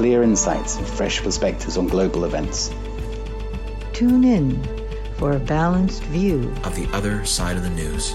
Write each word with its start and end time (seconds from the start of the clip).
clear 0.00 0.22
insights 0.22 0.78
and 0.78 0.86
fresh 0.86 1.22
perspectives 1.22 1.76
on 1.76 1.86
global 1.86 2.24
events. 2.24 2.70
Tune 3.92 4.24
in 4.24 4.58
for 5.18 5.32
a 5.32 5.38
balanced 5.38 6.02
view 6.04 6.50
of 6.64 6.74
the 6.74 6.88
other 6.94 7.22
side 7.26 7.54
of 7.54 7.62
the 7.62 7.68
news. 7.68 8.14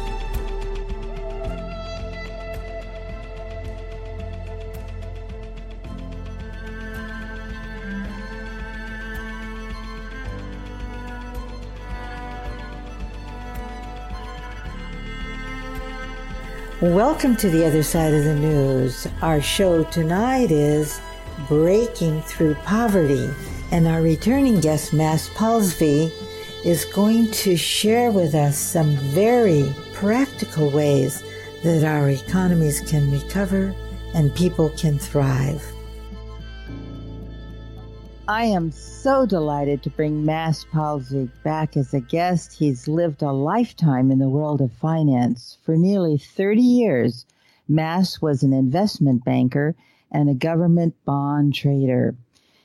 Welcome 16.81 17.35
to 17.35 17.49
the 17.51 17.63
other 17.63 17.83
side 17.83 18.15
of 18.15 18.23
the 18.23 18.33
news. 18.33 19.07
Our 19.21 19.39
show 19.39 19.83
tonight 19.83 20.49
is 20.49 20.99
Breaking 21.47 22.21
Through 22.21 22.55
Poverty. 22.55 23.29
And 23.71 23.87
our 23.87 24.01
returning 24.01 24.59
guest, 24.59 24.93
Mads 24.93 25.29
Palsvig, 25.29 26.11
is 26.63 26.85
going 26.85 27.29
to 27.31 27.55
share 27.55 28.11
with 28.11 28.33
us 28.33 28.57
some 28.57 28.95
very 28.97 29.73
practical 29.93 30.71
ways 30.71 31.23
that 31.63 31.83
our 31.83 32.09
economies 32.09 32.81
can 32.81 33.11
recover 33.11 33.73
and 34.13 34.33
people 34.35 34.69
can 34.77 34.97
thrive. 34.97 35.63
I 38.27 38.45
am 38.45 38.71
so 38.71 39.27
delighted 39.27 39.83
to 39.83 39.91
bring 39.91 40.25
Mads 40.25 40.65
Palsvig 40.73 41.29
back 41.43 41.77
as 41.77 41.93
a 41.93 41.99
guest. 41.99 42.53
He's 42.53 42.87
lived 42.87 43.21
a 43.21 43.31
lifetime 43.31 44.09
in 44.09 44.17
the 44.17 44.29
world 44.29 44.61
of 44.61 44.71
finance. 44.71 45.59
For 45.63 45.77
nearly 45.77 46.17
30 46.17 46.59
years, 46.59 47.27
Mads 47.67 48.23
was 48.23 48.41
an 48.41 48.51
investment 48.51 49.23
banker 49.23 49.75
and 50.11 50.29
a 50.29 50.33
government 50.33 50.95
bond 51.05 51.53
trader. 51.53 52.15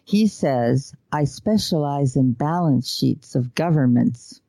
He 0.04 0.26
says, 0.26 0.92
I 1.12 1.24
specialize 1.24 2.16
in 2.16 2.32
balance 2.32 2.90
sheets 2.90 3.34
of 3.34 3.54
governments. 3.54 4.40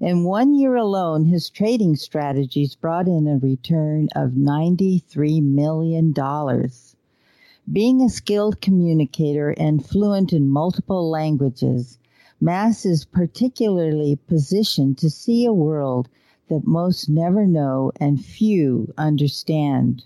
In 0.00 0.24
one 0.24 0.54
year 0.54 0.76
alone, 0.76 1.24
his 1.24 1.50
trading 1.50 1.96
strategies 1.96 2.76
brought 2.76 3.08
in 3.08 3.26
a 3.26 3.36
return 3.36 4.08
of 4.14 4.30
$93 4.30 5.42
million. 5.42 6.14
Being 7.70 8.00
a 8.00 8.08
skilled 8.08 8.60
communicator 8.60 9.50
and 9.50 9.84
fluent 9.84 10.32
in 10.32 10.48
multiple 10.48 11.10
languages, 11.10 11.98
Mads 12.40 12.86
is 12.86 13.04
particularly 13.04 14.14
positioned 14.14 14.96
to 14.98 15.10
see 15.10 15.44
a 15.44 15.52
world 15.52 16.08
that 16.48 16.64
most 16.64 17.08
never 17.08 17.44
know 17.44 17.92
and 17.96 18.24
few 18.24 18.94
understand. 18.96 20.04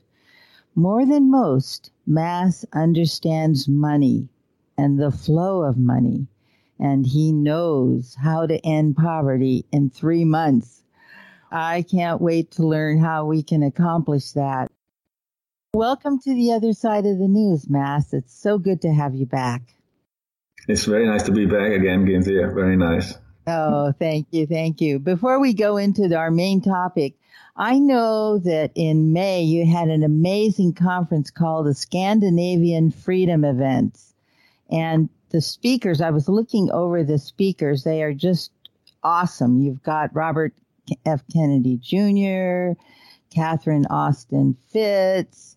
More 0.75 1.07
than 1.07 1.31
most, 1.31 1.92
Mads 2.07 2.65
understands 2.73 3.69
money 3.69 4.29
and 4.77 4.99
the 4.99 5.13
flow 5.13 5.63
of 5.63 5.79
money, 5.79 6.27
and 6.81 7.07
he 7.07 7.33
knows 7.33 8.17
how 8.21 8.45
to 8.45 8.59
end 8.67 8.97
poverty 8.97 9.65
in 9.71 9.89
three 9.89 10.25
months. 10.25 10.83
I 11.53 11.83
can't 11.83 12.21
wait 12.21 12.51
to 12.53 12.67
learn 12.67 12.99
how 12.99 13.27
we 13.27 13.45
can 13.45 13.63
accomplish 13.63 14.33
that. 14.33 14.73
Welcome 15.75 16.19
to 16.21 16.35
the 16.35 16.53
other 16.53 16.73
side 16.73 17.07
of 17.07 17.19
the 17.19 17.29
news, 17.29 17.71
Mads. 17.71 18.13
It's 18.13 18.35
so 18.35 18.59
good 18.59 18.83
to 18.83 18.93
have 18.93 19.15
you 19.15 19.27
back. 19.27 19.63
It's 20.67 20.85
very 20.85 21.07
nice 21.07 21.23
to 21.25 21.33
be 21.33 21.47
back 21.47 21.71
again, 21.71 22.05
Cynthia. 22.05 22.49
Very 22.49 22.77
nice. 22.77 23.15
Oh, 23.47 23.93
thank 23.97 24.27
you. 24.33 24.47
Thank 24.47 24.81
you. 24.81 24.99
Before 24.99 25.41
we 25.41 25.55
go 25.55 25.77
into 25.77 26.15
our 26.17 26.31
main 26.33 26.63
topic, 26.63 27.15
I 27.57 27.79
know 27.79 28.39
that 28.39 28.73
in 28.75 29.13
May 29.13 29.43
you 29.43 29.67
had 29.67 29.89
an 29.89 30.03
amazing 30.03 30.73
conference 30.73 31.31
called 31.31 31.67
the 31.67 31.75
Scandinavian 31.75 32.91
Freedom 32.91 33.45
Events. 33.45 34.15
And 34.71 35.11
the 35.31 35.43
speakers, 35.43 36.01
I 36.01 36.11
was 36.11 36.29
looking 36.29 36.71
over 36.71 37.05
the 37.05 37.19
speakers, 37.19 37.85
they 37.85 38.03
are 38.03 38.15
just 38.15 38.53
awesome. 39.03 39.61
You've 39.61 39.83
got 39.83 40.15
Robert 40.15 40.55
F. 41.05 41.23
Kennedy 41.33 41.77
Jr., 41.77 42.79
Catherine 43.35 43.87
Austin 43.87 44.57
Fitts, 44.71 45.57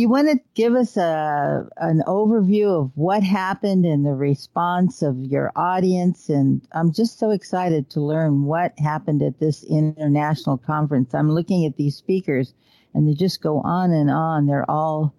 you 0.00 0.08
want 0.08 0.28
to 0.30 0.40
give 0.54 0.74
us 0.74 0.96
a 0.96 1.68
an 1.76 2.02
overview 2.06 2.84
of 2.84 2.90
what 2.94 3.22
happened 3.22 3.84
and 3.84 4.06
the 4.06 4.14
response 4.14 5.02
of 5.02 5.14
your 5.26 5.52
audience 5.54 6.30
and 6.30 6.66
I'm 6.72 6.90
just 6.90 7.18
so 7.18 7.30
excited 7.30 7.90
to 7.90 8.00
learn 8.00 8.44
what 8.44 8.78
happened 8.78 9.22
at 9.22 9.38
this 9.38 9.62
international 9.62 10.56
conference. 10.56 11.14
I'm 11.14 11.30
looking 11.30 11.66
at 11.66 11.76
these 11.76 11.96
speakers 11.96 12.54
and 12.94 13.06
they 13.06 13.12
just 13.12 13.42
go 13.42 13.60
on 13.60 13.92
and 13.92 14.10
on. 14.10 14.46
They're 14.46 14.70
all 14.70 15.12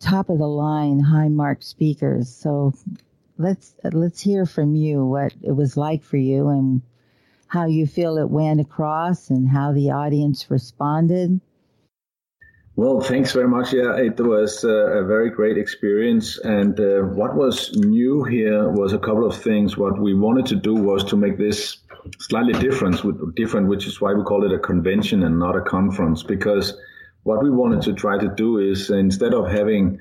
top 0.00 0.28
of 0.28 0.38
the 0.38 0.48
line 0.48 0.98
high 0.98 1.28
mark 1.28 1.62
speakers. 1.62 2.34
So 2.34 2.74
let's 3.38 3.76
let's 3.84 4.20
hear 4.20 4.44
from 4.44 4.74
you 4.74 5.06
what 5.06 5.34
it 5.40 5.52
was 5.52 5.76
like 5.76 6.02
for 6.02 6.16
you 6.16 6.48
and 6.48 6.82
how 7.46 7.66
you 7.66 7.86
feel 7.86 8.18
it 8.18 8.28
went 8.28 8.60
across 8.60 9.30
and 9.30 9.48
how 9.48 9.72
the 9.72 9.92
audience 9.92 10.50
responded. 10.50 11.40
Well, 12.80 13.02
thanks 13.02 13.32
very 13.32 13.46
much. 13.46 13.74
Yeah, 13.74 13.94
it 13.98 14.18
was 14.18 14.64
uh, 14.64 15.02
a 15.02 15.04
very 15.04 15.28
great 15.28 15.58
experience. 15.58 16.38
And 16.38 16.80
uh, 16.80 17.02
what 17.12 17.36
was 17.36 17.76
new 17.76 18.24
here 18.24 18.70
was 18.70 18.94
a 18.94 18.98
couple 18.98 19.26
of 19.26 19.36
things. 19.36 19.76
What 19.76 20.00
we 20.00 20.14
wanted 20.14 20.46
to 20.46 20.56
do 20.56 20.72
was 20.72 21.04
to 21.10 21.16
make 21.18 21.36
this 21.36 21.76
slightly 22.20 22.54
different, 22.54 22.96
different, 23.36 23.68
which 23.68 23.86
is 23.86 24.00
why 24.00 24.14
we 24.14 24.22
call 24.22 24.46
it 24.46 24.54
a 24.54 24.58
convention 24.58 25.24
and 25.24 25.38
not 25.38 25.56
a 25.56 25.60
conference. 25.60 26.22
Because 26.22 26.72
what 27.24 27.42
we 27.42 27.50
wanted 27.50 27.82
to 27.82 27.92
try 27.92 28.16
to 28.16 28.28
do 28.34 28.56
is 28.56 28.88
instead 28.88 29.34
of 29.34 29.46
having 29.46 30.00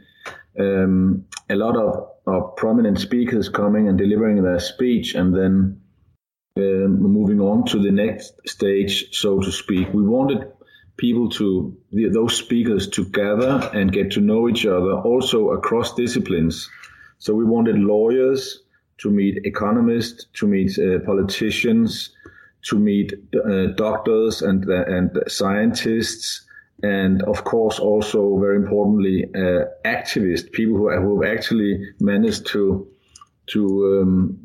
um, 0.57 1.25
a 1.49 1.55
lot 1.55 1.75
of, 1.75 2.07
of 2.27 2.55
prominent 2.55 2.97
speakers 2.97 3.49
coming 3.49 3.89
and 3.89 3.97
delivering 3.97 4.41
their 4.41 4.61
speech 4.61 5.15
and 5.15 5.35
then 5.35 5.81
um, 6.55 7.01
moving 7.01 7.41
on 7.41 7.65
to 7.65 7.79
the 7.79 7.91
next 7.91 8.35
stage, 8.47 9.13
so 9.13 9.41
to 9.41 9.51
speak, 9.51 9.93
we 9.93 10.01
wanted 10.01 10.49
people 10.99 11.29
to 11.29 11.75
those 11.91 12.35
speakers 12.35 12.87
together 12.87 13.69
and 13.73 13.91
get 13.91 14.11
to 14.11 14.21
know 14.21 14.49
each 14.49 14.65
other 14.65 14.93
also 15.09 15.49
across 15.51 15.95
disciplines. 15.95 16.69
So 17.17 17.33
we 17.33 17.45
wanted 17.45 17.77
lawyers 17.79 18.63
to 18.99 19.09
meet 19.09 19.45
economists, 19.45 20.25
to 20.33 20.47
meet 20.47 20.77
uh, 20.77 20.99
politicians, 21.05 22.11
to 22.63 22.77
meet 22.77 23.13
uh, 23.33 23.67
doctors 23.77 24.41
and 24.41 24.69
uh, 24.69 24.83
and 24.95 25.09
scientists, 25.27 26.45
and 26.83 27.23
of 27.23 27.43
course 27.43 27.79
also 27.79 28.37
very 28.39 28.57
importantly 28.57 29.25
uh, 29.33 29.63
activists, 29.85 30.51
people 30.51 30.75
who 30.77 30.89
who 31.01 31.21
have 31.21 31.37
actually 31.37 31.73
managed 31.99 32.45
to 32.47 32.87
to 33.47 33.61
um, 34.01 34.39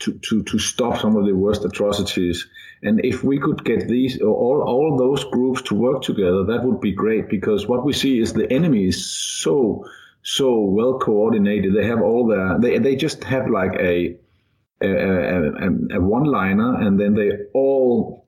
to, 0.00 0.18
to, 0.18 0.42
to 0.42 0.58
stop 0.58 0.98
some 0.98 1.16
of 1.16 1.26
the 1.26 1.34
worst 1.34 1.64
atrocities. 1.64 2.46
And 2.82 3.04
if 3.04 3.22
we 3.22 3.38
could 3.38 3.64
get 3.64 3.88
these 3.88 4.20
all 4.22 4.64
all 4.66 4.96
those 4.96 5.24
groups 5.24 5.62
to 5.62 5.74
work 5.74 6.02
together, 6.02 6.44
that 6.44 6.64
would 6.64 6.80
be 6.80 6.92
great 6.92 7.28
because 7.28 7.66
what 7.66 7.84
we 7.84 7.92
see 7.92 8.20
is 8.20 8.32
the 8.32 8.50
enemy 8.50 8.88
is 8.88 9.04
so 9.04 9.84
so 10.22 10.60
well 10.60 10.98
coordinated. 10.98 11.74
They 11.74 11.86
have 11.86 12.00
all 12.00 12.26
their 12.26 12.58
they 12.58 12.78
they 12.78 12.96
just 12.96 13.22
have 13.24 13.50
like 13.50 13.72
a 13.78 14.16
a, 14.82 14.88
a, 14.88 15.96
a 15.96 16.00
one 16.00 16.24
liner, 16.24 16.80
and 16.80 16.98
then 16.98 17.14
they 17.14 17.30
all 17.52 18.26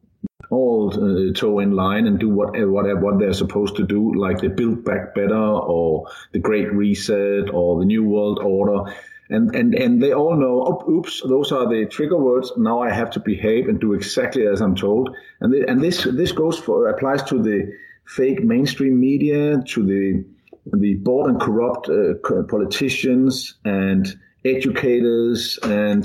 all 0.51 0.93
uh, 0.93 1.33
toe 1.33 1.61
in 1.61 1.71
line 1.71 2.07
and 2.07 2.19
do 2.19 2.29
what 2.29 2.51
what 2.69 3.01
what 3.01 3.19
they're 3.19 3.33
supposed 3.33 3.77
to 3.77 3.87
do, 3.87 4.15
like 4.15 4.39
the 4.39 4.51
Build 4.51 4.85
Back 4.85 5.15
Better 5.15 5.35
or 5.35 6.07
the 6.33 6.39
Great 6.39 6.71
Reset 6.73 7.49
or 7.51 7.79
the 7.79 7.87
New 7.87 8.05
World 8.05 8.39
Order 8.39 8.93
and 9.32 9.55
and 9.55 9.75
and 9.75 10.02
they 10.02 10.12
all 10.12 10.37
know. 10.37 10.62
Oh, 10.67 10.90
oops, 10.90 11.23
those 11.26 11.52
are 11.52 11.69
the 11.69 11.87
trigger 11.87 12.19
words. 12.19 12.52
Now 12.56 12.81
I 12.81 12.90
have 12.90 13.11
to 13.12 13.20
behave 13.20 13.69
and 13.69 13.81
do 13.81 13.94
exactly 13.94 14.46
as 14.46 14.61
I'm 14.61 14.76
told. 14.76 15.17
And 15.40 15.52
the, 15.52 15.69
and 15.69 15.81
this 15.81 16.05
this 16.05 16.32
goes 16.32 16.58
for 16.58 16.88
applies 16.88 17.23
to 17.25 17.43
the 17.43 17.73
fake 18.06 18.43
mainstream 18.44 19.00
media, 19.00 19.62
to 19.69 19.82
the 19.84 20.25
the 20.73 20.94
bored 20.94 21.31
and 21.31 21.40
corrupt 21.40 21.88
uh, 21.88 22.14
politicians 22.49 23.55
and 23.64 24.06
educators 24.44 25.58
and 25.62 26.05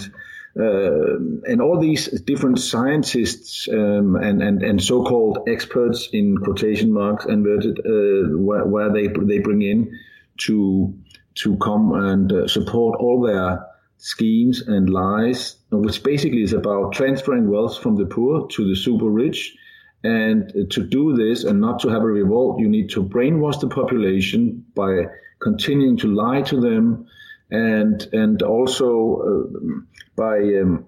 uh, 0.60 1.18
and 1.46 1.62
all 1.62 1.80
these 1.80 2.08
different 2.22 2.60
scientists 2.60 3.68
um, 3.72 4.16
and, 4.16 4.42
and, 4.42 4.64
and 4.64 4.82
so-called 4.82 5.38
experts 5.48 6.10
in 6.12 6.36
quotation 6.38 6.92
marks 6.92 7.26
inverted 7.26 7.80
uh, 7.80 8.36
where, 8.36 8.66
where 8.66 8.92
they 8.92 9.08
they 9.08 9.38
bring 9.38 9.62
in 9.62 9.92
to 10.38 10.94
to 11.38 11.58
come 11.58 11.94
and 11.94 12.32
uh, 12.32 12.48
support 12.48 13.00
all 13.00 13.22
their 13.22 13.66
schemes 13.98 14.62
and 14.62 14.90
lies, 14.90 15.58
which 15.72 16.04
basically 16.04 16.44
is 16.44 16.54
about 16.54 16.94
transferring 16.94 17.50
wealth 17.50 17.80
from 17.80 17.96
the 17.96 18.06
poor 18.06 18.48
to 18.48 18.68
the 18.68 18.76
super 18.76 19.10
rich. 19.10 19.56
And 20.04 20.54
to 20.70 20.84
do 20.84 21.16
this 21.16 21.44
and 21.44 21.60
not 21.60 21.80
to 21.80 21.90
have 21.90 22.04
a 22.04 22.06
revolt, 22.06 22.60
you 22.60 22.70
need 22.70 22.90
to 22.92 23.04
brainwash 23.04 23.60
the 23.60 23.68
population 23.68 24.64
by 24.76 25.06
continuing 25.42 25.98
to 25.98 26.08
lie 26.08 26.44
to 26.44 26.62
them, 26.62 27.08
and 27.50 28.08
and 28.14 28.42
also 28.44 29.50
uh, 29.50 29.80
by 30.16 30.38
um, 30.62 30.86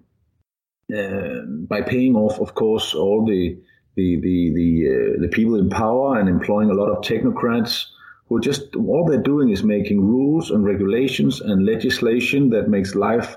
uh, 0.95 1.41
by 1.67 1.81
paying 1.81 2.15
off, 2.15 2.39
of 2.39 2.53
course, 2.53 2.93
all 2.93 3.25
the 3.25 3.57
the 3.95 4.19
the 4.21 4.53
the, 4.53 4.69
uh, 4.87 5.21
the 5.21 5.27
people 5.29 5.55
in 5.55 5.69
power 5.69 6.19
and 6.19 6.29
employing 6.29 6.69
a 6.69 6.73
lot 6.73 6.89
of 6.89 7.03
technocrats 7.03 7.85
who 8.29 8.39
just 8.39 8.75
all 8.75 9.05
they're 9.07 9.21
doing 9.21 9.49
is 9.49 9.63
making 9.63 10.01
rules 10.01 10.51
and 10.51 10.63
regulations 10.63 11.41
and 11.41 11.65
legislation 11.65 12.51
that 12.51 12.69
makes 12.69 12.95
life 12.95 13.35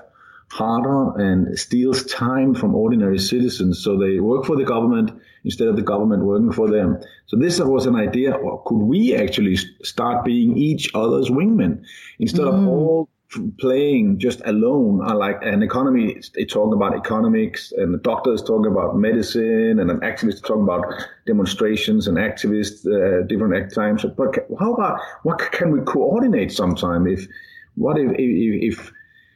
harder 0.51 1.17
and 1.19 1.57
steals 1.57 2.05
time 2.05 2.53
from 2.53 2.75
ordinary 2.75 3.17
citizens. 3.17 3.83
So 3.83 3.97
they 3.97 4.19
work 4.19 4.45
for 4.45 4.55
the 4.55 4.63
government 4.63 5.11
instead 5.43 5.67
of 5.67 5.75
the 5.75 5.81
government 5.81 6.23
working 6.23 6.51
for 6.51 6.69
them. 6.69 6.99
So 7.25 7.37
this 7.37 7.59
was 7.59 7.87
an 7.87 7.95
idea. 7.95 8.37
Well, 8.39 8.61
could 8.65 8.83
we 8.83 9.15
actually 9.15 9.57
start 9.81 10.23
being 10.23 10.55
each 10.55 10.91
other's 10.93 11.29
wingmen 11.29 11.83
instead 12.19 12.45
mm. 12.45 12.53
of 12.53 12.67
all 12.67 13.09
playing 13.59 14.19
just 14.19 14.41
alone 14.45 15.01
are 15.01 15.15
like 15.15 15.37
an 15.41 15.63
economy 15.63 16.19
they 16.35 16.45
talk 16.45 16.73
about 16.73 16.95
economics 16.95 17.71
and 17.77 17.93
the 17.93 17.97
doctors 17.97 18.41
talking 18.41 18.71
about 18.71 18.95
medicine 18.95 19.79
and 19.79 19.89
an 19.91 19.99
activist 19.99 20.43
talking 20.43 20.63
about 20.63 20.85
demonstrations 21.25 22.07
and 22.07 22.17
activists 22.17 22.85
uh, 22.85 23.25
different 23.27 23.73
times. 23.73 24.05
But 24.17 24.47
how 24.59 24.73
about 24.73 24.99
what 25.23 25.39
can 25.51 25.71
we 25.71 25.81
coordinate 25.81 26.51
sometime 26.51 27.07
if 27.07 27.27
what 27.75 27.97
if 27.97 28.11
if 28.11 28.77
if, 28.77 28.91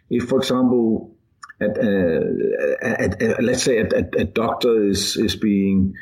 if 0.09 0.29
for 0.29 0.39
example 0.39 1.13
at, 1.59 1.77
uh, 1.77 2.21
at, 2.81 3.21
at, 3.21 3.43
let's 3.43 3.63
say 3.63 3.79
a, 3.79 4.25
doctor 4.25 4.87
is 4.87 5.17
is 5.17 5.35
being 5.35 5.93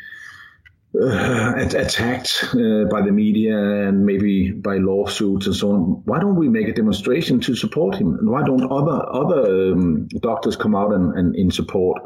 uh, 1.02 1.54
attacked 1.58 2.46
uh, 2.54 2.86
by 2.90 3.02
the 3.02 3.12
media 3.12 3.58
and 3.58 4.06
maybe 4.06 4.52
by 4.52 4.78
lawsuits 4.78 5.46
and 5.46 5.56
so 5.56 5.72
on. 5.72 5.82
Why 6.06 6.20
don't 6.20 6.36
we 6.36 6.48
make 6.48 6.68
a 6.68 6.74
demonstration 6.74 7.40
to 7.42 7.56
support 7.56 7.96
him? 7.96 8.16
And 8.16 8.30
why 8.30 8.44
don't 8.44 8.72
other 8.72 9.06
other 9.12 9.72
um, 9.74 10.08
doctors 10.20 10.56
come 10.56 10.76
out 10.76 10.94
and, 10.94 11.14
and 11.18 11.36
in 11.36 11.52
support? 11.52 12.02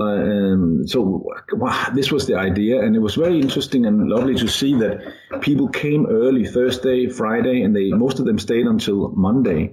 Um, 0.00 0.86
so 0.86 1.26
wow, 1.52 1.90
this 1.94 2.12
was 2.12 2.26
the 2.26 2.36
idea, 2.36 2.80
and 2.80 2.94
it 2.94 3.00
was 3.00 3.16
very 3.16 3.40
interesting 3.40 3.84
and 3.86 4.08
lovely 4.08 4.36
to 4.36 4.48
see 4.48 4.74
that 4.78 5.02
people 5.40 5.68
came 5.68 6.06
early 6.06 6.46
Thursday, 6.46 7.08
Friday, 7.08 7.62
and 7.62 7.74
they 7.74 7.90
most 7.90 8.20
of 8.20 8.24
them 8.24 8.38
stayed 8.38 8.66
until 8.66 9.08
Monday. 9.10 9.72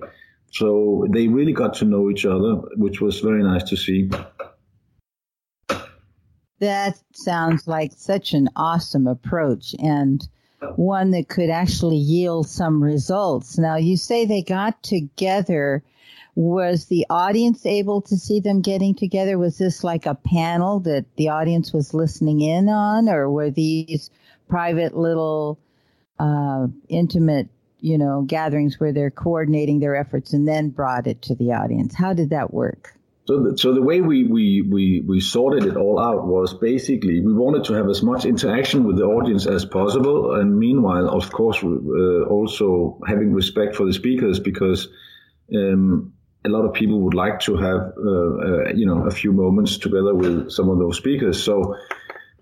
So 0.52 1.06
they 1.12 1.28
really 1.28 1.54
got 1.54 1.76
to 1.76 1.86
know 1.86 2.10
each 2.10 2.26
other, 2.26 2.56
which 2.76 3.00
was 3.00 3.20
very 3.20 3.44
nice 3.44 3.64
to 3.66 3.78
see. 3.78 4.10
That 6.60 7.00
sounds 7.14 7.68
like 7.68 7.92
such 7.96 8.34
an 8.34 8.50
awesome 8.56 9.08
approach 9.08 9.76
and 9.80 10.28
one 10.76 11.12
that 11.12 11.30
could 11.30 11.50
actually 11.50 11.98
yield 11.98 12.48
some 12.48 12.84
results. 12.84 13.58
Now, 13.58 13.76
you 13.76 13.96
say 13.96 14.26
they 14.26 14.42
got 14.42 14.82
together. 14.82 15.84
Was 16.36 16.86
the 16.86 17.06
audience 17.10 17.66
able 17.66 18.02
to 18.04 18.16
see 18.16 18.40
them 18.40 18.62
getting 18.62 18.94
together? 18.94 19.38
Was 19.38 19.58
this 19.58 19.84
like 19.84 20.06
a 20.06 20.16
panel 20.16 20.80
that 20.82 21.06
the 21.16 21.30
audience 21.30 21.74
was 21.74 21.96
listening 21.96 22.42
in 22.42 22.70
on, 22.70 23.10
or 23.10 23.30
were 23.30 23.50
these 23.50 24.12
private 24.48 24.96
little 24.96 25.60
uh, 26.20 26.68
intimate, 26.90 27.50
you 27.80 27.98
know, 27.98 28.22
gatherings 28.22 28.80
where 28.80 28.94
they're 28.94 29.12
coordinating 29.12 29.80
their 29.80 29.96
efforts 29.96 30.34
and 30.34 30.48
then 30.48 30.70
brought 30.70 31.08
it 31.08 31.22
to 31.24 31.36
the 31.36 31.54
audience? 31.54 31.96
How 31.96 32.14
did 32.14 32.30
that 32.30 32.54
work? 32.54 32.97
So, 33.28 33.44
the, 33.44 33.58
so 33.58 33.74
the 33.74 33.82
way 33.82 34.00
we, 34.00 34.24
we, 34.24 34.62
we, 34.62 35.04
we 35.06 35.20
sorted 35.20 35.66
it 35.66 35.76
all 35.76 36.00
out 36.00 36.26
was 36.26 36.54
basically 36.54 37.20
we 37.20 37.34
wanted 37.34 37.66
to 37.66 37.74
have 37.74 37.90
as 37.90 38.02
much 38.02 38.24
interaction 38.24 38.86
with 38.86 38.98
the 38.98 39.04
audience 39.04 39.46
as 39.46 39.66
possible, 39.66 40.36
and 40.36 40.58
meanwhile, 40.58 41.10
of 41.10 41.30
course, 41.30 41.62
uh, 41.62 42.24
also 42.24 43.00
having 43.06 43.34
respect 43.34 43.76
for 43.76 43.86
the 43.86 43.92
speakers 43.92 44.40
because 44.40 44.88
um, 45.54 46.14
a 46.46 46.50
lot 46.50 46.64
of 46.64 46.74
people 46.74 47.02
would 47.02 47.14
like 47.14 47.40
to 47.42 47.58
have 47.58 47.94
uh, 47.98 48.10
uh, 48.10 48.70
you 48.74 48.86
know 48.86 49.06
a 49.06 49.12
few 49.12 49.34
moments 49.34 49.78
together 49.78 50.16
with 50.16 50.50
some 50.50 50.70
of 50.70 50.80
those 50.80 50.98
speakers. 50.98 51.44
So 51.44 51.76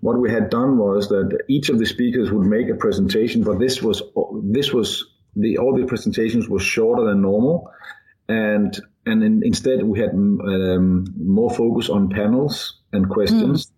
what 0.00 0.20
we 0.20 0.30
had 0.30 0.50
done 0.50 0.78
was 0.78 1.08
that 1.08 1.36
each 1.48 1.68
of 1.68 1.78
the 1.78 1.86
speakers 1.86 2.30
would 2.30 2.46
make 2.46 2.68
a 2.68 2.74
presentation, 2.74 3.42
but 3.42 3.58
this 3.58 3.82
was 3.82 4.02
this 4.44 4.72
was 4.72 5.04
the 5.34 5.58
all 5.58 5.76
the 5.76 5.86
presentations 5.86 6.48
were 6.48 6.60
shorter 6.60 7.04
than 7.04 7.22
normal, 7.22 7.70
and 8.28 8.80
and 9.06 9.22
in, 9.22 9.42
instead 9.44 9.82
we 9.84 9.98
had 9.98 10.10
um, 10.10 11.06
more 11.16 11.50
focus 11.50 11.88
on 11.88 12.10
panels 12.10 12.80
and 12.92 13.08
questions. 13.08 13.66
Mm. 13.66 13.70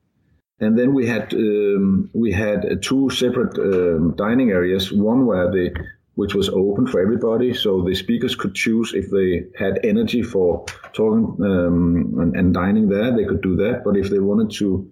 And 0.60 0.78
then 0.78 0.92
we 0.92 1.06
had 1.06 1.32
um, 1.34 2.10
we 2.14 2.32
had 2.32 2.82
two 2.82 3.10
separate 3.10 3.56
um, 3.58 4.14
dining 4.16 4.50
areas. 4.50 4.92
One 4.92 5.26
where 5.26 5.50
the 5.50 5.72
which 6.16 6.34
was 6.34 6.48
open 6.48 6.84
for 6.84 7.00
everybody, 7.00 7.54
so 7.54 7.80
the 7.80 7.94
speakers 7.94 8.34
could 8.34 8.52
choose 8.52 8.92
if 8.92 9.08
they 9.08 9.46
had 9.56 9.78
energy 9.84 10.20
for 10.20 10.64
talking 10.92 11.36
um, 11.44 12.16
and, 12.18 12.34
and, 12.34 12.52
dining 12.52 12.88
there, 12.88 13.16
they 13.16 13.24
could 13.24 13.40
do 13.40 13.54
that. 13.54 13.82
But 13.84 13.96
if 13.96 14.10
they 14.10 14.18
wanted 14.18 14.50
to 14.58 14.90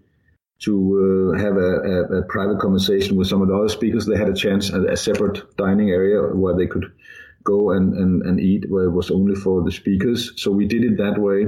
to 0.60 1.34
uh, 1.34 1.38
have 1.38 1.56
a, 1.56 1.72
a, 1.92 2.18
a, 2.18 2.22
private 2.28 2.60
conversation 2.60 3.16
with 3.16 3.26
some 3.26 3.42
of 3.42 3.48
the 3.48 3.54
other 3.54 3.68
speakers, 3.68 4.06
they 4.06 4.16
had 4.16 4.28
a 4.28 4.34
chance 4.34 4.72
at 4.72 4.88
a 4.88 4.96
separate 4.96 5.56
dining 5.56 5.90
area 5.90 6.22
where 6.34 6.56
they 6.56 6.66
could 6.66 6.92
go 7.46 7.70
and, 7.70 7.94
and, 7.94 8.22
and 8.26 8.40
eat 8.40 8.62
where 8.68 8.84
it 8.84 8.94
was 9.00 9.10
only 9.10 9.34
for 9.34 9.62
the 9.62 9.72
speakers. 9.72 10.32
So 10.36 10.50
we 10.50 10.66
did 10.66 10.82
it 10.84 10.96
that 10.98 11.16
way. 11.18 11.40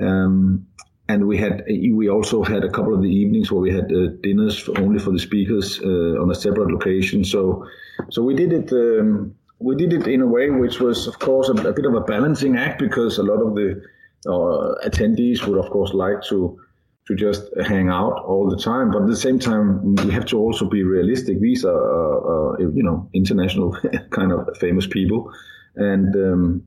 Um, 0.00 0.66
and 1.08 1.26
we 1.26 1.38
had 1.38 1.64
we 2.00 2.08
also 2.08 2.44
had 2.44 2.64
a 2.64 2.70
couple 2.70 2.94
of 2.94 3.02
the 3.02 3.08
evenings 3.08 3.50
where 3.50 3.60
we 3.60 3.72
had 3.72 3.90
uh, 3.92 4.08
dinners 4.22 4.58
for, 4.58 4.78
only 4.78 4.98
for 4.98 5.10
the 5.10 5.18
speakers 5.18 5.80
uh, 5.80 6.22
on 6.22 6.30
a 6.30 6.34
separate 6.34 6.70
location. 6.70 7.24
So 7.24 7.66
so 8.10 8.22
we 8.22 8.34
did 8.34 8.52
it 8.52 8.72
um, 8.72 9.34
we 9.58 9.74
did 9.74 9.92
it 9.92 10.06
in 10.06 10.20
a 10.20 10.26
way 10.26 10.50
which 10.50 10.80
was 10.80 11.06
of 11.06 11.18
course 11.18 11.48
a, 11.48 11.52
a 11.52 11.72
bit 11.72 11.86
of 11.86 11.94
a 11.94 12.02
balancing 12.02 12.56
act 12.56 12.78
because 12.78 13.18
a 13.18 13.22
lot 13.22 13.40
of 13.40 13.54
the 13.54 13.82
uh, 14.26 14.88
attendees 14.88 15.46
would 15.46 15.58
of 15.58 15.70
course 15.70 15.92
like 15.94 16.22
to 16.28 16.60
to 17.08 17.14
just 17.14 17.48
hang 17.66 17.88
out 17.88 18.22
all 18.26 18.48
the 18.48 18.62
time. 18.62 18.90
But 18.90 19.02
at 19.02 19.08
the 19.08 19.16
same 19.16 19.38
time, 19.38 19.94
we 19.94 20.12
have 20.12 20.26
to 20.26 20.38
also 20.38 20.68
be 20.68 20.82
realistic. 20.82 21.40
These 21.40 21.64
are, 21.64 21.72
uh, 21.72 22.52
uh, 22.52 22.58
you 22.58 22.82
know, 22.82 23.08
international 23.14 23.76
kind 24.10 24.30
of 24.30 24.46
famous 24.58 24.86
people, 24.86 25.32
and 25.74 26.14
um, 26.14 26.62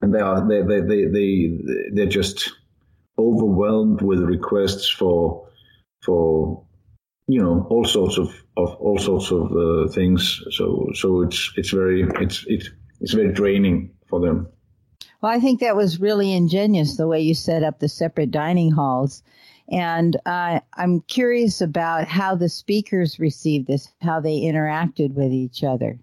and 0.00 0.14
they 0.14 0.20
are 0.20 0.46
they 0.48 0.62
they 0.62 0.80
they 0.80 1.04
they 1.06 1.58
they're 1.92 2.06
just 2.06 2.52
overwhelmed 3.18 4.02
with 4.02 4.20
requests 4.20 4.88
for 4.88 5.48
for 6.04 6.64
you 7.26 7.42
know 7.42 7.66
all 7.68 7.84
sorts 7.84 8.18
of, 8.18 8.28
of 8.56 8.76
all 8.76 8.98
sorts 8.98 9.32
of 9.32 9.50
uh, 9.50 9.88
things. 9.92 10.40
So 10.52 10.90
so 10.94 11.22
it's 11.22 11.52
it's 11.56 11.70
very 11.70 12.02
it's 12.20 12.44
it's 12.46 12.70
it's 13.00 13.14
very 13.14 13.32
draining 13.32 13.90
for 14.08 14.20
them. 14.20 14.46
Well, 15.20 15.32
I 15.32 15.40
think 15.40 15.58
that 15.60 15.76
was 15.76 16.00
really 16.00 16.32
ingenious 16.32 16.96
the 16.96 17.08
way 17.08 17.20
you 17.20 17.34
set 17.34 17.64
up 17.64 17.80
the 17.80 17.88
separate 17.88 18.30
dining 18.30 18.70
halls 18.70 19.24
and 19.70 20.16
uh, 20.26 20.60
I'm 20.74 21.00
curious 21.02 21.60
about 21.60 22.08
how 22.08 22.34
the 22.34 22.48
speakers 22.48 23.18
received 23.18 23.66
this, 23.66 23.88
how 24.00 24.20
they 24.20 24.40
interacted 24.40 25.14
with 25.14 25.32
each 25.32 25.64
other. 25.64 25.98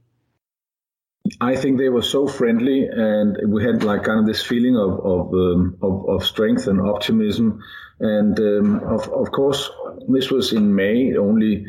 I 1.41 1.55
think 1.55 1.77
they 1.77 1.89
were 1.89 2.01
so 2.01 2.27
friendly, 2.27 2.87
and 2.87 3.37
we 3.47 3.63
had 3.63 3.83
like 3.83 4.03
kind 4.03 4.19
of 4.19 4.25
this 4.25 4.41
feeling 4.41 4.75
of 4.75 4.99
of 5.05 5.33
um, 5.33 5.77
of, 5.81 6.09
of, 6.09 6.25
strength 6.25 6.67
and 6.67 6.81
optimism. 6.81 7.61
And 7.99 8.39
um, 8.39 8.79
of 8.85 9.07
of 9.09 9.31
course, 9.31 9.69
this 10.07 10.31
was 10.31 10.53
in 10.53 10.73
May, 10.73 11.15
only 11.15 11.65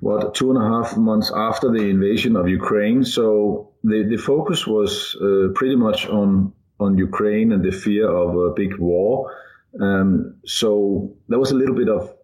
what 0.00 0.34
two 0.34 0.50
and 0.50 0.58
a 0.60 0.66
half 0.66 0.96
months 0.96 1.30
after 1.34 1.70
the 1.70 1.88
invasion 1.88 2.34
of 2.34 2.48
Ukraine. 2.48 3.04
So 3.04 3.72
the 3.84 4.04
the 4.04 4.16
focus 4.16 4.66
was 4.66 5.16
uh, 5.20 5.52
pretty 5.54 5.76
much 5.76 6.06
on 6.06 6.52
on 6.80 6.98
Ukraine 6.98 7.52
and 7.52 7.62
the 7.64 7.72
fear 7.72 8.08
of 8.08 8.36
a 8.36 8.54
big 8.54 8.78
war. 8.78 9.30
Um, 9.80 10.36
so 10.44 11.16
there 11.28 11.38
was 11.38 11.50
a 11.50 11.54
little 11.54 11.74
bit 11.74 11.88
of, 11.88 12.14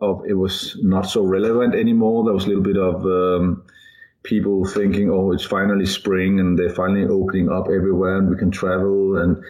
of 0.00 0.24
it 0.26 0.34
was 0.34 0.76
not 0.82 1.02
so 1.02 1.22
relevant 1.22 1.74
anymore. 1.74 2.24
There 2.24 2.34
was 2.34 2.44
a 2.44 2.48
little 2.48 2.62
bit 2.62 2.76
of 2.76 3.04
um, 3.04 3.64
people 4.22 4.64
thinking, 4.64 5.10
oh, 5.10 5.32
it's 5.32 5.44
finally 5.44 5.86
spring 5.86 6.40
and 6.40 6.58
they're 6.58 6.74
finally 6.74 7.06
opening 7.06 7.50
up 7.50 7.66
everywhere 7.66 8.18
and 8.18 8.28
we 8.28 8.36
can 8.36 8.50
travel 8.50 9.18
and 9.18 9.42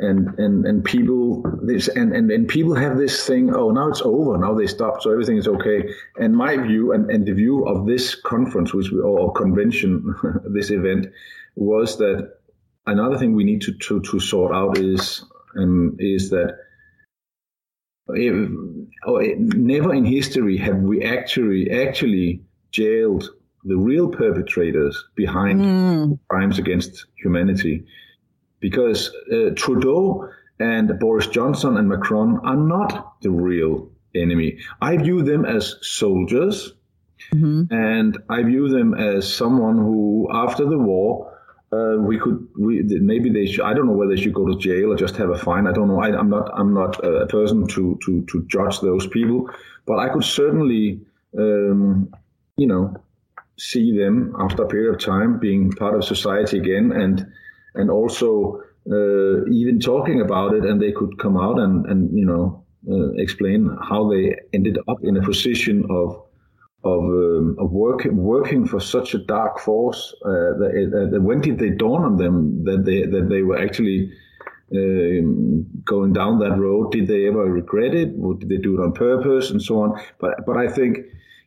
and 0.00 0.38
and 0.38 0.66
and 0.66 0.82
people 0.82 1.42
this 1.62 1.88
and, 1.88 2.14
and 2.16 2.30
and 2.30 2.48
people 2.48 2.74
have 2.74 2.96
this 2.96 3.26
thing 3.26 3.54
oh 3.54 3.70
now 3.70 3.88
it's 3.88 4.00
over. 4.02 4.36
Now 4.38 4.54
they 4.54 4.66
stop. 4.66 5.02
So 5.02 5.12
everything 5.12 5.36
is 5.36 5.46
okay. 5.46 5.88
And 6.18 6.34
my 6.34 6.56
view 6.56 6.92
and, 6.92 7.10
and 7.10 7.26
the 7.26 7.34
view 7.34 7.66
of 7.66 7.86
this 7.86 8.14
conference 8.14 8.72
which 8.72 8.90
we 8.90 9.00
or 9.00 9.32
convention 9.32 10.14
this 10.54 10.70
event 10.70 11.06
was 11.54 11.98
that 11.98 12.38
another 12.86 13.18
thing 13.18 13.34
we 13.34 13.44
need 13.44 13.60
to 13.62 13.72
to, 13.74 14.00
to 14.00 14.20
sort 14.20 14.54
out 14.54 14.78
is 14.78 15.24
um, 15.58 15.96
is 15.98 16.30
that 16.30 16.56
never 19.38 19.94
in 19.94 20.04
history 20.04 20.56
have 20.56 20.76
we 20.76 21.04
actually 21.04 21.70
actually 21.70 22.42
jailed 22.72 23.30
the 23.64 23.76
real 23.76 24.08
perpetrators 24.08 25.04
behind 25.14 25.60
mm. 25.60 26.18
crimes 26.28 26.58
against 26.58 27.06
humanity 27.16 27.84
because 28.60 29.10
uh, 29.32 29.50
Trudeau 29.56 30.28
and 30.58 30.98
Boris 30.98 31.26
Johnson 31.26 31.76
and 31.76 31.88
Macron 31.88 32.40
are 32.44 32.56
not 32.56 33.20
the 33.22 33.30
real 33.30 33.90
enemy. 34.14 34.58
I 34.80 34.96
view 34.96 35.22
them 35.22 35.44
as 35.44 35.76
soldiers, 35.82 36.74
mm-hmm. 37.34 37.72
and 37.72 38.18
I 38.28 38.42
view 38.42 38.68
them 38.68 38.94
as 38.94 39.32
someone 39.32 39.78
who, 39.78 40.28
after 40.32 40.66
the 40.66 40.78
war, 40.78 41.39
uh, 41.72 41.96
we 41.98 42.18
could 42.18 42.48
we, 42.58 42.82
maybe 42.82 43.30
they 43.30 43.46
should, 43.46 43.64
I 43.64 43.74
don't 43.74 43.86
know 43.86 43.92
whether 43.92 44.14
they 44.14 44.20
should 44.20 44.34
go 44.34 44.46
to 44.46 44.56
jail 44.56 44.92
or 44.92 44.96
just 44.96 45.16
have 45.16 45.30
a 45.30 45.38
fine. 45.38 45.66
I 45.68 45.72
don't 45.72 45.88
know. 45.88 46.00
I, 46.00 46.18
am 46.18 46.28
not 46.28 46.50
I'm 46.52 46.74
not 46.74 47.02
a 47.04 47.26
person 47.26 47.66
to 47.68 47.98
to 48.04 48.24
to 48.26 48.44
judge 48.48 48.80
those 48.80 49.06
people, 49.06 49.48
but 49.86 49.98
I 49.98 50.08
could 50.08 50.24
certainly 50.24 51.00
um, 51.38 52.12
you 52.56 52.66
know 52.66 52.96
see 53.56 53.96
them 53.96 54.34
after 54.38 54.64
a 54.64 54.68
period 54.68 54.94
of 54.94 55.00
time 55.00 55.38
being 55.38 55.70
part 55.72 55.94
of 55.94 56.04
society 56.04 56.58
again 56.58 56.92
and 56.92 57.26
and 57.74 57.90
also 57.90 58.60
uh, 58.90 59.44
even 59.46 59.78
talking 59.78 60.20
about 60.20 60.54
it, 60.54 60.64
and 60.64 60.82
they 60.82 60.90
could 60.90 61.18
come 61.18 61.36
out 61.36 61.60
and 61.60 61.86
and 61.86 62.18
you 62.18 62.24
know 62.24 62.64
uh, 62.90 63.12
explain 63.12 63.76
how 63.80 64.10
they 64.10 64.34
ended 64.52 64.76
up 64.88 64.98
in 65.04 65.16
a 65.16 65.22
position 65.22 65.86
of 65.88 66.20
of, 66.82 67.04
um, 67.04 67.56
of 67.58 67.70
work, 67.70 68.04
working 68.06 68.66
for 68.66 68.80
such 68.80 69.14
a 69.14 69.18
dark 69.18 69.58
force. 69.58 70.14
Uh, 70.24 70.56
that, 70.58 71.12
uh, 71.14 71.20
when 71.20 71.40
did 71.40 71.58
they 71.58 71.70
dawn 71.70 72.04
on 72.04 72.16
them 72.16 72.64
that 72.64 72.84
they 72.84 73.02
that 73.02 73.28
they 73.28 73.42
were 73.42 73.58
actually 73.58 74.12
um, 74.74 75.66
going 75.84 76.12
down 76.12 76.38
that 76.38 76.56
road? 76.58 76.92
Did 76.92 77.06
they 77.06 77.26
ever 77.26 77.44
regret 77.44 77.94
it? 77.94 78.14
Or 78.20 78.34
did 78.34 78.48
they 78.48 78.56
do 78.56 78.80
it 78.80 78.84
on 78.84 78.92
purpose 78.92 79.50
and 79.50 79.62
so 79.62 79.82
on? 79.82 80.00
But 80.18 80.46
but 80.46 80.56
I 80.56 80.68
think 80.68 80.98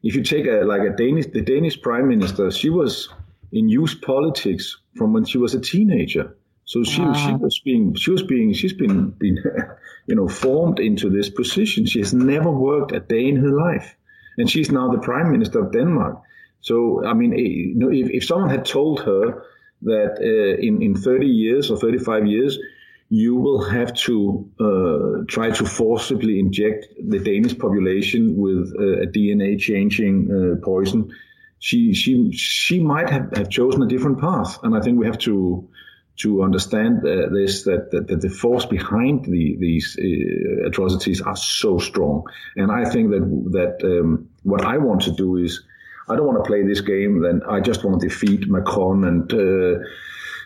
if 0.04 0.16
you 0.16 0.24
take 0.24 0.46
a 0.46 0.64
like 0.66 0.82
a 0.82 0.96
Danish 0.96 1.28
the 1.28 1.42
Danish 1.42 1.82
prime 1.82 2.08
minister, 2.08 2.52
she 2.52 2.70
was 2.70 3.10
in 3.52 3.70
youth 3.70 4.02
politics 4.02 4.78
from 4.96 5.14
when 5.14 5.26
she 5.26 5.38
was 5.38 5.54
a 5.54 5.60
teenager. 5.60 6.36
So 6.66 6.84
she 6.84 7.02
wow. 7.02 7.14
she 7.14 7.34
was 7.34 7.60
being 7.60 7.96
she 7.96 8.12
was 8.12 8.24
being 8.24 8.54
she's 8.54 8.74
been 8.74 9.12
been 9.12 9.38
you 10.08 10.16
know 10.16 10.28
formed 10.28 10.80
into 10.80 11.10
this 11.10 11.30
position. 11.30 11.86
She 11.86 12.00
has 12.00 12.14
never 12.14 12.52
worked 12.52 12.92
a 12.92 13.00
day 13.00 13.28
in 13.28 13.38
her 13.38 13.52
life, 13.52 13.96
and 14.38 14.50
she's 14.50 14.72
now 14.72 14.90
the 14.92 15.00
prime 15.00 15.32
minister 15.32 15.60
of 15.60 15.72
Denmark. 15.72 16.22
So 16.62 17.06
I 17.06 17.14
mean, 17.14 17.34
if 17.34 18.10
if 18.10 18.26
someone 18.26 18.50
had 18.50 18.66
told 18.66 19.02
her 19.02 19.44
that 19.82 20.14
uh, 20.22 20.62
in 20.62 20.82
in 20.82 20.96
30 20.96 21.28
years 21.28 21.70
or 21.70 21.78
35 21.78 22.26
years 22.28 22.58
you 23.10 23.36
will 23.36 23.64
have 23.64 23.94
to 23.94 24.50
uh, 24.60 25.24
try 25.28 25.52
to 25.52 25.66
forcibly 25.66 26.40
inject 26.40 26.88
the 27.10 27.20
Danish 27.20 27.56
population 27.60 28.36
with 28.38 28.74
uh, 28.80 29.04
a 29.04 29.08
DNA 29.08 29.60
changing 29.60 30.60
poison 30.64 31.12
she 31.64 31.94
she 31.94 32.30
she 32.34 32.78
might 32.78 33.10
have, 33.10 33.32
have 33.38 33.50
chosen 33.50 33.82
a 33.82 33.88
different 33.88 34.20
path, 34.20 34.60
and 34.64 34.76
I 34.76 34.82
think 34.82 35.00
we 35.00 35.06
have 35.06 35.18
to 35.20 35.66
to 36.18 36.44
understand 36.44 37.00
uh, 37.00 37.28
this 37.32 37.64
that, 37.64 37.90
that, 37.92 38.08
that 38.08 38.22
the 38.22 38.30
force 38.30 38.66
behind 38.66 39.26
the, 39.26 39.58
these 39.60 39.98
uh, 40.00 40.68
atrocities 40.68 41.22
are 41.22 41.36
so 41.36 41.80
strong, 41.80 42.24
and 42.56 42.72
I 42.72 42.86
think 42.86 43.10
that 43.12 43.24
that 43.52 43.84
um, 43.84 44.30
what 44.44 44.64
I 44.64 44.78
want 44.78 45.02
to 45.04 45.12
do 45.12 45.38
is 45.38 45.64
I 46.08 46.16
don't 46.16 46.28
want 46.28 46.44
to 46.44 46.48
play 46.48 46.64
this 46.64 46.82
game. 46.82 47.22
Then 47.22 47.42
I 47.50 47.60
just 47.60 47.84
want 47.84 48.02
to 48.02 48.08
defeat 48.08 48.48
Macron 48.48 49.04
and. 49.04 49.34
Uh, 49.34 49.84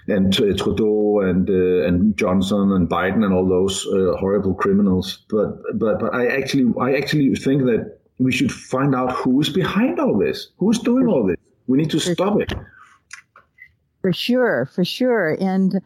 and 0.10 0.34
Trudeau 0.34 1.20
and 1.20 1.50
uh, 1.50 1.86
and 1.86 2.16
Johnson 2.16 2.72
and 2.72 2.90
Biden 2.90 3.26
and 3.26 3.34
all 3.34 3.46
those 3.46 3.86
uh, 3.88 4.16
horrible 4.18 4.54
criminals. 4.54 5.20
But 5.30 5.62
but 5.78 6.00
but 6.00 6.16
I 6.16 6.28
actually 6.28 6.74
I 6.80 6.96
actually 6.96 7.36
think 7.36 7.64
that 7.64 8.00
we 8.18 8.32
should 8.32 8.52
find 8.52 8.96
out 8.96 9.12
who's 9.12 9.50
behind 9.50 10.00
all 10.00 10.18
this, 10.18 10.50
who's 10.58 10.80
doing 10.80 11.08
all 11.08 11.28
this. 11.28 11.38
We 11.68 11.78
need 11.78 11.92
to 11.92 12.00
stop 12.00 12.40
it. 12.40 12.54
For 14.08 14.14
sure, 14.14 14.70
for 14.74 14.86
sure. 14.86 15.36
And, 15.38 15.82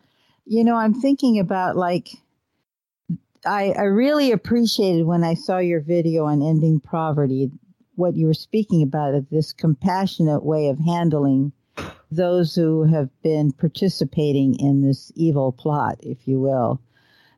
you 0.45 0.63
know, 0.63 0.75
I'm 0.75 0.93
thinking 0.93 1.39
about 1.39 1.75
like, 1.75 2.09
I, 3.43 3.71
I 3.71 3.85
really 3.85 4.31
appreciated 4.31 5.07
when 5.07 5.23
I 5.23 5.33
saw 5.33 5.57
your 5.57 5.81
video 5.81 6.25
on 6.25 6.43
ending 6.43 6.79
poverty, 6.79 7.49
what 7.95 8.15
you 8.15 8.27
were 8.27 8.35
speaking 8.35 8.83
about, 8.83 9.15
this 9.31 9.53
compassionate 9.53 10.43
way 10.43 10.67
of 10.67 10.77
handling 10.77 11.51
those 12.11 12.53
who 12.53 12.83
have 12.83 13.09
been 13.23 13.53
participating 13.53 14.53
in 14.59 14.85
this 14.85 15.11
evil 15.15 15.51
plot, 15.51 15.97
if 16.01 16.27
you 16.27 16.39
will. 16.39 16.79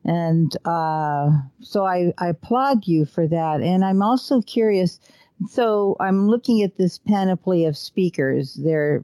And 0.04 0.54
uh, 0.66 1.30
so 1.60 1.86
I, 1.86 2.12
I 2.18 2.26
applaud 2.28 2.86
you 2.86 3.06
for 3.06 3.26
that. 3.26 3.62
And 3.62 3.82
I'm 3.82 4.02
also 4.02 4.42
curious. 4.42 5.00
So 5.48 5.96
I'm 5.98 6.28
looking 6.28 6.62
at 6.62 6.76
this 6.76 6.98
panoply 6.98 7.64
of 7.64 7.74
speakers. 7.74 8.60
They're, 8.62 9.02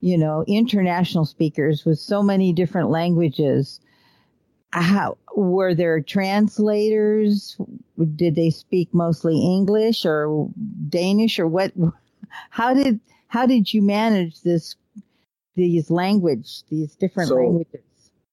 you 0.00 0.16
know, 0.16 0.44
international 0.46 1.24
speakers 1.24 1.84
with 1.84 1.98
so 1.98 2.22
many 2.22 2.52
different 2.52 2.90
languages. 2.90 3.80
How 4.72 5.16
were 5.34 5.74
there 5.74 6.00
translators? 6.00 7.56
Did 8.14 8.34
they 8.34 8.50
speak 8.50 8.92
mostly 8.92 9.40
English 9.40 10.04
or 10.04 10.48
Danish 10.88 11.38
or 11.38 11.46
what? 11.46 11.72
How 12.50 12.74
did 12.74 13.00
how 13.28 13.46
did 13.46 13.72
you 13.72 13.82
manage 13.82 14.42
this 14.42 14.74
these 15.54 15.90
language 15.90 16.62
these 16.68 16.94
different 16.96 17.28
so, 17.28 17.36
languages? 17.36 17.80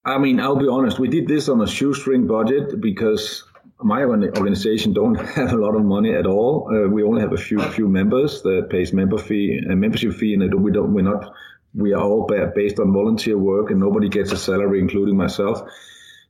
I 0.05 0.17
mean, 0.17 0.39
I'll 0.39 0.55
be 0.55 0.67
honest. 0.67 1.00
We 1.00 1.07
did 1.07 1.27
this 1.27 1.50
on 1.50 1.62
a 1.62 1.67
shoestring 1.67 2.27
budget 2.27 2.79
because 2.79 3.43
my 3.81 4.03
organization 4.03 4.93
don't 4.93 5.15
have 5.36 5.51
a 5.51 5.57
lot 5.57 5.75
of 5.75 5.84
money 5.84 6.13
at 6.13 6.25
all. 6.25 6.69
Uh, 6.72 6.89
we 6.89 7.03
only 7.03 7.22
have 7.22 7.34
a 7.34 7.38
few 7.38 7.60
few 7.60 7.88
members 7.88 8.41
that 8.43 8.69
pays 8.69 8.93
member 8.93 9.17
fee 9.17 9.57
and 9.57 9.79
membership 9.79 10.13
fee, 10.13 10.34
and 10.34 10.63
we 10.63 10.72
don't. 10.72 10.93
We're 10.93 11.01
not. 11.01 11.34
We 11.75 11.94
are 11.94 12.01
all 12.01 12.25
based 12.55 12.79
on 12.79 12.94
volunteer 12.94 13.38
work, 13.38 13.72
and 13.72 13.79
nobody 13.79 14.10
gets 14.10 14.32
a 14.32 14.38
salary, 14.38 14.79
including 14.79 15.17
myself. 15.17 15.62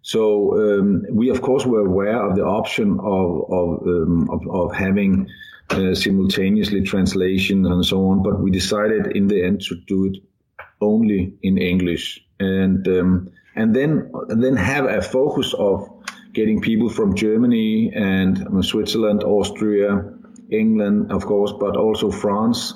So 0.02 0.80
um, 0.80 1.06
we, 1.10 1.30
of 1.30 1.42
course, 1.42 1.66
were 1.66 1.86
aware 1.86 2.22
of 2.22 2.36
the 2.36 2.44
option 2.44 3.00
of 3.00 3.52
of 3.52 3.88
um, 3.88 4.30
of, 4.30 4.42
of, 4.50 4.76
having 4.76 5.30
uh, 5.72 5.96
simultaneously 5.96 6.82
translation 6.82 7.66
and 7.66 7.84
so 7.84 8.08
on, 8.10 8.22
but 8.22 8.40
we 8.40 8.52
decided 8.52 9.18
in 9.18 9.28
the 9.28 9.44
end 9.44 9.62
to 9.62 9.76
do 9.88 10.06
it 10.06 10.18
only 10.80 11.34
in 11.42 11.58
English, 11.58 12.24
and 12.40 12.88
um, 12.88 13.32
and 13.56 13.76
then 13.76 14.12
and 14.30 14.44
then 14.44 14.56
have 14.56 14.86
a 14.86 15.02
focus 15.02 15.54
of 15.54 15.90
getting 16.34 16.62
people 16.62 16.90
from 16.90 17.16
Germany 17.16 17.92
and 17.96 18.46
um, 18.46 18.62
Switzerland, 18.62 19.24
Austria, 19.24 20.14
England, 20.52 21.12
of 21.12 21.26
course, 21.26 21.54
but 21.60 21.76
also 21.76 22.12
France, 22.12 22.74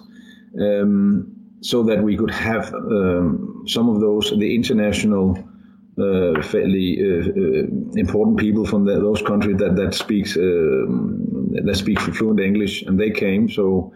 um, 0.60 1.39
so 1.62 1.84
that 1.84 2.02
we 2.04 2.16
could 2.18 2.32
have 2.32 2.74
um, 2.74 3.64
some 3.68 3.90
of 3.90 4.00
those 4.00 4.32
the 4.38 4.56
international. 4.56 5.38
Uh, 6.00 6.42
fairly 6.42 6.98
uh, 7.02 7.28
uh, 7.28 8.00
important 8.00 8.38
people 8.38 8.66
from 8.66 8.86
the, 8.86 8.94
those 9.02 9.22
countries 9.22 9.58
that 9.58 9.76
that 9.76 9.94
speaks 9.94 10.38
um, 10.38 11.30
that 11.52 11.76
speak 11.76 12.00
fluent 12.00 12.40
English, 12.40 12.84
and 12.84 12.98
they 12.98 13.10
came. 13.10 13.50
So, 13.50 13.92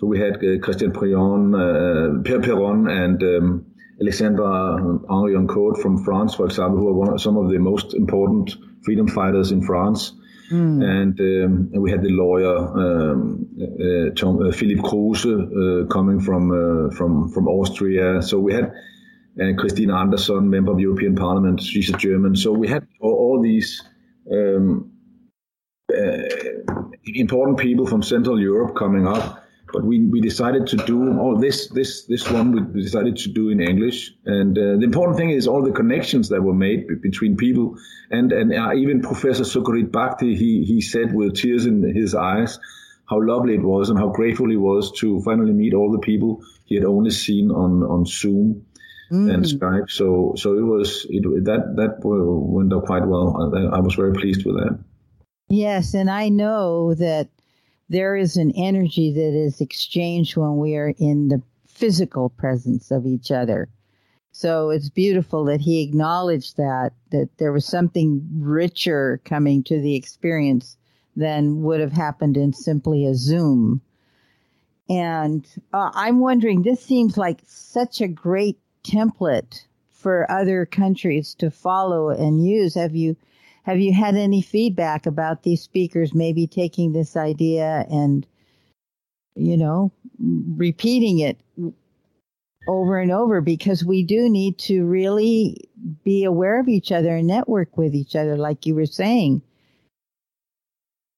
so 0.00 0.06
we 0.06 0.18
had 0.18 0.36
uh, 0.36 0.58
Christian 0.60 0.92
Perronne, 0.92 1.54
uh, 1.54 2.22
Pierre 2.22 2.40
Péron, 2.40 2.90
and 2.90 3.22
um, 3.22 3.66
Alexandra 4.00 4.78
Henrion-Caude 5.08 5.78
from 5.78 6.02
France, 6.04 6.34
for 6.34 6.46
example, 6.46 6.78
who 6.78 6.88
are 6.88 6.94
one 6.94 7.14
of, 7.14 7.20
some 7.20 7.36
of 7.36 7.50
the 7.50 7.58
most 7.58 7.94
important 7.94 8.56
freedom 8.82 9.06
fighters 9.06 9.52
in 9.52 9.62
France. 9.62 10.12
Mm. 10.50 10.84
And, 10.84 11.20
um, 11.20 11.82
we 11.82 11.90
had 11.90 12.02
the 12.02 12.10
lawyer 12.10 12.56
um, 12.56 13.46
uh, 13.60 14.14
Tom, 14.14 14.42
uh, 14.42 14.52
Philip 14.52 14.82
Kruse 14.82 15.24
uh, 15.26 15.86
coming 15.86 16.20
from 16.20 16.50
uh, 16.50 16.94
from 16.94 17.30
from 17.30 17.48
Austria. 17.48 18.20
So 18.22 18.38
we 18.38 18.52
had 18.52 18.72
uh, 19.40 19.52
Christine 19.56 19.90
Anderson, 19.90 20.50
member 20.50 20.72
of 20.72 20.80
European 20.80 21.14
Parliament. 21.14 21.62
She's 21.62 21.88
a 21.90 21.96
German. 21.96 22.36
So 22.36 22.52
we 22.52 22.68
had 22.68 22.86
all, 23.00 23.14
all 23.14 23.42
these 23.42 23.82
um, 24.30 24.90
uh, 25.92 26.22
important 27.06 27.58
people 27.58 27.86
from 27.86 28.02
Central 28.02 28.40
Europe 28.40 28.76
coming 28.76 29.06
up 29.06 29.43
but 29.74 29.84
we, 29.84 30.06
we 30.06 30.20
decided 30.20 30.68
to 30.68 30.76
do 30.76 31.18
all 31.18 31.36
this 31.36 31.68
this 31.70 32.04
this 32.04 32.30
one 32.30 32.52
we 32.52 32.80
decided 32.80 33.16
to 33.16 33.28
do 33.28 33.48
in 33.50 33.60
English. 33.60 34.12
And 34.24 34.56
uh, 34.56 34.76
the 34.78 34.84
important 34.84 35.18
thing 35.18 35.30
is 35.30 35.48
all 35.48 35.62
the 35.64 35.72
connections 35.72 36.28
that 36.28 36.42
were 36.42 36.54
made 36.54 36.86
b- 36.86 36.94
between 37.02 37.36
people. 37.36 37.76
And 38.10 38.32
and 38.32 38.54
uh, 38.54 38.72
even 38.74 39.02
Professor 39.02 39.42
Sucharit 39.42 39.90
Bhakdi 39.90 40.36
he 40.36 40.64
he 40.64 40.80
said 40.80 41.12
with 41.12 41.34
tears 41.34 41.66
in 41.66 41.82
his 41.82 42.14
eyes 42.14 42.60
how 43.10 43.20
lovely 43.20 43.54
it 43.54 43.62
was 43.62 43.90
and 43.90 43.98
how 43.98 44.08
grateful 44.08 44.48
he 44.48 44.56
was 44.56 44.92
to 45.00 45.20
finally 45.22 45.52
meet 45.52 45.74
all 45.74 45.90
the 45.90 45.98
people 45.98 46.40
he 46.66 46.76
had 46.76 46.84
only 46.84 47.10
seen 47.10 47.50
on 47.50 47.82
on 47.82 48.06
Zoom 48.06 48.64
mm. 49.10 49.34
and 49.34 49.44
Skype. 49.44 49.90
So 49.90 50.34
so 50.36 50.56
it 50.56 50.66
was 50.74 51.04
it 51.10 51.22
that 51.50 51.74
that 51.80 51.92
went 52.04 52.72
out 52.72 52.86
quite 52.86 53.06
well. 53.06 53.26
I, 53.42 53.78
I 53.78 53.80
was 53.80 53.94
very 53.96 54.12
pleased 54.12 54.46
with 54.46 54.54
that. 54.54 54.78
Yes, 55.48 55.94
and 55.94 56.08
I 56.08 56.30
know 56.30 56.94
that 56.94 57.28
there 57.88 58.16
is 58.16 58.36
an 58.36 58.52
energy 58.56 59.12
that 59.12 59.34
is 59.34 59.60
exchanged 59.60 60.36
when 60.36 60.56
we 60.56 60.76
are 60.76 60.94
in 60.98 61.28
the 61.28 61.42
physical 61.66 62.30
presence 62.30 62.90
of 62.90 63.06
each 63.06 63.30
other. 63.30 63.68
So 64.32 64.70
it's 64.70 64.88
beautiful 64.88 65.44
that 65.44 65.60
he 65.60 65.82
acknowledged 65.82 66.56
that 66.56 66.92
that 67.10 67.28
there 67.38 67.52
was 67.52 67.64
something 67.64 68.26
richer 68.36 69.20
coming 69.24 69.62
to 69.64 69.80
the 69.80 69.94
experience 69.94 70.76
than 71.14 71.62
would 71.62 71.80
have 71.80 71.92
happened 71.92 72.36
in 72.36 72.52
simply 72.52 73.06
a 73.06 73.14
Zoom. 73.14 73.80
And 74.88 75.46
uh, 75.72 75.90
I'm 75.94 76.18
wondering, 76.18 76.62
this 76.62 76.84
seems 76.84 77.16
like 77.16 77.40
such 77.46 78.00
a 78.00 78.08
great 78.08 78.58
template 78.82 79.64
for 79.90 80.30
other 80.30 80.66
countries 80.66 81.34
to 81.36 81.50
follow 81.50 82.10
and 82.10 82.44
use. 82.44 82.74
Have 82.74 82.94
you 82.96 83.16
have 83.64 83.80
you 83.80 83.92
had 83.92 84.14
any 84.14 84.42
feedback 84.42 85.06
about 85.06 85.42
these 85.42 85.62
speakers 85.62 86.14
maybe 86.14 86.46
taking 86.46 86.92
this 86.92 87.16
idea 87.16 87.86
and 87.90 88.26
you 89.34 89.56
know 89.56 89.90
repeating 90.56 91.18
it 91.18 91.38
over 92.68 92.98
and 92.98 93.10
over 93.10 93.40
because 93.40 93.84
we 93.84 94.02
do 94.02 94.30
need 94.30 94.58
to 94.58 94.84
really 94.84 95.56
be 96.04 96.24
aware 96.24 96.60
of 96.60 96.68
each 96.68 96.92
other 96.92 97.16
and 97.16 97.26
network 97.26 97.76
with 97.76 97.94
each 97.94 98.14
other 98.16 98.36
like 98.36 98.64
you 98.64 98.74
were 98.74 98.86
saying 98.86 99.42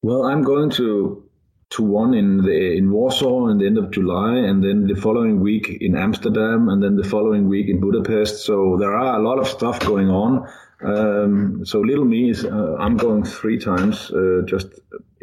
well 0.03 0.25
i'm 0.25 0.43
going 0.43 0.71
to 0.71 1.23
to 1.69 1.83
one 1.83 2.15
in 2.15 2.39
the 2.39 2.77
in 2.77 2.93
Warsaw 2.93 3.49
in 3.49 3.59
the 3.59 3.67
end 3.67 3.77
of 3.77 3.91
July, 3.91 4.37
and 4.37 4.63
then 4.63 4.87
the 4.87 4.95
following 4.95 5.41
week 5.41 5.79
in 5.81 5.97
Amsterdam, 5.97 6.69
and 6.69 6.81
then 6.81 6.95
the 6.95 7.03
following 7.03 7.49
week 7.49 7.69
in 7.69 7.81
Budapest. 7.81 8.45
So 8.45 8.77
there 8.79 8.95
are 8.95 9.19
a 9.19 9.23
lot 9.23 9.41
of 9.41 9.49
stuff 9.49 9.81
going 9.81 10.09
on. 10.09 10.49
Um, 10.83 11.65
so 11.65 11.81
little 11.81 12.05
me 12.05 12.31
is 12.31 12.45
uh, 12.45 12.77
I'm 12.79 12.97
going 12.97 13.25
three 13.25 13.59
times 13.59 14.11
uh, 14.11 14.43
just 14.47 14.69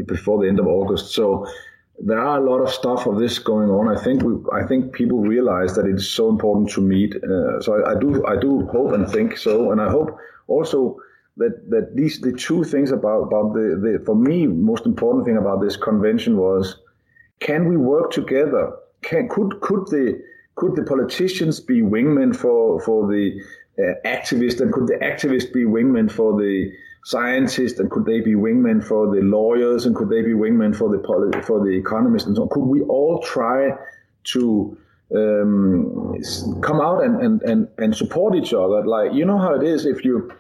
before 0.05 0.41
the 0.41 0.47
end 0.47 0.59
of 0.59 0.67
August. 0.67 1.13
So 1.13 1.47
there 1.99 2.19
are 2.19 2.37
a 2.37 2.49
lot 2.49 2.59
of 2.59 2.69
stuff 2.71 3.05
of 3.05 3.19
this 3.19 3.37
going 3.39 3.69
on. 3.69 3.95
I 3.95 4.01
think 4.01 4.23
we, 4.23 4.33
I 4.51 4.65
think 4.65 4.93
people 4.93 5.19
realize 5.19 5.75
that 5.75 5.85
it's 5.85 6.07
so 6.07 6.29
important 6.29 6.69
to 6.71 6.81
meet. 6.81 7.15
Uh, 7.15 7.61
so 7.61 7.83
I, 7.83 7.91
I 7.91 7.99
do 7.99 8.25
I 8.25 8.35
do 8.35 8.65
hope 8.67 8.93
and 8.93 9.07
think 9.09 9.37
so, 9.37 9.71
and 9.71 9.79
I 9.79 9.89
hope 9.89 10.17
also 10.47 10.97
that 11.37 11.69
that 11.69 11.95
these 11.95 12.19
the 12.19 12.33
two 12.33 12.63
things 12.63 12.91
about 12.91 13.23
about 13.23 13.53
the, 13.53 13.79
the 13.81 14.03
for 14.05 14.15
me 14.15 14.47
most 14.47 14.85
important 14.85 15.25
thing 15.25 15.37
about 15.37 15.61
this 15.61 15.77
convention 15.77 16.37
was 16.37 16.77
can 17.39 17.67
we 17.67 17.77
work 17.77 18.11
together 18.11 18.71
can 19.01 19.27
could 19.27 19.59
could 19.61 19.87
the 19.87 20.21
could 20.55 20.75
the 20.75 20.83
politicians 20.83 21.59
be 21.59 21.81
wingmen 21.81 22.35
for 22.35 22.79
for 22.81 23.07
the 23.07 23.41
uh, 23.79 23.93
activists 24.05 24.61
and 24.61 24.71
could 24.71 24.87
the 24.87 24.97
activists 25.01 25.51
be 25.51 25.63
wingmen 25.63 26.11
for 26.11 26.39
the 26.39 26.71
scientists 27.05 27.79
and 27.79 27.89
could 27.91 28.05
they 28.05 28.21
be 28.21 28.33
wingmen 28.33 28.83
for 28.83 29.13
the 29.13 29.21
lawyers 29.21 29.85
and 29.85 29.95
could 29.95 30.09
they 30.09 30.21
be 30.21 30.33
wingmen 30.33 30.75
for 30.75 30.89
the 30.89 31.41
for 31.43 31.63
the 31.63 31.71
economists 31.71 32.25
and 32.25 32.35
so 32.35 32.43
on? 32.43 32.49
Could 32.49 32.65
we 32.65 32.81
all 32.81 33.19
try 33.21 33.71
to 34.25 34.77
um, 35.13 36.15
come 36.61 36.79
out 36.79 37.03
and, 37.03 37.21
and, 37.21 37.41
and, 37.43 37.67
and 37.77 37.95
support 37.95 38.35
each 38.35 38.53
other? 38.53 38.85
Like 38.85 39.13
you 39.13 39.25
know 39.25 39.37
how 39.37 39.55
it 39.55 39.63
is 39.63 39.85
if 39.85 40.05
you 40.05 40.31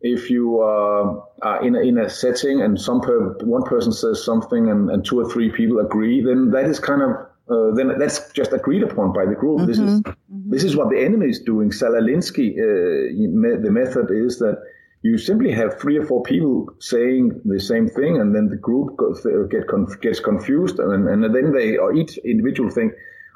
if 0.00 0.30
you 0.30 0.60
uh, 0.60 1.20
are 1.42 1.66
in 1.66 1.74
a, 1.74 1.80
in 1.80 1.98
a 1.98 2.08
setting 2.08 2.62
and 2.62 2.80
some 2.80 3.00
per, 3.00 3.34
one 3.40 3.64
person 3.64 3.92
says 3.92 4.24
something 4.24 4.70
and, 4.70 4.90
and 4.90 5.04
two 5.04 5.18
or 5.20 5.28
three 5.28 5.50
people 5.50 5.80
agree, 5.80 6.22
then 6.22 6.50
that 6.52 6.66
is 6.66 6.78
kind 6.78 7.02
of 7.02 7.10
uh, 7.50 7.74
then 7.74 7.98
that's 7.98 8.30
just 8.32 8.52
agreed 8.52 8.82
upon 8.82 9.12
by 9.12 9.24
the 9.24 9.34
group. 9.34 9.58
Mm-hmm. 9.58 9.66
This 9.66 9.78
is 9.78 10.00
mm-hmm. 10.02 10.50
this 10.50 10.64
is 10.64 10.76
what 10.76 10.90
the 10.90 11.00
enemy 11.00 11.28
is 11.28 11.40
doing. 11.40 11.72
Saul 11.72 11.92
Alinsky, 11.92 12.52
uh, 12.52 13.62
the 13.62 13.70
method 13.70 14.10
is 14.10 14.38
that 14.38 14.62
you 15.02 15.16
simply 15.16 15.52
have 15.52 15.80
three 15.80 15.96
or 15.96 16.04
four 16.04 16.22
people 16.22 16.68
saying 16.80 17.40
the 17.44 17.60
same 17.60 17.88
thing, 17.88 18.20
and 18.20 18.34
then 18.34 18.48
the 18.48 18.56
group 18.56 18.96
goes, 18.96 19.24
get 19.50 19.68
conf- 19.68 20.00
gets 20.00 20.20
confused, 20.20 20.78
and, 20.78 21.08
and 21.08 21.22
then 21.34 21.52
they 21.52 21.76
or 21.76 21.94
each 21.94 22.18
individual 22.18 22.68
think, 22.68 22.92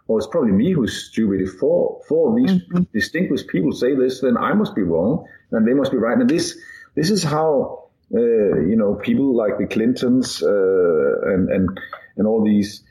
"Oh, 0.08 0.18
it's 0.18 0.26
probably 0.26 0.52
me 0.52 0.72
who's 0.72 1.08
stupid." 1.08 1.40
If 1.40 1.54
four 1.54 2.00
four 2.08 2.30
of 2.30 2.36
these 2.36 2.62
mm-hmm. 2.62 2.82
distinguished 2.92 3.48
people 3.48 3.72
say 3.72 3.94
this, 3.94 4.20
then 4.20 4.36
I 4.36 4.52
must 4.52 4.74
be 4.74 4.82
wrong 4.82 5.24
and 5.52 5.66
they 5.66 5.74
must 5.74 5.92
be 5.92 5.98
right. 5.98 6.18
And 6.18 6.28
this 6.28 6.58
this 6.96 7.10
is 7.10 7.22
how 7.22 7.88
uh, 8.14 8.18
you 8.18 8.76
know 8.76 8.94
people 8.96 9.34
like 9.34 9.58
the 9.58 9.66
Clintons 9.66 10.42
uh, 10.42 11.32
and 11.32 11.48
and 11.48 11.80
and 12.16 12.26
all 12.26 12.44
these 12.44 12.82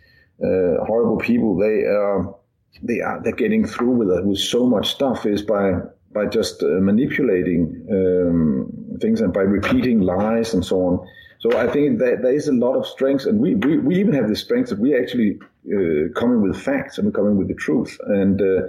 uh, 0.43 0.83
horrible 0.85 1.17
people 1.17 1.57
they 1.57 1.83
are 1.85 2.35
they 2.83 3.01
are 3.01 3.21
they're 3.23 3.35
getting 3.35 3.65
through 3.65 3.91
with 3.91 4.09
it 4.09 4.25
with 4.25 4.39
so 4.39 4.65
much 4.65 4.89
stuff 4.89 5.25
is 5.25 5.41
by 5.41 5.73
by 6.13 6.25
just 6.25 6.61
uh, 6.63 6.67
manipulating 6.79 7.87
um, 7.91 8.71
things 8.99 9.21
and 9.21 9.33
by 9.33 9.41
repeating 9.41 10.01
lies 10.01 10.53
and 10.53 10.65
so 10.65 10.81
on. 10.81 11.07
So 11.39 11.57
I 11.57 11.67
think 11.67 11.99
that 11.99 12.21
there 12.21 12.33
is 12.33 12.47
a 12.47 12.53
lot 12.53 12.75
of 12.75 12.85
strengths, 12.85 13.25
and 13.25 13.39
we, 13.39 13.55
we, 13.55 13.77
we 13.77 13.95
even 13.95 14.13
have 14.13 14.27
the 14.27 14.35
strength 14.35 14.69
that 14.69 14.79
we 14.79 14.95
actually 14.95 15.39
uh, 15.73 16.11
coming 16.15 16.41
with 16.41 16.61
facts 16.61 16.97
and 16.97 17.07
we're 17.07 17.13
coming 17.13 17.37
with 17.37 17.47
the 17.47 17.55
truth, 17.55 17.97
and 18.07 18.41
uh, 18.41 18.67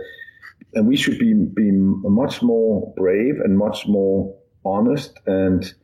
and 0.75 0.87
we 0.87 0.97
should 0.97 1.19
be 1.19 1.35
be 1.35 1.71
much 1.73 2.43
more 2.43 2.93
brave 2.97 3.41
and 3.45 3.59
much 3.59 3.87
more 3.87 4.35
honest 4.65 5.19
and 5.27 5.75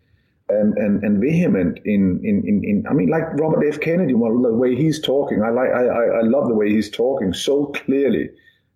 and 0.48 0.76
and, 0.78 1.02
and 1.02 1.20
vehement 1.20 1.78
in, 1.84 2.20
in, 2.24 2.42
in, 2.46 2.64
in 2.64 2.84
I 2.88 2.92
mean 2.92 3.08
like 3.08 3.24
Robert 3.34 3.66
F. 3.66 3.80
Kennedy 3.80 4.14
well 4.14 4.40
the 4.40 4.54
way 4.54 4.74
he's 4.74 5.00
talking 5.00 5.42
I 5.42 5.50
like 5.50 5.70
I, 5.70 5.84
I 5.84 6.22
love 6.22 6.48
the 6.48 6.54
way 6.54 6.70
he's 6.70 6.90
talking 6.90 7.32
so 7.32 7.66
clearly 7.66 8.30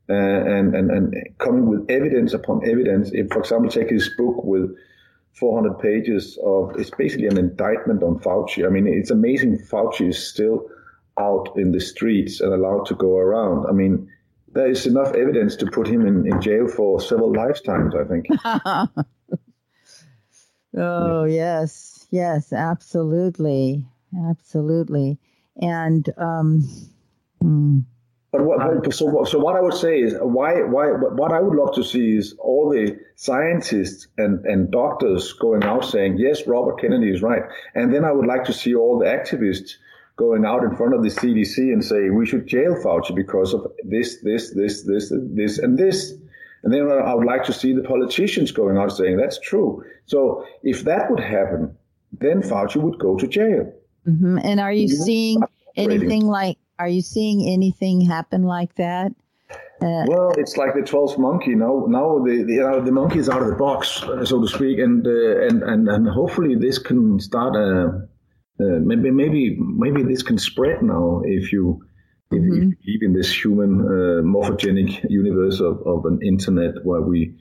uh, 0.08 0.14
and, 0.14 0.74
and 0.74 0.90
and 0.90 1.14
coming 1.38 1.66
with 1.66 1.90
evidence 1.90 2.34
upon 2.34 2.68
evidence 2.68 3.10
if 3.12 3.28
for 3.28 3.40
example 3.40 3.70
take 3.70 3.90
his 3.90 4.10
book 4.16 4.44
with 4.44 4.70
400 5.38 5.78
pages 5.78 6.38
of 6.44 6.78
it's 6.78 6.90
basically 6.90 7.26
an 7.26 7.38
indictment 7.38 8.02
on 8.02 8.18
Fauci 8.18 8.66
I 8.66 8.68
mean 8.68 8.86
it's 8.86 9.10
amazing 9.10 9.58
Fauci 9.58 10.08
is 10.08 10.18
still 10.18 10.66
out 11.18 11.48
in 11.56 11.72
the 11.72 11.80
streets 11.80 12.40
and 12.40 12.52
allowed 12.52 12.86
to 12.86 12.94
go 12.94 13.16
around 13.16 13.66
I 13.66 13.72
mean 13.72 14.08
there 14.54 14.70
is 14.70 14.86
enough 14.86 15.14
evidence 15.14 15.56
to 15.56 15.66
put 15.66 15.86
him 15.88 16.06
in, 16.06 16.26
in 16.30 16.40
jail 16.40 16.68
for 16.68 17.00
several 17.00 17.32
lifetimes, 17.32 17.94
I 17.94 18.04
think. 18.04 18.26
oh, 20.76 21.24
yes. 21.24 22.06
Yes, 22.10 22.52
absolutely. 22.52 23.86
Absolutely. 24.28 25.18
And, 25.60 26.08
um, 26.16 26.62
hmm. 27.40 27.80
But 28.32 28.44
what, 28.46 28.94
so, 28.94 29.24
so 29.24 29.38
what 29.38 29.56
I 29.56 29.60
would 29.60 29.74
say 29.74 30.00
is 30.00 30.14
why, 30.18 30.62
why, 30.62 30.86
what 30.86 31.32
I 31.32 31.40
would 31.40 31.54
love 31.54 31.74
to 31.74 31.84
see 31.84 32.16
is 32.16 32.34
all 32.38 32.70
the 32.70 32.98
scientists 33.14 34.08
and, 34.16 34.42
and 34.46 34.70
doctors 34.70 35.34
going 35.34 35.62
out 35.64 35.84
saying, 35.84 36.16
yes, 36.16 36.46
Robert 36.46 36.80
Kennedy 36.80 37.10
is 37.10 37.20
right. 37.20 37.42
And 37.74 37.92
then 37.92 38.06
I 38.06 38.12
would 38.12 38.26
like 38.26 38.44
to 38.44 38.54
see 38.54 38.74
all 38.74 38.98
the 38.98 39.04
activists 39.04 39.72
going 40.16 40.46
out 40.46 40.64
in 40.64 40.74
front 40.76 40.94
of 40.94 41.02
the 41.02 41.10
CDC 41.10 41.58
and 41.58 41.84
say 41.84 42.08
we 42.08 42.24
should 42.24 42.46
jail 42.46 42.74
Fauci 42.82 43.14
because 43.14 43.52
of 43.52 43.66
this, 43.84 44.22
this, 44.22 44.54
this, 44.54 44.82
this, 44.82 45.12
this, 45.12 45.58
and 45.58 45.78
this. 45.78 46.14
And 46.64 46.72
then 46.72 46.88
I 46.90 47.14
would 47.14 47.26
like 47.26 47.44
to 47.44 47.52
see 47.52 47.72
the 47.72 47.82
politicians 47.82 48.52
going 48.52 48.76
out 48.76 48.92
saying 48.92 49.16
that's 49.16 49.40
true. 49.40 49.84
So 50.06 50.44
if 50.62 50.84
that 50.84 51.10
would 51.10 51.20
happen, 51.20 51.76
then 52.12 52.42
Fauci 52.42 52.76
would 52.76 52.98
go 52.98 53.16
to 53.16 53.26
jail. 53.26 53.72
Mm-hmm. 54.06 54.38
And 54.44 54.60
are 54.60 54.72
you 54.72 54.88
seeing 54.88 55.42
anything 55.76 56.26
like? 56.26 56.58
Are 56.78 56.88
you 56.88 57.02
seeing 57.02 57.48
anything 57.48 58.00
happen 58.00 58.42
like 58.42 58.74
that? 58.76 59.12
Uh, 59.80 60.04
well, 60.06 60.32
it's 60.38 60.56
like 60.56 60.74
the 60.74 60.82
twelfth 60.82 61.18
monkey. 61.18 61.54
Now, 61.54 61.84
now 61.88 62.18
the 62.24 62.44
the, 62.44 62.52
you 62.52 62.60
know, 62.60 62.80
the 62.80 62.92
monkey 62.92 63.18
is 63.18 63.28
out 63.28 63.42
of 63.42 63.48
the 63.48 63.56
box, 63.56 63.88
so 64.24 64.40
to 64.40 64.46
speak, 64.46 64.78
and 64.78 65.06
uh, 65.06 65.46
and 65.46 65.62
and 65.62 65.88
and 65.88 66.08
hopefully 66.08 66.54
this 66.54 66.78
can 66.78 67.18
start 67.18 67.56
a 67.56 68.08
uh, 68.60 68.78
maybe 68.80 69.10
maybe 69.10 69.56
maybe 69.58 70.02
this 70.02 70.22
can 70.22 70.38
spread 70.38 70.82
now 70.82 71.22
if 71.24 71.52
you 71.52 71.82
if, 72.32 72.42
mm-hmm. 72.42 72.70
if 72.72 72.78
you 72.80 72.92
live 72.94 73.02
in 73.02 73.12
this 73.12 73.32
human 73.44 73.80
uh, 73.80 74.22
morphogenic 74.22 75.08
universe 75.10 75.60
of, 75.60 75.80
of 75.86 76.04
an 76.06 76.20
internet 76.22 76.74
where 76.84 77.00
we 77.00 77.34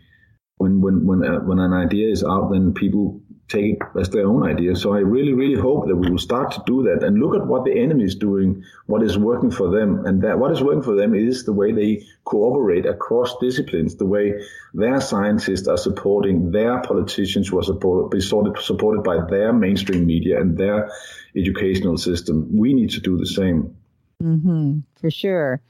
when 0.57 0.81
when 0.81 1.05
when 1.05 1.23
uh, 1.23 1.39
when 1.39 1.59
an 1.59 1.73
idea 1.73 2.09
is 2.09 2.23
out 2.23 2.51
then 2.51 2.73
people 2.73 3.21
take 3.51 3.75
it 3.75 3.79
as 3.99 4.09
their 4.09 4.27
own 4.27 4.43
idea. 4.47 4.75
So 4.75 4.93
I 4.93 4.99
really, 4.99 5.33
really 5.33 5.59
hope 5.59 5.87
that 5.87 5.95
we 5.95 6.09
will 6.09 6.17
start 6.17 6.51
to 6.51 6.63
do 6.65 6.83
that 6.83 7.03
and 7.05 7.19
look 7.19 7.35
at 7.35 7.45
what 7.45 7.65
the 7.65 7.77
enemy 7.77 8.05
is 8.05 8.15
doing, 8.15 8.63
what 8.85 9.03
is 9.03 9.17
working 9.17 9.51
for 9.51 9.69
them. 9.69 10.05
And 10.05 10.21
that 10.23 10.39
what 10.39 10.51
is 10.51 10.63
working 10.63 10.83
for 10.83 10.95
them 10.95 11.13
is 11.13 11.43
the 11.43 11.53
way 11.53 11.71
they 11.71 12.05
cooperate 12.23 12.85
across 12.85 13.35
disciplines, 13.39 13.95
the 13.95 14.05
way 14.05 14.41
their 14.73 15.01
scientists 15.01 15.67
are 15.67 15.77
supporting 15.77 16.51
their 16.51 16.81
politicians 16.81 17.49
who 17.49 17.59
are 17.59 17.63
supported, 17.63 18.21
supported 18.61 19.03
by 19.03 19.17
their 19.29 19.51
mainstream 19.53 20.05
media 20.05 20.39
and 20.39 20.57
their 20.57 20.89
educational 21.35 21.97
system. 21.97 22.47
We 22.55 22.73
need 22.73 22.91
to 22.91 23.01
do 23.01 23.17
the 23.17 23.27
same. 23.27 23.75
Mm-hmm, 24.21 24.79
for 24.99 25.09
sure. 25.09 25.61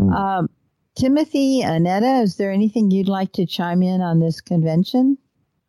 Um, 0.00 0.48
Timothy, 0.96 1.60
Annetta, 1.60 2.22
is 2.22 2.36
there 2.36 2.50
anything 2.50 2.90
you'd 2.90 3.08
like 3.08 3.32
to 3.34 3.46
chime 3.46 3.82
in 3.82 4.00
on 4.00 4.18
this 4.18 4.40
convention? 4.40 5.18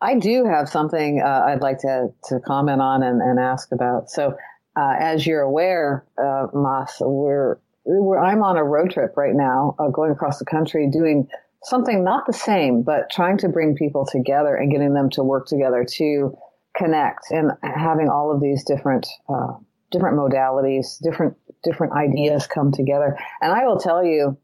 I 0.01 0.17
do 0.17 0.45
have 0.45 0.69
something 0.69 1.21
uh, 1.21 1.43
I'd 1.47 1.61
like 1.61 1.79
to, 1.79 2.07
to 2.25 2.39
comment 2.39 2.81
on 2.81 3.03
and, 3.03 3.21
and 3.21 3.39
ask 3.39 3.71
about. 3.71 4.09
So 4.09 4.37
uh, 4.77 4.93
as 4.99 5.27
you're 5.27 5.41
aware, 5.41 6.05
uh, 6.17 6.47
Mads, 6.53 6.97
we're, 7.01 7.59
we're, 7.83 8.17
I'm 8.17 8.41
on 8.41 8.55
a 8.55 8.63
road 8.63 8.91
trip 8.91 9.17
right 9.17 9.35
now, 9.35 9.75
uh, 9.77 9.89
going 9.89 10.11
across 10.11 10.39
the 10.39 10.45
country, 10.45 10.89
doing 10.89 11.27
something 11.63 12.03
not 12.03 12.25
the 12.25 12.33
same, 12.33 12.83
but 12.83 13.09
trying 13.11 13.37
to 13.39 13.49
bring 13.49 13.75
people 13.75 14.05
together 14.05 14.55
and 14.55 14.71
getting 14.71 14.93
them 14.93 15.09
to 15.11 15.23
work 15.23 15.47
together 15.47 15.85
to 15.97 16.35
connect 16.77 17.29
and 17.31 17.51
having 17.61 18.07
all 18.07 18.33
of 18.33 18.41
these 18.41 18.63
different 18.63 19.05
uh, 19.27 19.53
different 19.91 20.17
modalities, 20.17 21.01
different 21.01 21.35
different 21.63 21.93
ideas 21.93 22.47
come 22.47 22.71
together. 22.71 23.17
And 23.41 23.51
I 23.51 23.65
will 23.65 23.79
tell 23.79 24.03
you 24.03 24.37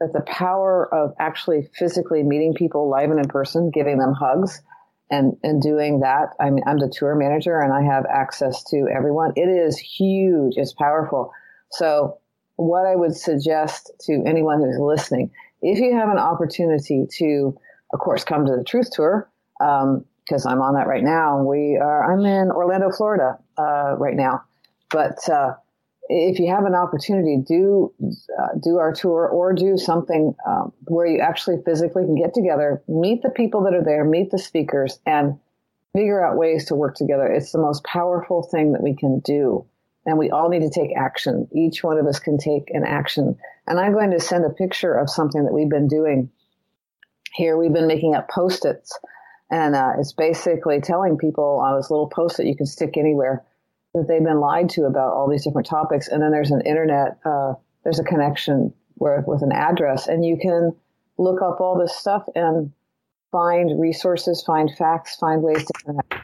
that 0.00 0.12
the 0.12 0.22
power 0.22 0.92
of 0.92 1.14
actually 1.18 1.68
physically 1.78 2.22
meeting 2.22 2.54
people 2.54 2.90
live 2.90 3.10
and 3.10 3.18
in 3.18 3.28
person, 3.28 3.70
giving 3.72 3.98
them 3.98 4.12
hugs, 4.12 4.60
and 5.10 5.36
and 5.42 5.62
doing 5.62 6.00
that. 6.00 6.30
I 6.40 6.50
mean, 6.50 6.64
I'm 6.66 6.78
the 6.78 6.92
tour 6.92 7.14
manager 7.14 7.60
and 7.60 7.72
I 7.72 7.82
have 7.82 8.04
access 8.06 8.64
to 8.64 8.88
everyone. 8.94 9.32
It 9.36 9.48
is 9.48 9.78
huge. 9.78 10.54
It's 10.56 10.72
powerful. 10.72 11.30
So, 11.70 12.18
what 12.56 12.86
I 12.86 12.96
would 12.96 13.16
suggest 13.16 13.90
to 14.02 14.22
anyone 14.26 14.60
who's 14.60 14.78
listening, 14.78 15.30
if 15.62 15.78
you 15.78 15.94
have 15.94 16.08
an 16.08 16.18
opportunity 16.18 17.06
to, 17.18 17.56
of 17.92 18.00
course, 18.00 18.24
come 18.24 18.46
to 18.46 18.56
the 18.56 18.64
Truth 18.64 18.90
Tour. 18.92 19.28
because 19.58 20.46
um, 20.46 20.52
I'm 20.52 20.60
on 20.60 20.74
that 20.74 20.86
right 20.86 21.04
now. 21.04 21.42
We 21.42 21.78
are. 21.80 22.12
I'm 22.12 22.24
in 22.24 22.50
Orlando, 22.50 22.90
Florida, 22.90 23.38
uh, 23.58 23.96
right 23.98 24.16
now. 24.16 24.42
But 24.90 25.28
uh, 25.28 25.54
if 26.08 26.38
you 26.38 26.48
have 26.48 26.64
an 26.66 26.74
opportunity, 26.74 27.38
do 27.46 27.92
uh, 28.38 28.58
do 28.62 28.76
our 28.78 28.92
tour 28.92 29.26
or 29.26 29.52
do 29.54 29.78
something 29.78 30.34
um, 30.46 30.72
where 30.84 31.06
you 31.06 31.20
actually 31.20 31.62
physically 31.64 32.04
can 32.04 32.14
get 32.14 32.34
together, 32.34 32.82
meet 32.88 33.22
the 33.22 33.30
people 33.30 33.62
that 33.64 33.74
are 33.74 33.84
there, 33.84 34.04
meet 34.04 34.30
the 34.30 34.38
speakers, 34.38 34.98
and 35.06 35.38
figure 35.94 36.24
out 36.24 36.36
ways 36.36 36.66
to 36.66 36.74
work 36.74 36.94
together. 36.96 37.26
It's 37.26 37.52
the 37.52 37.58
most 37.58 37.84
powerful 37.84 38.42
thing 38.42 38.72
that 38.72 38.82
we 38.82 38.94
can 38.94 39.20
do. 39.20 39.64
And 40.06 40.18
we 40.18 40.30
all 40.30 40.50
need 40.50 40.60
to 40.60 40.68
take 40.68 40.94
action. 40.94 41.48
Each 41.52 41.82
one 41.82 41.96
of 41.96 42.06
us 42.06 42.18
can 42.18 42.36
take 42.36 42.70
an 42.70 42.84
action. 42.84 43.38
And 43.66 43.80
I'm 43.80 43.92
going 43.92 44.10
to 44.10 44.20
send 44.20 44.44
a 44.44 44.50
picture 44.50 44.94
of 44.94 45.08
something 45.08 45.44
that 45.44 45.52
we've 45.54 45.70
been 45.70 45.88
doing 45.88 46.30
here. 47.32 47.56
We've 47.56 47.72
been 47.72 47.86
making 47.86 48.14
up 48.14 48.28
post-its. 48.28 48.98
And 49.50 49.74
uh, 49.74 49.92
it's 49.98 50.12
basically 50.12 50.80
telling 50.82 51.16
people 51.16 51.62
on 51.64 51.76
this 51.76 51.90
little 51.90 52.08
post-it 52.08 52.46
you 52.46 52.56
can 52.56 52.66
stick 52.66 52.98
anywhere 52.98 53.42
that 53.94 54.06
they've 54.08 54.24
been 54.24 54.40
lied 54.40 54.68
to 54.70 54.84
about 54.84 55.12
all 55.12 55.28
these 55.28 55.44
different 55.44 55.66
topics. 55.66 56.08
And 56.08 56.22
then 56.22 56.30
there's 56.30 56.50
an 56.50 56.60
internet, 56.62 57.18
uh, 57.24 57.54
there's 57.84 57.98
a 57.98 58.04
connection 58.04 58.74
where 58.94 59.24
with 59.26 59.42
an 59.42 59.52
address, 59.52 60.06
and 60.08 60.24
you 60.24 60.36
can 60.40 60.74
look 61.18 61.42
up 61.42 61.60
all 61.60 61.78
this 61.78 61.94
stuff 61.94 62.24
and 62.34 62.72
find 63.32 63.80
resources, 63.80 64.42
find 64.42 64.70
facts, 64.76 65.16
find 65.16 65.42
ways 65.42 65.64
to 65.64 65.72
connect. 65.84 66.14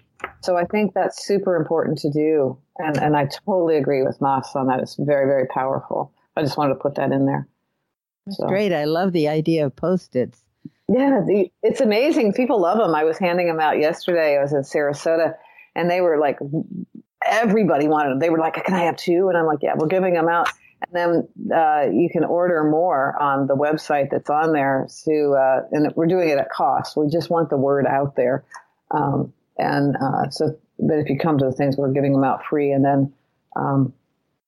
So 0.43 0.57
I 0.57 0.65
think 0.65 0.95
that's 0.95 1.25
super 1.25 1.57
important 1.57 1.99
to 1.99 2.11
do, 2.11 2.57
and 2.79 2.97
and 2.97 3.17
I 3.17 3.27
totally 3.27 3.77
agree 3.77 4.03
with 4.03 4.21
Mads 4.21 4.55
on 4.55 4.69
that. 4.69 4.81
It's 4.81 4.97
very 4.97 5.27
very 5.27 5.47
powerful. 5.47 6.13
I 6.37 6.43
just 6.43 6.57
wanted 6.57 6.75
to 6.75 6.81
put 6.81 6.95
that 6.95 7.13
in 7.13 7.27
there. 7.27 7.47
That's 8.27 8.39
so. 8.39 8.47
great. 8.47 8.73
I 8.73 8.85
love 8.85 9.13
the 9.13 9.29
idea 9.29 9.67
of 9.67 9.77
post-its. 9.77 10.43
Yeah, 10.89 11.21
the, 11.27 11.51
it's 11.63 11.81
amazing. 11.81 12.33
People 12.33 12.61
love 12.61 12.79
them. 12.79 12.95
I 12.95 13.05
was 13.05 13.19
handing 13.19 13.49
them 13.49 13.61
out 13.61 13.79
yesterday. 13.79 14.37
I 14.39 14.43
was 14.43 14.53
in 14.53 14.63
Sarasota, 14.63 15.35
and 15.75 15.91
they 15.91 16.01
were 16.01 16.19
like 16.19 16.39
everybody 17.31 17.89
wanted 17.89 18.11
them. 18.11 18.19
They 18.19 18.31
were 18.31 18.39
like, 18.39 18.55
"Can 18.65 18.75
I 18.75 18.83
have 18.83 18.97
two? 18.97 19.29
And 19.29 19.39
I'm 19.39 19.47
like, 19.47 19.61
"Yeah, 19.63 19.75
we're 19.77 19.87
giving 19.87 20.15
them 20.15 20.29
out." 20.29 20.49
And 20.87 21.29
then 21.41 21.57
uh, 21.57 21.87
you 21.93 22.09
can 22.11 22.25
order 22.25 22.65
more 22.65 23.21
on 23.21 23.47
the 23.47 23.55
website 23.55 24.09
that's 24.11 24.29
on 24.29 24.53
there. 24.53 24.87
To 25.05 25.37
uh, 25.39 25.61
and 25.73 25.93
we're 25.97 26.07
doing 26.07 26.29
it 26.29 26.39
at 26.39 26.51
cost. 26.51 26.97
We 26.97 27.09
just 27.09 27.31
want 27.31 27.51
the 27.51 27.57
word 27.57 27.87
out 27.87 28.17
there. 28.17 28.45
Um, 28.91 29.33
and 29.59 29.97
uh, 29.97 30.31
so, 30.31 30.59
but 30.79 30.99
if 30.99 31.09
you 31.09 31.19
come 31.19 31.39
to 31.39 31.45
the 31.45 31.53
things, 31.53 31.77
we're 31.77 31.93
giving 31.93 32.13
them 32.13 32.25
out 32.25 32.45
free, 32.45 32.73
and 32.73 32.85
then 32.85 33.13
um, 33.57 33.93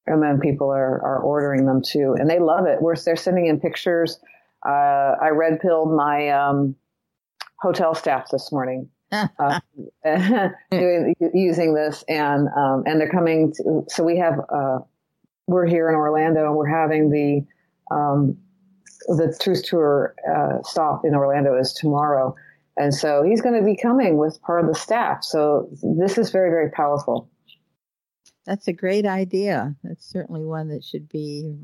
and 0.06 0.22
then 0.22 0.40
people 0.40 0.70
are 0.70 1.00
are 1.02 1.20
ordering 1.20 1.66
them 1.66 1.82
too, 1.82 2.16
and 2.18 2.28
they 2.28 2.38
love 2.38 2.66
it. 2.66 2.82
We're 2.82 2.96
they're 2.96 3.16
sending 3.16 3.46
in 3.46 3.60
pictures. 3.60 4.18
Uh, 4.66 5.16
I 5.20 5.28
red 5.30 5.60
pilled 5.60 5.92
my 5.94 6.28
um, 6.30 6.76
hotel 7.60 7.94
staff 7.94 8.28
this 8.30 8.52
morning 8.52 8.88
uh, 9.12 9.60
doing, 10.70 11.14
using 11.34 11.74
this, 11.74 12.04
and 12.08 12.48
um, 12.56 12.82
and 12.86 13.00
they're 13.00 13.10
coming. 13.10 13.52
To, 13.54 13.84
so 13.88 14.02
we 14.02 14.18
have 14.18 14.40
uh, 14.52 14.78
we're 15.46 15.66
here 15.66 15.88
in 15.88 15.94
Orlando, 15.94 16.46
and 16.46 16.56
we're 16.56 16.66
having 16.66 17.10
the 17.10 17.94
um, 17.94 18.36
the 19.08 19.36
Truth 19.40 19.64
Tour 19.64 20.14
uh, 20.30 20.62
stop 20.62 21.04
in 21.04 21.14
Orlando 21.14 21.56
is 21.58 21.72
tomorrow, 21.72 22.34
and 22.76 22.94
so 22.94 23.22
he's 23.22 23.40
going 23.40 23.58
to 23.58 23.64
be 23.64 23.76
coming 23.76 24.16
with 24.16 24.40
part 24.42 24.64
of 24.64 24.68
the 24.68 24.78
staff. 24.78 25.22
So 25.22 25.68
this 25.82 26.18
is 26.18 26.30
very 26.30 26.50
very 26.50 26.70
powerful. 26.70 27.28
That's 28.44 28.66
a 28.66 28.72
great 28.72 29.06
idea. 29.06 29.76
That's 29.84 30.04
certainly 30.04 30.44
one 30.44 30.68
that 30.68 30.84
should 30.84 31.08
be 31.08 31.56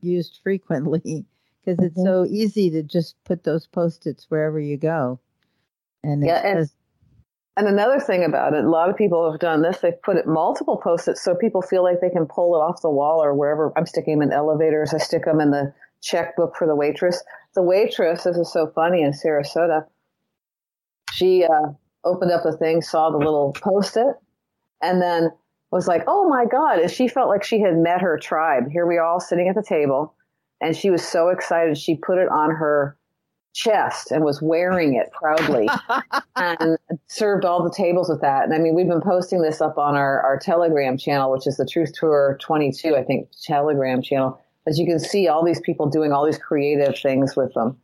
used 0.00 0.40
frequently 0.42 1.26
because 1.64 1.84
it's 1.84 1.98
mm-hmm. 1.98 2.06
so 2.06 2.26
easy 2.26 2.70
to 2.70 2.82
just 2.82 3.16
put 3.24 3.44
those 3.44 3.66
post-its 3.66 4.26
wherever 4.28 4.58
you 4.58 4.76
go. 4.76 5.20
And 6.02 6.24
yeah, 6.24 6.40
and, 6.44 6.70
and 7.56 7.68
another 7.68 8.00
thing 8.00 8.24
about 8.24 8.54
it, 8.54 8.64
a 8.64 8.70
lot 8.70 8.88
of 8.88 8.96
people 8.96 9.30
have 9.30 9.40
done 9.40 9.62
this. 9.62 9.78
They've 9.78 10.00
put 10.02 10.16
it 10.16 10.26
multiple 10.26 10.78
post-its 10.82 11.22
so 11.22 11.34
people 11.34 11.60
feel 11.60 11.82
like 11.82 12.00
they 12.00 12.10
can 12.10 12.26
pull 12.26 12.54
it 12.54 12.58
off 12.58 12.80
the 12.80 12.90
wall 12.90 13.22
or 13.22 13.34
wherever. 13.34 13.72
I'm 13.76 13.86
sticking 13.86 14.18
them 14.18 14.28
in 14.28 14.34
elevators. 14.34 14.94
I 14.94 14.98
stick 14.98 15.26
them 15.26 15.40
in 15.40 15.50
the 15.50 15.74
checkbook 16.00 16.56
for 16.56 16.66
the 16.66 16.74
waitress. 16.74 17.22
The 17.54 17.62
waitress, 17.62 18.24
this 18.24 18.36
is 18.36 18.50
so 18.50 18.72
funny 18.74 19.02
in 19.02 19.12
Sarasota. 19.12 19.84
She 21.12 21.44
uh, 21.44 21.72
opened 22.04 22.32
up 22.32 22.42
the 22.42 22.56
thing, 22.56 22.80
saw 22.80 23.10
the 23.10 23.18
little 23.18 23.52
post-it, 23.60 24.16
and 24.80 25.02
then 25.02 25.30
was 25.70 25.86
like, 25.86 26.04
"Oh 26.06 26.28
my 26.28 26.46
god!" 26.46 26.78
And 26.78 26.90
she 26.90 27.06
felt 27.06 27.28
like 27.28 27.44
she 27.44 27.60
had 27.60 27.76
met 27.76 28.00
her 28.00 28.18
tribe. 28.18 28.70
Here 28.70 28.86
we 28.86 28.96
are 28.96 29.04
all 29.04 29.20
sitting 29.20 29.48
at 29.48 29.54
the 29.54 29.62
table, 29.62 30.14
and 30.62 30.74
she 30.74 30.90
was 30.90 31.06
so 31.06 31.28
excited. 31.28 31.76
She 31.76 31.96
put 31.96 32.16
it 32.16 32.28
on 32.30 32.50
her 32.50 32.96
chest 33.52 34.10
and 34.10 34.24
was 34.24 34.40
wearing 34.40 34.94
it 34.94 35.10
proudly 35.12 35.68
and 36.36 36.78
served 37.06 37.44
all 37.44 37.62
the 37.62 37.74
tables 37.74 38.08
with 38.08 38.20
that. 38.20 38.44
And 38.44 38.54
I 38.54 38.58
mean, 38.58 38.74
we've 38.74 38.88
been 38.88 39.00
posting 39.00 39.42
this 39.42 39.60
up 39.60 39.78
on 39.78 39.94
our, 39.94 40.20
our 40.22 40.38
Telegram 40.38 40.96
channel, 40.96 41.30
which 41.30 41.46
is 41.46 41.56
the 41.56 41.66
Truth 41.66 41.92
Tour 41.94 42.38
22, 42.40 42.96
I 42.96 43.02
think, 43.04 43.28
Telegram 43.42 44.02
channel. 44.02 44.40
As 44.66 44.78
you 44.78 44.86
can 44.86 44.98
see, 44.98 45.28
all 45.28 45.44
these 45.44 45.60
people 45.60 45.88
doing 45.88 46.12
all 46.12 46.24
these 46.24 46.38
creative 46.38 46.98
things 46.98 47.36
with 47.36 47.52
them. 47.54 47.76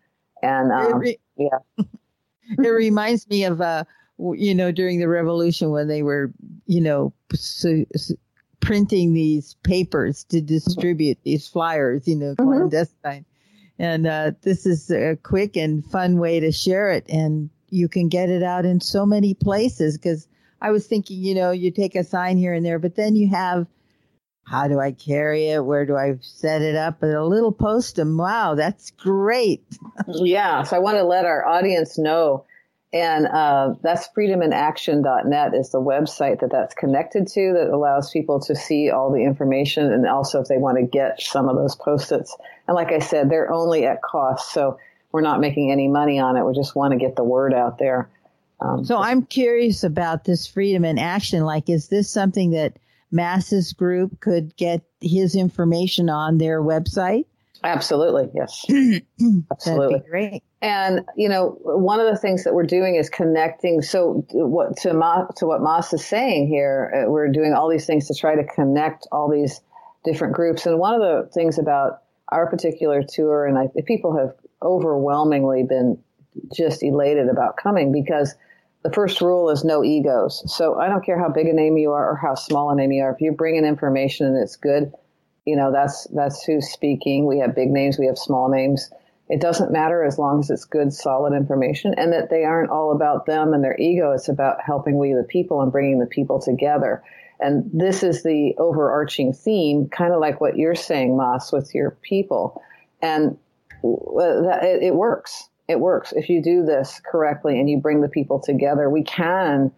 And 0.43 0.73
um, 0.73 0.99
re- 1.01 1.19
yeah. 1.37 1.59
it 1.79 2.69
reminds 2.69 3.29
me 3.29 3.45
of, 3.45 3.61
uh, 3.61 3.85
you 4.19 4.55
know, 4.55 4.73
during 4.73 5.01
the 5.01 5.09
revolution 5.09 5.71
when 5.71 5.89
they 5.89 6.03
were, 6.03 6.33
you 6.67 6.81
know, 6.81 7.13
su- 7.35 7.87
su- 7.97 8.17
printing 8.61 9.13
these 9.13 9.55
papers 9.63 10.25
to 10.25 10.41
distribute 10.41 11.19
these 11.25 11.47
flyers, 11.47 12.07
you 12.07 12.17
know, 12.17 12.35
mm-hmm. 12.35 13.25
And 13.79 14.07
uh, 14.07 14.33
this 14.43 14.67
is 14.67 14.91
a 14.91 15.17
quick 15.23 15.57
and 15.57 15.85
fun 15.85 16.19
way 16.19 16.41
to 16.41 16.51
share 16.51 16.91
it. 16.91 17.09
And 17.09 17.51
you 17.69 17.89
can 17.89 18.09
get 18.09 18.29
it 18.29 18.43
out 18.43 18.65
in 18.65 18.81
so 18.81 19.07
many 19.07 19.35
places 19.35 19.97
because 19.97 20.27
I 20.61 20.71
was 20.71 20.87
thinking, 20.87 21.19
you 21.23 21.35
know, 21.35 21.51
you 21.53 21.71
take 21.71 21.95
a 21.95 22.05
sign 22.05 22.37
here 22.37 22.53
and 22.53 22.65
there, 22.65 22.79
but 22.79 22.97
then 22.97 23.15
you 23.15 23.29
have 23.29 23.67
how 24.49 24.67
do 24.67 24.81
I 24.81 24.93
carry 24.93 25.49
it? 25.49 25.65
Where 25.65 25.85
do 25.85 25.95
I 25.95 26.17
set 26.23 26.63
it 26.63 26.75
up? 26.75 27.01
But 27.01 27.11
a 27.11 27.25
little 27.25 27.53
postum. 27.53 28.17
Wow, 28.17 28.55
that's 28.55 28.91
great. 28.93 29.63
yeah. 30.09 30.63
So 30.63 30.77
I 30.77 30.79
want 30.79 30.97
to 30.97 31.05
let 31.05 31.27
our 31.27 31.47
audience 31.47 31.99
know 31.99 32.47
and 32.93 33.27
uh, 33.27 33.75
that's 33.83 34.09
freedominaction.net 34.17 35.55
is 35.55 35.71
the 35.71 35.81
website 35.81 36.41
that 36.41 36.51
that's 36.51 36.75
connected 36.75 37.27
to 37.29 37.53
that 37.53 37.71
allows 37.71 38.11
people 38.11 38.41
to 38.41 38.57
see 38.57 38.91
all 38.91 39.13
the 39.13 39.23
information 39.23 39.93
and 39.93 40.07
also 40.07 40.41
if 40.41 40.49
they 40.49 40.57
want 40.57 40.79
to 40.79 40.85
get 40.85 41.21
some 41.21 41.51
of 41.51 41.57
those 41.57 41.77
post-its. 41.77 42.35
And 42.67 42.75
like 42.75 42.91
I 42.91 43.01
said, 43.01 43.29
they're 43.29 43.53
only 43.53 43.85
at 43.85 44.01
cost. 44.03 44.53
So 44.53 44.79
we're 45.13 45.21
not 45.21 45.39
making 45.41 45.71
any 45.71 45.87
money 45.87 46.19
on 46.19 46.37
it. 46.39 46.45
We 46.45 46.55
just 46.55 46.75
want 46.75 46.93
to 46.93 46.99
get 46.99 47.15
the 47.15 47.25
word 47.25 47.53
out 47.53 47.79
there. 47.79 48.09
Um, 48.61 48.85
so 48.85 48.97
I'm 48.97 49.25
curious 49.27 49.85
about 49.85 50.25
this 50.25 50.47
freedom 50.47 50.85
in 50.85 50.99
action. 50.99 51.45
Like, 51.45 51.69
is 51.69 51.89
this 51.89 52.11
something 52.11 52.53
that 52.53 52.79
Mads's 53.11 53.73
group 53.73 54.21
could 54.21 54.57
get 54.57 54.83
his 55.01 55.37
information 55.37 56.09
on 56.09 56.39
their 56.39 56.63
website? 56.63 57.27
Absolutely, 57.65 58.31
yes. 58.35 58.65
Absolutely, 59.51 60.03
great. 60.09 60.43
And 60.63 61.05
you 61.17 61.29
know, 61.29 61.59
one 61.63 62.01
of 62.01 62.07
the 62.07 62.17
things 62.17 62.45
that 62.45 62.55
we're 62.55 62.67
doing 62.67 62.95
is 62.95 63.09
connecting. 63.09 63.83
So, 63.83 64.25
what 64.31 64.77
to 64.79 64.95
Ma, 64.95 65.27
to 65.37 65.47
what 65.47 65.63
Mads 65.63 65.93
is 65.93 66.05
saying 66.05 66.49
here, 66.49 66.93
uh, 67.07 67.11
we're 67.11 67.29
doing 67.29 67.53
all 67.53 67.69
these 67.69 67.87
things 67.87 68.07
to 68.09 68.15
try 68.15 68.35
to 68.35 68.45
connect 68.45 69.07
all 69.11 69.31
these 69.31 69.61
different 70.05 70.35
groups. 70.35 70.67
And 70.67 70.79
one 70.79 70.95
of 70.95 71.01
the 71.01 71.31
things 71.33 71.59
about 71.59 72.03
our 72.29 72.49
particular 72.49 73.03
tour, 73.03 73.47
and 73.47 73.59
I, 73.59 73.69
people 73.87 74.17
have 74.17 74.35
overwhelmingly 74.63 75.65
been 75.65 75.99
just 76.55 76.83
elated 76.83 77.29
about 77.29 77.57
coming 77.57 77.93
because 77.93 78.35
the 78.85 78.93
first 78.93 79.21
rule 79.21 79.51
is 79.51 79.65
no 79.65 79.83
egos. 79.83 80.43
So 80.47 80.79
I 80.79 80.89
don't 80.89 81.05
care 81.05 81.19
how 81.19 81.29
big 81.29 81.47
a 81.47 81.53
name 81.53 81.77
you 81.77 81.91
are 81.91 82.11
or 82.11 82.17
how 82.17 82.35
small 82.35 82.71
a 82.71 82.77
name 82.77 82.93
you 82.93 83.03
are. 83.03 83.13
If 83.13 83.21
you 83.21 83.33
bring 83.33 83.57
in 83.57 83.65
information 83.65 84.27
and 84.27 84.37
it's 84.37 84.57
good 84.57 84.93
you 85.49 85.57
know, 85.57 85.73
that's 85.73 86.07
that's 86.15 86.45
who's 86.45 86.69
speaking. 86.69 87.27
We 87.27 87.39
have 87.39 87.55
big 87.55 87.71
names, 87.71 87.99
we 87.99 88.07
have 88.07 88.19
small 88.19 88.51
names. 88.51 88.91
It 89.31 89.41
doesn't 89.41 89.73
matter 89.73 90.05
as 90.05 90.19
long 90.19 90.41
as 90.41 90.51
it's 90.51 90.65
good, 90.67 90.93
solid 90.93 91.35
information, 91.35 91.95
and 91.97 92.13
that 92.13 92.29
they 92.29 92.45
aren't 92.45 92.71
all 92.71 92.93
about 92.93 93.25
them 93.25 93.55
and 93.55 93.65
their 93.65 93.79
ego. 93.79 94.13
It's 94.13 94.29
about 94.29 94.59
helping 94.65 94.99
we 94.99 95.15
the 95.15 95.27
people 95.27 95.63
and 95.63 95.73
bringing 95.73 95.99
the 95.99 96.07
people 96.07 96.39
together. 96.39 97.03
And 97.41 97.71
this 97.73 98.03
is 98.03 98.23
the 98.23 98.55
overarching 98.59 99.33
theme, 99.33 99.89
kind 99.89 100.13
of 100.13 100.21
like 100.21 100.41
what 100.41 100.57
you're 100.57 100.75
saying, 100.75 101.17
Mads, 101.17 101.51
with 101.53 101.75
your 101.75 101.93
people. 102.03 102.63
And 103.01 103.39
it, 103.83 104.83
it 104.83 104.95
works. 104.95 105.49
It 105.67 105.81
works. 105.81 106.13
If 106.13 106.29
you 106.29 106.43
do 106.43 106.65
this 106.65 107.01
correctly 107.11 107.59
and 107.59 107.71
you 107.71 107.79
bring 107.79 108.01
the 108.01 108.09
people 108.09 108.41
together, 108.41 108.91
we 108.91 109.05
can 109.05 109.73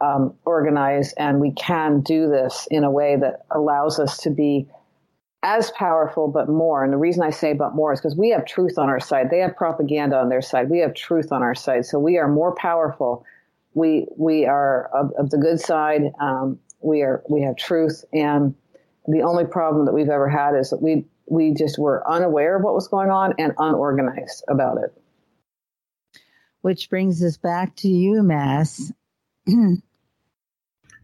um, 0.00 0.34
organize 0.44 1.12
and 1.14 1.40
we 1.40 1.52
can 1.52 2.00
do 2.00 2.28
this 2.28 2.66
in 2.70 2.82
a 2.84 2.90
way 2.90 3.16
that 3.16 3.46
allows 3.50 3.98
us 3.98 4.18
to 4.18 4.30
be 4.30 4.68
as 5.42 5.70
powerful, 5.72 6.28
but 6.28 6.48
more. 6.48 6.84
And 6.84 6.92
the 6.92 6.98
reason 6.98 7.22
I 7.22 7.30
say 7.30 7.52
but 7.52 7.74
more 7.74 7.92
is 7.92 8.00
because 8.00 8.16
we 8.16 8.30
have 8.30 8.44
truth 8.46 8.78
on 8.78 8.88
our 8.88 9.00
side. 9.00 9.30
They 9.30 9.38
have 9.38 9.56
propaganda 9.56 10.16
on 10.16 10.28
their 10.28 10.42
side. 10.42 10.70
We 10.70 10.78
have 10.78 10.94
truth 10.94 11.32
on 11.32 11.42
our 11.42 11.54
side. 11.54 11.84
So 11.84 11.98
we 11.98 12.16
are 12.18 12.28
more 12.28 12.54
powerful. 12.54 13.24
We 13.74 14.06
we 14.16 14.46
are 14.46 14.88
of, 14.94 15.12
of 15.18 15.30
the 15.30 15.38
good 15.38 15.60
side. 15.60 16.12
Um, 16.20 16.58
we 16.80 17.02
are 17.02 17.22
we 17.28 17.42
have 17.42 17.56
truth, 17.56 18.04
and 18.12 18.54
the 19.08 19.22
only 19.22 19.44
problem 19.44 19.86
that 19.86 19.92
we've 19.92 20.08
ever 20.08 20.28
had 20.28 20.54
is 20.54 20.70
that 20.70 20.82
we 20.82 21.04
we 21.26 21.54
just 21.54 21.78
were 21.78 22.08
unaware 22.08 22.56
of 22.56 22.62
what 22.62 22.74
was 22.74 22.86
going 22.86 23.10
on 23.10 23.34
and 23.38 23.52
unorganized 23.58 24.44
about 24.48 24.78
it. 24.78 24.92
Which 26.60 26.88
brings 26.90 27.24
us 27.24 27.36
back 27.36 27.74
to 27.76 27.88
you, 27.88 28.22
Mads. 28.22 28.92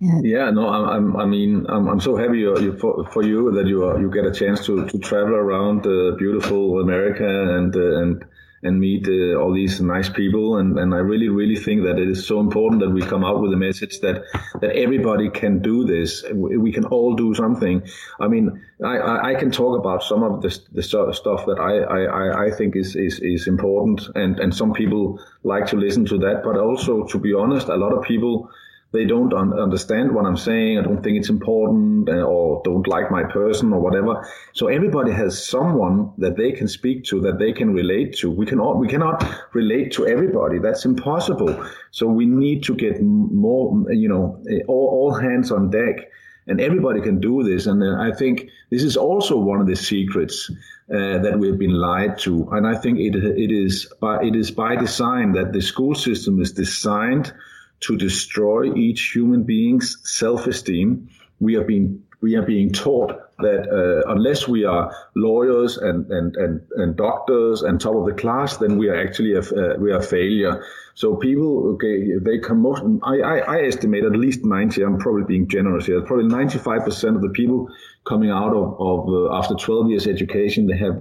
Yeah. 0.00 0.50
no, 0.50 0.68
I'm, 0.68 1.16
i 1.16 1.26
mean, 1.26 1.66
I'm, 1.68 1.88
I'm 1.88 2.00
so 2.00 2.16
happy 2.16 2.38
you, 2.38 2.58
you, 2.60 2.78
for, 2.78 3.04
for 3.10 3.24
you 3.24 3.50
that 3.52 3.66
you 3.66 3.98
you 3.98 4.10
get 4.10 4.24
a 4.24 4.32
chance 4.32 4.64
to, 4.66 4.86
to 4.86 4.98
travel 4.98 5.34
around 5.34 5.86
uh, 5.86 6.14
beautiful 6.16 6.80
America 6.80 7.28
and 7.56 7.74
uh, 7.74 8.00
and 8.00 8.24
and 8.62 8.80
meet 8.80 9.06
uh, 9.08 9.38
all 9.40 9.52
these 9.52 9.80
nice 9.80 10.08
people. 10.08 10.56
And, 10.56 10.78
and 10.78 10.94
I 10.94 10.98
really, 10.98 11.28
really 11.28 11.56
think 11.56 11.84
that 11.84 11.98
it 11.98 12.08
is 12.08 12.26
so 12.26 12.40
important 12.40 12.80
that 12.80 12.90
we 12.90 13.02
come 13.02 13.24
out 13.24 13.40
with 13.40 13.52
a 13.52 13.56
message 13.56 14.00
that 14.00 14.24
that 14.60 14.74
everybody 14.76 15.30
can 15.30 15.60
do 15.60 15.84
this. 15.84 16.24
We 16.32 16.72
can 16.72 16.84
all 16.86 17.14
do 17.14 17.34
something. 17.34 17.82
I 18.20 18.28
mean, 18.28 18.60
I, 18.84 19.30
I 19.30 19.34
can 19.34 19.50
talk 19.50 19.78
about 19.78 20.02
some 20.02 20.22
of 20.22 20.42
the, 20.42 20.58
the 20.72 20.82
stuff 20.82 21.46
that 21.46 21.58
I, 21.60 21.74
I, 21.82 22.46
I 22.46 22.50
think 22.50 22.76
is, 22.76 22.96
is, 22.96 23.20
is 23.20 23.46
important, 23.46 24.08
and, 24.14 24.38
and 24.40 24.54
some 24.54 24.72
people 24.72 25.20
like 25.44 25.66
to 25.66 25.76
listen 25.76 26.04
to 26.06 26.18
that. 26.18 26.42
But 26.42 26.56
also, 26.56 27.04
to 27.04 27.18
be 27.18 27.34
honest, 27.34 27.68
a 27.68 27.76
lot 27.76 27.92
of 27.92 28.02
people 28.04 28.50
they 28.92 29.04
don't 29.04 29.34
un- 29.34 29.58
understand 29.58 30.14
what 30.14 30.24
I'm 30.24 30.36
saying. 30.36 30.78
I 30.78 30.82
don't 30.82 31.02
think 31.02 31.18
it's 31.18 31.28
important 31.28 32.08
uh, 32.08 32.22
or 32.22 32.62
don't 32.64 32.86
like 32.88 33.10
my 33.10 33.22
person 33.24 33.72
or 33.72 33.80
whatever. 33.80 34.26
So 34.54 34.68
everybody 34.68 35.12
has 35.12 35.46
someone 35.46 36.12
that 36.18 36.36
they 36.36 36.52
can 36.52 36.68
speak 36.68 37.04
to, 37.04 37.20
that 37.20 37.38
they 37.38 37.52
can 37.52 37.74
relate 37.74 38.16
to. 38.18 38.30
We 38.30 38.46
can 38.46 38.60
all, 38.60 38.78
we 38.78 38.88
cannot 38.88 39.22
relate 39.52 39.92
to 39.92 40.06
everybody. 40.06 40.58
That's 40.58 40.86
impossible. 40.86 41.66
So 41.90 42.06
we 42.06 42.24
need 42.24 42.62
to 42.64 42.74
get 42.74 43.02
more, 43.02 43.92
you 43.92 44.08
know, 44.08 44.42
all, 44.68 44.88
all 44.88 45.14
hands 45.14 45.52
on 45.52 45.70
deck 45.70 46.10
and 46.46 46.60
everybody 46.60 47.02
can 47.02 47.20
do 47.20 47.42
this. 47.42 47.66
And 47.66 47.82
uh, 47.82 48.00
I 48.00 48.10
think 48.10 48.48
this 48.70 48.82
is 48.82 48.96
also 48.96 49.36
one 49.36 49.60
of 49.60 49.66
the 49.66 49.76
secrets 49.76 50.50
uh, 50.90 51.18
that 51.18 51.38
we've 51.38 51.58
been 51.58 51.74
lied 51.74 52.18
to. 52.20 52.48
And 52.52 52.66
I 52.66 52.74
think 52.74 52.98
it, 52.98 53.14
it 53.14 53.52
is 53.52 53.92
by, 54.00 54.22
it 54.22 54.34
is 54.34 54.50
by 54.50 54.76
design 54.76 55.32
that 55.32 55.52
the 55.52 55.60
school 55.60 55.94
system 55.94 56.40
is 56.40 56.52
designed 56.52 57.34
to 57.80 57.96
destroy 57.96 58.74
each 58.74 59.12
human 59.14 59.44
being's 59.44 59.98
self-esteem. 60.04 61.08
We 61.40 61.56
are 61.56 61.64
being 61.64 62.02
we 62.20 62.34
are 62.34 62.42
being 62.42 62.72
taught 62.72 63.12
that 63.38 63.68
uh, 63.70 64.10
unless 64.10 64.48
we 64.48 64.64
are 64.64 64.92
lawyers 65.14 65.76
and, 65.78 66.10
and, 66.10 66.36
and, 66.36 66.60
and 66.72 66.96
doctors 66.96 67.62
and 67.62 67.80
top 67.80 67.94
of 67.94 68.06
the 68.06 68.12
class, 68.12 68.56
then 68.56 68.76
we 68.76 68.88
are 68.88 69.00
actually 69.00 69.34
a, 69.34 69.40
uh, 69.40 69.76
we 69.78 69.92
are 69.92 69.98
a 69.98 70.02
failure. 70.02 70.64
So 70.94 71.14
people, 71.14 71.74
okay, 71.74 72.18
they 72.20 72.40
come 72.40 72.62
most, 72.62 72.82
I, 73.04 73.20
I, 73.20 73.38
I 73.38 73.62
estimate 73.66 74.02
at 74.02 74.12
least 74.12 74.44
90, 74.44 74.82
I'm 74.82 74.98
probably 74.98 75.22
being 75.22 75.46
generous 75.46 75.86
here, 75.86 76.00
probably 76.02 76.24
95% 76.24 77.14
of 77.14 77.22
the 77.22 77.28
people 77.28 77.68
coming 78.04 78.30
out 78.30 78.52
of, 78.52 78.76
of 78.80 79.08
uh, 79.08 79.36
after 79.36 79.54
12 79.54 79.90
years 79.90 80.06
education, 80.08 80.66
they 80.66 80.76
have, 80.76 81.00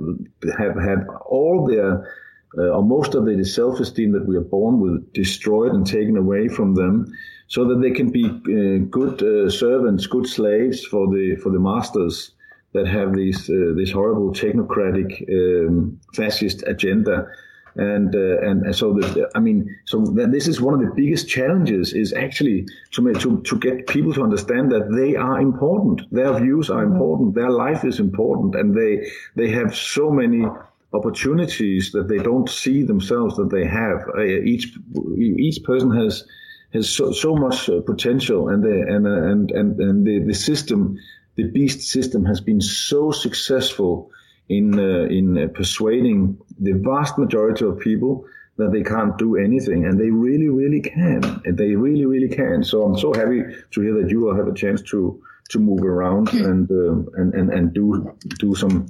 have 0.59 0.75
had 0.75 1.07
all 1.25 1.65
their 1.65 2.07
uh, 2.57 2.69
or 2.69 2.83
most 2.83 3.15
of 3.15 3.25
the 3.25 3.43
self-esteem 3.43 4.11
that 4.11 4.27
we 4.27 4.35
are 4.35 4.41
born 4.41 4.79
with 4.79 5.13
destroyed 5.13 5.73
and 5.73 5.85
taken 5.85 6.17
away 6.17 6.47
from 6.47 6.75
them 6.75 7.11
so 7.47 7.65
that 7.65 7.81
they 7.81 7.91
can 7.91 8.09
be 8.09 8.25
uh, 8.25 8.85
good 8.89 9.21
uh, 9.23 9.49
servants, 9.49 10.07
good 10.07 10.27
slaves 10.27 10.85
for 10.85 11.07
the 11.07 11.35
for 11.37 11.51
the 11.51 11.59
masters 11.59 12.31
that 12.73 12.87
have 12.87 13.13
these 13.13 13.49
uh, 13.49 13.73
this 13.75 13.91
horrible 13.91 14.31
technocratic 14.31 15.09
um, 15.29 15.99
fascist 16.13 16.63
agenda. 16.67 17.27
And, 17.79 18.15
uh, 18.15 18.39
and 18.39 18.65
and 18.65 18.75
so 18.75 18.93
the, 18.93 19.29
I 19.35 19.39
mean 19.39 19.69
so 19.85 20.01
this 20.01 20.47
is 20.47 20.59
one 20.59 20.73
of 20.73 20.79
the 20.79 20.91
biggest 20.95 21.29
challenges 21.29 21.93
is 21.93 22.11
actually 22.11 22.65
to 22.93 23.03
make, 23.03 23.19
to 23.19 23.39
to 23.43 23.55
get 23.59 23.85
people 23.85 24.13
to 24.13 24.23
understand 24.23 24.71
that 24.71 24.91
they 24.91 25.15
are 25.15 25.39
important. 25.39 26.01
Their 26.11 26.33
views 26.39 26.71
are 26.71 26.81
important. 26.81 27.35
Their 27.35 27.51
life 27.51 27.85
is 27.85 27.99
important. 27.99 28.55
And 28.55 28.73
they 28.73 29.07
they 29.35 29.51
have 29.51 29.75
so 29.75 30.09
many 30.09 30.43
opportunities 30.97 31.91
that 31.91 32.07
they 32.07 32.17
don't 32.29 32.49
see 32.49 32.83
themselves 32.83 33.35
that 33.37 33.49
they 33.49 33.65
have. 33.65 33.99
Uh, 34.17 34.23
each 34.23 34.65
each 35.17 35.63
person 35.63 35.89
has 35.91 36.23
has 36.73 36.89
so, 36.89 37.11
so 37.11 37.35
much 37.35 37.69
uh, 37.69 37.81
potential, 37.81 38.49
and 38.49 38.63
the 38.63 38.77
and 38.93 39.07
uh, 39.07 39.31
and 39.31 39.51
and 39.51 39.79
and 39.79 40.07
the, 40.07 40.17
the 40.19 40.33
system, 40.33 40.97
the 41.35 41.47
beast 41.55 41.81
system, 41.81 42.25
has 42.25 42.41
been 42.41 42.61
so 42.61 43.11
successful 43.11 44.11
in 44.49 44.79
uh, 44.79 45.05
in 45.17 45.49
persuading 45.53 46.37
the 46.59 46.73
vast 46.73 47.17
majority 47.17 47.65
of 47.65 47.79
people 47.79 48.25
that 48.57 48.71
they 48.71 48.83
can't 48.83 49.17
do 49.17 49.37
anything, 49.37 49.85
and 49.85 49.99
they 49.99 50.09
really, 50.09 50.49
really 50.49 50.81
can, 50.81 51.23
and 51.45 51.57
they 51.57 51.75
really, 51.75 52.05
really 52.05 52.29
can. 52.29 52.63
So 52.63 52.83
I'm 52.83 52.97
so 52.97 53.13
happy 53.13 53.43
to 53.71 53.81
hear 53.81 53.93
that 54.01 54.09
you 54.09 54.19
will 54.21 54.35
have 54.35 54.47
a 54.47 54.53
chance 54.53 54.81
to 54.91 55.21
to 55.49 55.59
move 55.59 55.83
around 55.83 56.33
and 56.33 56.69
uh, 56.69 57.21
and, 57.21 57.33
and 57.33 57.49
and 57.49 57.73
do 57.73 58.15
do 58.39 58.55
some 58.55 58.87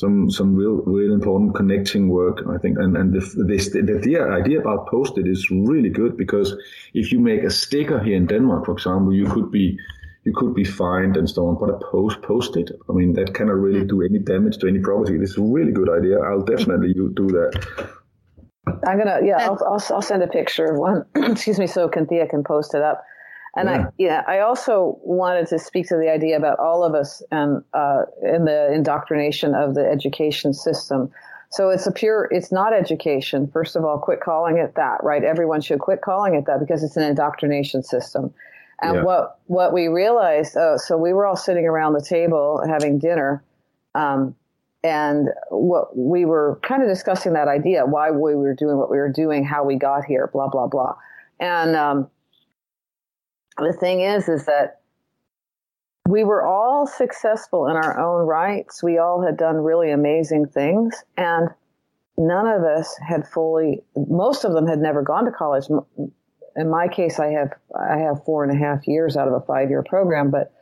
some 0.00 0.30
some 0.30 0.56
real 0.56 0.76
real 0.96 1.12
important 1.12 1.54
connecting 1.54 2.08
work 2.08 2.38
I 2.54 2.56
think. 2.58 2.78
And 2.78 2.96
and 2.96 3.12
the, 3.12 3.20
the, 3.20 4.00
the 4.02 4.18
idea 4.40 4.60
about 4.60 4.86
post-it 4.88 5.26
is 5.28 5.50
really 5.50 5.90
good 5.90 6.16
because 6.16 6.56
if 6.94 7.12
you 7.12 7.20
make 7.20 7.42
a 7.42 7.50
sticker 7.50 7.98
here 8.02 8.16
in 8.16 8.26
Denmark 8.26 8.64
for 8.64 8.72
example 8.72 9.12
you 9.12 9.26
could 9.26 9.50
be 9.50 9.76
you 10.24 10.32
could 10.34 10.54
be 10.54 10.64
fined 10.64 11.16
and 11.16 11.28
so 11.28 11.46
on 11.48 11.58
but 11.60 11.70
a 11.76 11.78
post 11.90 12.22
post-it 12.22 12.70
I 12.88 12.92
mean 12.92 13.12
that 13.14 13.34
cannot 13.34 13.58
really 13.66 13.84
do 13.84 14.02
any 14.02 14.18
damage 14.18 14.56
to 14.58 14.68
any 14.68 14.80
property. 14.80 15.18
This 15.18 15.30
is 15.30 15.38
a 15.38 15.48
really 15.56 15.72
good 15.72 15.90
idea. 15.98 16.18
I'll 16.18 16.48
definitely 16.54 16.94
do 16.94 17.26
that. 17.38 17.52
I'm 18.88 18.98
gonna 18.98 19.20
yeah 19.22 19.38
I'll, 19.46 19.60
I'll, 19.72 19.82
I'll 19.94 20.08
send 20.12 20.22
a 20.22 20.32
picture 20.38 20.66
of 20.72 20.76
one. 20.78 21.04
Excuse 21.32 21.58
me 21.58 21.66
so 21.66 21.90
Cynthia 21.94 22.26
can 22.26 22.42
post 22.42 22.74
it 22.74 22.82
up 22.82 23.04
and 23.56 23.68
yeah. 23.68 23.76
I, 23.76 23.86
yeah, 23.98 24.24
I 24.26 24.40
also 24.40 24.98
wanted 25.02 25.46
to 25.48 25.58
speak 25.58 25.88
to 25.88 25.96
the 25.96 26.10
idea 26.10 26.36
about 26.36 26.58
all 26.58 26.84
of 26.84 26.94
us 26.94 27.22
and 27.30 27.62
uh, 27.74 28.02
in 28.22 28.44
the 28.44 28.72
indoctrination 28.72 29.54
of 29.54 29.74
the 29.74 29.84
education 29.86 30.52
system. 30.52 31.10
So 31.50 31.70
it's 31.70 31.86
a 31.86 31.92
pure, 31.92 32.28
it's 32.30 32.52
not 32.52 32.72
education. 32.72 33.48
First 33.48 33.74
of 33.74 33.84
all, 33.84 33.98
quit 33.98 34.20
calling 34.20 34.58
it 34.58 34.76
that, 34.76 35.02
right? 35.02 35.24
Everyone 35.24 35.60
should 35.60 35.80
quit 35.80 36.00
calling 36.00 36.36
it 36.36 36.46
that 36.46 36.60
because 36.60 36.84
it's 36.84 36.96
an 36.96 37.02
indoctrination 37.02 37.82
system. 37.82 38.32
And 38.82 38.96
yeah. 38.96 39.02
what 39.02 39.38
what 39.46 39.72
we 39.72 39.88
realized, 39.88 40.56
oh, 40.56 40.76
so 40.76 40.96
we 40.96 41.12
were 41.12 41.26
all 41.26 41.36
sitting 41.36 41.66
around 41.66 41.94
the 41.94 42.02
table 42.02 42.62
having 42.66 42.98
dinner, 42.98 43.42
um, 43.94 44.34
and 44.82 45.28
what 45.50 45.94
we 45.96 46.24
were 46.24 46.58
kind 46.62 46.82
of 46.82 46.88
discussing 46.88 47.34
that 47.34 47.48
idea, 47.48 47.84
why 47.84 48.10
we 48.10 48.34
were 48.34 48.54
doing 48.54 48.78
what 48.78 48.90
we 48.90 48.96
were 48.96 49.12
doing, 49.12 49.44
how 49.44 49.64
we 49.64 49.76
got 49.76 50.04
here, 50.06 50.30
blah 50.32 50.48
blah 50.48 50.66
blah, 50.66 50.96
and 51.40 51.76
um, 51.76 52.08
the 53.60 53.72
thing 53.72 54.00
is, 54.00 54.28
is 54.28 54.46
that 54.46 54.80
we 56.08 56.24
were 56.24 56.44
all 56.44 56.86
successful 56.86 57.68
in 57.68 57.76
our 57.76 57.98
own 57.98 58.26
rights. 58.26 58.82
We 58.82 58.98
all 58.98 59.22
had 59.22 59.36
done 59.36 59.56
really 59.56 59.90
amazing 59.90 60.46
things, 60.46 61.04
and 61.16 61.48
none 62.16 62.46
of 62.46 62.64
us 62.64 62.96
had 63.06 63.26
fully. 63.26 63.82
Most 63.94 64.44
of 64.44 64.52
them 64.52 64.66
had 64.66 64.80
never 64.80 65.02
gone 65.02 65.24
to 65.24 65.30
college. 65.30 65.66
In 66.56 66.70
my 66.70 66.88
case, 66.88 67.20
I 67.20 67.28
have 67.28 67.52
I 67.78 67.98
have 67.98 68.24
four 68.24 68.42
and 68.44 68.52
a 68.52 68.58
half 68.58 68.88
years 68.88 69.16
out 69.16 69.28
of 69.28 69.34
a 69.34 69.40
five 69.40 69.70
year 69.70 69.82
program, 69.82 70.30
but 70.30 70.52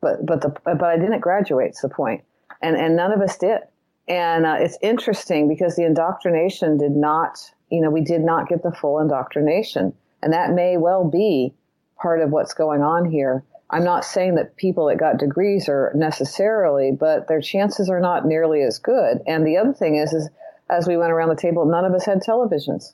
but 0.00 0.24
but 0.24 0.40
the 0.42 0.54
but 0.64 0.84
I 0.84 0.98
didn't 0.98 1.20
graduate. 1.20 1.70
It's 1.70 1.82
the 1.82 1.88
point, 1.88 2.22
and 2.60 2.76
and 2.76 2.96
none 2.96 3.12
of 3.12 3.20
us 3.20 3.36
did. 3.36 3.60
And 4.08 4.46
uh, 4.46 4.56
it's 4.58 4.78
interesting 4.82 5.48
because 5.48 5.76
the 5.76 5.84
indoctrination 5.84 6.76
did 6.76 6.92
not, 6.92 7.38
you 7.70 7.80
know, 7.80 7.88
we 7.88 8.00
did 8.00 8.20
not 8.20 8.48
get 8.48 8.62
the 8.62 8.72
full 8.72 8.98
indoctrination, 8.98 9.92
and 10.22 10.32
that 10.32 10.52
may 10.52 10.76
well 10.76 11.04
be 11.04 11.54
part 12.02 12.20
of 12.20 12.30
what's 12.30 12.54
going 12.54 12.82
on 12.82 13.10
here. 13.10 13.44
I'm 13.70 13.84
not 13.84 14.04
saying 14.04 14.34
that 14.34 14.56
people 14.56 14.88
that 14.88 14.98
got 14.98 15.18
degrees 15.18 15.68
are 15.68 15.92
necessarily, 15.94 16.92
but 16.92 17.28
their 17.28 17.40
chances 17.40 17.88
are 17.88 18.00
not 18.00 18.26
nearly 18.26 18.62
as 18.62 18.78
good. 18.78 19.20
And 19.26 19.46
the 19.46 19.56
other 19.56 19.72
thing 19.72 19.96
is, 19.96 20.12
is 20.12 20.28
as 20.68 20.86
we 20.86 20.96
went 20.96 21.12
around 21.12 21.30
the 21.30 21.36
table, 21.36 21.64
none 21.64 21.84
of 21.84 21.94
us 21.94 22.04
had 22.04 22.20
televisions. 22.20 22.92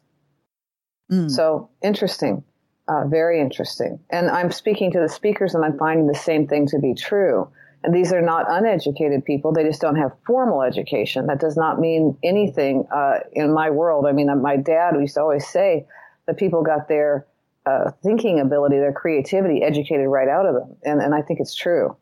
Mm. 1.10 1.30
So 1.30 1.70
interesting, 1.82 2.44
uh, 2.86 3.06
very 3.06 3.40
interesting. 3.40 3.98
And 4.10 4.30
I'm 4.30 4.52
speaking 4.52 4.92
to 4.92 5.00
the 5.00 5.08
speakers, 5.08 5.54
and 5.54 5.64
I'm 5.64 5.78
finding 5.78 6.06
the 6.06 6.14
same 6.14 6.46
thing 6.46 6.66
to 6.68 6.78
be 6.78 6.94
true. 6.94 7.48
And 7.82 7.94
these 7.94 8.12
are 8.12 8.20
not 8.20 8.46
uneducated 8.48 9.24
people; 9.24 9.52
they 9.52 9.64
just 9.64 9.80
don't 9.80 9.96
have 9.96 10.12
formal 10.26 10.62
education. 10.62 11.26
That 11.26 11.40
does 11.40 11.56
not 11.56 11.80
mean 11.80 12.18
anything 12.22 12.86
uh, 12.94 13.20
in 13.32 13.52
my 13.52 13.70
world. 13.70 14.04
I 14.06 14.12
mean, 14.12 14.28
my 14.42 14.56
dad 14.56 14.94
used 15.00 15.14
to 15.14 15.22
always 15.22 15.46
say 15.46 15.86
that 16.26 16.36
people 16.36 16.62
got 16.62 16.88
their 16.88 17.26
uh, 17.68 17.90
thinking 18.02 18.40
ability, 18.40 18.76
their 18.76 18.92
creativity 18.92 19.62
educated 19.62 20.06
right 20.08 20.28
out 20.28 20.46
of 20.46 20.54
them. 20.54 20.76
And, 20.84 21.00
and 21.00 21.14
I 21.14 21.22
think 21.22 21.40
it's 21.40 21.54
true. 21.54 21.96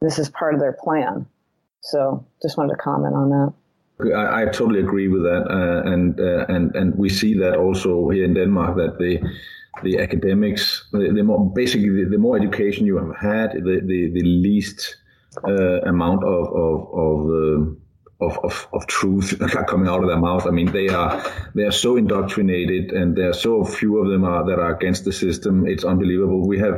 This 0.00 0.18
is 0.18 0.28
part 0.30 0.54
of 0.54 0.60
their 0.60 0.76
plan. 0.84 1.26
So 1.80 2.24
just 2.42 2.56
wanted 2.56 2.72
to 2.72 2.76
comment 2.76 3.14
on 3.14 3.30
that. 3.30 3.52
I, 4.16 4.42
I 4.42 4.44
totally 4.46 4.80
agree 4.80 5.08
with 5.08 5.22
that, 5.22 5.44
uh, 5.48 5.90
and 5.92 6.18
uh, 6.18 6.46
and 6.48 6.74
and 6.74 6.94
we 6.96 7.08
see 7.08 7.34
that 7.38 7.56
also 7.56 8.08
here 8.08 8.24
in 8.24 8.34
Denmark 8.34 8.76
that 8.76 8.98
the 8.98 9.20
the 9.82 9.98
academics, 10.00 10.88
the, 10.92 11.12
the 11.14 11.22
more 11.22 11.50
basically 11.54 11.88
the, 11.88 12.08
the, 12.10 12.18
more 12.18 12.36
education 12.36 12.86
you 12.86 12.96
have 12.98 13.14
had, 13.16 13.52
the 13.52 13.80
the, 13.84 14.10
the 14.12 14.22
least 14.22 14.96
uh, 15.46 15.80
amount 15.82 16.24
of 16.24 16.46
of 16.48 16.78
of, 17.06 17.18
uh, 17.30 17.70
of, 18.22 18.38
of, 18.44 18.68
of 18.72 18.86
truth 18.86 19.38
coming 19.68 19.88
out 19.88 20.02
of 20.02 20.08
their 20.08 20.18
mouth. 20.18 20.46
I 20.46 20.50
mean, 20.50 20.70
they 20.72 20.88
are 20.88 21.22
they 21.54 21.64
are 21.64 21.72
so 21.72 21.96
indoctrinated, 21.96 22.92
and 22.92 23.16
there 23.16 23.30
are 23.30 23.34
so 23.34 23.64
few 23.64 23.98
of 23.98 24.08
them 24.08 24.24
are 24.24 24.44
that 24.46 24.58
are 24.58 24.74
against 24.74 25.04
the 25.04 25.12
system. 25.12 25.66
It's 25.66 25.84
unbelievable. 25.84 26.46
We 26.46 26.58
have 26.58 26.74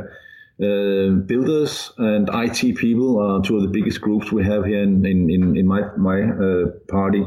uh, 0.61 1.09
builders 1.25 1.91
and 1.97 2.29
IT 2.33 2.77
people 2.77 3.19
are 3.19 3.41
two 3.41 3.57
of 3.57 3.63
the 3.63 3.67
biggest 3.67 3.99
groups 4.01 4.31
we 4.31 4.43
have 4.45 4.65
here 4.65 4.83
in 4.83 5.05
in, 5.05 5.29
in, 5.29 5.57
in 5.57 5.67
my 5.67 5.81
my 5.97 6.21
uh, 6.21 6.65
party, 6.87 7.25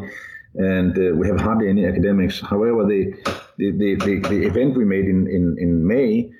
and 0.55 0.97
uh, 0.99 1.15
we 1.15 1.27
have 1.29 1.41
hardly 1.41 1.69
any 1.69 1.87
academics. 1.87 2.41
However, 2.41 2.85
the 2.87 3.13
the, 3.59 3.73
the, 3.73 3.95
the, 3.97 4.29
the 4.29 4.47
event 4.47 4.77
we 4.77 4.85
made 4.85 5.07
in 5.07 5.27
in, 5.27 5.57
in 5.59 5.87
May. 5.87 6.33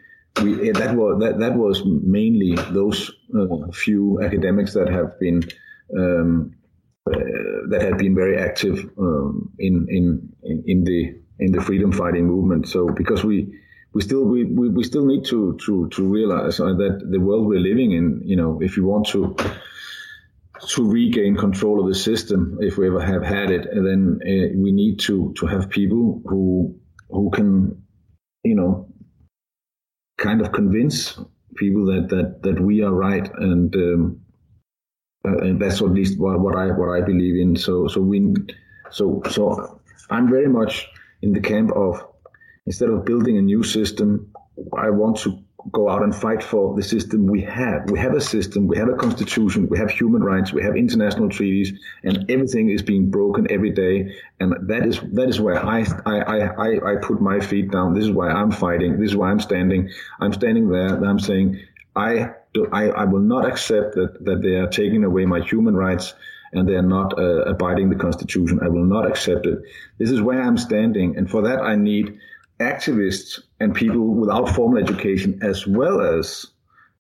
We, 0.43 0.71
that 0.71 0.95
was 0.95 1.21
that, 1.21 1.41
that 1.41 1.55
was 1.57 1.85
mainly 1.85 2.55
those 2.71 3.11
uh, 3.37 3.73
few 3.73 4.23
academics 4.23 4.73
that 4.75 4.89
have 4.89 5.19
been 5.19 5.43
um, 5.97 6.55
that 7.71 7.83
have 7.83 7.99
been 7.99 8.15
very 8.15 8.37
active 8.39 8.91
um, 8.99 9.51
in, 9.59 9.87
in 9.89 10.33
in 10.67 10.85
the 10.85 11.21
in 11.39 11.53
the 11.53 11.61
freedom 11.61 11.93
fighting 11.93 12.27
movement. 12.27 12.69
So 12.69 12.89
because 12.89 13.25
we 13.25 13.59
we 13.93 14.03
still 14.03 14.25
we, 14.25 14.45
we, 14.45 14.69
we 14.69 14.85
still 14.85 15.07
need 15.07 15.25
to 15.27 15.59
to 15.65 15.89
to 15.89 16.07
realize 16.07 16.61
uh, 16.61 16.75
that 16.75 17.07
the 17.11 17.21
world 17.21 17.47
we're 17.47 17.61
living 17.61 17.93
in, 17.93 18.21
you 18.25 18.37
know, 18.37 18.59
if 18.61 18.77
you 18.77 18.85
want 18.85 19.07
to 19.09 19.37
to 20.69 20.91
regain 20.91 21.37
control 21.37 21.81
of 21.81 21.89
the 21.89 21.95
system, 21.95 22.59
if 22.61 22.79
we 22.79 22.89
ever 22.89 23.01
have 23.01 23.23
had 23.23 23.51
it, 23.51 23.67
then 23.73 24.19
uh, 24.23 24.59
we 24.59 24.73
need 24.73 24.99
to 25.01 25.33
to 25.39 25.47
have 25.47 25.71
people 25.71 26.21
who 26.27 26.79
who 27.09 27.31
can, 27.31 27.83
you 28.45 28.55
know, 28.55 28.89
kind 30.19 30.41
of 30.41 30.53
convince 30.53 31.19
people 31.57 31.87
that 31.87 32.09
that 32.11 32.43
that 32.43 32.61
we 32.61 32.83
are 32.83 32.93
right, 32.93 33.31
and 33.35 33.75
um, 33.77 34.21
uh, 35.29 35.59
that's 35.59 35.81
at 35.81 35.91
least 35.91 36.19
what, 36.19 36.41
what 36.41 36.57
I 36.57 36.67
what 36.67 36.91
I 36.91 37.01
believe 37.01 37.37
in. 37.37 37.57
So 37.57 37.89
so 37.89 38.01
we 38.01 38.35
so 38.91 39.23
so 39.31 39.81
I'm 40.11 40.29
very 40.31 40.49
much 40.49 40.89
in 41.23 41.33
the 41.33 41.41
camp 41.41 41.73
of 41.73 42.05
instead 42.67 42.91
of 42.91 43.05
building 43.05 43.39
a 43.39 43.43
new 43.43 43.63
system, 43.63 44.31
I 44.77 44.91
want 44.91 45.17
to 45.19 45.39
go 45.73 45.89
out 45.89 46.03
and 46.03 46.15
fight 46.15 46.43
for 46.43 46.75
the 46.77 46.83
system 46.83 47.27
we 47.27 47.43
have. 47.43 47.91
We 47.91 47.99
have 47.99 48.15
a 48.15 48.21
system, 48.21 48.67
we 48.67 48.77
have 48.79 48.89
a 48.89 48.95
constitution, 48.95 49.69
we 49.69 49.79
have 49.79 49.91
human 49.91 50.23
rights, 50.23 50.53
we 50.53 50.63
have 50.63 50.77
international 50.77 51.29
treaties, 51.29 51.73
and 52.05 52.31
everything 52.31 52.71
is 52.71 52.83
being 52.83 53.11
broken 53.11 53.47
every 53.51 53.71
day. 53.71 54.15
And 54.41 54.55
that 54.69 54.87
is 54.87 55.01
that 55.13 55.29
is 55.29 55.41
where 55.41 55.65
I 55.65 55.85
I, 56.07 56.19
I, 56.67 56.93
I 56.93 56.97
put 56.97 57.21
my 57.21 57.41
feet 57.41 57.71
down. 57.71 57.95
This 57.95 58.05
is 58.05 58.13
why 58.13 58.29
I'm 58.31 58.51
fighting. 58.51 58.99
This 59.01 59.11
is 59.11 59.17
why 59.17 59.31
I'm 59.31 59.41
standing. 59.41 59.91
I'm 60.21 60.33
standing 60.33 60.69
there 60.69 60.95
and 60.95 61.07
I'm 61.07 61.19
saying 61.19 61.61
I 61.97 62.31
I, 62.73 62.89
I 62.91 63.05
will 63.05 63.21
not 63.21 63.47
accept 63.47 63.95
that, 63.95 64.25
that 64.25 64.43
they 64.43 64.55
are 64.57 64.69
taking 64.69 65.05
away 65.05 65.25
my 65.25 65.41
human 65.41 65.77
rights 65.77 66.15
and 66.53 66.69
they 66.69 66.75
are 66.75 66.83
not 66.83 67.19
uh, 67.19 67.43
abiding 67.43 67.91
the 67.91 67.97
constitution. 67.97 68.61
I 68.63 68.69
will 68.69 68.85
not 68.85 69.07
accept 69.07 69.47
it. 69.47 69.59
This 69.99 70.11
is 70.11 70.23
where 70.23 70.41
I'm 70.41 70.57
standing. 70.57 71.17
And 71.17 71.31
for 71.31 71.43
that, 71.43 71.61
I 71.61 71.77
need 71.77 72.19
activists 72.61 73.41
and 73.61 73.75
people 73.75 74.15
without 74.15 74.49
formal 74.55 74.79
education 74.79 75.39
as 75.43 75.67
well 75.67 76.01
as 76.01 76.47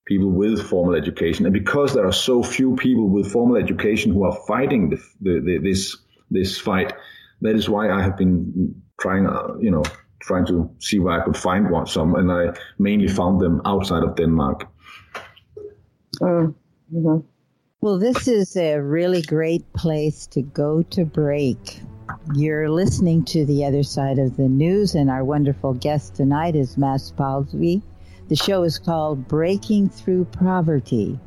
people 0.04 0.30
with 0.30 0.62
formal 0.62 0.94
education. 0.94 1.44
And 1.46 1.52
because 1.52 1.94
there 1.94 2.06
are 2.06 2.12
so 2.12 2.42
few 2.42 2.76
people 2.76 3.08
with 3.08 3.30
formal 3.30 3.56
education 3.56 4.12
who 4.12 4.24
are 4.24 4.38
fighting 4.46 4.90
the, 4.90 4.96
the, 5.20 5.40
the, 5.40 5.58
this 5.58 5.96
this 6.30 6.58
fight, 6.58 6.92
that 7.40 7.54
is 7.54 7.68
why 7.68 7.90
I 7.90 8.02
have 8.02 8.16
been 8.16 8.74
trying, 9.00 9.26
uh, 9.26 9.54
you 9.58 9.70
know, 9.70 9.82
trying 10.20 10.46
to 10.46 10.70
see 10.78 10.98
where 10.98 11.20
I 11.20 11.24
could 11.24 11.36
find 11.36 11.70
one, 11.70 11.86
some, 11.86 12.14
and 12.16 12.30
I 12.30 12.54
mainly 12.78 13.08
found 13.08 13.40
them 13.40 13.62
outside 13.64 14.02
of 14.02 14.16
Denmark. 14.16 14.66
Uh, 16.20 16.50
mm-hmm. 16.92 17.18
Well, 17.80 17.98
this 17.98 18.26
is 18.26 18.56
a 18.56 18.78
really 18.78 19.22
great 19.22 19.72
place 19.72 20.26
to 20.28 20.42
go 20.42 20.82
to 20.82 21.04
break. 21.04 21.80
You're 22.34 22.68
listening 22.68 23.24
to 23.26 23.44
the 23.44 23.64
other 23.64 23.84
side 23.84 24.18
of 24.18 24.36
the 24.36 24.48
news, 24.48 24.94
and 24.94 25.10
our 25.10 25.24
wonderful 25.24 25.74
guest 25.74 26.16
tonight 26.16 26.56
is 26.56 26.76
Mads 26.76 27.12
Palsvig. 27.12 27.82
The 28.28 28.36
show 28.36 28.64
is 28.64 28.78
called 28.78 29.28
Breaking 29.28 29.88
Through 29.88 30.24
Poverty. 30.24 31.20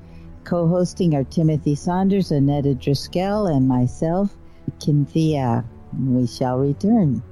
Co 0.43 0.67
hosting 0.67 1.15
are 1.15 1.23
Timothy 1.23 1.75
Saunders, 1.75 2.31
Annetta 2.31 2.75
Driscoll, 2.75 3.47
and 3.47 3.67
myself, 3.67 4.35
Cynthia. 4.79 5.63
We 5.97 6.27
shall 6.27 6.57
return. 6.57 7.23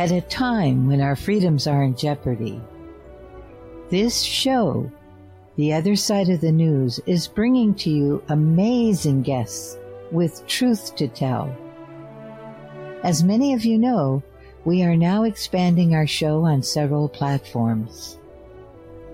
At 0.00 0.12
a 0.12 0.22
time 0.22 0.86
when 0.86 1.02
our 1.02 1.14
freedoms 1.14 1.66
are 1.66 1.82
in 1.82 1.94
jeopardy. 1.94 2.58
This 3.90 4.22
show, 4.22 4.90
The 5.56 5.74
Other 5.74 5.94
Side 5.94 6.30
of 6.30 6.40
the 6.40 6.50
News, 6.50 7.00
is 7.04 7.28
bringing 7.28 7.74
to 7.74 7.90
you 7.90 8.24
amazing 8.30 9.20
guests 9.20 9.76
with 10.10 10.46
truth 10.46 10.96
to 10.96 11.06
tell. 11.06 11.54
As 13.04 13.22
many 13.22 13.52
of 13.52 13.66
you 13.66 13.76
know, 13.76 14.22
we 14.64 14.82
are 14.84 14.96
now 14.96 15.24
expanding 15.24 15.94
our 15.94 16.06
show 16.06 16.46
on 16.46 16.62
several 16.62 17.06
platforms. 17.06 18.18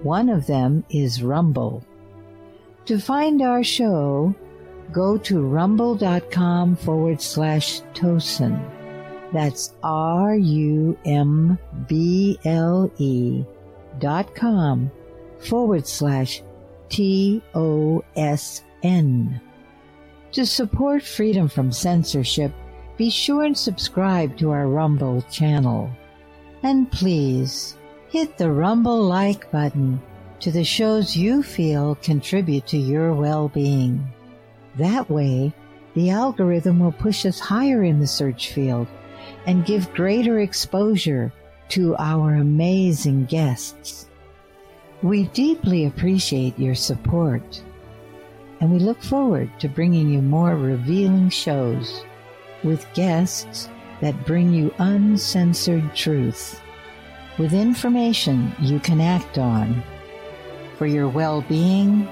One 0.04 0.28
of 0.28 0.46
them 0.46 0.84
is 0.88 1.20
Rumble. 1.20 1.84
To 2.84 3.00
find 3.00 3.42
our 3.42 3.64
show, 3.64 4.36
go 4.92 5.18
to 5.18 5.40
rumble.com 5.40 6.76
forward 6.76 7.20
slash 7.20 7.80
TOSN. 7.92 8.75
That's 9.32 9.74
R 9.82 10.36
U 10.36 10.98
M 11.04 11.58
B 11.88 12.38
L 12.44 12.90
E 12.98 13.44
dot 13.98 14.34
com 14.34 14.90
forward 15.40 15.86
slash 15.86 16.42
T 16.88 17.42
O 17.54 18.04
S 18.14 18.62
N. 18.82 19.40
To 20.32 20.46
support 20.46 21.02
freedom 21.02 21.48
from 21.48 21.72
censorship, 21.72 22.52
be 22.96 23.10
sure 23.10 23.44
and 23.44 23.56
subscribe 23.56 24.36
to 24.38 24.50
our 24.50 24.68
Rumble 24.68 25.22
channel. 25.22 25.90
And 26.62 26.90
please 26.90 27.76
hit 28.08 28.38
the 28.38 28.50
Rumble 28.50 29.02
like 29.02 29.50
button 29.50 30.00
to 30.40 30.50
the 30.50 30.64
shows 30.64 31.16
you 31.16 31.42
feel 31.42 31.96
contribute 31.96 32.66
to 32.68 32.76
your 32.76 33.12
well 33.12 33.48
being. 33.48 34.06
That 34.76 35.08
way, 35.10 35.52
the 35.94 36.10
algorithm 36.10 36.78
will 36.78 36.92
push 36.92 37.24
us 37.24 37.40
higher 37.40 37.82
in 37.82 37.98
the 37.98 38.06
search 38.06 38.52
field 38.52 38.86
and 39.46 39.64
give 39.64 39.92
greater 39.94 40.40
exposure 40.40 41.32
to 41.68 41.96
our 41.96 42.34
amazing 42.34 43.24
guests. 43.26 44.06
We 45.02 45.24
deeply 45.28 45.86
appreciate 45.86 46.58
your 46.58 46.74
support, 46.74 47.62
and 48.60 48.72
we 48.72 48.78
look 48.78 49.02
forward 49.02 49.50
to 49.60 49.68
bringing 49.68 50.08
you 50.08 50.22
more 50.22 50.56
revealing 50.56 51.30
shows 51.30 52.02
with 52.64 52.86
guests 52.94 53.68
that 54.00 54.26
bring 54.26 54.52
you 54.52 54.74
uncensored 54.78 55.94
truth, 55.94 56.60
with 57.38 57.52
information 57.52 58.52
you 58.60 58.80
can 58.80 59.00
act 59.00 59.38
on 59.38 59.82
for 60.76 60.86
your 60.86 61.08
well 61.08 61.42
being, 61.42 62.08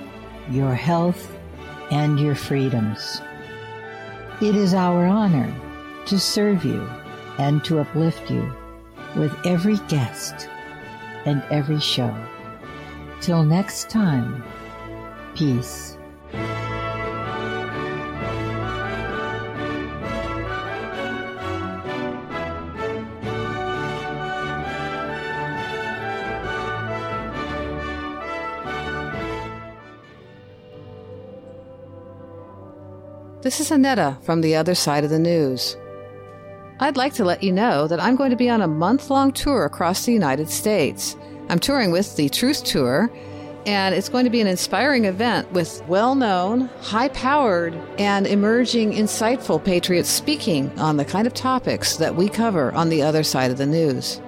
your 0.51 0.75
health, 0.75 1.37
and 1.91 2.21
your 2.21 2.35
freedoms. 2.35 3.21
It 4.41 4.55
is 4.55 4.75
our 4.75 5.07
honor 5.07 5.53
to 6.07 6.19
serve 6.19 6.65
you 6.65 6.87
and 7.39 7.65
to 7.65 7.81
uplift 7.81 8.31
you 8.31 8.53
with 9.17 9.35
every 9.45 9.77
guest 9.89 10.49
and 11.25 11.43
every 11.51 11.81
show. 11.81 12.15
Till 13.21 13.45
next 13.45 13.89
time, 13.91 14.45
peace. 15.35 15.97
This 33.43 33.61
is 33.61 33.71
Anetta 33.71 34.23
from 34.23 34.41
the 34.41 34.57
other 34.57 34.75
side 34.75 35.05
of 35.05 35.11
the 35.11 35.19
news. 35.19 35.77
I'd 36.81 36.97
like 36.97 37.15
to 37.15 37.25
let 37.25 37.45
you 37.45 37.53
know 37.53 37.87
that 37.87 38.01
I'm 38.01 38.17
going 38.17 38.31
to 38.31 38.37
be 38.37 38.51
on 38.51 38.61
a 38.61 38.67
month 38.67 39.09
long 39.09 39.31
tour 39.31 39.65
across 39.65 40.05
the 40.05 40.13
United 40.13 40.51
States. 40.51 41.17
I'm 41.49 41.61
touring 41.61 41.93
with 41.93 42.17
the 42.17 42.29
Truth 42.29 42.65
Tour, 42.65 43.13
and 43.65 43.95
it's 43.95 44.09
going 44.09 44.25
to 44.25 44.31
be 44.31 44.41
an 44.41 44.49
inspiring 44.49 45.05
event 45.05 45.51
with 45.53 45.85
well 45.87 46.17
known, 46.17 46.63
high 46.81 47.09
powered, 47.09 47.75
and 47.97 48.27
emerging 48.27 48.93
insightful 48.93 49.63
patriots 49.63 50.09
speaking 50.09 50.77
on 50.77 50.97
the 50.97 51.05
kind 51.05 51.29
of 51.29 51.35
topics 51.35 51.97
that 51.99 52.17
we 52.17 52.29
cover 52.29 52.73
on 52.73 52.89
the 52.89 53.03
other 53.03 53.23
side 53.23 53.53
of 53.53 53.59
the 53.59 53.67
news. 53.67 54.21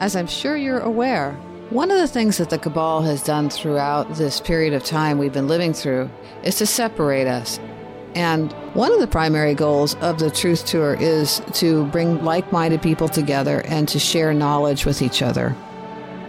As 0.00 0.14
I'm 0.14 0.26
sure 0.26 0.56
you're 0.56 0.80
aware, 0.80 1.32
one 1.70 1.90
of 1.90 1.98
the 1.98 2.08
things 2.08 2.36
that 2.36 2.50
the 2.50 2.58
cabal 2.58 3.00
has 3.02 3.22
done 3.22 3.48
throughout 3.48 4.16
this 4.16 4.38
period 4.40 4.74
of 4.74 4.84
time 4.84 5.16
we've 5.16 5.32
been 5.32 5.48
living 5.48 5.72
through 5.72 6.10
is 6.42 6.56
to 6.56 6.66
separate 6.66 7.26
us. 7.26 7.58
And 8.14 8.52
one 8.74 8.92
of 8.92 9.00
the 9.00 9.06
primary 9.06 9.54
goals 9.54 9.94
of 9.96 10.18
the 10.18 10.30
Truth 10.30 10.66
Tour 10.66 10.94
is 10.94 11.40
to 11.54 11.86
bring 11.86 12.24
like 12.24 12.50
minded 12.52 12.82
people 12.82 13.08
together 13.08 13.62
and 13.66 13.88
to 13.88 13.98
share 13.98 14.34
knowledge 14.34 14.84
with 14.84 15.02
each 15.02 15.22
other. 15.22 15.54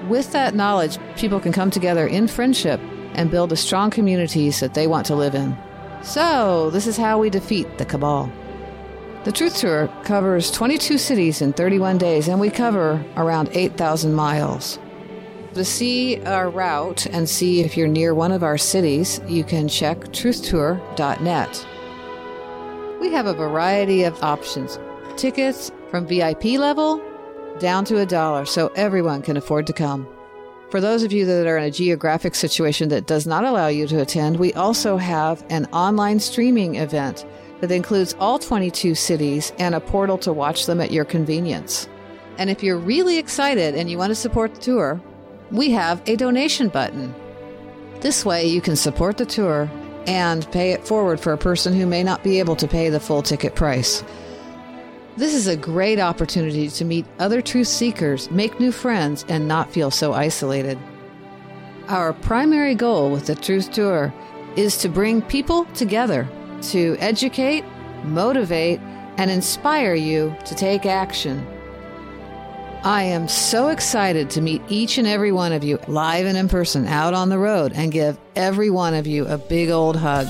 With 0.07 0.31
that 0.31 0.55
knowledge, 0.55 0.97
people 1.15 1.39
can 1.39 1.51
come 1.51 1.71
together 1.71 2.07
in 2.07 2.27
friendship 2.27 2.79
and 3.13 3.31
build 3.31 3.49
the 3.49 3.57
strong 3.57 3.89
communities 3.89 4.59
that 4.59 4.73
they 4.73 4.87
want 4.87 5.05
to 5.07 5.15
live 5.15 5.35
in. 5.35 5.57
So, 6.03 6.69
this 6.71 6.87
is 6.87 6.97
how 6.97 7.19
we 7.19 7.29
defeat 7.29 7.77
the 7.77 7.85
cabal. 7.85 8.31
The 9.23 9.31
Truth 9.31 9.57
Tour 9.57 9.87
covers 10.03 10.49
22 10.49 10.97
cities 10.97 11.41
in 11.41 11.53
31 11.53 11.99
days, 11.99 12.27
and 12.27 12.39
we 12.39 12.49
cover 12.49 13.05
around 13.15 13.49
8,000 13.53 14.13
miles. 14.13 14.79
To 15.53 15.63
see 15.63 16.23
our 16.23 16.49
route 16.49 17.05
and 17.05 17.29
see 17.29 17.59
if 17.59 17.77
you're 17.77 17.87
near 17.87 18.15
one 18.15 18.31
of 18.31 18.41
our 18.41 18.57
cities, 18.57 19.21
you 19.27 19.43
can 19.43 19.67
check 19.67 19.99
truthtour.net. 19.99 21.67
We 23.01 23.11
have 23.13 23.25
a 23.25 23.33
variety 23.33 24.03
of 24.03 24.21
options 24.21 24.79
tickets 25.17 25.71
from 25.89 26.05
VIP 26.05 26.43
level 26.59 27.01
down 27.59 27.83
to 27.85 27.97
a 27.97 28.05
dollar 28.05 28.45
so 28.45 28.67
everyone 28.75 29.23
can 29.23 29.37
afford 29.37 29.65
to 29.67 29.73
come. 29.73 30.07
For 30.69 30.79
those 30.79 31.01
of 31.01 31.11
you 31.11 31.25
that 31.25 31.47
are 31.47 31.57
in 31.57 31.63
a 31.63 31.71
geographic 31.71 32.35
situation 32.35 32.89
that 32.89 33.07
does 33.07 33.25
not 33.25 33.43
allow 33.43 33.67
you 33.69 33.87
to 33.87 34.01
attend, 34.01 34.37
we 34.37 34.53
also 34.53 34.97
have 34.97 35.43
an 35.49 35.65
online 35.73 36.19
streaming 36.19 36.75
event 36.75 37.25
that 37.59 37.71
includes 37.71 38.15
all 38.19 38.37
22 38.37 38.93
cities 38.93 39.51
and 39.57 39.73
a 39.73 39.79
portal 39.79 40.19
to 40.19 40.31
watch 40.31 40.67
them 40.67 40.79
at 40.79 40.91
your 40.91 41.03
convenience. 41.03 41.89
And 42.37 42.51
if 42.51 42.61
you're 42.61 42.77
really 42.77 43.17
excited 43.17 43.73
and 43.73 43.89
you 43.89 43.97
want 43.97 44.11
to 44.11 44.15
support 44.15 44.53
the 44.53 44.61
tour, 44.61 45.01
we 45.49 45.71
have 45.71 46.07
a 46.07 46.15
donation 46.15 46.69
button. 46.69 47.15
This 47.99 48.23
way, 48.23 48.45
you 48.45 48.61
can 48.61 48.75
support 48.75 49.17
the 49.17 49.25
tour 49.25 49.71
and 50.07 50.49
pay 50.51 50.71
it 50.71 50.87
forward 50.87 51.19
for 51.19 51.33
a 51.33 51.37
person 51.37 51.73
who 51.73 51.85
may 51.85 52.03
not 52.03 52.23
be 52.23 52.39
able 52.39 52.55
to 52.55 52.67
pay 52.67 52.89
the 52.89 52.99
full 52.99 53.21
ticket 53.21 53.55
price. 53.55 54.03
This 55.17 55.33
is 55.33 55.47
a 55.47 55.57
great 55.57 55.99
opportunity 55.99 56.69
to 56.69 56.85
meet 56.85 57.05
other 57.19 57.41
truth 57.41 57.67
seekers, 57.67 58.31
make 58.31 58.59
new 58.59 58.71
friends, 58.71 59.25
and 59.27 59.47
not 59.47 59.71
feel 59.71 59.91
so 59.91 60.13
isolated. 60.13 60.77
Our 61.87 62.13
primary 62.13 62.75
goal 62.75 63.11
with 63.11 63.25
the 63.25 63.35
Truth 63.35 63.71
Tour 63.73 64.13
is 64.55 64.77
to 64.77 64.89
bring 64.89 65.21
people 65.21 65.65
together, 65.73 66.27
to 66.63 66.95
educate, 66.99 67.65
motivate, 68.03 68.79
and 69.17 69.29
inspire 69.29 69.93
you 69.93 70.35
to 70.45 70.55
take 70.55 70.85
action 70.85 71.45
I 72.83 73.03
am 73.03 73.27
so 73.27 73.67
excited 73.67 74.31
to 74.31 74.41
meet 74.41 74.63
each 74.67 74.97
and 74.97 75.05
every 75.05 75.31
one 75.31 75.53
of 75.53 75.63
you 75.63 75.77
live 75.87 76.25
and 76.25 76.35
in 76.35 76.49
person 76.49 76.87
out 76.87 77.13
on 77.13 77.29
the 77.29 77.37
road 77.37 77.73
and 77.75 77.91
give 77.91 78.17
every 78.35 78.71
one 78.71 78.95
of 78.95 79.05
you 79.05 79.27
a 79.27 79.37
big 79.37 79.69
old 79.69 79.95
hug. 79.95 80.25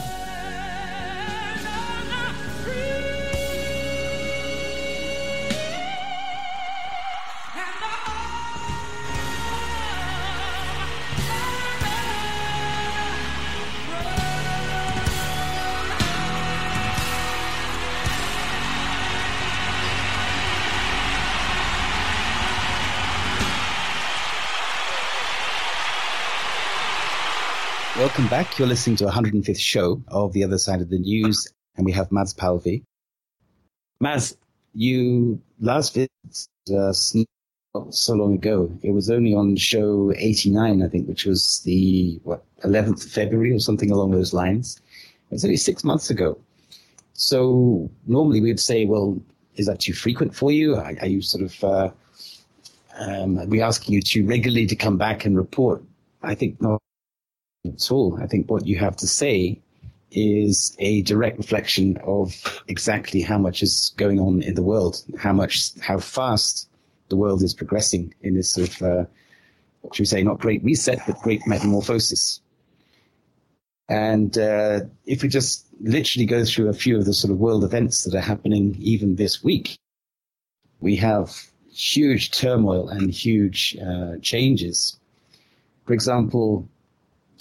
Back. 28.31 28.57
You're 28.57 28.69
listening 28.69 28.95
to 28.95 29.07
105th 29.07 29.59
show 29.59 30.01
of 30.07 30.31
The 30.31 30.45
Other 30.45 30.57
Side 30.57 30.79
of 30.79 30.89
the 30.89 30.99
News, 30.99 31.49
and 31.75 31.85
we 31.85 31.91
have 31.91 32.13
Mads 32.13 32.33
Palsvig. 32.33 32.81
Mads, 33.99 34.37
you 34.73 35.41
last 35.59 35.93
visited 35.93 36.09
uh, 36.73 36.93
so 36.93 38.13
long 38.13 38.35
ago. 38.35 38.71
It 38.83 38.91
was 38.91 39.09
only 39.09 39.33
on 39.33 39.57
show 39.57 40.13
89, 40.15 40.81
I 40.81 40.87
think, 40.87 41.09
which 41.09 41.25
was 41.25 41.59
the 41.65 42.21
what 42.23 42.45
11th 42.63 43.05
of 43.05 43.11
February 43.11 43.51
or 43.51 43.59
something 43.59 43.91
along 43.91 44.11
those 44.11 44.33
lines. 44.33 44.79
It 45.29 45.33
was 45.33 45.43
only 45.43 45.57
six 45.57 45.83
months 45.83 46.09
ago. 46.09 46.37
So 47.11 47.91
normally 48.07 48.39
we'd 48.39 48.61
say, 48.61 48.85
well, 48.85 49.21
is 49.57 49.65
that 49.65 49.81
too 49.81 49.91
frequent 49.91 50.33
for 50.33 50.53
you? 50.53 50.77
Are, 50.77 50.93
are 51.01 51.07
you 51.07 51.21
sort 51.21 51.43
of 51.43 51.63
uh, 51.65 51.89
um, 52.97 53.39
are 53.39 53.45
we 53.45 53.61
asking 53.61 53.93
you 53.93 54.01
to 54.01 54.25
regularly 54.25 54.67
to 54.67 54.75
come 54.77 54.97
back 54.97 55.25
and 55.25 55.35
report? 55.35 55.83
I 56.23 56.33
think 56.33 56.61
not 56.61 56.81
at 57.65 57.91
all. 57.91 58.17
I 58.21 58.27
think 58.27 58.49
what 58.49 58.65
you 58.65 58.77
have 58.77 58.95
to 58.97 59.07
say 59.07 59.59
is 60.11 60.75
a 60.79 61.01
direct 61.03 61.37
reflection 61.37 61.97
of 62.03 62.61
exactly 62.67 63.21
how 63.21 63.37
much 63.37 63.63
is 63.63 63.93
going 63.97 64.19
on 64.19 64.41
in 64.41 64.55
the 64.55 64.63
world, 64.63 65.01
how 65.17 65.31
much, 65.31 65.71
how 65.79 65.99
fast 65.99 66.69
the 67.09 67.15
world 67.15 67.41
is 67.43 67.53
progressing 67.53 68.13
in 68.21 68.35
this 68.35 68.51
sort 68.51 68.69
of, 68.69 68.81
uh, 68.81 69.05
what 69.81 69.95
should 69.95 70.01
we 70.01 70.05
say, 70.05 70.23
not 70.23 70.39
great 70.39 70.63
reset, 70.63 70.99
but 71.07 71.19
great 71.21 71.41
metamorphosis. 71.47 72.41
And 73.87 74.37
uh, 74.37 74.81
if 75.05 75.21
we 75.21 75.29
just 75.29 75.67
literally 75.81 76.25
go 76.25 76.45
through 76.45 76.69
a 76.69 76.73
few 76.73 76.97
of 76.97 77.05
the 77.05 77.13
sort 77.13 77.31
of 77.31 77.39
world 77.39 77.63
events 77.63 78.03
that 78.03 78.15
are 78.15 78.21
happening 78.21 78.75
even 78.79 79.15
this 79.15 79.43
week, 79.43 79.77
we 80.79 80.95
have 80.97 81.35
huge 81.71 82.31
turmoil 82.31 82.89
and 82.89 83.11
huge 83.11 83.77
uh, 83.77 84.13
changes. 84.21 84.97
For 85.85 85.93
example, 85.93 86.69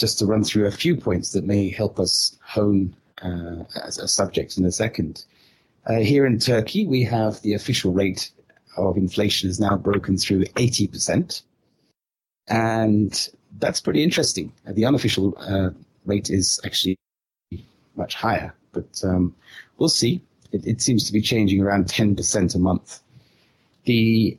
just 0.01 0.19
to 0.19 0.27
run 0.27 0.43
through 0.43 0.67
a 0.67 0.71
few 0.71 0.97
points 0.97 1.33
that 1.33 1.45
may 1.45 1.69
help 1.69 2.01
us 2.01 2.37
hone 2.43 2.95
uh, 3.23 3.65
a 3.77 4.09
subject 4.09 4.57
in 4.57 4.65
a 4.65 4.73
second. 4.73 5.25
Uh, 5.87 6.01
here 6.01 6.27
in 6.27 6.39
Turkey, 6.39 6.87
we 6.87 7.03
have 7.05 7.41
the 7.43 7.53
official 7.53 7.93
rate 7.93 8.31
of 8.77 8.97
inflation 8.97 9.51
is 9.51 9.61
now 9.61 9.77
broken 9.77 10.17
through 10.17 10.45
80%. 10.45 11.43
And 12.49 13.29
that's 13.59 13.81
pretty 13.81 14.03
interesting. 14.03 14.53
Uh, 14.67 14.73
the 14.73 14.87
unofficial 14.87 15.37
uh, 15.39 15.71
rate 16.07 16.31
is 16.31 16.59
actually 16.65 16.97
much 17.95 18.15
higher, 18.15 18.55
but 18.73 19.03
um, 19.05 19.35
we'll 19.77 19.89
see. 19.91 20.23
It, 20.53 20.67
it 20.67 20.81
seems 20.81 21.05
to 21.07 21.13
be 21.13 21.21
changing 21.21 21.61
around 21.61 21.87
10% 21.87 22.55
a 22.55 22.59
month. 22.59 23.01
The 23.85 24.39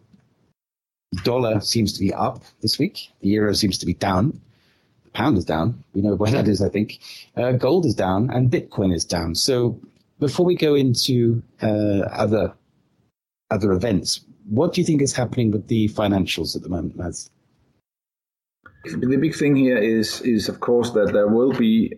dollar 1.24 1.60
seems 1.62 1.94
to 1.94 2.00
be 2.00 2.14
up 2.14 2.44
this 2.62 2.80
week. 2.80 3.12
The 3.22 3.30
euro 3.30 3.54
seems 3.54 3.78
to 3.80 3.86
be 3.86 3.94
down 3.94 4.42
pound 5.14 5.38
is 5.38 5.46
down. 5.46 5.84
We 5.94 6.02
know 6.02 6.16
where 6.16 6.32
that 6.32 6.48
is, 6.48 6.62
I 6.62 6.70
think. 6.70 7.00
Uh, 7.36 7.54
gold 7.54 7.86
is 7.86 7.96
down 7.96 8.30
and 8.30 8.50
Bitcoin 8.50 8.94
is 8.94 9.06
down. 9.06 9.36
So 9.36 9.80
before 10.20 10.46
we 10.46 10.56
go 10.56 10.76
into 10.76 11.42
uh, 11.62 12.02
other 12.12 12.54
other 13.50 13.72
events, 13.74 14.22
what 14.50 14.74
do 14.74 14.82
you 14.82 14.86
think 14.86 15.02
is 15.02 15.14
happening 15.14 15.52
with 15.52 15.68
the 15.68 15.90
financials 15.90 16.56
at 16.56 16.64
the 16.64 16.70
moment, 16.70 16.96
Mads? 16.96 17.30
The 18.86 19.18
big 19.18 19.36
thing 19.36 19.56
here 19.56 19.78
is 19.78 20.22
is 20.22 20.50
of 20.50 20.60
course 20.60 20.92
that 20.92 21.14
there 21.14 21.28
will 21.28 21.54
be 21.54 21.94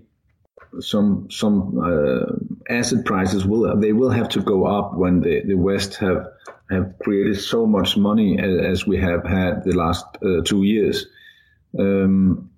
some 0.80 1.28
some 1.30 1.78
uh, 1.80 2.74
asset 2.74 3.06
prices 3.06 3.46
will 3.46 3.78
they 3.80 3.94
will 3.94 4.10
have 4.10 4.30
to 4.30 4.42
go 4.42 4.66
up 4.66 4.96
when 4.96 5.22
the, 5.22 5.42
the 5.46 5.56
West 5.56 5.96
have 5.96 6.26
have 6.72 6.94
created 7.04 7.40
so 7.40 7.66
much 7.66 7.96
money 7.98 8.40
as, 8.40 8.66
as 8.66 8.88
we 8.88 8.98
have 8.98 9.24
had 9.26 9.64
the 9.64 9.74
last 9.74 10.06
uh, 10.24 10.42
two 10.44 10.64
years. 10.64 11.06
Um, 11.78 12.50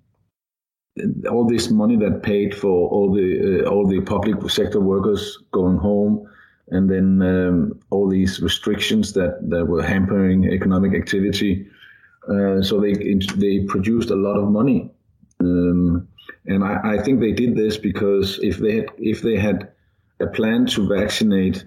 all 1.30 1.46
this 1.46 1.70
money 1.70 1.96
that 1.96 2.22
paid 2.22 2.54
for 2.54 2.88
all 2.88 3.12
the 3.12 3.64
uh, 3.64 3.70
all 3.70 3.86
the 3.86 4.00
public 4.00 4.50
sector 4.50 4.80
workers 4.80 5.38
going 5.52 5.76
home, 5.76 6.26
and 6.68 6.90
then 6.90 7.22
um, 7.22 7.80
all 7.90 8.08
these 8.08 8.40
restrictions 8.40 9.12
that, 9.12 9.38
that 9.50 9.66
were 9.66 9.82
hampering 9.82 10.44
economic 10.44 10.94
activity. 10.94 11.66
Uh, 12.28 12.62
so 12.62 12.80
they 12.80 12.94
they 13.36 13.60
produced 13.66 14.10
a 14.10 14.16
lot 14.16 14.36
of 14.36 14.50
money, 14.50 14.90
um, 15.40 16.08
and 16.46 16.64
I, 16.64 16.94
I, 16.94 17.02
think 17.02 17.20
they 17.20 17.32
did 17.32 17.56
this 17.56 17.76
because 17.76 18.40
if 18.42 18.56
they 18.58 18.76
had 18.76 18.86
if 18.98 19.22
they 19.22 19.36
had 19.36 19.68
a 20.18 20.26
plan 20.26 20.66
to 20.66 20.88
vaccinate, 20.88 21.64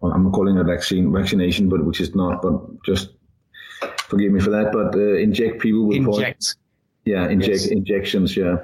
well, 0.00 0.12
I'm 0.12 0.32
calling 0.32 0.56
it 0.56 0.64
vaccine 0.64 1.12
vaccination, 1.12 1.68
but 1.68 1.84
which 1.84 2.00
is 2.00 2.14
not, 2.16 2.42
but 2.42 2.82
just 2.84 3.10
forgive 4.08 4.32
me 4.32 4.40
for 4.40 4.50
that, 4.50 4.72
but 4.72 4.94
uh, 4.96 5.14
inject 5.14 5.60
people 5.60 5.86
with 5.86 5.98
inject. 5.98 6.56
Yeah, 7.04 7.28
inject, 7.28 7.62
yes. 7.62 7.66
injections. 7.66 8.36
Yeah, 8.36 8.56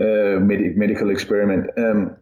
uh, 0.00 0.40
med- 0.40 0.76
medical 0.76 1.10
experiment. 1.10 1.70
Um, 1.76 2.16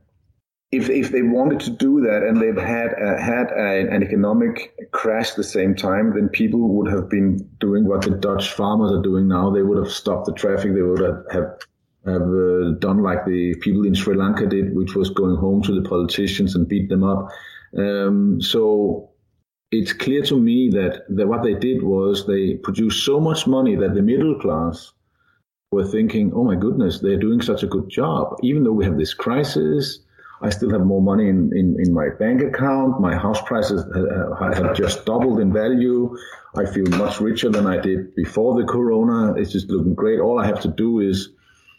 if 0.72 0.90
if 0.90 1.12
they 1.12 1.22
wanted 1.22 1.60
to 1.60 1.70
do 1.70 2.00
that 2.00 2.22
and 2.22 2.40
they've 2.40 2.56
had 2.56 2.92
uh, 2.94 3.16
had 3.18 3.52
a, 3.52 3.88
an 3.88 4.02
economic 4.02 4.74
crash 4.90 5.30
at 5.30 5.36
the 5.36 5.44
same 5.44 5.74
time, 5.74 6.14
then 6.14 6.28
people 6.28 6.68
would 6.70 6.90
have 6.90 7.08
been 7.08 7.48
doing 7.60 7.86
what 7.86 8.02
the 8.02 8.10
Dutch 8.10 8.52
farmers 8.52 8.90
are 8.92 9.02
doing 9.02 9.28
now. 9.28 9.50
They 9.50 9.62
would 9.62 9.78
have 9.78 9.92
stopped 9.92 10.26
the 10.26 10.32
traffic. 10.32 10.74
They 10.74 10.82
would 10.82 11.00
have 11.00 11.24
have, 11.32 11.58
have 12.06 12.22
uh, 12.22 12.70
done 12.80 13.02
like 13.02 13.24
the 13.24 13.54
people 13.60 13.86
in 13.86 13.94
Sri 13.94 14.16
Lanka 14.16 14.46
did, 14.46 14.74
which 14.74 14.94
was 14.94 15.10
going 15.10 15.36
home 15.36 15.62
to 15.62 15.80
the 15.80 15.88
politicians 15.88 16.56
and 16.56 16.66
beat 16.66 16.88
them 16.88 17.04
up. 17.04 17.28
Um, 17.78 18.40
so 18.40 19.10
it's 19.70 19.92
clear 19.92 20.22
to 20.22 20.38
me 20.38 20.70
that, 20.70 21.02
that 21.08 21.26
what 21.26 21.42
they 21.42 21.54
did 21.54 21.82
was 21.82 22.26
they 22.26 22.54
produced 22.54 23.04
so 23.04 23.20
much 23.20 23.46
money 23.46 23.74
that 23.76 23.94
the 23.94 24.02
middle 24.02 24.38
class 24.38 24.92
were 25.76 25.86
thinking, 25.96 26.32
oh 26.34 26.44
my 26.50 26.56
goodness, 26.56 27.00
they're 27.00 27.24
doing 27.28 27.40
such 27.50 27.62
a 27.62 27.66
good 27.74 27.88
job. 27.88 28.22
Even 28.42 28.64
though 28.64 28.76
we 28.80 28.84
have 28.84 28.98
this 28.98 29.14
crisis, 29.14 30.00
I 30.42 30.50
still 30.50 30.70
have 30.70 30.84
more 30.84 31.00
money 31.00 31.28
in, 31.28 31.50
in, 31.60 31.76
in 31.84 31.92
my 31.92 32.08
bank 32.22 32.42
account. 32.42 33.00
My 33.00 33.14
house 33.16 33.40
prices 33.50 33.80
have 34.54 34.74
just 34.74 35.06
doubled 35.06 35.40
in 35.40 35.52
value. 35.52 36.16
I 36.62 36.64
feel 36.66 36.88
much 37.04 37.20
richer 37.20 37.50
than 37.50 37.66
I 37.66 37.78
did 37.88 38.14
before 38.14 38.52
the 38.60 38.66
corona. 38.66 39.34
It's 39.34 39.52
just 39.52 39.68
looking 39.70 39.94
great. 39.94 40.20
All 40.20 40.38
I 40.38 40.46
have 40.46 40.60
to 40.62 40.68
do 40.68 41.00
is 41.00 41.30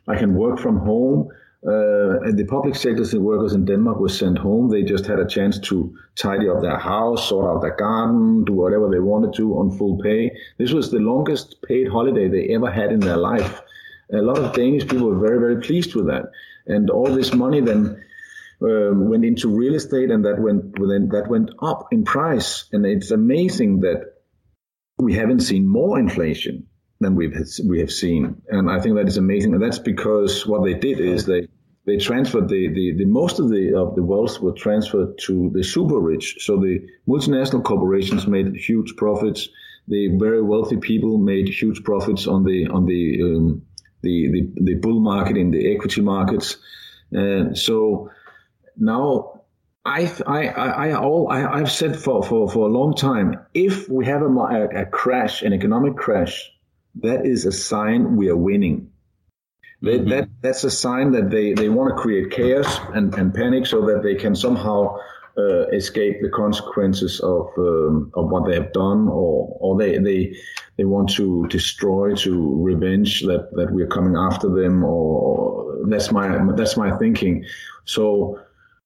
I 0.07 0.15
can 0.15 0.33
work 0.35 0.59
from 0.59 0.77
home. 0.77 1.29
Uh, 1.65 2.21
and 2.21 2.37
the 2.37 2.45
public 2.45 2.75
sectors 2.75 3.13
and 3.13 3.23
workers 3.23 3.53
in 3.53 3.65
Denmark 3.65 3.99
were 3.99 4.09
sent 4.09 4.37
home. 4.37 4.69
They 4.69 4.83
just 4.83 5.05
had 5.05 5.19
a 5.19 5.27
chance 5.27 5.59
to 5.69 5.75
tidy 6.15 6.47
up 6.49 6.61
their 6.61 6.77
house, 6.77 7.29
sort 7.29 7.45
out 7.49 7.61
their 7.61 7.75
garden, 7.75 8.45
do 8.45 8.53
whatever 8.53 8.89
they 8.89 8.99
wanted 8.99 9.33
to 9.35 9.57
on 9.59 9.77
full 9.77 9.97
pay. 9.97 10.31
This 10.59 10.71
was 10.71 10.91
the 10.91 10.99
longest 10.99 11.57
paid 11.67 11.87
holiday 11.87 12.27
they 12.29 12.53
ever 12.55 12.69
had 12.71 12.91
in 12.91 13.01
their 13.01 13.17
life. 13.17 13.61
A 14.13 14.21
lot 14.21 14.37
of 14.37 14.53
Danish 14.53 14.87
people 14.87 15.09
were 15.09 15.19
very, 15.19 15.39
very 15.39 15.61
pleased 15.61 15.95
with 15.95 16.07
that. 16.07 16.31
And 16.65 16.89
all 16.89 17.13
this 17.13 17.33
money 17.33 17.61
then 17.61 18.03
um, 18.61 19.09
went 19.09 19.25
into 19.25 19.55
real 19.55 19.75
estate, 19.75 20.11
and 20.11 20.25
that 20.25 20.39
went 20.39 20.73
then 20.75 21.09
that 21.09 21.27
went 21.29 21.51
up 21.61 21.87
in 21.91 22.03
price. 22.03 22.65
And 22.71 22.85
it's 22.85 23.11
amazing 23.11 23.81
that 23.81 24.13
we 24.97 25.13
haven't 25.13 25.41
seen 25.41 25.67
more 25.67 25.99
inflation 25.99 26.67
than 26.99 27.15
we've 27.15 27.35
we 27.65 27.79
have 27.79 27.91
seen, 27.91 28.41
and 28.49 28.69
I 28.69 28.79
think 28.79 28.95
that 28.95 29.07
is 29.07 29.17
amazing. 29.17 29.53
And 29.53 29.61
that's 29.61 29.79
because 29.79 30.47
what 30.47 30.63
they 30.63 30.73
did 30.73 30.99
is 30.99 31.25
they 31.25 31.47
they 31.85 31.97
transferred 31.97 32.49
the, 32.49 32.67
the, 32.67 32.95
the 32.97 33.05
most 33.05 33.39
of 33.39 33.49
the 33.49 33.73
of 33.75 33.95
the 33.95 34.03
wealth 34.03 34.41
were 34.41 34.51
transferred 34.51 35.17
to 35.19 35.49
the 35.53 35.63
super 35.63 35.99
rich. 35.99 36.37
So 36.39 36.57
the 36.57 36.85
multinational 37.07 37.63
corporations 37.63 38.27
made 38.27 38.55
huge 38.55 38.95
profits. 38.97 39.47
The 39.87 40.17
very 40.17 40.41
wealthy 40.41 40.75
people 40.77 41.17
made 41.17 41.47
huge 41.47 41.83
profits 41.83 42.27
on 42.27 42.43
the 42.43 42.67
on 42.67 42.85
the 42.85 43.21
um, 43.23 43.61
the, 44.01 44.31
the, 44.31 44.63
the 44.63 44.73
bull 44.75 44.99
market 44.99 45.37
in 45.37 45.51
the 45.51 45.73
equity 45.73 46.01
markets. 46.01 46.57
And 47.11 47.57
so 47.57 48.11
now 48.75 49.41
I, 49.85 50.13
I, 50.25 50.47
I, 50.47 50.93
all, 50.95 51.29
I, 51.29 51.45
I've 51.45 51.71
said 51.71 51.97
for, 51.97 52.21
for, 52.21 52.49
for 52.49 52.67
a 52.67 52.71
long 52.71 52.93
time, 52.93 53.39
if 53.53 53.87
we 53.89 54.05
have 54.05 54.21
a, 54.21 54.67
a, 54.75 54.85
crash, 54.85 55.41
an 55.43 55.53
economic 55.53 55.95
crash, 55.95 56.51
that 56.95 57.25
is 57.25 57.45
a 57.45 57.51
sign 57.51 58.17
we 58.17 58.29
are 58.29 58.35
winning. 58.35 58.91
mm-hmm. 59.99 60.09
That, 60.09 60.29
that's 60.41 60.63
a 60.63 60.71
sign 60.71 61.11
that 61.13 61.29
they, 61.29 61.53
they 61.53 61.69
want 61.69 61.95
to 61.95 62.01
create 62.01 62.31
chaos 62.31 62.79
and, 62.93 63.13
and 63.15 63.33
panic 63.33 63.65
so 63.65 63.85
that 63.85 64.03
they 64.03 64.15
can 64.15 64.35
somehow 64.35 64.97
uh, 65.37 65.67
escape 65.67 66.21
the 66.21 66.29
consequences 66.29 67.19
of 67.19 67.47
um, 67.57 68.11
of 68.15 68.29
what 68.29 68.45
they 68.47 68.55
have 68.55 68.73
done, 68.73 69.07
or 69.07 69.55
or 69.59 69.77
they 69.77 69.97
they 69.97 70.35
they 70.77 70.85
want 70.85 71.09
to 71.09 71.45
destroy, 71.47 72.15
to 72.15 72.63
revenge 72.63 73.21
that 73.21 73.49
that 73.53 73.71
we're 73.71 73.87
coming 73.87 74.15
after 74.15 74.49
them, 74.49 74.83
or 74.83 75.77
that's 75.87 76.11
my 76.11 76.39
that's 76.55 76.77
my 76.77 76.95
thinking. 76.97 77.45
So. 77.85 78.39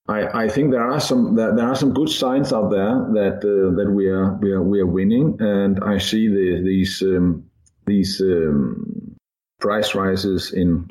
I, 0.08 0.46
I 0.46 0.50
think 0.50 0.72
there 0.72 0.84
are 0.92 1.00
some 1.00 1.36
there, 1.36 1.56
there 1.56 1.68
are 1.68 1.76
some 1.76 1.94
good 1.94 2.10
signs 2.10 2.52
out 2.52 2.72
there 2.72 2.96
that 3.14 3.38
uh, 3.46 3.76
that 3.78 3.90
we 3.92 4.08
are 4.08 4.34
we 4.42 4.52
are 4.52 4.62
we 4.62 4.80
are 4.82 4.86
winning, 4.86 5.38
and 5.40 5.80
I 5.84 6.00
see 6.00 6.28
the, 6.28 6.62
these 6.66 7.02
um, 7.04 7.46
these 7.86 8.20
um, 8.20 9.16
price 9.60 9.94
rises 9.96 10.52
in 10.54 10.90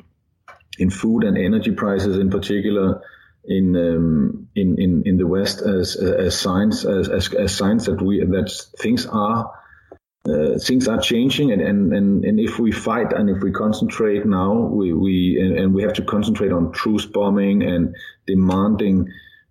in 0.79 0.89
food 0.89 1.23
and 1.23 1.37
energy 1.37 1.71
prices 1.71 2.17
in 2.17 2.29
particular 2.29 3.01
in 3.45 3.75
um, 3.75 4.47
in, 4.55 4.79
in 4.79 5.03
in 5.05 5.17
the 5.17 5.27
West 5.27 5.61
as 5.61 5.95
as 5.95 6.39
signs 6.39 6.85
as, 6.85 7.09
as, 7.09 7.33
as 7.33 7.55
signs 7.55 7.85
that 7.85 8.01
we 8.01 8.23
that 8.23 8.51
things 8.79 9.05
are 9.07 9.51
uh, 10.29 10.59
things 10.59 10.87
are 10.87 10.99
changing 10.99 11.51
and, 11.51 11.61
and, 11.61 11.93
and, 11.93 12.23
and 12.23 12.39
if 12.39 12.59
we 12.59 12.71
fight 12.71 13.11
and 13.11 13.27
if 13.27 13.41
we 13.41 13.51
concentrate 13.51 14.23
now 14.23 14.53
we, 14.53 14.93
we 14.93 15.39
and, 15.41 15.57
and 15.57 15.73
we 15.73 15.81
have 15.81 15.93
to 15.93 16.03
concentrate 16.03 16.51
on 16.51 16.71
truth 16.71 17.11
bombing 17.11 17.63
and 17.63 17.95
demanding 18.27 19.07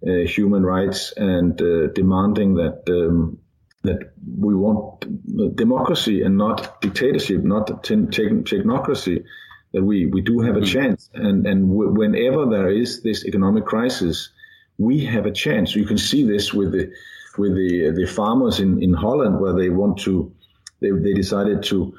uh, 0.07 0.13
human 0.27 0.63
rights 0.63 1.13
and 1.17 1.61
uh, 1.61 1.89
demanding 1.89 2.55
that 2.55 2.85
um, 2.89 3.37
that 3.83 4.13
we 4.39 4.55
want 4.55 5.57
democracy 5.57 6.23
and 6.23 6.37
not 6.37 6.81
dictatorship 6.81 7.43
not 7.43 7.67
technocracy 7.83 9.25
that 9.73 9.83
we, 9.83 10.07
we 10.07 10.21
do 10.21 10.41
have 10.41 10.57
a 10.57 10.61
mm. 10.61 10.67
chance. 10.67 11.11
And, 11.15 11.47
and 11.47 11.69
w- 11.69 11.93
whenever 11.93 12.47
there 12.47 12.71
is 12.71 13.03
this 13.03 13.25
economic 13.25 13.65
crisis, 13.67 14.31
we 14.79 15.05
have 15.05 15.27
a 15.27 15.33
chance. 15.33 15.77
You 15.77 15.87
can 15.87 15.99
see 15.99 16.27
this 16.27 16.53
with 16.53 16.73
the, 16.73 16.93
with 17.39 17.55
the, 17.55 17.93
the 17.95 18.07
farmers 18.07 18.61
in, 18.61 18.83
in 18.83 18.95
Holland 18.95 19.41
where 19.41 19.55
they 19.55 19.69
want 19.69 19.99
to, 20.01 20.33
they, 20.81 20.91
they 20.91 21.15
decided 21.15 21.63
to 21.65 21.95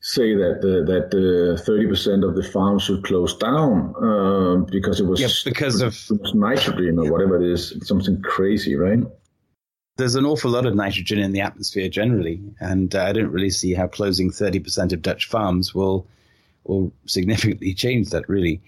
say 0.00 0.34
that 0.36 0.58
uh, 0.58 0.84
that 0.86 1.58
thirty 1.64 1.86
uh, 1.86 1.88
percent 1.88 2.22
of 2.22 2.36
the 2.36 2.42
farms 2.42 2.84
should 2.84 3.02
close 3.02 3.36
down 3.38 3.92
uh, 4.00 4.56
because 4.70 5.00
it 5.00 5.06
was 5.06 5.20
yeah, 5.20 5.28
because 5.44 5.80
of 5.80 5.96
nitrogen 6.34 6.98
or 6.98 7.10
whatever 7.10 7.42
it 7.42 7.50
is, 7.50 7.74
something 7.82 8.22
crazy, 8.22 8.76
right? 8.76 9.00
There's 9.96 10.14
an 10.14 10.24
awful 10.24 10.52
lot 10.52 10.64
of 10.64 10.76
nitrogen 10.76 11.18
in 11.18 11.32
the 11.32 11.40
atmosphere 11.40 11.88
generally, 11.88 12.40
and 12.60 12.94
uh, 12.94 13.02
I 13.02 13.12
don't 13.14 13.32
really 13.32 13.50
see 13.50 13.74
how 13.74 13.88
closing 13.88 14.30
thirty 14.30 14.60
percent 14.60 14.92
of 14.92 15.02
Dutch 15.02 15.26
farms 15.26 15.74
will 15.74 16.06
will 16.68 16.92
significantly 17.06 17.74
change 17.74 18.10
that, 18.10 18.28
really. 18.28 18.60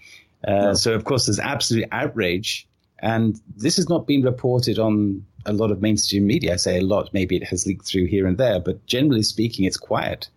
Uh. 0.47 0.73
So, 0.73 0.93
of 0.93 1.03
course, 1.03 1.25
there's 1.25 1.39
absolute 1.39 1.87
outrage. 1.91 2.67
And 3.01 3.39
this 3.55 3.77
has 3.77 3.87
not 3.87 4.07
been 4.07 4.23
reported 4.23 4.77
on 4.77 5.25
a 5.45 5.53
lot 5.53 5.71
of 5.71 5.81
mainstream 5.81 6.27
media. 6.27 6.53
I 6.53 6.57
say 6.57 6.79
a 6.79 6.81
lot, 6.81 7.13
maybe 7.13 7.37
it 7.37 7.45
has 7.45 7.65
leaked 7.65 7.85
through 7.85 8.05
here 8.07 8.27
and 8.27 8.37
there, 8.37 8.59
but 8.59 8.85
generally 8.85 9.23
speaking, 9.23 9.65
it's 9.65 9.77
quiet. 9.77 10.29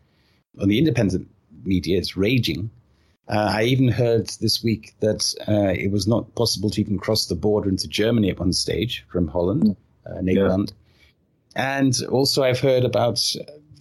On 0.60 0.68
the 0.68 0.78
independent 0.78 1.28
media, 1.64 1.98
it's 1.98 2.16
raging. 2.16 2.70
Uh, 3.28 3.52
I 3.54 3.64
even 3.64 3.88
heard 3.88 4.28
this 4.40 4.62
week 4.62 4.94
that 5.00 5.34
uh, 5.48 5.72
it 5.74 5.90
was 5.90 6.06
not 6.06 6.34
possible 6.34 6.70
to 6.70 6.80
even 6.80 6.98
cross 6.98 7.26
the 7.26 7.34
border 7.34 7.68
into 7.68 7.88
Germany 7.88 8.30
at 8.30 8.38
one 8.38 8.52
stage 8.52 9.04
from 9.08 9.28
Holland, 9.28 9.76
uh, 10.06 10.20
Nederland. 10.20 10.72
Yeah. 11.56 11.78
And 11.78 11.94
also, 12.10 12.42
I've 12.42 12.60
heard 12.60 12.84
about 12.84 13.20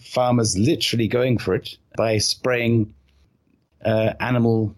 farmers 0.02 0.58
literally 0.58 1.08
going 1.08 1.38
for 1.38 1.56
it 1.56 1.78
by 1.98 2.18
spraying 2.18 2.94
uh, 3.86 4.14
animal 4.20 4.76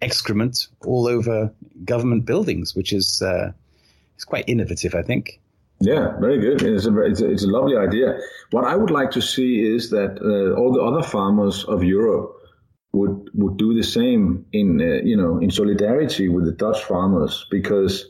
excrement 0.00 0.68
all 0.84 1.06
over 1.06 1.52
government 1.84 2.24
buildings, 2.24 2.74
which 2.74 2.92
is 2.92 3.22
uh, 3.22 3.52
is 4.16 4.24
quite 4.24 4.48
innovative, 4.48 4.94
I 4.94 5.02
think. 5.02 5.40
Yeah, 5.80 6.18
very 6.18 6.40
good. 6.40 6.62
It's 6.62 6.86
a, 6.86 7.00
it's 7.02 7.20
a, 7.20 7.30
it's 7.30 7.44
a 7.44 7.48
lovely 7.48 7.76
idea. 7.76 8.18
What 8.50 8.64
I 8.64 8.74
would 8.74 8.90
like 8.90 9.12
to 9.12 9.22
see 9.22 9.62
is 9.62 9.90
that 9.90 10.18
uh, 10.20 10.60
all 10.60 10.72
the 10.72 10.82
other 10.82 11.02
farmers 11.06 11.64
of 11.64 11.84
Europe 11.84 12.34
would 12.92 13.30
would 13.34 13.56
do 13.58 13.74
the 13.74 13.82
same 13.82 14.44
in 14.52 14.80
uh, 14.80 15.00
you 15.04 15.16
know 15.16 15.38
in 15.38 15.50
solidarity 15.50 16.28
with 16.28 16.46
the 16.46 16.52
Dutch 16.52 16.82
farmers 16.84 17.46
because 17.50 18.06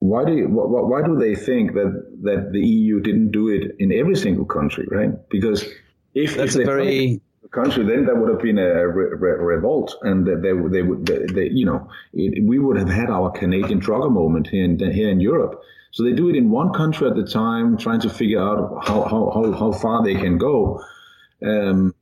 why 0.00 0.24
do 0.24 0.32
you, 0.34 0.48
why, 0.48 0.80
why 0.80 1.06
do 1.06 1.16
they 1.16 1.34
think 1.34 1.74
that 1.74 1.90
that 2.22 2.52
the 2.52 2.60
EU 2.60 3.00
didn't 3.00 3.30
do 3.30 3.48
it 3.48 3.76
in 3.78 3.92
every 3.92 4.16
single 4.16 4.44
country, 4.44 4.86
right? 4.90 5.12
Because 5.30 5.64
if 6.14 6.36
that's 6.36 6.56
if 6.56 6.62
a 6.62 6.64
very 6.64 7.20
country, 7.50 7.84
then 7.84 8.06
there 8.06 8.14
would 8.14 8.28
have 8.28 8.42
been 8.42 8.58
a 8.58 8.88
re- 8.88 9.16
re- 9.16 9.56
revolt, 9.56 9.96
and 10.02 10.26
they, 10.26 10.34
they 10.34 10.52
would, 10.82 11.06
they, 11.06 11.18
they, 11.32 11.48
you 11.50 11.64
know, 11.64 11.88
it, 12.12 12.44
we 12.44 12.58
would 12.58 12.76
have 12.76 12.88
had 12.88 13.10
our 13.10 13.30
Canadian 13.30 13.80
trucker 13.80 14.10
moment 14.10 14.48
here 14.48 14.64
in 14.64 14.78
here 14.78 15.08
in 15.08 15.20
Europe. 15.20 15.62
So 15.92 16.02
they 16.02 16.12
do 16.12 16.28
it 16.28 16.36
in 16.36 16.50
one 16.50 16.72
country 16.72 17.08
at 17.08 17.16
the 17.16 17.24
time, 17.24 17.78
trying 17.78 18.00
to 18.00 18.10
figure 18.10 18.40
out 18.40 18.86
how 18.86 19.02
how 19.02 19.30
how, 19.34 19.52
how 19.52 19.72
far 19.72 20.04
they 20.04 20.14
can 20.14 20.38
go. 20.38 20.82
Um, 21.42 21.94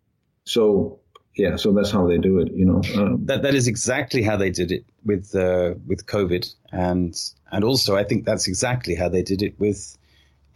so 0.44 0.98
yeah, 1.36 1.56
so 1.56 1.72
that's 1.72 1.90
how 1.90 2.06
they 2.06 2.18
do 2.18 2.38
it. 2.38 2.52
You 2.52 2.64
know, 2.64 2.82
um, 2.96 3.24
that 3.26 3.42
that 3.42 3.54
is 3.54 3.66
exactly 3.66 4.22
how 4.22 4.36
they 4.36 4.50
did 4.50 4.72
it 4.72 4.84
with 5.04 5.34
uh, 5.34 5.74
with 5.86 6.06
COVID, 6.06 6.52
and 6.72 7.14
and 7.52 7.64
also 7.64 7.96
I 7.96 8.04
think 8.04 8.24
that's 8.24 8.48
exactly 8.48 8.94
how 8.94 9.08
they 9.08 9.22
did 9.22 9.42
it 9.42 9.58
with 9.58 9.96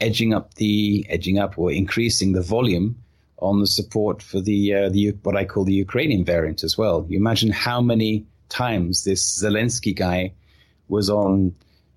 edging 0.01 0.32
up 0.32 0.55
the 0.55 1.05
edging 1.09 1.39
up 1.39 1.59
or 1.59 1.72
increasing 1.72 2.32
the 2.32 2.43
volume 2.43 2.97
on 3.41 3.61
the 3.61 3.66
support 3.66 4.22
for 4.22 4.41
the 4.41 4.74
uh, 4.74 4.89
the 4.89 5.11
what 5.22 5.36
I 5.36 5.45
call 5.45 5.64
the 5.64 5.74
Ukrainian 5.74 6.24
variant 6.24 6.64
as 6.64 6.76
well. 6.76 7.07
You 7.09 7.18
imagine 7.18 7.51
how 7.51 7.80
many 7.80 8.26
times 8.49 9.05
this 9.05 9.43
Zelensky 9.43 9.95
guy 9.95 10.32
was 10.89 11.11
on, 11.11 11.55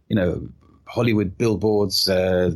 you 0.10 0.16
know, 0.16 0.50
Hollywood 0.86 1.38
billboards, 1.38 2.10
uh, 2.10 2.52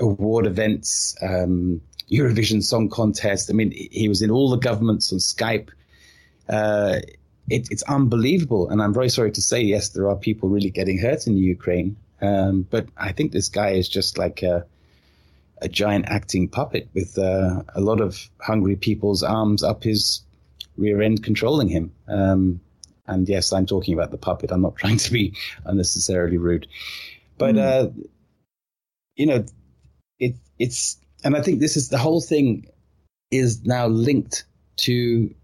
award 0.00 0.46
events, 0.46 1.16
um, 1.22 1.80
Eurovision 2.10 2.62
Song 2.62 2.88
Contest. 2.88 3.50
I 3.50 3.52
mean, 3.52 3.72
he 3.72 4.08
was 4.08 4.22
in 4.22 4.30
all 4.30 4.50
the 4.50 4.56
governments 4.56 5.12
on 5.12 5.18
Skype. 5.18 5.68
Uh, 6.48 7.00
it, 7.48 7.68
it's 7.70 7.82
unbelievable. 7.82 8.70
And 8.70 8.82
I'm 8.82 8.94
very 8.94 9.08
sorry 9.08 9.32
to 9.32 9.42
say, 9.42 9.60
yes, 9.60 9.90
there 9.90 10.08
are 10.08 10.16
people 10.16 10.48
really 10.48 10.70
getting 10.70 10.98
hurt 10.98 11.26
in 11.26 11.36
Ukraine. 11.36 11.96
Um, 12.22 12.62
but 12.62 12.86
I 12.96 13.12
think 13.12 13.32
this 13.32 13.48
guy 13.48 13.70
is 13.70 13.88
just 13.88 14.16
like 14.16 14.42
a 15.62 15.68
giant 15.68 16.06
acting 16.08 16.48
puppet 16.48 16.88
with 16.94 17.18
uh, 17.18 17.62
a 17.74 17.80
lot 17.80 18.00
of 18.00 18.28
hungry 18.40 18.76
people's 18.76 19.22
arms 19.22 19.62
up 19.62 19.82
his 19.82 20.22
rear 20.76 21.00
end 21.00 21.22
controlling 21.22 21.68
him. 21.68 21.92
Um, 22.08 22.60
and 23.06 23.28
yes, 23.28 23.52
I'm 23.52 23.66
talking 23.66 23.94
about 23.94 24.10
the 24.10 24.18
puppet. 24.18 24.50
I'm 24.50 24.62
not 24.62 24.76
trying 24.76 24.98
to 24.98 25.12
be 25.12 25.34
unnecessarily 25.64 26.38
rude. 26.38 26.66
But, 27.38 27.54
mm. 27.54 27.58
uh, 27.58 27.90
you 29.14 29.26
know, 29.26 29.44
it, 30.18 30.34
it's, 30.58 30.98
and 31.24 31.36
I 31.36 31.42
think 31.42 31.60
this 31.60 31.76
is 31.76 31.88
the 31.88 31.98
whole 31.98 32.20
thing 32.20 32.66
is 33.30 33.64
now 33.64 33.86
linked 33.86 34.44
to 34.76 35.34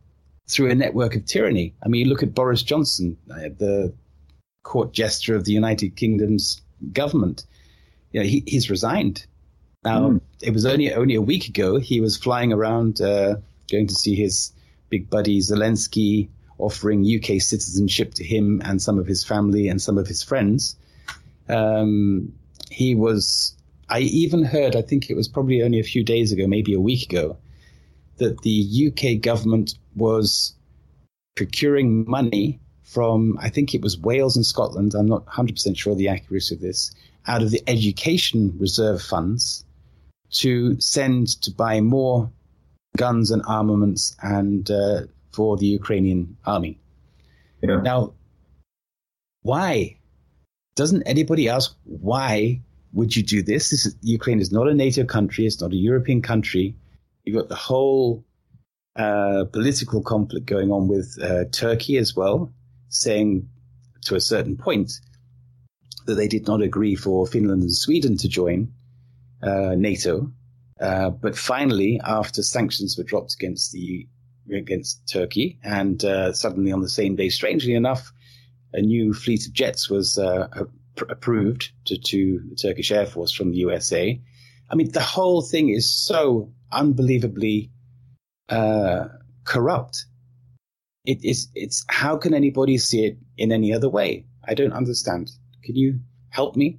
through 0.49 0.71
a 0.71 0.75
network 0.75 1.17
of 1.17 1.25
tyranny. 1.25 1.75
I 1.83 1.89
mean, 1.89 2.05
you 2.05 2.11
look 2.11 2.23
at 2.23 2.35
Boris 2.35 2.63
Johnson, 2.63 3.17
uh, 3.31 3.49
the 3.57 3.95
court 4.63 4.93
jester 4.93 5.35
of 5.35 5.45
the 5.45 5.53
United 5.53 5.97
Kingdom's 5.97 6.61
government. 6.93 7.47
You 8.13 8.21
know, 8.21 8.27
he, 8.27 8.45
he's 8.47 8.69
resigned. 8.69 9.27
Now, 9.85 10.11
mm. 10.11 10.21
it 10.41 10.53
was 10.53 10.65
only 10.65 10.93
only 10.93 11.15
a 11.15 11.23
week 11.23 11.49
ago 11.49 11.79
he 11.79 12.01
was 12.01 12.17
flying 12.17 12.53
around, 12.53 13.01
uh, 13.01 13.37
going 13.71 13.89
to 13.89 13.95
see 13.95 14.15
his 14.15 14.53
big 14.91 15.11
buddy 15.11 15.41
Zelensky, 15.41 16.29
offering 16.59 17.05
UK 17.05 17.41
citizenship 17.41 18.15
to 18.15 18.25
him 18.25 18.63
and 18.65 18.81
some 18.81 18.99
of 18.99 19.07
his 19.07 19.25
family 19.25 19.69
and 19.69 19.81
some 19.81 19.99
of 19.99 20.07
his 20.07 20.23
friends. 20.23 20.77
Um, 21.49 22.33
he 22.71 22.95
was. 22.95 23.57
I 23.89 24.01
even 24.01 24.45
heard. 24.45 24.77
I 24.77 24.83
think 24.83 25.11
it 25.11 25.17
was 25.17 25.29
probably 25.29 25.63
only 25.63 25.81
a 25.81 25.85
few 25.85 26.03
days 26.03 26.33
ago, 26.33 26.47
maybe 26.47 26.73
a 26.73 26.81
week 26.81 27.11
ago, 27.11 27.37
that 28.17 28.41
the 28.41 28.89
UK 28.89 29.21
government 29.21 29.75
was 29.97 30.55
procuring 31.35 32.09
money 32.09 32.61
from, 32.85 33.39
I 33.41 33.49
think 33.49 33.75
it 33.75 33.83
was 33.83 33.99
Wales 33.99 34.37
and 34.37 34.47
Scotland, 34.47 34.95
I'm 34.95 35.07
not 35.07 35.27
100% 35.27 35.77
sure 35.77 35.95
the 35.95 36.09
accuracy 36.09 36.55
of 36.55 36.61
this, 36.61 36.95
out 37.27 37.43
of 37.43 37.51
the 37.51 37.63
education 37.67 38.55
reserve 38.59 39.03
funds 39.03 39.65
to 40.33 40.81
send 40.81 41.29
to 41.43 41.51
buy 41.51 41.81
more 41.81 42.31
guns 42.97 43.31
and 43.31 43.43
armaments 43.47 44.17
and 44.23 44.71
uh, 44.71 45.03
for 45.33 45.57
the 45.57 45.67
Ukrainian 45.67 46.37
army. 46.45 46.79
Yeah. 47.63 47.81
Now, 47.81 48.15
why? 49.43 49.99
Doesn't 50.75 51.03
anybody 51.03 51.49
ask 51.49 51.75
why 51.85 52.63
would 52.93 53.15
you 53.15 53.23
do 53.23 53.43
this? 53.43 53.71
this 53.71 53.87
is, 53.87 53.97
Ukraine 54.03 54.41
is 54.41 54.53
not 54.53 54.69
a 54.69 54.75
NATO 54.75 55.05
country. 55.05 55.47
It's 55.47 55.61
not 55.61 55.73
a 55.73 55.77
European 55.77 56.23
country. 56.23 56.77
You've 57.25 57.37
got 57.37 57.49
the 57.49 57.55
whole 57.55 58.25
uh, 58.97 59.45
political 59.53 60.03
conflict 60.03 60.47
going 60.47 60.71
on 60.71 60.89
with 60.89 61.19
uh, 61.23 61.45
Turkey 61.51 61.97
as 61.99 62.15
well, 62.17 62.53
saying 62.89 63.49
to 64.03 64.17
a 64.17 64.21
certain 64.21 64.57
point 64.57 64.93
that 66.07 66.15
they 66.15 66.29
did 66.29 66.47
not 66.47 66.63
agree 66.63 66.97
for 66.97 67.27
Finland 67.27 67.63
and 67.63 67.73
Sweden 67.73 68.17
to 68.19 68.29
join 68.29 68.73
NATO. 69.43 70.33
Uh, 70.81 71.11
but 71.11 71.37
finally, 71.37 72.01
after 72.05 72.43
sanctions 72.43 72.97
were 72.99 73.05
dropped 73.05 73.35
against 73.35 73.73
the 73.73 74.09
against 74.53 75.09
Turkey, 75.09 75.59
and 75.63 76.05
uh, 76.05 76.33
suddenly 76.33 76.73
on 76.73 76.81
the 76.81 76.89
same 76.89 77.15
day, 77.15 77.29
strangely 77.29 77.75
enough, 77.75 78.13
a 78.73 78.81
new 78.81 79.15
fleet 79.15 79.47
of 79.47 79.53
jets 79.53 79.89
was 79.89 80.19
uh, 80.19 80.49
approved 81.09 81.71
to, 81.87 81.99
to 81.99 82.41
the 82.51 82.57
Turkish 82.57 82.91
Air 82.91 83.07
Force 83.07 83.33
from 83.33 83.51
the 83.51 83.59
USA. 83.59 84.21
I 84.71 84.75
mean, 84.75 84.91
the 84.91 85.01
whole 85.01 85.43
thing 85.43 85.69
is 85.69 85.95
so 85.95 86.53
unbelievably 86.73 87.71
uh, 88.49 89.09
corrupt. 89.45 90.07
It 91.05 91.25
is. 91.25 91.49
It's 91.55 91.85
how 91.89 92.17
can 92.17 92.33
anybody 92.35 92.79
see 92.79 93.05
it 93.05 93.19
in 93.37 93.53
any 93.53 93.73
other 93.73 93.89
way? 93.89 94.27
I 94.47 94.55
don't 94.55 94.73
understand. 94.73 95.31
Can 95.65 95.77
you 95.77 96.01
help 96.31 96.57
me? 96.57 96.79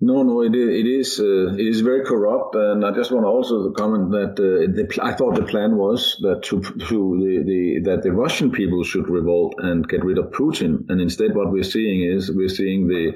No, 0.00 0.22
no, 0.22 0.42
it 0.42 0.54
is 0.54 0.68
it 0.68 0.86
is, 0.86 1.20
uh, 1.20 1.54
it 1.54 1.66
is 1.66 1.80
very 1.80 2.04
corrupt, 2.04 2.54
and 2.54 2.84
I 2.84 2.92
just 2.92 3.10
want 3.10 3.24
to 3.24 3.28
also 3.28 3.72
comment 3.72 4.12
that 4.12 4.38
uh, 4.38 4.70
the, 4.72 4.98
I 5.02 5.12
thought 5.12 5.34
the 5.34 5.44
plan 5.44 5.76
was 5.76 6.16
that 6.22 6.44
to, 6.44 6.60
to 6.62 6.98
the, 7.18 7.42
the 7.44 7.90
that 7.90 8.02
the 8.04 8.12
Russian 8.12 8.52
people 8.52 8.84
should 8.84 9.08
revolt 9.08 9.56
and 9.58 9.88
get 9.88 10.04
rid 10.04 10.18
of 10.18 10.26
Putin, 10.26 10.88
and 10.88 11.00
instead 11.00 11.34
what 11.34 11.50
we're 11.50 11.64
seeing 11.64 12.02
is 12.02 12.30
we're 12.30 12.48
seeing 12.48 12.86
the 12.86 13.12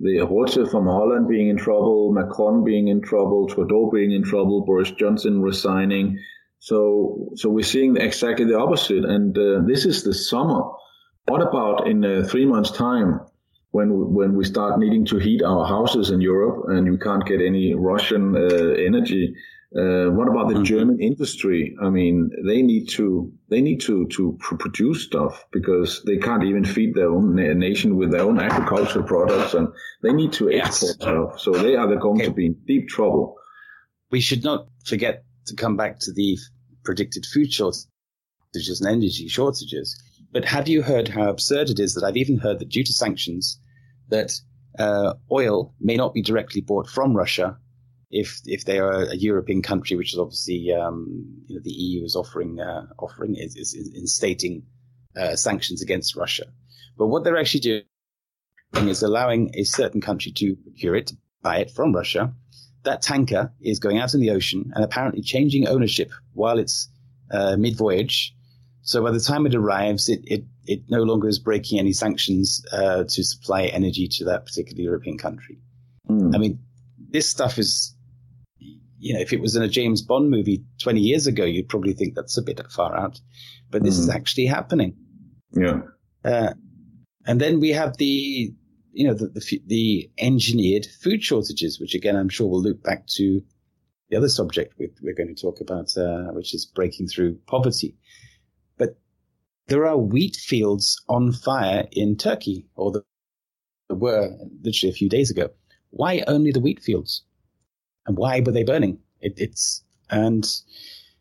the 0.00 0.20
Rutte 0.26 0.70
from 0.70 0.86
Holland 0.86 1.28
being 1.28 1.48
in 1.48 1.58
trouble, 1.58 2.12
Macron 2.12 2.64
being 2.64 2.88
in 2.88 3.02
trouble, 3.02 3.46
Trudeau 3.46 3.90
being 3.92 4.12
in 4.12 4.24
trouble, 4.24 4.64
Boris 4.64 4.90
Johnson 4.90 5.42
resigning, 5.42 6.18
so, 6.62 7.30
so 7.34 7.48
we're 7.50 7.64
seeing 7.64 7.96
exactly 7.96 8.44
the 8.44 8.56
opposite. 8.56 9.04
And 9.04 9.36
uh, 9.36 9.62
this 9.66 9.84
is 9.84 10.04
the 10.04 10.14
summer. 10.14 10.62
What 11.26 11.42
about 11.42 11.88
in 11.88 12.04
uh, 12.04 12.24
three 12.24 12.46
months' 12.46 12.70
time, 12.70 13.20
when 13.72 14.14
when 14.14 14.34
we 14.34 14.44
start 14.44 14.78
needing 14.78 15.04
to 15.06 15.16
heat 15.18 15.42
our 15.42 15.66
houses 15.66 16.10
in 16.10 16.20
Europe 16.20 16.64
and 16.68 16.90
we 16.90 16.98
can't 16.98 17.26
get 17.26 17.40
any 17.40 17.74
Russian 17.74 18.36
uh, 18.36 18.74
energy? 18.88 19.34
Uh, 19.74 20.10
what 20.10 20.28
about 20.28 20.48
the 20.48 20.54
mm-hmm. 20.54 20.64
German 20.64 21.00
industry? 21.00 21.74
I 21.82 21.88
mean, 21.88 22.30
they 22.46 22.60
need 22.60 22.90
to 22.90 23.32
they 23.48 23.62
need 23.62 23.80
to 23.82 24.06
to 24.08 24.36
produce 24.40 25.02
stuff 25.02 25.46
because 25.50 26.02
they 26.04 26.18
can't 26.18 26.44
even 26.44 26.64
feed 26.64 26.94
their 26.94 27.10
own 27.10 27.34
na- 27.34 27.54
nation 27.54 27.96
with 27.96 28.10
their 28.10 28.20
own 28.20 28.38
agricultural 28.38 29.06
products, 29.06 29.54
and 29.54 29.68
they 30.02 30.12
need 30.12 30.32
to 30.34 30.50
export 30.50 30.92
stuff. 30.92 31.40
So 31.40 31.52
they 31.52 31.74
are 31.74 31.96
going 31.96 32.20
okay. 32.20 32.26
to 32.26 32.34
be 32.34 32.46
in 32.46 32.56
deep 32.66 32.88
trouble. 32.88 33.36
We 34.10 34.20
should 34.20 34.44
not 34.44 34.66
forget 34.84 35.24
to 35.46 35.56
come 35.56 35.78
back 35.78 35.98
to 36.00 36.12
the 36.12 36.36
predicted 36.84 37.24
food 37.24 37.50
shortages 37.50 38.80
and 38.80 38.88
energy 38.90 39.28
shortages. 39.28 39.98
But 40.32 40.44
have 40.44 40.68
you 40.68 40.82
heard 40.82 41.08
how 41.08 41.30
absurd 41.30 41.70
it 41.70 41.78
is 41.78 41.94
that 41.94 42.04
I've 42.04 42.16
even 42.16 42.38
heard 42.38 42.58
that 42.58 42.68
due 42.68 42.84
to 42.84 42.92
sanctions, 42.92 43.58
that 44.12 44.30
uh, 44.78 45.14
oil 45.30 45.74
may 45.80 45.96
not 45.96 46.14
be 46.14 46.22
directly 46.22 46.60
bought 46.60 46.88
from 46.88 47.16
Russia 47.16 47.58
if 48.10 48.40
if 48.44 48.64
they 48.64 48.78
are 48.78 49.02
a 49.02 49.16
European 49.16 49.62
country, 49.62 49.96
which 49.96 50.12
is 50.12 50.18
obviously 50.18 50.72
um, 50.72 50.96
you 51.48 51.56
know, 51.56 51.62
the 51.64 51.72
EU 51.72 52.04
is 52.04 52.14
offering 52.14 52.60
uh, 52.60 52.86
offering 52.98 53.34
is, 53.36 53.56
is, 53.56 53.72
instating 54.02 54.62
uh, 55.16 55.34
sanctions 55.34 55.82
against 55.82 56.14
Russia. 56.14 56.44
But 56.96 57.08
what 57.08 57.24
they're 57.24 57.38
actually 57.38 57.60
doing 57.60 58.88
is 58.88 59.02
allowing 59.02 59.50
a 59.54 59.64
certain 59.64 60.00
country 60.00 60.32
to 60.32 60.56
procure 60.56 60.94
it, 60.94 61.12
buy 61.42 61.58
it 61.58 61.70
from 61.70 61.94
Russia, 61.94 62.32
that 62.84 63.02
tanker 63.02 63.52
is 63.60 63.78
going 63.78 63.98
out 63.98 64.14
in 64.14 64.20
the 64.20 64.30
ocean 64.30 64.70
and 64.74 64.84
apparently 64.84 65.22
changing 65.22 65.66
ownership 65.66 66.10
while 66.34 66.58
it's 66.58 66.88
uh, 67.30 67.56
mid 67.56 67.76
voyage. 67.76 68.34
So 68.82 69.02
by 69.02 69.12
the 69.12 69.20
time 69.20 69.46
it 69.46 69.54
arrives, 69.54 70.08
it, 70.08 70.20
it, 70.24 70.44
it 70.66 70.82
no 70.88 71.02
longer 71.02 71.28
is 71.28 71.38
breaking 71.38 71.78
any 71.78 71.92
sanctions 71.92 72.64
uh, 72.72 73.04
to 73.04 73.24
supply 73.24 73.66
energy 73.66 74.08
to 74.08 74.24
that 74.24 74.44
particular 74.44 74.82
European 74.82 75.18
country. 75.18 75.58
Mm. 76.08 76.34
I 76.34 76.38
mean, 76.38 76.58
this 76.98 77.28
stuff 77.28 77.58
is, 77.58 77.94
you 78.98 79.14
know, 79.14 79.20
if 79.20 79.32
it 79.32 79.40
was 79.40 79.54
in 79.54 79.62
a 79.62 79.68
James 79.68 80.02
Bond 80.02 80.30
movie 80.30 80.64
20 80.80 81.00
years 81.00 81.26
ago, 81.26 81.44
you'd 81.44 81.68
probably 81.68 81.92
think 81.92 82.14
that's 82.14 82.36
a 82.36 82.42
bit 82.42 82.60
far 82.70 82.96
out. 82.96 83.20
But 83.70 83.84
this 83.84 83.96
mm. 83.96 84.00
is 84.00 84.06
hmm. 84.06 84.16
actually 84.16 84.46
happening. 84.46 84.96
Yeah. 85.52 85.80
Uh, 86.24 86.54
and 87.26 87.40
then 87.40 87.60
we 87.60 87.70
have 87.70 87.96
the 87.96 88.52
you 88.92 89.06
know, 89.06 89.14
the, 89.14 89.28
the, 89.28 89.62
the, 89.66 90.10
engineered 90.18 90.86
food 90.86 91.22
shortages, 91.24 91.80
which 91.80 91.94
again, 91.94 92.14
I'm 92.14 92.28
sure 92.28 92.46
will 92.46 92.62
loop 92.62 92.82
back 92.82 93.06
to 93.14 93.42
the 94.10 94.16
other 94.16 94.28
subject 94.28 94.74
we're, 94.78 94.90
we're 95.02 95.14
going 95.14 95.34
to 95.34 95.40
talk 95.40 95.60
about, 95.60 95.96
uh, 95.96 96.32
which 96.32 96.54
is 96.54 96.66
breaking 96.66 97.08
through 97.08 97.38
poverty. 97.46 97.96
There 99.68 99.86
are 99.86 99.96
wheat 99.96 100.36
fields 100.36 101.00
on 101.08 101.32
fire 101.32 101.88
in 101.92 102.16
Turkey, 102.16 102.66
or 102.74 102.92
there 102.92 103.96
were 103.96 104.36
literally 104.62 104.90
a 104.90 104.96
few 104.96 105.08
days 105.08 105.30
ago. 105.30 105.50
Why 105.90 106.24
only 106.26 106.52
the 106.52 106.60
wheat 106.60 106.80
fields? 106.80 107.22
And 108.06 108.16
why 108.16 108.40
were 108.40 108.52
they 108.52 108.64
burning? 108.64 108.98
It, 109.20 109.34
it's, 109.36 109.84
and 110.10 110.46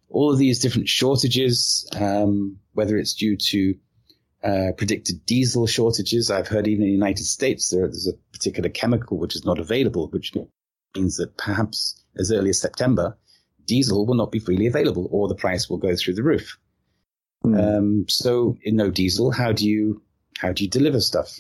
all 0.09 0.31
of 0.31 0.39
these 0.39 0.59
different 0.59 0.89
shortages, 0.89 1.87
um, 1.95 2.57
whether 2.73 2.97
it's 2.97 3.13
due 3.13 3.37
to 3.37 3.75
uh, 4.43 4.71
predicted 4.77 5.25
diesel 5.25 5.67
shortages. 5.67 6.31
I've 6.31 6.47
heard 6.47 6.67
even 6.67 6.83
in 6.83 6.89
the 6.89 6.93
United 6.93 7.25
States 7.25 7.69
there, 7.69 7.87
there's 7.87 8.07
a 8.07 8.13
particular 8.33 8.69
chemical 8.69 9.17
which 9.17 9.35
is 9.35 9.45
not 9.45 9.59
available, 9.59 10.07
which 10.09 10.33
means 10.95 11.17
that 11.17 11.37
perhaps 11.37 12.03
as 12.17 12.31
early 12.31 12.49
as 12.49 12.59
September, 12.59 13.17
diesel 13.65 14.05
will 14.05 14.15
not 14.15 14.31
be 14.31 14.39
freely 14.39 14.67
available 14.67 15.07
or 15.11 15.27
the 15.27 15.35
price 15.35 15.69
will 15.69 15.77
go 15.77 15.95
through 15.95 16.15
the 16.15 16.23
roof. 16.23 16.57
Mm. 17.45 17.77
Um, 17.77 18.05
so 18.07 18.57
in 18.63 18.75
no 18.75 18.91
diesel, 18.91 19.31
how 19.31 19.51
do 19.51 19.67
you 19.67 20.01
how 20.37 20.51
do 20.51 20.63
you 20.63 20.69
deliver 20.69 20.99
stuff? 20.99 21.39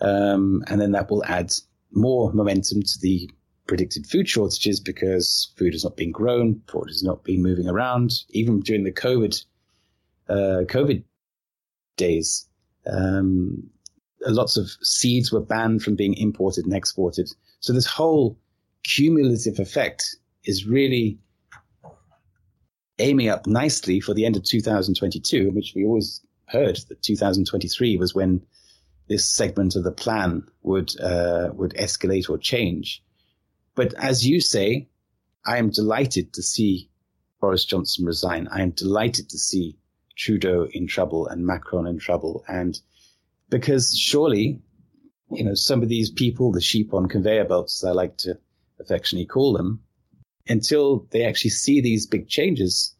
Um, 0.00 0.62
and 0.68 0.80
then 0.80 0.92
that 0.92 1.10
will 1.10 1.24
add 1.24 1.52
more 1.92 2.32
momentum 2.32 2.82
to 2.82 2.98
the 3.00 3.30
predicted 3.66 4.06
food 4.06 4.28
shortages 4.28 4.80
because 4.80 5.52
food 5.56 5.74
has 5.74 5.84
not 5.84 5.96
been 5.96 6.10
grown, 6.10 6.60
food 6.66 6.88
has 6.88 7.02
not 7.02 7.22
been 7.24 7.42
moving 7.42 7.68
around. 7.68 8.12
Even 8.30 8.60
during 8.60 8.84
the 8.84 8.92
COVID 8.92 9.44
uh, 10.28 10.64
COVID 10.66 11.02
days. 11.96 12.46
Um, 12.86 13.68
lots 14.26 14.56
of 14.56 14.70
seeds 14.82 15.32
were 15.32 15.40
banned 15.40 15.82
from 15.82 15.96
being 15.96 16.14
imported 16.14 16.64
and 16.64 16.74
exported. 16.74 17.28
So 17.60 17.72
this 17.72 17.86
whole 17.86 18.38
cumulative 18.84 19.58
effect 19.58 20.16
is 20.44 20.66
really 20.66 21.18
aiming 23.00 23.28
up 23.28 23.46
nicely 23.46 24.00
for 24.00 24.14
the 24.14 24.24
end 24.24 24.36
of 24.36 24.44
2022, 24.44 25.50
which 25.50 25.72
we 25.74 25.84
always 25.84 26.20
heard 26.46 26.78
that 26.88 27.02
2023 27.02 27.96
was 27.96 28.14
when 28.14 28.42
this 29.08 29.28
segment 29.28 29.74
of 29.76 29.84
the 29.84 29.92
plan 29.92 30.46
would 30.62 30.98
uh, 31.00 31.50
would 31.54 31.74
escalate 31.74 32.30
or 32.30 32.38
change. 32.38 33.02
But 33.74 33.94
as 33.94 34.26
you 34.26 34.40
say, 34.40 34.88
I 35.44 35.58
am 35.58 35.70
delighted 35.70 36.32
to 36.34 36.42
see 36.42 36.90
Boris 37.40 37.64
Johnson 37.64 38.04
resign. 38.04 38.48
I 38.48 38.62
am 38.62 38.70
delighted 38.70 39.28
to 39.30 39.38
see 39.38 39.76
Trudeau 40.16 40.68
in 40.72 40.86
trouble 40.86 41.26
and 41.26 41.46
Macron 41.46 41.86
in 41.86 41.98
trouble. 41.98 42.44
And 42.46 42.78
because 43.48 43.96
surely, 43.96 44.60
you 45.30 45.44
know, 45.44 45.54
some 45.54 45.82
of 45.82 45.88
these 45.88 46.10
people, 46.10 46.52
the 46.52 46.60
sheep 46.60 46.92
on 46.92 47.08
conveyor 47.08 47.46
belts, 47.46 47.82
I 47.82 47.92
like 47.92 48.16
to 48.18 48.38
affectionately 48.78 49.26
call 49.26 49.54
them, 49.54 49.82
until 50.50 51.06
they 51.12 51.24
actually 51.24 51.50
see 51.50 51.80
these 51.80 52.06
big 52.06 52.28
changes, 52.28 52.94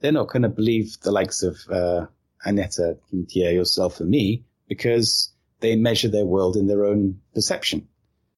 they're 0.00 0.12
not 0.12 0.28
going 0.28 0.42
to 0.42 0.48
believe 0.48 0.98
the 1.02 1.12
likes 1.12 1.42
of 1.42 1.56
uh, 1.70 2.06
Annette 2.44 2.76
Quintier, 3.10 3.52
yourself, 3.52 4.00
and 4.00 4.10
me, 4.10 4.44
because 4.68 5.32
they 5.60 5.76
measure 5.76 6.08
their 6.08 6.26
world 6.26 6.56
in 6.56 6.66
their 6.66 6.84
own 6.84 7.20
perception. 7.34 7.86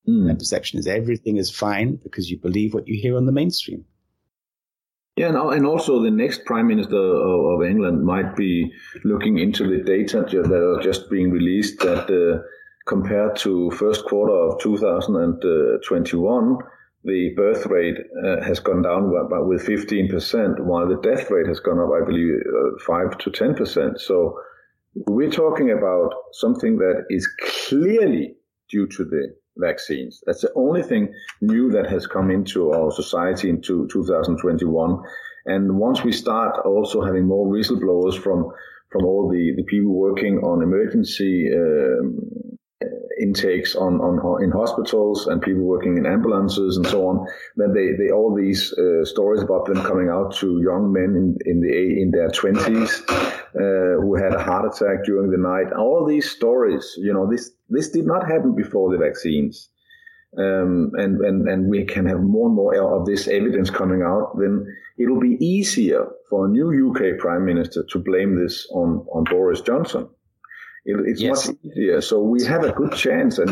Mm. 0.06 0.26
Their 0.26 0.36
perception 0.36 0.78
is 0.78 0.86
everything 0.86 1.38
is 1.38 1.50
fine 1.50 1.96
because 1.96 2.30
you 2.30 2.38
believe 2.38 2.74
what 2.74 2.86
you 2.86 3.00
hear 3.00 3.16
on 3.16 3.26
the 3.26 3.32
mainstream. 3.32 3.84
Yeah, 5.16 5.28
and, 5.28 5.66
also 5.66 6.02
the 6.02 6.10
next 6.10 6.44
Prime 6.44 6.68
Minister 6.68 6.96
of, 6.96 7.60
of, 7.60 7.62
England 7.62 8.04
might 8.04 8.36
be 8.36 8.72
looking 9.04 9.38
into 9.38 9.68
the 9.68 9.82
data 9.84 10.22
that 10.22 10.52
are 10.52 10.80
just 10.82 11.10
being 11.10 11.30
released 11.30 11.80
that 11.80 12.08
uh, 12.08 12.42
compared 12.86 13.36
to 13.36 13.70
first 13.72 14.04
quarter 14.06 14.32
of 14.32 14.58
2021, 14.60 16.58
the 17.04 17.30
birth 17.36 17.66
rate 17.66 17.96
uh, 18.24 18.42
has 18.42 18.60
gone 18.60 18.82
down 18.82 19.10
by, 19.28 19.38
with 19.38 19.66
15%, 19.66 20.60
while 20.60 20.86
the 20.86 21.00
death 21.02 21.30
rate 21.30 21.46
has 21.46 21.60
gone 21.60 21.78
up, 21.78 21.90
I 21.94 22.04
believe, 22.04 22.34
uh, 22.34 22.84
5 22.86 23.18
to 23.18 23.30
10%. 23.30 23.98
So 23.98 24.38
we're 25.06 25.30
talking 25.30 25.70
about 25.70 26.10
something 26.32 26.76
that 26.76 27.04
is 27.08 27.26
clearly 27.68 28.34
due 28.70 28.86
to 28.86 29.04
the 29.04 29.34
vaccines. 29.56 30.20
That's 30.26 30.42
the 30.42 30.52
only 30.54 30.82
thing 30.82 31.12
new 31.40 31.70
that 31.70 31.88
has 31.88 32.06
come 32.06 32.30
into 32.30 32.72
our 32.72 32.90
society 32.90 33.48
into 33.48 33.88
2021. 33.92 35.02
And 35.46 35.78
once 35.78 36.04
we 36.04 36.12
start 36.12 36.58
also 36.64 37.02
having 37.02 37.26
more 37.26 37.46
whistleblowers 37.46 38.18
from 38.18 38.50
from 38.90 39.04
all 39.04 39.28
the, 39.30 39.54
the 39.56 39.62
people 39.62 39.94
working 39.94 40.38
on 40.38 40.64
emergency 40.64 41.48
um, 41.54 42.58
intakes 43.20 43.74
on, 43.76 44.00
on, 44.00 44.42
in 44.42 44.50
hospitals 44.50 45.26
and 45.26 45.42
people 45.42 45.62
working 45.62 45.96
in 45.96 46.06
ambulances 46.06 46.76
and 46.76 46.86
so 46.86 47.06
on. 47.06 47.26
Then 47.56 47.74
they, 47.74 47.92
they 47.92 48.10
all 48.10 48.34
these 48.34 48.72
uh, 48.72 49.04
stories 49.04 49.42
about 49.42 49.66
them 49.66 49.82
coming 49.82 50.08
out 50.08 50.34
to 50.36 50.60
young 50.62 50.92
men 50.92 51.16
in, 51.16 51.36
in 51.44 51.60
the 51.60 52.02
in 52.02 52.10
their 52.10 52.30
twenties 52.30 53.02
uh, 53.08 54.00
who 54.00 54.16
had 54.16 54.34
a 54.34 54.42
heart 54.42 54.64
attack 54.66 55.04
during 55.04 55.30
the 55.30 55.38
night. 55.38 55.72
All 55.72 56.06
these 56.06 56.30
stories, 56.30 56.94
you 56.98 57.12
know, 57.12 57.28
this 57.30 57.50
this 57.68 57.90
did 57.90 58.06
not 58.06 58.26
happen 58.26 58.54
before 58.54 58.90
the 58.90 58.98
vaccines. 58.98 59.68
Um, 60.38 60.92
and, 60.94 61.20
and, 61.22 61.48
and 61.48 61.68
we 61.68 61.84
can 61.84 62.06
have 62.06 62.20
more 62.20 62.46
and 62.46 62.54
more 62.54 62.96
of 62.96 63.04
this 63.04 63.26
evidence 63.26 63.68
coming 63.68 64.02
out, 64.02 64.38
then 64.38 64.64
it'll 64.96 65.18
be 65.18 65.36
easier 65.44 66.06
for 66.28 66.46
a 66.46 66.48
new 66.48 66.88
UK 66.88 67.18
Prime 67.18 67.44
Minister 67.44 67.82
to 67.90 67.98
blame 67.98 68.40
this 68.40 68.68
on, 68.70 69.04
on 69.12 69.24
Boris 69.24 69.60
Johnson 69.60 70.08
it, 70.84 70.96
it's 71.06 71.20
yes. 71.20 71.48
much 71.48 71.56
easier. 71.64 72.00
So 72.00 72.20
we 72.20 72.44
have 72.44 72.64
a 72.64 72.72
good 72.72 72.92
chance. 72.92 73.38
And, 73.38 73.50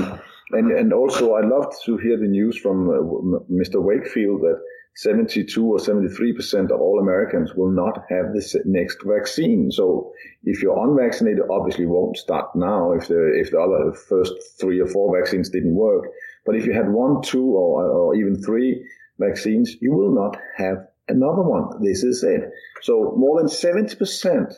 and, 0.53 0.73
and 0.73 0.93
also 0.93 1.35
I 1.35 1.43
loved 1.47 1.75
to 1.87 1.97
hear 1.99 2.17
the 2.19 2.27
news 2.27 2.57
from 2.59 2.89
uh, 2.89 3.41
Mr. 3.51 3.83
Wakefield 3.83 4.41
that 4.43 4.61
72 4.97 5.65
or 5.65 5.79
73% 5.79 6.73
of 6.73 6.81
all 6.81 6.99
Americans 7.01 7.55
will 7.55 7.71
not 7.71 8.05
have 8.09 8.33
this 8.35 8.57
next 8.65 8.99
vaccine. 9.05 9.71
So 9.71 10.13
if 10.43 10.61
you're 10.61 10.89
unvaccinated, 10.89 11.45
obviously 11.51 11.87
won't 11.87 12.17
start 12.17 12.47
now 12.57 12.93
if 12.93 13.07
the, 13.07 13.33
if 13.39 13.53
the 13.53 13.61
other 13.61 13.93
first 13.93 14.33
three 14.61 14.81
or 14.81 14.89
four 14.89 15.17
vaccines 15.17 15.51
didn't 15.51 15.77
work. 15.77 16.05
But 16.45 16.57
if 16.57 16.67
you 16.67 16.73
had 16.73 16.89
one, 16.89 17.23
two, 17.23 17.45
or, 17.45 17.85
or 17.85 18.17
even 18.17 18.43
three 18.43 18.85
vaccines, 19.21 19.77
you 19.81 19.93
will 19.93 20.13
not 20.13 20.37
have 20.57 20.79
another 21.07 21.43
one. 21.43 21.81
This 21.81 22.03
is 22.03 22.25
it. 22.25 22.51
So 22.83 23.15
more 23.17 23.39
than 23.39 23.49
70% 23.49 24.53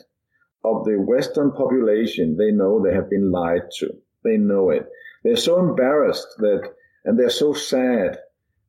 of 0.63 0.85
the 0.85 0.95
Western 0.95 1.51
population, 1.51 2.37
they 2.37 2.51
know 2.51 2.81
they 2.81 2.93
have 2.93 3.09
been 3.09 3.31
lied 3.31 3.69
to. 3.79 3.89
They 4.23 4.37
know 4.37 4.69
it. 4.69 4.87
They're 5.23 5.35
so 5.35 5.59
embarrassed 5.59 6.27
that, 6.39 6.61
and 7.05 7.17
they're 7.17 7.29
so 7.29 7.53
sad. 7.53 8.19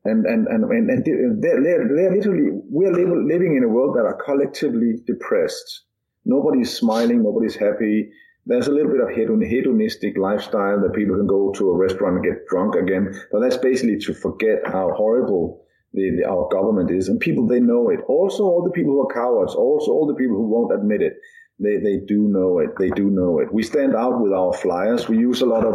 And, 0.04 0.26
and, 0.26 0.48
and, 0.48 0.64
and, 0.64 1.04
they're, 1.04 1.60
they're, 1.62 1.88
they're 1.88 2.14
literally, 2.14 2.50
we're 2.68 2.92
living 2.92 3.56
in 3.56 3.64
a 3.64 3.68
world 3.68 3.94
that 3.96 4.04
are 4.04 4.18
collectively 4.24 4.94
depressed. 5.06 5.82
Nobody's 6.24 6.76
smiling. 6.76 7.22
Nobody's 7.22 7.56
happy. 7.56 8.10
There's 8.44 8.66
a 8.66 8.72
little 8.72 8.90
bit 8.90 9.00
of 9.00 9.10
hedonistic 9.10 10.18
lifestyle 10.18 10.80
that 10.80 10.94
people 10.94 11.16
can 11.16 11.28
go 11.28 11.52
to 11.52 11.70
a 11.70 11.76
restaurant 11.76 12.16
and 12.16 12.24
get 12.24 12.46
drunk 12.48 12.74
again. 12.74 13.14
But 13.30 13.40
that's 13.40 13.56
basically 13.56 13.98
to 14.00 14.14
forget 14.14 14.62
how 14.66 14.92
horrible 14.96 15.64
the, 15.92 16.10
the, 16.18 16.28
our 16.28 16.48
government 16.48 16.90
is. 16.90 17.08
And 17.08 17.20
people, 17.20 17.46
they 17.46 17.60
know 17.60 17.90
it. 17.90 18.00
Also, 18.08 18.42
all 18.44 18.64
the 18.64 18.72
people 18.72 18.92
who 18.92 19.08
are 19.08 19.14
cowards. 19.14 19.54
Also, 19.54 19.92
all 19.92 20.06
the 20.06 20.14
people 20.14 20.36
who 20.36 20.48
won't 20.48 20.74
admit 20.74 21.02
it. 21.02 21.14
They, 21.62 21.76
they 21.76 21.98
do 22.06 22.28
know 22.28 22.58
it. 22.58 22.70
They 22.78 22.90
do 22.90 23.10
know 23.10 23.38
it. 23.38 23.52
We 23.52 23.62
stand 23.62 23.94
out 23.94 24.20
with 24.20 24.32
our 24.32 24.52
flyers. 24.52 25.08
We 25.08 25.18
use 25.18 25.42
a 25.42 25.46
lot 25.46 25.64
of, 25.64 25.74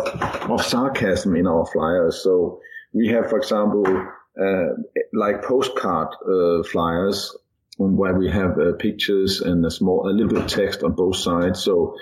of 0.52 0.64
sarcasm 0.64 1.36
in 1.36 1.48
our 1.48 1.66
flyers. 1.66 2.22
So 2.22 2.60
we 2.94 3.08
have, 3.08 3.30
for 3.30 3.38
example, 3.38 3.86
uh, 4.40 4.68
like 5.14 5.44
postcard 5.44 6.10
uh, 6.30 6.64
flyers 6.64 7.36
where 7.78 8.16
we 8.16 8.30
have 8.30 8.60
uh, 8.60 8.74
pictures 8.80 9.42
and 9.42 9.66
a 9.66 9.72
small, 9.72 10.10
a 10.10 10.12
little 10.12 10.28
bit 10.28 10.44
of 10.44 10.48
text 10.48 10.84
on 10.84 10.94
both 10.94 11.16
sides. 11.16 11.64
So 11.64 11.96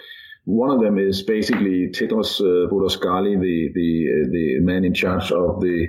one 0.45 0.69
of 0.69 0.81
them 0.81 0.97
is 0.97 1.23
basically 1.23 1.89
Tedros 1.89 2.39
uh, 2.39 2.69
the 2.69 3.71
the 3.73 4.09
uh, 4.09 4.29
the 4.31 4.59
man 4.61 4.85
in 4.85 4.93
charge 4.93 5.31
of 5.31 5.59
the 5.61 5.87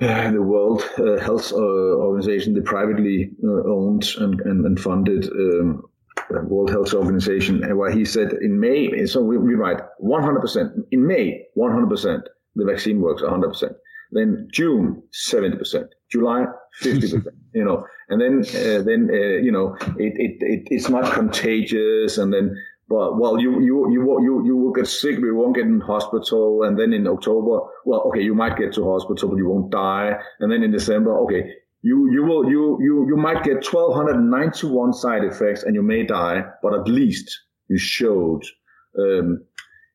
uh, 0.00 0.30
the 0.30 0.42
World 0.42 0.82
uh, 0.98 1.18
Health 1.18 1.52
Organization, 1.52 2.54
the 2.54 2.62
privately 2.62 3.30
owned 3.44 4.06
and, 4.18 4.40
and, 4.42 4.66
and 4.66 4.78
funded 4.78 5.24
um, 5.30 5.84
World 6.30 6.70
Health 6.70 6.94
Organization, 6.94 7.62
where 7.76 7.90
he 7.90 8.04
said 8.04 8.32
in 8.40 8.58
May, 8.58 9.06
so 9.06 9.22
we, 9.22 9.38
we 9.38 9.54
write 9.54 9.78
100%. 10.02 10.72
In 10.90 11.06
May, 11.06 11.42
100%, 11.56 12.20
the 12.54 12.64
vaccine 12.64 13.00
works 13.00 13.22
100%. 13.22 13.74
Then 14.12 14.48
June, 14.52 15.02
70%. 15.12 15.88
July, 16.10 16.46
50%. 16.82 17.24
you 17.54 17.64
know, 17.64 17.84
and 18.08 18.20
then, 18.20 18.40
uh, 18.40 18.82
then, 18.82 19.08
uh, 19.10 19.42
you 19.42 19.50
know, 19.50 19.76
it, 19.98 20.14
it, 20.16 20.36
it, 20.40 20.68
it's 20.70 20.88
not 20.88 21.12
contagious. 21.12 22.18
And 22.18 22.32
then, 22.32 22.56
but, 22.88 23.18
well, 23.18 23.40
you, 23.40 23.60
you, 23.60 23.90
you, 23.90 24.20
you, 24.22 24.46
you 24.46 24.56
will 24.56 24.72
get 24.72 24.86
sick, 24.86 25.16
but 25.16 25.26
you 25.26 25.34
won't 25.34 25.56
get 25.56 25.66
in 25.66 25.80
hospital. 25.80 26.62
And 26.62 26.78
then 26.78 26.92
in 26.92 27.06
October, 27.06 27.66
well, 27.84 28.02
okay, 28.08 28.22
you 28.22 28.34
might 28.34 28.56
get 28.56 28.74
to 28.74 28.84
hospital, 28.84 29.30
but 29.30 29.36
you 29.38 29.48
won't 29.48 29.72
die. 29.72 30.12
And 30.38 30.52
then 30.52 30.62
in 30.62 30.70
December, 30.70 31.18
okay, 31.22 31.52
you 31.88 32.10
you 32.10 32.22
will 32.24 32.44
you 32.50 32.78
you 32.80 32.94
you 33.10 33.16
might 33.16 33.44
get 33.44 33.64
1291 33.64 34.92
side 34.92 35.24
effects 35.24 35.62
and 35.62 35.74
you 35.74 35.82
may 35.82 36.02
die 36.04 36.42
but 36.62 36.74
at 36.74 36.88
least 36.88 37.26
you 37.68 37.78
showed 37.78 38.42
um, 38.98 39.44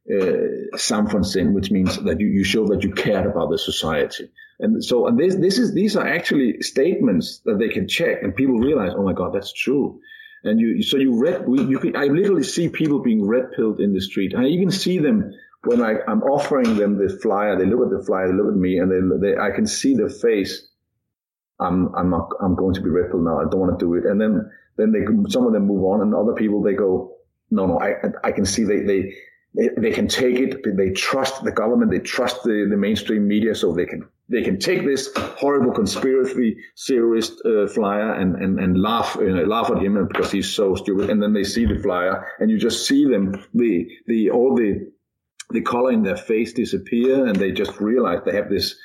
uh, 0.09 0.77
something 0.77 1.53
which 1.53 1.69
means 1.71 1.97
that 2.03 2.19
you, 2.19 2.27
you 2.27 2.43
show 2.43 2.65
that 2.67 2.83
you 2.83 2.91
cared 2.91 3.25
about 3.25 3.49
the 3.51 3.57
society. 3.57 4.29
And 4.59 4.83
so 4.83 5.07
and 5.07 5.19
this 5.19 5.35
this 5.35 5.57
is 5.57 5.73
these 5.73 5.95
are 5.95 6.07
actually 6.07 6.61
statements 6.61 7.41
that 7.45 7.57
they 7.59 7.69
can 7.69 7.87
check 7.87 8.23
and 8.23 8.35
people 8.35 8.57
realize 8.57 8.93
oh 8.95 9.03
my 9.03 9.13
god 9.13 9.33
that's 9.33 9.53
true. 9.53 9.99
And 10.43 10.59
you 10.59 10.81
so 10.83 10.97
you 10.97 11.19
read 11.19 11.45
you 11.47 11.93
I 11.95 12.05
literally 12.05 12.43
see 12.43 12.69
people 12.69 12.99
being 13.01 13.27
red 13.27 13.51
pilled 13.55 13.79
in 13.79 13.93
the 13.93 14.01
street. 14.01 14.33
I 14.35 14.45
even 14.45 14.71
see 14.71 14.99
them 14.99 15.31
when 15.63 15.81
I, 15.81 15.95
I'm 16.07 16.23
offering 16.23 16.77
them 16.77 16.97
the 16.97 17.09
flyer. 17.21 17.57
They 17.57 17.65
look 17.65 17.83
at 17.85 17.97
the 17.97 18.05
flyer 18.05 18.27
they 18.27 18.37
look 18.37 18.53
at 18.53 18.57
me 18.57 18.77
and 18.77 18.91
they, 18.91 19.01
they 19.23 19.37
I 19.37 19.51
can 19.51 19.67
see 19.67 19.95
their 19.95 20.09
face 20.09 20.70
I'm 21.61 21.93
I'm 21.95 22.09
not 22.09 22.29
I'm 22.41 22.55
going 22.55 22.73
to 22.73 22.81
be 22.81 22.89
Ripple 22.89 23.21
now. 23.21 23.39
I 23.39 23.43
don't 23.49 23.59
want 23.59 23.79
to 23.79 23.85
do 23.85 23.93
it. 23.95 24.05
And 24.05 24.19
then 24.19 24.51
then 24.77 24.91
they 24.91 25.05
some 25.29 25.45
of 25.45 25.53
them 25.53 25.67
move 25.67 25.83
on, 25.83 26.01
and 26.01 26.15
other 26.15 26.33
people 26.33 26.61
they 26.61 26.73
go, 26.73 27.15
no, 27.49 27.67
no. 27.67 27.79
I 27.79 27.95
I 28.23 28.31
can 28.31 28.45
see 28.45 28.63
they 28.63 28.81
they 28.81 29.13
they, 29.55 29.69
they 29.77 29.91
can 29.91 30.07
take 30.07 30.37
it. 30.39 30.63
They 30.77 30.91
trust 30.91 31.43
the 31.43 31.51
government. 31.51 31.91
They 31.91 31.99
trust 31.99 32.43
the, 32.43 32.67
the 32.69 32.77
mainstream 32.77 33.27
media, 33.27 33.53
so 33.53 33.73
they 33.73 33.85
can 33.85 34.07
they 34.29 34.41
can 34.41 34.59
take 34.59 34.85
this 34.85 35.09
horrible 35.15 35.73
conspiracy 35.73 36.57
theorist 36.87 37.41
uh, 37.45 37.67
flyer 37.67 38.13
and 38.13 38.35
and 38.35 38.59
and 38.59 38.81
laugh 38.81 39.17
you 39.19 39.35
know, 39.35 39.43
laugh 39.43 39.69
at 39.69 39.81
him 39.81 40.07
because 40.07 40.31
he's 40.31 40.53
so 40.53 40.75
stupid. 40.75 41.09
And 41.09 41.21
then 41.21 41.33
they 41.33 41.43
see 41.43 41.65
the 41.65 41.79
flyer, 41.79 42.25
and 42.39 42.49
you 42.49 42.57
just 42.57 42.87
see 42.87 43.05
them 43.05 43.33
the 43.53 43.87
the 44.07 44.31
all 44.31 44.55
the 44.55 44.89
the 45.51 45.61
color 45.61 45.91
in 45.91 46.03
their 46.03 46.17
face 46.17 46.53
disappear, 46.53 47.25
and 47.27 47.35
they 47.35 47.51
just 47.51 47.79
realize 47.79 48.19
they 48.25 48.35
have 48.35 48.49
this 48.49 48.75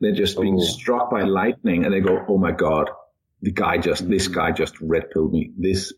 they're 0.00 0.12
just 0.12 0.40
being 0.40 0.56
oh. 0.60 0.64
struck 0.64 1.10
by 1.10 1.22
lightning 1.22 1.84
and 1.84 1.92
they 1.92 2.00
go, 2.00 2.24
Oh 2.28 2.38
my 2.38 2.52
God, 2.52 2.90
the 3.42 3.52
guy 3.52 3.78
just, 3.78 4.08
this 4.08 4.28
guy 4.28 4.52
just 4.52 4.80
red 4.80 5.10
pilled 5.10 5.32
me. 5.32 5.52
This 5.56 5.92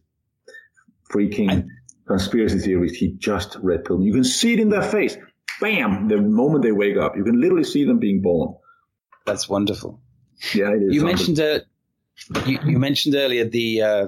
freaking 1.11 1.51
I, 1.51 1.65
conspiracy 2.07 2.59
theorist, 2.59 2.97
he 2.97 3.13
just 3.13 3.57
red 3.57 3.85
pilled 3.85 4.01
me. 4.01 4.07
You 4.07 4.13
can 4.13 4.25
see 4.25 4.55
it 4.55 4.61
in 4.61 4.69
their 4.69 4.83
face. 4.83 5.17
Bam! 5.61 6.09
The 6.09 6.21
moment 6.21 6.63
they 6.63 6.73
wake 6.73 6.97
up, 6.97 7.17
you 7.17 7.25
can 7.25 7.41
literally 7.41 7.65
see 7.65 7.85
them 7.85 7.99
being 7.99 8.23
born. 8.23 8.55
That's 9.27 9.49
wonderful. 9.49 10.01
Yeah, 10.55 10.71
it 10.71 10.83
is. 10.83 10.95
You 10.95 11.05
mentioned, 11.05 11.41
uh, 11.41 11.61
you, 12.47 12.59
you, 12.65 12.79
mentioned 12.79 13.17
earlier 13.17 13.45
the, 13.45 13.83
uh, 13.83 14.07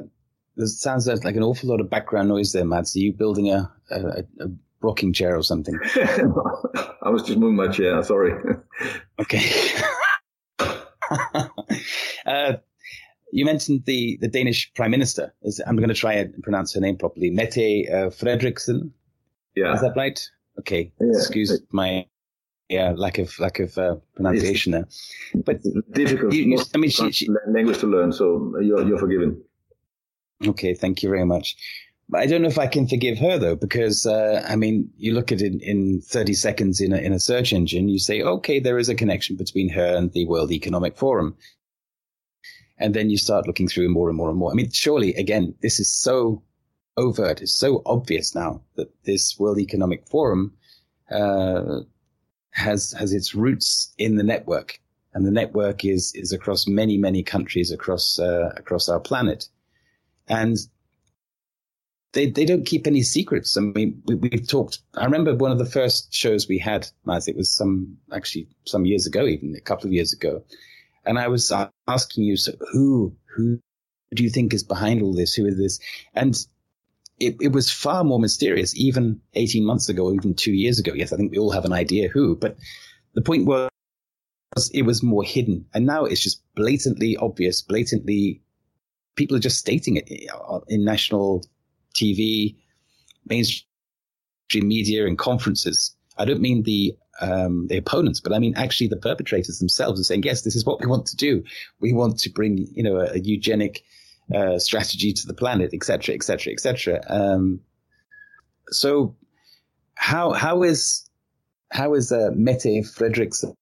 there 0.56 0.66
sounds 0.66 1.08
like 1.08 1.34
an 1.34 1.42
awful 1.42 1.68
lot 1.68 1.80
of 1.80 1.90
background 1.90 2.28
noise 2.28 2.52
there, 2.52 2.64
Mads. 2.64 2.94
Are 2.94 3.00
you 3.00 3.12
building 3.12 3.50
a, 3.50 3.72
a, 3.90 4.24
a 4.40 4.48
rocking 4.82 5.12
chair 5.12 5.36
or 5.36 5.42
something? 5.42 5.78
I 7.02 7.08
was 7.10 7.22
just 7.22 7.38
moving 7.38 7.56
my 7.56 7.68
chair. 7.68 8.02
Sorry. 8.02 8.32
okay. 9.20 9.50
uh, 12.26 12.54
you 13.32 13.44
mentioned 13.44 13.84
the, 13.86 14.18
the 14.20 14.28
Danish 14.28 14.72
Prime 14.74 14.90
Minister. 14.90 15.32
Is 15.42 15.60
I'm 15.66 15.76
going 15.76 15.88
to 15.88 15.94
try 15.94 16.14
and 16.14 16.42
pronounce 16.42 16.74
her 16.74 16.80
name 16.80 16.96
properly. 16.96 17.30
Mette 17.30 17.56
uh, 17.56 18.10
Frederiksen. 18.10 18.90
Yeah. 19.54 19.74
Is 19.74 19.80
that 19.80 19.94
right? 19.96 20.20
Okay. 20.58 20.92
Yeah. 21.00 21.16
Excuse 21.16 21.60
my 21.72 22.06
yeah 22.68 22.92
lack 22.96 23.18
of 23.18 23.38
lack 23.38 23.58
of 23.58 23.76
uh, 23.76 23.96
pronunciation 24.14 24.72
it's 24.74 25.20
there. 25.34 25.42
But 25.42 25.62
difficult. 25.92 26.32
You, 26.32 26.44
you, 26.44 26.62
I 26.74 26.78
mean, 26.78 26.90
she, 26.90 27.10
she, 27.12 27.28
language 27.48 27.78
to 27.78 27.86
learn, 27.86 28.12
so 28.12 28.54
you're 28.60 28.86
you're 28.86 28.98
forgiven. 28.98 29.42
Okay, 30.46 30.74
thank 30.74 31.02
you 31.02 31.10
very 31.10 31.26
much. 31.26 31.56
I 32.14 32.26
don't 32.26 32.42
know 32.42 32.48
if 32.48 32.58
I 32.58 32.66
can 32.66 32.86
forgive 32.86 33.18
her 33.18 33.38
though, 33.38 33.56
because 33.56 34.06
uh, 34.06 34.44
I 34.48 34.56
mean, 34.56 34.90
you 34.96 35.12
look 35.12 35.32
at 35.32 35.42
it 35.42 35.62
in 35.62 36.00
30 36.00 36.34
seconds 36.34 36.80
in 36.80 36.92
a, 36.92 36.96
in 36.96 37.12
a 37.12 37.20
search 37.20 37.52
engine, 37.52 37.88
you 37.88 37.98
say, 37.98 38.22
okay, 38.22 38.58
there 38.58 38.78
is 38.78 38.88
a 38.88 38.94
connection 38.94 39.36
between 39.36 39.68
her 39.70 39.96
and 39.96 40.12
the 40.12 40.26
World 40.26 40.50
Economic 40.50 40.96
Forum. 40.96 41.36
And 42.78 42.94
then 42.94 43.10
you 43.10 43.18
start 43.18 43.46
looking 43.46 43.68
through 43.68 43.90
more 43.90 44.08
and 44.08 44.16
more 44.16 44.30
and 44.30 44.38
more. 44.38 44.50
I 44.50 44.54
mean, 44.54 44.70
surely, 44.70 45.14
again, 45.14 45.54
this 45.60 45.78
is 45.78 45.92
so 45.92 46.42
overt, 46.96 47.42
it's 47.42 47.54
so 47.54 47.82
obvious 47.86 48.34
now 48.34 48.62
that 48.76 48.90
this 49.04 49.38
World 49.38 49.58
Economic 49.58 50.06
Forum 50.08 50.52
uh, 51.10 51.80
has 52.52 52.92
has 52.92 53.12
its 53.12 53.34
roots 53.34 53.92
in 53.98 54.16
the 54.16 54.22
network, 54.22 54.80
and 55.12 55.26
the 55.26 55.30
network 55.30 55.84
is 55.84 56.12
is 56.14 56.32
across 56.32 56.66
many 56.66 56.96
many 56.96 57.22
countries 57.22 57.70
across 57.70 58.18
uh, 58.18 58.50
across 58.56 58.88
our 58.88 59.00
planet, 59.00 59.48
and 60.28 60.56
they 62.12 62.26
they 62.30 62.44
don't 62.44 62.66
keep 62.66 62.86
any 62.86 63.02
secrets. 63.02 63.56
I 63.56 63.60
mean, 63.60 64.02
we, 64.06 64.14
we've 64.16 64.48
talked. 64.48 64.80
I 64.94 65.04
remember 65.04 65.34
one 65.34 65.52
of 65.52 65.58
the 65.58 65.66
first 65.66 66.12
shows 66.12 66.48
we 66.48 66.58
had, 66.58 66.88
Mads. 67.04 67.28
It 67.28 67.36
was 67.36 67.50
some 67.50 67.96
actually 68.12 68.48
some 68.66 68.84
years 68.84 69.06
ago, 69.06 69.26
even 69.26 69.54
a 69.54 69.60
couple 69.60 69.86
of 69.86 69.92
years 69.92 70.12
ago, 70.12 70.42
and 71.04 71.18
I 71.18 71.28
was 71.28 71.52
asking 71.86 72.24
you, 72.24 72.36
so 72.36 72.52
who 72.72 73.14
who 73.36 73.60
do 74.14 74.22
you 74.24 74.30
think 74.30 74.52
is 74.52 74.64
behind 74.64 75.02
all 75.02 75.14
this? 75.14 75.34
Who 75.34 75.46
is 75.46 75.56
this? 75.56 75.78
And 76.14 76.36
it, 77.20 77.36
it 77.40 77.52
was 77.52 77.70
far 77.70 78.02
more 78.02 78.18
mysterious, 78.18 78.74
even 78.76 79.20
18 79.34 79.64
months 79.64 79.88
ago, 79.88 80.06
or 80.06 80.14
even 80.14 80.34
two 80.34 80.52
years 80.52 80.78
ago. 80.78 80.92
Yes, 80.94 81.12
I 81.12 81.16
think 81.16 81.30
we 81.30 81.38
all 81.38 81.50
have 81.50 81.66
an 81.66 81.72
idea 81.72 82.08
who, 82.08 82.34
but 82.34 82.56
the 83.14 83.22
point 83.22 83.46
was 83.46 83.68
it 84.72 84.82
was 84.82 85.02
more 85.02 85.22
hidden, 85.22 85.66
and 85.74 85.86
now 85.86 86.04
it's 86.06 86.22
just 86.22 86.42
blatantly 86.54 87.16
obvious, 87.16 87.62
blatantly. 87.62 88.42
People 89.16 89.36
are 89.36 89.40
just 89.40 89.58
stating 89.58 89.96
it 89.96 90.30
uh, 90.32 90.60
in 90.68 90.84
national 90.84 91.44
TV, 92.00 92.56
mainstream 93.26 93.66
media, 94.54 95.06
and 95.06 95.18
conferences. 95.18 95.94
I 96.18 96.24
don't 96.24 96.40
mean 96.40 96.62
the 96.62 96.94
um, 97.20 97.66
the 97.68 97.76
opponents, 97.76 98.20
but 98.20 98.32
I 98.32 98.38
mean 98.38 98.54
actually 98.56 98.88
the 98.88 98.96
perpetrators 98.96 99.58
themselves 99.58 100.00
are 100.00 100.04
saying, 100.04 100.22
yes, 100.22 100.42
this 100.42 100.56
is 100.56 100.64
what 100.64 100.80
we 100.80 100.86
want 100.86 101.06
to 101.06 101.16
do. 101.16 101.42
We 101.80 101.92
want 101.92 102.18
to 102.20 102.30
bring, 102.30 102.66
you 102.72 102.82
know, 102.82 102.96
a, 102.96 103.12
a 103.12 103.18
eugenic 103.18 103.84
uh, 104.34 104.58
strategy 104.58 105.12
to 105.12 105.26
the 105.26 105.34
planet, 105.34 105.74
etc., 105.74 106.14
etc., 106.14 106.52
etc. 106.52 107.00
So, 108.70 109.16
how 109.94 110.32
how 110.32 110.62
is 110.62 111.08
how 111.70 111.94
is 111.94 112.12
uh, 112.12 112.30
Mette 112.34 112.84
Frederiksen 112.84 113.54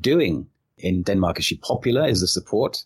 doing 0.00 0.46
in 0.78 1.02
Denmark? 1.02 1.38
Is 1.38 1.44
she 1.44 1.56
popular? 1.58 2.06
Is 2.06 2.20
the 2.20 2.26
support? 2.26 2.84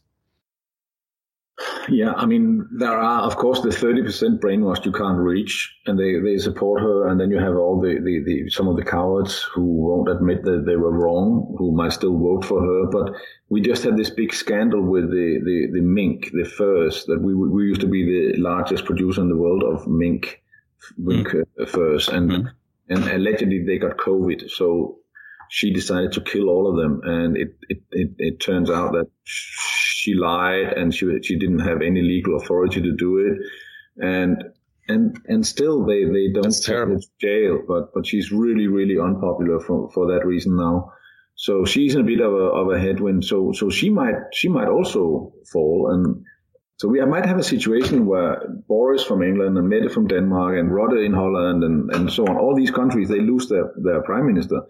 Yeah, 1.89 2.13
I 2.13 2.27
mean, 2.27 2.69
there 2.73 2.99
are, 2.99 3.23
of 3.23 3.37
course, 3.37 3.61
the 3.61 3.69
30% 3.69 4.39
brainwashed 4.39 4.85
you 4.85 4.93
can't 4.93 5.19
reach, 5.19 5.75
and 5.87 5.99
they, 5.99 6.19
they 6.21 6.39
support 6.39 6.83
her. 6.83 7.09
And 7.09 7.21
then 7.21 7.31
you 7.31 7.39
have 7.39 7.57
all 7.57 7.81
the, 7.81 7.99
the, 8.03 8.23
the, 8.25 8.51
some 8.51 8.69
of 8.69 8.77
the 8.77 8.85
cowards 8.85 9.43
who 9.55 9.65
won't 9.65 10.09
admit 10.09 10.43
that 10.45 10.65
they 10.67 10.77
were 10.77 10.93
wrong, 10.93 11.55
who 11.59 11.73
might 11.73 11.93
still 11.93 12.19
vote 12.19 12.45
for 12.45 12.61
her. 12.61 12.87
But 12.91 13.15
we 13.49 13.61
just 13.61 13.83
had 13.83 13.97
this 13.97 14.11
big 14.11 14.35
scandal 14.35 14.83
with 14.83 15.11
the, 15.11 15.41
the, 15.45 15.79
the 15.79 15.83
mink, 15.83 16.31
the 16.33 16.45
furs, 16.45 17.05
that 17.07 17.21
we, 17.21 17.35
we 17.35 17.65
used 17.65 17.81
to 17.81 17.89
be 17.89 18.05
the 18.05 18.39
largest 18.39 18.85
producer 18.85 19.21
in 19.21 19.29
the 19.29 19.37
world 19.37 19.63
of 19.63 19.87
mink, 19.87 20.43
mink 20.99 21.29
mm. 21.29 21.69
furs. 21.69 22.09
And, 22.09 22.31
mm. 22.31 22.51
and 22.89 23.05
allegedly 23.05 23.65
they 23.65 23.79
got 23.79 23.97
COVID. 23.97 24.51
So 24.51 24.99
she 25.49 25.73
decided 25.73 26.13
to 26.13 26.21
kill 26.21 26.49
all 26.49 26.71
of 26.71 26.77
them. 26.77 27.01
And 27.05 27.37
it, 27.37 27.57
it, 27.69 27.83
it, 27.91 28.11
it 28.19 28.41
turns 28.41 28.71
out 28.71 28.93
that 28.93 29.07
she 29.25 29.90
lied 30.15 30.73
and 30.77 30.95
she 30.95 31.07
she 31.23 31.39
didn't 31.39 31.61
have 31.61 31.83
any 31.83 32.03
legal 32.03 32.37
authority 32.37 32.81
to 32.83 32.93
do 32.97 33.19
it, 33.19 33.39
and 34.05 34.43
and 34.89 35.19
and 35.27 35.47
still 35.47 35.85
they 35.85 36.05
they 36.05 36.33
don't 36.33 36.55
take 36.63 36.77
her 36.77 36.87
to 36.87 37.07
jail. 37.21 37.63
But 37.67 37.93
but 37.95 38.07
she's 38.07 38.33
really 38.33 38.67
really 38.67 38.99
unpopular 38.99 39.61
for 39.61 39.91
for 39.91 40.13
that 40.13 40.27
reason 40.27 40.57
now. 40.57 40.93
So 41.37 41.65
she's 41.65 41.95
in 41.95 42.03
a 42.03 42.05
bit 42.05 42.21
of 42.21 42.33
a 42.33 42.47
of 42.61 42.71
a 42.71 42.79
headwind. 42.79 43.25
So 43.25 43.53
so 43.53 43.71
she 43.71 43.91
might 43.91 44.17
she 44.33 44.49
might 44.49 44.69
also 44.69 45.33
fall 45.53 45.91
and. 45.93 46.25
So 46.77 46.89
we 46.89 47.05
might 47.05 47.27
have 47.27 47.37
a 47.37 47.43
situation 47.43 48.07
where 48.07 48.43
Boris 48.67 49.05
from 49.05 49.23
England 49.23 49.59
and 49.59 49.69
Mette 49.69 49.93
from 49.93 50.07
Denmark 50.07 50.57
and 50.57 50.71
Rutte 50.71 51.05
in 51.05 51.13
Holland 51.13 51.63
and, 51.63 51.95
and 51.95 52.11
so 52.11 52.27
on, 52.27 52.39
all 52.39 52.57
these 52.57 52.71
countries, 52.71 53.11
they 53.11 53.21
lose 53.21 53.51
their, 53.51 53.71
their 53.77 54.01
prime 54.01 54.27
minister 54.27 54.63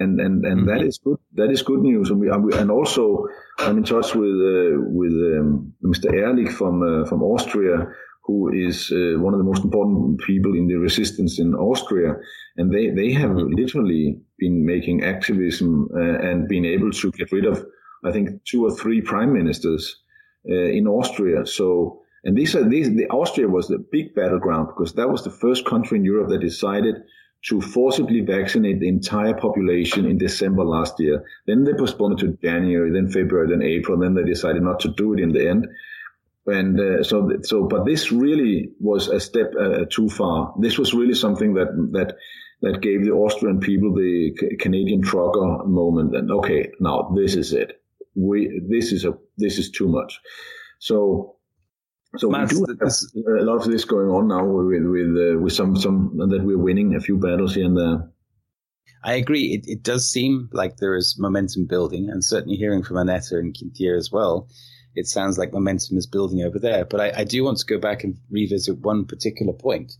and 0.00 0.20
and 0.20 0.44
and 0.44 0.60
mm-hmm. 0.60 0.68
that 0.68 0.82
is 0.82 0.98
good. 0.98 1.18
That 1.34 1.50
is 1.50 1.62
good 1.62 1.80
news. 1.80 2.10
And 2.10 2.20
we 2.20 2.28
and 2.30 2.70
also 2.70 3.26
I'm 3.58 3.78
in 3.78 3.84
touch 3.84 4.14
with 4.14 4.34
uh, 4.34 4.78
with 4.78 5.12
um, 5.12 5.72
Mr. 5.84 6.12
Ehrlich 6.12 6.50
from 6.50 6.82
uh, 6.82 7.06
from 7.06 7.22
Austria, 7.22 7.86
who 8.22 8.52
is 8.52 8.90
uh, 8.92 9.18
one 9.18 9.34
of 9.34 9.38
the 9.38 9.44
most 9.44 9.64
important 9.64 10.20
people 10.20 10.54
in 10.54 10.66
the 10.68 10.76
resistance 10.76 11.38
in 11.38 11.54
Austria, 11.54 12.16
and 12.56 12.72
they 12.72 12.90
they 12.90 13.12
have 13.12 13.30
mm-hmm. 13.30 13.54
literally 13.54 14.20
been 14.38 14.64
making 14.64 15.02
activism 15.02 15.88
uh, 15.94 16.18
and 16.28 16.48
been 16.48 16.64
able 16.64 16.90
to 16.90 17.10
get 17.12 17.32
rid 17.32 17.44
of 17.44 17.64
I 18.04 18.12
think 18.12 18.44
two 18.44 18.64
or 18.64 18.70
three 18.70 19.00
prime 19.00 19.32
ministers 19.32 19.96
uh, 20.48 20.54
in 20.54 20.86
Austria. 20.86 21.46
So. 21.46 22.02
And 22.24 22.36
these 22.36 22.56
are 22.56 22.68
these. 22.68 22.88
The 22.90 23.06
Austria 23.10 23.46
was 23.46 23.68
the 23.68 23.78
big 23.78 24.12
battleground 24.12 24.66
because 24.66 24.92
that 24.94 25.08
was 25.08 25.22
the 25.22 25.30
first 25.30 25.64
country 25.64 25.98
in 25.98 26.04
Europe 26.04 26.30
that 26.30 26.40
decided 26.40 26.96
to 27.46 27.60
forcibly 27.60 28.20
vaccinate 28.20 28.80
the 28.80 28.88
entire 28.88 29.34
population 29.34 30.04
in 30.04 30.18
December 30.18 30.64
last 30.64 30.98
year. 30.98 31.24
Then 31.46 31.64
they 31.64 31.72
postponed 31.72 32.20
it 32.20 32.26
to 32.26 32.38
January, 32.42 32.90
then 32.92 33.08
February, 33.08 33.48
then 33.48 33.62
April, 33.62 33.94
and 33.94 34.02
then 34.02 34.14
they 34.14 34.28
decided 34.28 34.62
not 34.62 34.80
to 34.80 34.88
do 34.88 35.14
it 35.14 35.20
in 35.20 35.32
the 35.32 35.48
end. 35.48 35.66
And 36.46 36.80
uh, 36.80 37.04
so, 37.04 37.30
so, 37.42 37.64
but 37.64 37.84
this 37.84 38.10
really 38.10 38.70
was 38.80 39.08
a 39.08 39.20
step 39.20 39.52
uh, 39.58 39.84
too 39.90 40.08
far. 40.08 40.54
This 40.58 40.78
was 40.78 40.94
really 40.94 41.14
something 41.14 41.54
that 41.54 41.68
that 41.92 42.16
that 42.62 42.80
gave 42.80 43.04
the 43.04 43.12
Austrian 43.12 43.60
people 43.60 43.94
the 43.94 44.34
C- 44.38 44.56
Canadian 44.56 45.02
trucker 45.02 45.64
moment. 45.64 46.16
And 46.16 46.30
okay, 46.30 46.70
now 46.80 47.12
this 47.14 47.36
is 47.36 47.52
it. 47.52 47.80
We 48.14 48.62
this 48.66 48.92
is 48.92 49.04
a 49.04 49.16
this 49.36 49.58
is 49.58 49.70
too 49.70 49.88
much. 49.88 50.18
So 50.78 51.36
so 52.16 52.28
we 52.28 52.46
do 52.46 52.64
have 52.66 52.78
this, 52.78 53.14
a 53.14 53.42
lot 53.42 53.64
of 53.66 53.70
this 53.70 53.84
going 53.84 54.08
on 54.08 54.28
now 54.28 54.44
with 54.44 54.84
with 54.84 55.16
uh, 55.16 55.38
with 55.38 55.52
some 55.52 55.76
some 55.76 56.16
that 56.16 56.42
we're 56.42 56.58
winning 56.58 56.94
a 56.94 57.00
few 57.00 57.18
battles 57.18 57.54
here 57.54 57.66
and 57.66 57.76
there. 57.76 58.10
I 59.04 59.14
agree. 59.14 59.52
It, 59.54 59.68
it 59.68 59.82
does 59.82 60.10
seem 60.10 60.48
like 60.52 60.78
there 60.78 60.96
is 60.96 61.16
momentum 61.18 61.66
building, 61.66 62.08
and 62.08 62.24
certainly 62.24 62.56
hearing 62.56 62.82
from 62.82 62.96
Annette 62.96 63.30
and 63.30 63.56
Cynthia 63.56 63.94
as 63.94 64.10
well, 64.10 64.48
it 64.94 65.06
sounds 65.06 65.38
like 65.38 65.52
momentum 65.52 65.98
is 65.98 66.06
building 66.06 66.42
over 66.42 66.58
there. 66.58 66.84
But 66.84 67.00
I, 67.00 67.20
I 67.20 67.24
do 67.24 67.44
want 67.44 67.58
to 67.58 67.66
go 67.66 67.78
back 67.78 68.02
and 68.04 68.16
revisit 68.30 68.78
one 68.78 69.04
particular 69.04 69.52
point, 69.52 69.92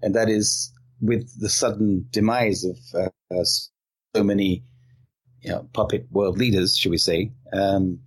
and 0.00 0.14
that 0.14 0.28
is 0.28 0.72
with 1.00 1.28
the 1.40 1.48
sudden 1.48 2.06
demise 2.10 2.64
of 2.64 2.78
uh, 2.94 3.44
so 3.44 4.24
many 4.24 4.64
you 5.42 5.50
know, 5.50 5.68
puppet 5.72 6.06
world 6.10 6.38
leaders, 6.38 6.76
should 6.76 6.90
we 6.90 6.98
say. 6.98 7.32
Um, 7.52 8.00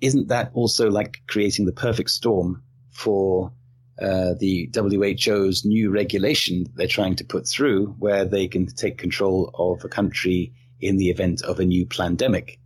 isn't 0.00 0.28
that 0.28 0.50
also 0.54 0.90
like 0.90 1.18
creating 1.28 1.66
the 1.66 1.72
perfect 1.72 2.10
storm 2.10 2.62
for 2.92 3.52
uh, 4.00 4.34
the 4.38 4.70
WHO's 4.74 5.64
new 5.64 5.90
regulation 5.90 6.64
they're 6.74 6.86
trying 6.86 7.16
to 7.16 7.24
put 7.24 7.46
through, 7.46 7.88
where 7.98 8.24
they 8.24 8.48
can 8.48 8.66
take 8.66 8.98
control 8.98 9.50
of 9.54 9.84
a 9.84 9.88
country 9.88 10.52
in 10.80 10.96
the 10.96 11.10
event 11.10 11.42
of 11.42 11.60
a 11.60 11.64
new 11.64 11.86
pandemic. 11.86 12.58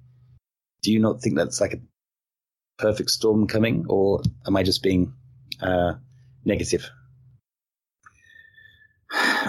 Do 0.82 0.92
you 0.92 1.00
not 1.00 1.20
think 1.20 1.36
that's 1.36 1.60
like 1.60 1.74
a 1.74 1.80
perfect 2.78 3.10
storm 3.10 3.46
coming, 3.48 3.86
or 3.88 4.22
am 4.46 4.56
I 4.56 4.62
just 4.62 4.82
being 4.82 5.12
uh, 5.60 5.94
negative? 6.44 6.88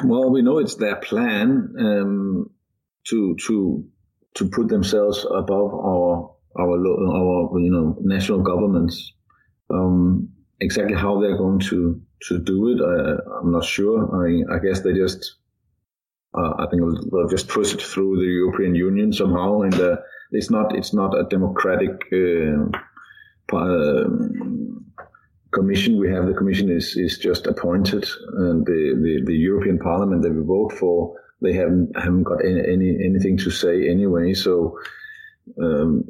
Well, 0.03 0.29
we 0.29 0.41
know 0.41 0.57
it's 0.57 0.75
their 0.75 0.95
plan 0.97 1.73
um, 1.79 2.49
to 3.07 3.35
to 3.47 3.85
to 4.35 4.49
put 4.49 4.67
themselves 4.67 5.25
above 5.25 5.73
our 5.73 6.35
our 6.57 6.77
our 6.77 7.59
you 7.59 7.71
know 7.71 7.97
national 8.01 8.41
governments. 8.41 9.13
Um, 9.69 10.34
exactly 10.59 10.95
how 10.95 11.19
they're 11.19 11.37
going 11.37 11.59
to 11.59 12.01
to 12.23 12.39
do 12.39 12.69
it, 12.69 12.81
I, 12.81 13.39
am 13.39 13.51
not 13.51 13.65
sure. 13.65 13.99
I, 14.25 14.55
I 14.55 14.59
guess 14.59 14.81
they 14.81 14.93
just, 14.93 15.35
uh, 16.33 16.53
I 16.57 16.65
think 16.69 16.81
they'll 17.11 17.27
just 17.29 17.47
push 17.47 17.73
it 17.73 17.81
through 17.81 18.17
the 18.17 18.25
European 18.25 18.73
Union 18.73 19.13
somehow, 19.13 19.61
and 19.61 19.73
uh, 19.75 19.97
it's 20.31 20.49
not 20.49 20.75
it's 20.75 20.93
not 20.93 21.17
a 21.17 21.25
democratic 21.25 21.91
uh, 22.11 23.55
um, 23.55 24.85
commission 25.53 25.99
we 25.99 26.11
have. 26.11 26.25
The 26.25 26.33
commission 26.33 26.69
is 26.71 26.95
is 26.95 27.17
just 27.17 27.47
appointed, 27.47 28.07
and 28.37 28.65
the 28.65 28.95
the, 29.01 29.23
the 29.25 29.35
European 29.35 29.77
Parliament 29.77 30.23
that 30.23 30.33
we 30.33 30.43
vote 30.43 30.73
for, 30.73 31.15
they 31.41 31.53
haven't 31.53 31.95
haven't 31.95 32.23
got 32.23 32.43
any, 32.43 32.61
any 32.61 32.97
anything 33.05 33.37
to 33.37 33.51
say 33.51 33.87
anyway. 33.89 34.33
So. 34.33 34.79
Um, 35.61 36.05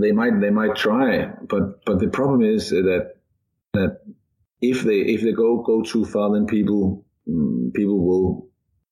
they 0.00 0.12
might 0.12 0.40
they 0.40 0.50
might 0.50 0.76
try, 0.76 1.26
but 1.48 1.84
but 1.84 1.98
the 1.98 2.06
problem 2.06 2.42
is 2.42 2.70
that 2.70 3.15
that 3.76 4.00
if 4.60 4.82
they 4.82 4.98
if 4.98 5.22
they 5.22 5.32
go 5.32 5.62
go 5.62 5.82
too 5.82 6.04
far, 6.04 6.32
then 6.32 6.46
people 6.46 7.04
mm, 7.28 7.72
people 7.74 8.04
will 8.06 8.48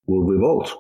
will 0.07 0.25
revolt. 0.25 0.73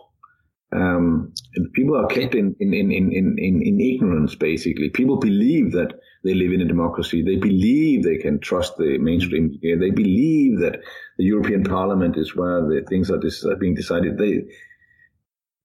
Um, 0.72 1.32
people 1.72 1.96
are 1.96 2.06
kept 2.06 2.34
in 2.34 2.56
in, 2.58 2.74
in, 2.74 2.90
in, 2.90 3.36
in, 3.38 3.62
in 3.62 3.80
ignorance, 3.80 4.34
basically. 4.34 4.90
People 4.90 5.18
believe 5.18 5.72
that 5.72 5.94
they 6.24 6.34
live 6.34 6.52
in 6.52 6.62
a 6.62 6.66
democracy. 6.66 7.22
They 7.22 7.36
believe 7.36 8.02
they 8.02 8.16
can 8.16 8.40
trust 8.40 8.76
the 8.76 8.98
mainstream 8.98 9.48
media. 9.48 9.76
They 9.78 9.90
believe 9.90 10.58
that 10.60 10.80
the 11.18 11.24
European 11.24 11.62
Parliament 11.62 12.16
is 12.16 12.34
where 12.34 12.60
the 12.62 12.84
things 12.88 13.10
are, 13.10 13.18
dis- 13.18 13.44
are 13.44 13.56
being 13.56 13.74
decided. 13.74 14.18
They 14.18 14.42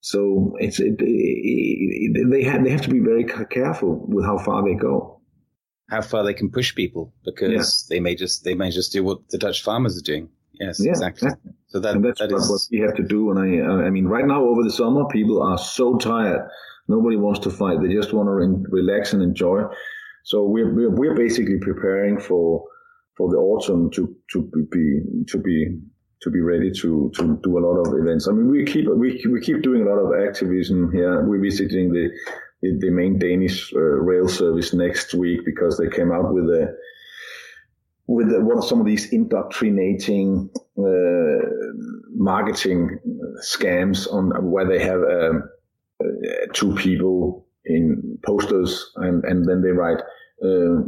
so 0.00 0.54
it's 0.58 0.80
it, 0.80 0.96
it, 0.98 1.00
it, 1.00 2.30
they 2.30 2.42
have 2.44 2.64
they 2.64 2.70
have 2.70 2.82
to 2.82 2.90
be 2.90 3.00
very 3.00 3.24
careful 3.24 4.06
with 4.08 4.24
how 4.24 4.38
far 4.38 4.64
they 4.64 4.74
go. 4.74 5.19
How 5.90 6.02
far 6.02 6.24
they 6.24 6.34
can 6.34 6.50
push 6.50 6.74
people 6.74 7.12
because 7.24 7.86
yeah. 7.88 7.94
they 7.94 8.00
may 8.00 8.14
just 8.14 8.44
they 8.44 8.54
may 8.54 8.70
just 8.70 8.92
do 8.92 9.02
what 9.02 9.28
the 9.30 9.38
Dutch 9.38 9.62
farmers 9.62 9.98
are 9.98 10.04
doing. 10.04 10.28
Yes, 10.60 10.78
yeah, 10.78 10.90
exactly. 10.90 11.26
exactly. 11.26 11.52
So 11.68 11.80
that, 11.80 11.96
and 11.96 12.04
that's 12.04 12.20
that 12.20 12.30
what, 12.30 12.42
is... 12.42 12.50
what 12.50 12.60
we 12.70 12.78
have 12.80 12.94
to 12.96 13.02
do. 13.02 13.30
And 13.30 13.38
I, 13.38 13.66
uh, 13.66 13.86
I 13.86 13.90
mean, 13.90 14.06
right 14.06 14.26
now 14.26 14.44
over 14.44 14.62
the 14.62 14.70
summer, 14.70 15.06
people 15.06 15.42
are 15.42 15.58
so 15.58 15.96
tired. 15.96 16.48
Nobody 16.88 17.16
wants 17.16 17.40
to 17.40 17.50
fight. 17.50 17.80
They 17.80 17.92
just 17.92 18.12
want 18.12 18.26
to 18.26 18.32
re- 18.32 18.66
relax 18.68 19.12
and 19.12 19.22
enjoy. 19.22 19.62
So 20.24 20.44
we're, 20.44 20.72
we're, 20.74 20.90
we're 20.90 21.14
basically 21.14 21.58
preparing 21.60 22.20
for 22.20 22.64
for 23.16 23.30
the 23.30 23.36
autumn 23.36 23.90
to 23.90 24.14
to 24.32 24.50
be 24.70 25.00
to 25.28 25.38
be 25.38 25.78
to 26.22 26.30
be 26.30 26.40
ready 26.40 26.70
to 26.70 27.10
to 27.16 27.38
do 27.42 27.58
a 27.58 27.62
lot 27.66 27.80
of 27.80 27.98
events. 27.98 28.28
I 28.28 28.32
mean, 28.32 28.50
we 28.50 28.64
keep 28.64 28.86
we 28.88 29.24
we 29.30 29.40
keep 29.40 29.62
doing 29.62 29.82
a 29.82 29.88
lot 29.88 29.98
of 29.98 30.28
activism 30.28 30.92
here. 30.92 31.24
We're 31.24 31.40
visiting 31.40 31.92
the 31.92 32.10
the, 32.62 32.90
main 32.90 33.18
Danish 33.18 33.72
uh, 33.74 33.78
rail 33.80 34.28
service 34.28 34.72
next 34.72 35.14
week 35.14 35.40
because 35.44 35.78
they 35.78 35.88
came 35.88 36.12
out 36.12 36.32
with 36.32 36.44
a 36.44 36.76
with 38.06 38.28
what 38.42 38.56
are 38.56 38.62
some 38.62 38.80
of 38.80 38.86
these 38.86 39.12
indoctrinating 39.12 40.50
uh, 40.76 41.46
marketing 42.12 42.98
scams 43.40 44.12
on 44.12 44.30
where 44.50 44.66
they 44.66 44.82
have 44.82 45.00
um, 45.00 45.48
uh, 46.02 46.06
two 46.52 46.74
people 46.74 47.46
in 47.64 48.18
posters 48.24 48.90
and, 48.96 49.24
and 49.24 49.48
then 49.48 49.62
they 49.62 49.70
write 49.70 50.02
uh, 50.42 50.82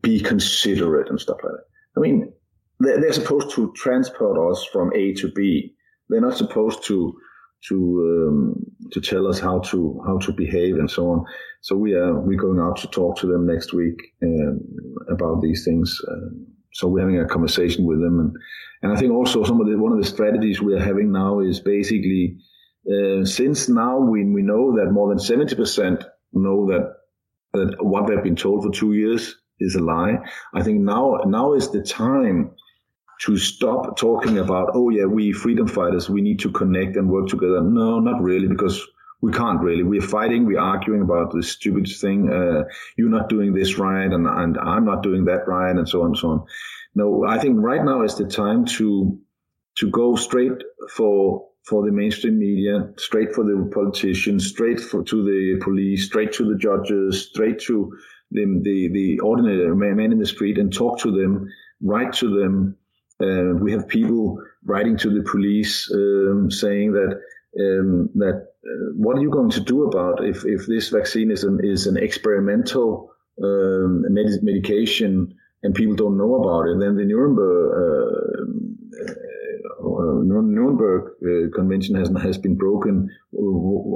be 0.00 0.20
considerate 0.20 1.10
and 1.10 1.20
stuff 1.20 1.38
like 1.42 1.52
that. 1.52 1.64
I 1.96 2.00
mean, 2.00 2.32
they're, 2.80 3.12
supposed 3.12 3.50
to 3.54 3.72
transport 3.76 4.38
us 4.50 4.64
from 4.72 4.92
A 4.94 5.12
to 5.14 5.30
B. 5.30 5.74
They're 6.08 6.20
not 6.20 6.36
supposed 6.36 6.84
to 6.84 7.14
to 7.68 8.28
um, 8.28 8.54
to 8.92 9.00
tell 9.00 9.26
us 9.26 9.38
how 9.38 9.60
to 9.60 10.00
how 10.06 10.18
to 10.18 10.32
behave 10.32 10.76
and 10.76 10.90
so 10.90 11.10
on. 11.10 11.24
So 11.60 11.76
we 11.76 11.94
are 11.94 12.18
we're 12.20 12.38
going 12.38 12.60
out 12.60 12.76
to 12.78 12.88
talk 12.88 13.18
to 13.18 13.26
them 13.26 13.46
next 13.46 13.72
week 13.72 13.98
um, 14.22 14.60
about 15.08 15.42
these 15.42 15.64
things. 15.64 16.00
Uh, 16.08 16.30
so 16.72 16.88
we're 16.88 17.00
having 17.00 17.20
a 17.20 17.26
conversation 17.26 17.84
with 17.84 18.00
them, 18.00 18.18
and 18.18 18.36
and 18.82 18.92
I 18.92 19.00
think 19.00 19.12
also 19.12 19.44
some 19.44 19.60
of 19.60 19.66
the 19.66 19.78
one 19.78 19.92
of 19.92 19.98
the 19.98 20.08
strategies 20.08 20.60
we 20.60 20.74
are 20.74 20.84
having 20.84 21.12
now 21.12 21.40
is 21.40 21.60
basically 21.60 22.38
uh, 22.90 23.24
since 23.24 23.68
now 23.68 23.98
we 23.98 24.24
we 24.24 24.42
know 24.42 24.76
that 24.76 24.90
more 24.90 25.08
than 25.08 25.18
seventy 25.18 25.54
percent 25.54 26.04
know 26.32 26.66
that 26.66 26.94
that 27.52 27.76
what 27.80 28.06
they've 28.06 28.22
been 28.22 28.36
told 28.36 28.64
for 28.64 28.72
two 28.72 28.92
years 28.94 29.36
is 29.60 29.76
a 29.76 29.82
lie. 29.82 30.18
I 30.54 30.62
think 30.62 30.80
now 30.80 31.20
now 31.26 31.54
is 31.54 31.70
the 31.70 31.82
time 31.82 32.52
to 33.24 33.36
stop 33.36 33.96
talking 33.96 34.38
about 34.38 34.70
oh 34.74 34.90
yeah 34.90 35.04
we 35.04 35.32
freedom 35.32 35.66
fighters 35.66 36.10
we 36.10 36.20
need 36.20 36.40
to 36.40 36.50
connect 36.50 36.96
and 36.96 37.10
work 37.10 37.28
together. 37.28 37.60
No, 37.60 37.98
not 38.00 38.22
really 38.22 38.48
because 38.48 38.86
we 39.22 39.32
can't 39.32 39.60
really. 39.60 39.84
We're 39.84 40.02
fighting, 40.02 40.46
we're 40.46 40.60
arguing 40.60 41.02
about 41.02 41.32
this 41.32 41.52
stupid 41.52 41.86
thing. 41.86 42.28
Uh, 42.28 42.64
you're 42.96 43.08
not 43.08 43.28
doing 43.28 43.54
this 43.54 43.78
right, 43.78 44.12
and, 44.12 44.26
and 44.26 44.58
I'm 44.58 44.84
not 44.84 45.04
doing 45.04 45.24
that 45.26 45.46
right, 45.46 45.70
and 45.70 45.88
so 45.88 46.00
on 46.00 46.08
and 46.08 46.18
so 46.18 46.28
on. 46.28 46.44
No, 46.94 47.24
I 47.24 47.38
think 47.38 47.56
right 47.60 47.84
now 47.84 48.02
is 48.02 48.16
the 48.16 48.26
time 48.26 48.66
to 48.76 49.18
to 49.78 49.90
go 49.90 50.16
straight 50.16 50.60
for 50.90 51.46
for 51.64 51.86
the 51.86 51.92
mainstream 51.92 52.38
media, 52.38 52.92
straight 52.98 53.32
for 53.32 53.44
the 53.44 53.70
politicians, 53.72 54.48
straight 54.48 54.80
for, 54.80 55.04
to 55.04 55.22
the 55.22 55.64
police, 55.64 56.06
straight 56.06 56.32
to 56.32 56.44
the 56.44 56.58
judges, 56.58 57.28
straight 57.28 57.60
to 57.60 57.96
the 58.32 58.44
the, 58.62 58.88
the 58.88 59.20
ordinary 59.20 59.94
man 59.94 60.12
in 60.12 60.18
the 60.18 60.26
street, 60.26 60.58
and 60.58 60.72
talk 60.72 60.98
to 60.98 61.12
them, 61.12 61.48
write 61.80 62.12
to 62.14 62.28
them. 62.40 62.76
Uh, 63.22 63.54
we 63.54 63.72
have 63.72 63.86
people 63.88 64.42
writing 64.64 64.96
to 64.96 65.10
the 65.10 65.22
police 65.30 65.90
um, 65.94 66.50
saying 66.50 66.92
that 66.92 67.20
um, 67.60 68.10
that 68.14 68.48
uh, 68.64 68.92
what 68.96 69.16
are 69.16 69.20
you 69.20 69.30
going 69.30 69.50
to 69.50 69.60
do 69.60 69.84
about 69.84 70.24
if, 70.24 70.44
if 70.44 70.66
this 70.66 70.88
vaccine 70.88 71.30
is 71.30 71.44
an 71.44 71.60
is 71.62 71.86
an 71.86 71.96
experimental 71.96 73.12
um, 73.42 74.02
med- 74.08 74.42
medication 74.42 75.34
and 75.62 75.74
people 75.74 75.94
don't 75.94 76.16
know 76.16 76.34
about 76.36 76.68
it? 76.68 76.80
Then 76.80 76.96
the 76.96 77.04
Nuremberg 77.04 77.72
uh, 77.80 78.42
uh, 79.82 80.22
Nuremberg 80.22 81.12
uh, 81.22 81.54
Convention 81.54 81.94
has 81.96 82.10
has 82.22 82.38
been 82.38 82.56
broken. 82.56 83.10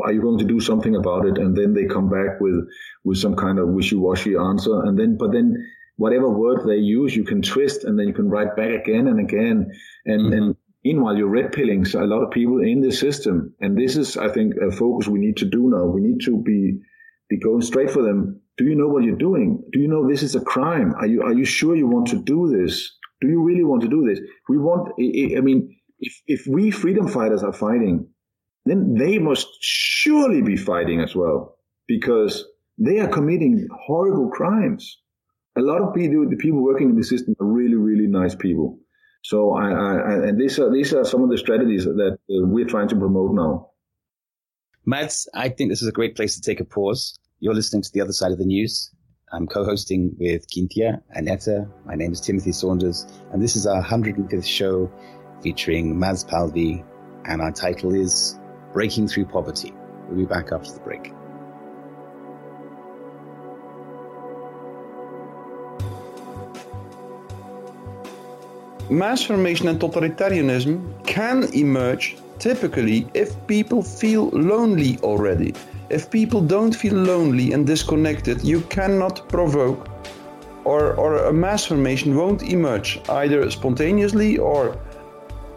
Are 0.05 0.13
you 0.13 0.21
going 0.21 0.39
to 0.39 0.45
do 0.45 0.61
something 0.61 0.95
about 0.95 1.27
it? 1.27 1.39
And 1.39 1.57
then 1.57 1.75
they 1.75 1.87
come 1.87 2.09
back 2.09 2.41
with 2.41 2.69
with 3.05 3.19
some 3.19 3.37
kind 3.37 3.59
of 3.59 3.69
wishy-washy 3.69 4.37
answer, 4.37 4.83
and 4.85 4.99
then 4.99 5.17
but 5.17 5.33
then 5.33 5.57
whatever 5.97 6.31
word 6.31 6.67
they 6.67 6.77
use, 6.77 7.17
you 7.17 7.25
can 7.25 7.43
twist, 7.43 7.85
and 7.85 7.99
then 7.99 8.07
you 8.07 8.15
can 8.15 8.29
write 8.29 8.57
back 8.57 8.71
again 8.71 9.09
and 9.09 9.21
again, 9.21 9.71
and 10.05 10.21
mm-hmm. 10.21 10.33
and 10.33 10.57
Meanwhile, 10.87 11.17
you're 11.17 11.27
red 11.27 11.51
pilling 11.51 11.85
so 11.85 12.01
a 12.01 12.07
lot 12.07 12.23
of 12.23 12.31
people 12.31 12.61
in 12.63 12.81
the 12.81 12.93
system. 12.93 13.53
And 13.61 13.77
this 13.77 13.97
is, 13.97 14.17
I 14.17 14.29
think, 14.29 14.55
a 14.55 14.71
focus 14.71 15.09
we 15.09 15.19
need 15.19 15.37
to 15.39 15.45
do 15.45 15.69
now. 15.69 15.85
We 15.85 16.01
need 16.01 16.21
to 16.27 16.41
be, 16.41 16.79
be 17.29 17.41
going 17.41 17.63
straight 17.63 17.91
for 17.91 18.03
them. 18.03 18.41
Do 18.57 18.65
you 18.67 18.77
know 18.77 18.87
what 18.87 19.03
you're 19.03 19.17
doing? 19.17 19.65
Do 19.73 19.81
you 19.81 19.89
know 19.89 20.09
this 20.09 20.23
is 20.23 20.37
a 20.37 20.41
crime? 20.41 20.95
Are 21.01 21.07
you, 21.09 21.23
are 21.23 21.33
you 21.33 21.45
sure 21.45 21.75
you 21.75 21.89
want 21.89 22.07
to 22.11 22.23
do 22.23 22.57
this? 22.57 22.89
Do 23.21 23.27
you 23.27 23.43
really 23.43 23.65
want 23.65 23.83
to 23.83 23.89
do 23.89 24.07
this? 24.09 24.21
We 24.49 24.59
want, 24.59 24.93
I 24.97 25.41
mean, 25.41 25.77
if, 25.99 26.23
if 26.29 26.47
we 26.47 26.71
freedom 26.71 27.09
fighters 27.09 27.43
are 27.43 27.53
fighting, 27.53 28.07
then 28.65 28.95
they 28.95 29.19
must 29.19 29.49
surely 29.61 30.41
be 30.41 30.57
fighting 30.57 31.01
as 31.01 31.17
well 31.17 31.59
because 31.89 32.45
they 32.79 33.01
are 33.01 33.09
committing 33.09 33.67
horrible 33.89 34.31
crimes. 34.31 35.01
A 35.57 35.61
lot 35.61 35.81
of 35.81 35.95
people, 35.95 36.29
the 36.29 36.37
people 36.37 36.63
working 36.63 36.91
in 36.91 36.97
the 36.97 37.05
system 37.05 37.35
are 37.41 37.47
really, 37.47 37.77
really 37.77 38.07
nice 38.07 38.35
people. 38.35 38.79
So 39.25 39.55
I, 39.55 39.71
I, 39.71 40.13
and 40.29 40.41
these 40.41 40.59
are 40.59 40.71
these 40.71 40.93
are 40.95 41.05
some 41.05 41.25
of 41.25 41.31
the 41.31 41.39
strategies 41.39 41.85
that 41.85 42.13
uh, 42.13 42.47
we're 42.47 42.67
trying 42.67 42.89
to 42.89 42.97
promote 42.97 43.35
now. 43.35 43.71
Mads, 44.85 45.29
I 45.35 45.49
think 45.49 45.71
this 45.71 45.83
is 45.83 45.89
a 45.89 45.93
great 45.93 46.15
place 46.15 46.37
to 46.37 46.41
take 46.41 46.61
a 46.61 46.65
pause. 46.65 47.19
You're 47.41 47.55
listening 47.55 47.83
to 47.83 47.91
the 47.93 48.01
other 48.01 48.13
side 48.13 48.31
of 48.31 48.39
the 48.39 48.45
news. 48.45 48.93
I'm 49.33 49.49
co-hosting 49.49 50.15
with 50.21 50.45
Cynthia 50.49 51.03
and 51.11 51.29
Etta. 51.29 51.67
My 51.85 51.97
name 51.97 52.13
is 52.13 52.21
Timothy 52.21 52.53
Saunders, 52.53 53.05
and 53.33 53.43
this 53.43 53.57
is 53.57 53.67
our 53.67 53.83
105th 53.83 54.47
show 54.47 54.91
featuring 55.43 55.99
Mads 55.99 56.25
Palsvig, 56.25 56.85
and 57.25 57.43
our 57.43 57.51
title 57.51 57.93
is 57.93 58.39
Breaking 58.73 59.09
Through 59.09 59.27
Poverty. 59.27 59.75
We'll 60.09 60.19
be 60.19 60.25
back 60.25 60.53
after 60.53 60.73
the 60.73 60.81
break. 60.81 61.13
Mass 68.91 69.23
formation 69.23 69.69
and 69.69 69.81
totalitarianism 69.81 71.07
can 71.07 71.45
emerge 71.55 72.17
typically 72.39 73.09
if 73.15 73.35
people 73.47 73.83
feel 73.83 74.29
lonely 74.29 74.99
already. 75.03 75.55
If 75.91 76.11
people 76.11 76.41
don't 76.41 76.75
feel 76.75 76.95
lonely 76.95 77.53
and 77.53 77.67
disconnected, 77.67 78.43
you 78.43 78.61
cannot 78.63 79.29
provoke 79.29 79.89
or, 80.65 80.95
or 80.95 81.27
a 81.27 81.33
mass 81.33 81.65
formation 81.67 82.17
won't 82.17 82.43
emerge 82.43 83.01
either 83.09 83.49
spontaneously 83.51 84.37
or 84.37 84.77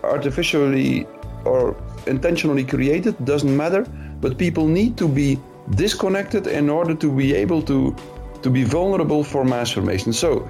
artificially 0.04 1.08
or 1.46 1.76
intentionally 2.06 2.64
created, 2.64 3.14
doesn't 3.26 3.56
matter. 3.56 3.86
But 4.22 4.38
people 4.38 4.68
need 4.68 4.98
to 4.98 5.08
be 5.08 5.40
disconnected 5.72 6.46
in 6.46 6.70
order 6.70 6.94
to 6.94 7.12
be 7.12 7.34
able 7.34 7.62
to, 7.64 7.96
to 8.44 8.50
be 8.50 8.64
vulnerable 8.64 9.24
for 9.24 9.44
mass 9.44 9.72
formation. 9.72 10.14
So 10.14 10.48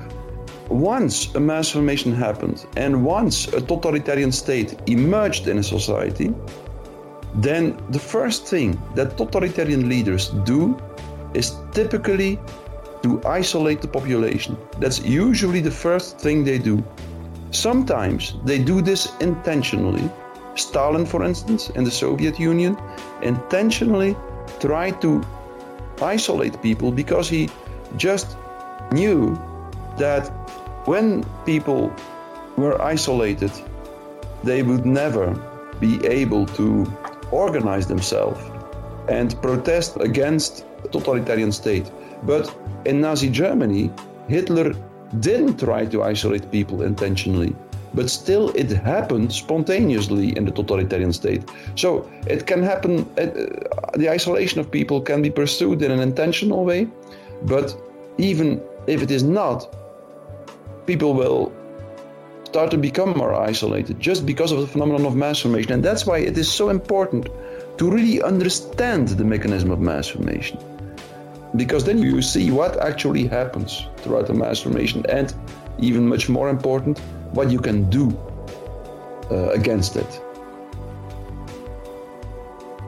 once 0.69 1.33
a 1.35 1.39
mass 1.39 1.69
formation 1.69 2.13
happened 2.13 2.65
and 2.77 3.03
once 3.03 3.47
a 3.47 3.61
totalitarian 3.61 4.31
state 4.31 4.79
emerged 4.87 5.47
in 5.47 5.57
a 5.57 5.63
society, 5.63 6.33
then 7.35 7.77
the 7.89 7.99
first 7.99 8.45
thing 8.47 8.79
that 8.95 9.17
totalitarian 9.17 9.89
leaders 9.89 10.29
do 10.45 10.77
is 11.33 11.55
typically 11.71 12.39
to 13.03 13.21
isolate 13.25 13.81
the 13.81 13.87
population. 13.87 14.57
That's 14.79 14.99
usually 15.01 15.61
the 15.61 15.71
first 15.71 16.19
thing 16.19 16.43
they 16.43 16.57
do. 16.57 16.83
Sometimes 17.51 18.35
they 18.45 18.59
do 18.59 18.81
this 18.81 19.11
intentionally. 19.19 20.09
Stalin, 20.55 21.05
for 21.05 21.23
instance, 21.23 21.69
in 21.71 21.83
the 21.83 21.91
Soviet 21.91 22.39
Union, 22.39 22.77
intentionally 23.21 24.15
tried 24.59 25.01
to 25.01 25.23
isolate 26.01 26.61
people 26.61 26.91
because 26.91 27.29
he 27.29 27.49
just 27.97 28.37
knew 28.91 29.37
that 29.99 30.27
when 30.85 31.23
people 31.45 31.93
were 32.57 32.81
isolated, 32.81 33.51
they 34.43 34.63
would 34.63 34.85
never 34.85 35.33
be 35.79 36.03
able 36.05 36.45
to 36.45 36.85
organize 37.31 37.87
themselves 37.87 38.39
and 39.07 39.39
protest 39.41 39.97
against 39.99 40.65
a 40.83 40.87
totalitarian 40.87 41.51
state. 41.51 41.91
But 42.23 42.53
in 42.85 43.01
Nazi 43.01 43.29
Germany, 43.29 43.91
Hitler 44.27 44.73
didn't 45.19 45.59
try 45.59 45.85
to 45.85 46.03
isolate 46.03 46.51
people 46.51 46.83
intentionally, 46.83 47.55
but 47.93 48.09
still 48.09 48.49
it 48.55 48.69
happened 48.69 49.33
spontaneously 49.33 50.37
in 50.37 50.45
the 50.45 50.51
totalitarian 50.51 51.13
state. 51.13 51.49
So 51.75 52.09
it 52.27 52.45
can 52.45 52.61
happen, 52.61 53.09
uh, 53.17 53.25
the 53.97 54.09
isolation 54.09 54.59
of 54.59 54.69
people 54.69 55.01
can 55.01 55.21
be 55.21 55.29
pursued 55.29 55.81
in 55.81 55.91
an 55.91 55.99
intentional 55.99 56.65
way, 56.65 56.87
but 57.43 57.75
even 58.17 58.61
if 58.87 59.01
it 59.01 59.11
is 59.11 59.23
not, 59.23 59.75
people 60.89 61.13
will 61.13 61.51
start 62.45 62.71
to 62.71 62.77
become 62.77 63.11
more 63.15 63.35
isolated 63.35 63.99
just 63.99 64.25
because 64.25 64.51
of 64.51 64.59
the 64.59 64.65
phenomenon 64.65 65.05
of 65.05 65.15
mass 65.15 65.37
formation. 65.39 65.71
And 65.71 65.83
that's 65.83 66.03
why 66.07 66.17
it 66.17 66.35
is 66.35 66.51
so 66.51 66.69
important 66.69 67.29
to 67.77 67.91
really 67.91 68.23
understand 68.23 69.09
the 69.09 69.23
mechanism 69.23 69.69
of 69.69 69.79
mass 69.79 70.07
formation. 70.07 70.57
Because 71.55 71.83
then 71.83 71.99
you 71.99 72.23
see 72.23 72.49
what 72.49 72.77
actually 72.89 73.27
happens 73.27 73.85
throughout 73.97 74.25
the 74.25 74.33
mass 74.33 74.61
formation, 74.61 75.05
and 75.09 75.27
even 75.77 76.07
much 76.07 76.27
more 76.27 76.49
important, 76.49 76.97
what 77.37 77.51
you 77.51 77.59
can 77.59 77.87
do 77.91 78.05
uh, 79.29 79.49
against 79.59 79.95
it. 79.95 80.11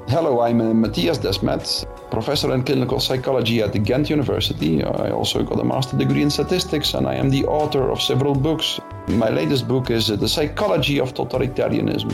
Hello, 0.07 0.41
I'm 0.41 0.59
uh, 0.59 0.73
Mattias 0.73 1.19
Desmet, 1.19 1.63
professor 2.11 2.53
in 2.53 2.63
clinical 2.63 2.99
psychology 2.99 3.61
at 3.61 3.71
the 3.71 3.79
Ghent 3.79 4.09
University. 4.09 4.83
I 4.83 5.09
also 5.09 5.41
got 5.43 5.59
a 5.59 5.63
master 5.63 5.97
degree 5.97 6.21
in 6.21 6.29
statistics, 6.29 6.93
and 6.93 7.07
I 7.07 7.15
am 7.15 7.29
the 7.29 7.45
author 7.45 7.89
of 7.89 8.01
several 8.01 8.35
books. 8.35 8.79
My 9.07 9.29
latest 9.29 9.67
book 9.67 9.89
is 9.89 10.07
The 10.07 10.27
Psychology 10.27 10.99
of 10.99 11.13
Totalitarianism. 11.13 12.11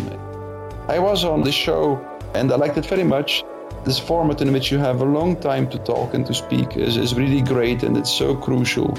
I 0.87 0.99
was 0.99 1.25
on 1.25 1.41
this 1.43 1.55
show 1.55 1.99
and 2.33 2.51
I 2.51 2.55
liked 2.55 2.77
it 2.77 2.85
very 2.85 3.03
much. 3.03 3.43
This 3.83 3.99
format 3.99 4.41
in 4.41 4.53
which 4.53 4.71
you 4.71 4.77
have 4.77 5.01
a 5.01 5.05
long 5.05 5.35
time 5.37 5.69
to 5.69 5.77
talk 5.79 6.13
and 6.13 6.25
to 6.27 6.33
speak 6.33 6.77
is, 6.77 6.97
is 6.97 7.15
really 7.15 7.41
great, 7.41 7.83
and 7.83 7.97
it's 7.97 8.11
so 8.11 8.35
crucial 8.35 8.95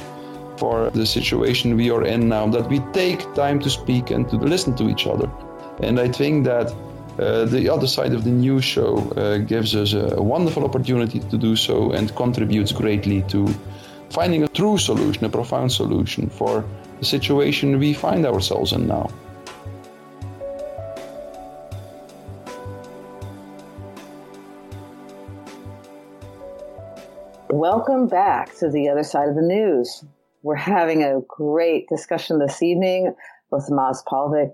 for 0.56 0.90
the 0.90 1.06
situation 1.06 1.76
we 1.76 1.90
are 1.90 2.04
in 2.04 2.28
now 2.28 2.46
that 2.48 2.68
we 2.68 2.80
take 2.92 3.20
time 3.34 3.60
to 3.60 3.70
speak 3.70 4.10
and 4.10 4.28
to 4.28 4.36
listen 4.36 4.74
to 4.76 4.88
each 4.88 5.06
other. 5.06 5.30
And 5.82 6.00
I 6.00 6.08
think 6.08 6.44
that 6.44 6.74
uh, 7.18 7.44
the 7.46 7.68
other 7.68 7.86
side 7.86 8.12
of 8.12 8.22
the 8.22 8.30
news 8.30 8.64
show 8.64 8.96
uh, 9.16 9.38
gives 9.38 9.74
us 9.74 9.92
a, 9.92 10.14
a 10.16 10.22
wonderful 10.22 10.64
opportunity 10.64 11.18
to 11.18 11.36
do 11.36 11.56
so 11.56 11.90
and 11.90 12.14
contributes 12.14 12.70
greatly 12.70 13.22
to 13.22 13.48
finding 14.10 14.44
a 14.44 14.48
true 14.48 14.78
solution, 14.78 15.24
a 15.24 15.28
profound 15.28 15.72
solution 15.72 16.30
for 16.30 16.64
the 17.00 17.04
situation 17.04 17.78
we 17.78 17.92
find 17.92 18.24
ourselves 18.24 18.72
in 18.72 18.86
now. 18.86 19.10
Welcome 27.50 28.06
back 28.06 28.56
to 28.58 28.70
the 28.70 28.88
other 28.88 29.02
side 29.02 29.28
of 29.28 29.34
the 29.34 29.42
news. 29.42 30.04
We're 30.42 30.54
having 30.54 31.02
a 31.02 31.20
great 31.26 31.88
discussion 31.88 32.38
this 32.38 32.62
evening 32.62 33.14
with 33.50 33.68
Mads 33.70 34.04
Palsvig, 34.06 34.52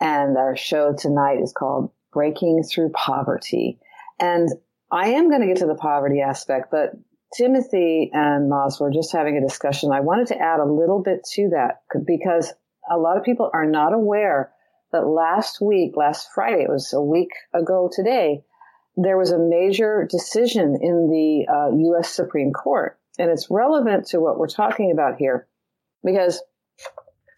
and 0.00 0.36
our 0.36 0.56
show 0.56 0.92
tonight 0.92 1.38
is 1.40 1.52
called 1.52 1.92
Breaking 2.12 2.62
Through 2.62 2.90
Poverty. 2.90 3.78
And 4.18 4.48
I 4.90 5.10
am 5.10 5.28
going 5.28 5.40
to 5.40 5.46
get 5.46 5.58
to 5.58 5.66
the 5.66 5.74
poverty 5.74 6.20
aspect, 6.20 6.70
but 6.70 6.92
Timothy 7.36 8.10
and 8.12 8.50
Mads 8.50 8.80
were 8.80 8.90
just 8.90 9.12
having 9.12 9.36
a 9.36 9.40
discussion. 9.40 9.92
I 9.92 10.00
wanted 10.00 10.26
to 10.28 10.38
add 10.38 10.60
a 10.60 10.64
little 10.64 11.00
bit 11.00 11.24
to 11.34 11.50
that 11.50 11.82
because 12.06 12.52
a 12.90 12.98
lot 12.98 13.16
of 13.16 13.22
people 13.22 13.50
are 13.54 13.66
not 13.66 13.92
aware 13.92 14.52
that 14.92 15.06
last 15.06 15.60
week, 15.60 15.92
last 15.96 16.28
Friday, 16.34 16.62
it 16.62 16.68
was 16.68 16.92
a 16.92 17.00
week 17.00 17.30
ago 17.54 17.88
today, 17.92 18.42
there 18.96 19.16
was 19.16 19.30
a 19.30 19.38
major 19.38 20.06
decision 20.10 20.76
in 20.80 21.08
the 21.08 21.46
uh, 21.48 21.76
U.S. 21.76 22.10
Supreme 22.10 22.52
Court. 22.52 22.98
And 23.18 23.30
it's 23.30 23.48
relevant 23.50 24.06
to 24.08 24.20
what 24.20 24.38
we're 24.38 24.48
talking 24.48 24.90
about 24.90 25.16
here 25.16 25.46
because 26.04 26.42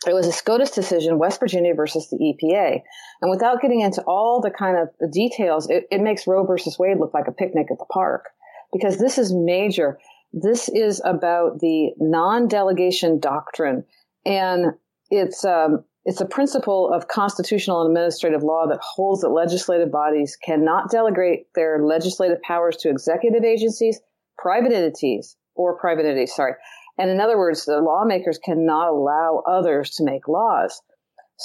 it 0.06 0.14
was 0.14 0.26
a 0.26 0.32
SCOTUS 0.32 0.70
decision, 0.70 1.18
West 1.18 1.40
Virginia 1.40 1.74
versus 1.74 2.08
the 2.10 2.16
EPA. 2.16 2.82
And 3.22 3.30
without 3.30 3.62
getting 3.62 3.80
into 3.80 4.02
all 4.02 4.40
the 4.40 4.50
kind 4.50 4.76
of 4.76 5.12
details, 5.12 5.70
it, 5.70 5.84
it 5.92 6.00
makes 6.00 6.26
Roe 6.26 6.44
versus 6.44 6.76
Wade 6.76 6.98
look 6.98 7.14
like 7.14 7.28
a 7.28 7.32
picnic 7.32 7.68
at 7.70 7.78
the 7.78 7.86
park 7.86 8.24
because 8.72 8.98
this 8.98 9.16
is 9.16 9.32
major. 9.32 9.96
This 10.32 10.68
is 10.68 11.00
about 11.04 11.60
the 11.60 11.92
non-delegation 11.98 13.20
doctrine, 13.20 13.84
and 14.26 14.72
it's 15.10 15.44
um, 15.44 15.84
it's 16.04 16.20
a 16.20 16.26
principle 16.26 16.90
of 16.92 17.06
constitutional 17.06 17.82
and 17.82 17.90
administrative 17.90 18.42
law 18.42 18.66
that 18.66 18.80
holds 18.82 19.20
that 19.20 19.28
legislative 19.28 19.92
bodies 19.92 20.36
cannot 20.42 20.90
delegate 20.90 21.46
their 21.54 21.84
legislative 21.84 22.42
powers 22.42 22.76
to 22.78 22.88
executive 22.88 23.44
agencies, 23.44 24.00
private 24.36 24.72
entities, 24.72 25.36
or 25.54 25.78
private 25.78 26.06
entities. 26.06 26.34
Sorry, 26.34 26.54
and 26.98 27.08
in 27.08 27.20
other 27.20 27.38
words, 27.38 27.66
the 27.66 27.78
lawmakers 27.78 28.38
cannot 28.38 28.88
allow 28.88 29.44
others 29.46 29.90
to 29.96 30.04
make 30.04 30.26
laws. 30.26 30.80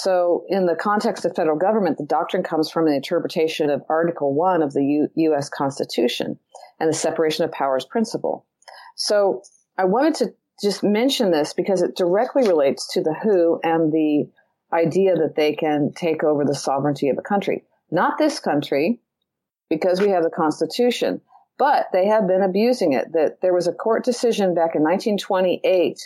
So, 0.02 0.46
in 0.48 0.68
the 0.68 0.76
context 0.76 1.26
of 1.26 1.36
federal 1.36 1.58
government, 1.58 1.98
the 1.98 2.06
doctrine 2.06 2.44
comes 2.44 2.70
from 2.70 2.86
an 2.86 2.94
interpretation 2.94 3.72
of 3.72 3.82
Article 3.90 4.36
1 4.36 4.62
of 4.62 4.74
the 4.74 4.84
U- 4.84 5.10
U.S. 5.16 5.50
Constitution 5.50 6.38
and 6.80 6.88
the 6.88 6.96
separation 6.96 7.46
of 7.46 7.52
powers 7.52 7.84
principle. 7.84 8.46
So, 8.96 9.42
I 9.76 9.86
wanted 9.86 10.14
to 10.16 10.34
just 10.62 10.84
mention 10.84 11.32
this 11.32 11.54
because 11.54 11.82
it 11.82 11.96
directly 11.96 12.48
relates 12.48 12.94
to 12.94 13.02
the 13.02 13.16
WHO 13.24 13.60
and 13.64 13.92
the 13.92 14.30
idea 14.72 15.16
that 15.16 15.36
they 15.36 15.56
can 15.56 15.94
take 15.96 16.24
over 16.24 16.46
the 16.46 16.54
sovereignty 16.54 17.10
of 17.10 17.18
a 17.18 17.24
country. 17.24 17.64
Not 17.90 18.20
this 18.20 18.40
country, 18.40 19.02
because 19.68 20.00
we 20.00 20.10
have 20.10 20.22
the 20.22 20.30
Constitution, 20.30 21.22
but 21.58 21.88
they 21.92 22.06
have 22.06 22.28
been 22.28 22.44
abusing 22.44 22.94
it. 22.94 23.14
That 23.14 23.42
there 23.42 23.54
was 23.54 23.68
a 23.68 23.74
court 23.74 24.06
decision 24.06 24.54
back 24.54 24.76
in 24.76 24.84
1928 24.84 25.98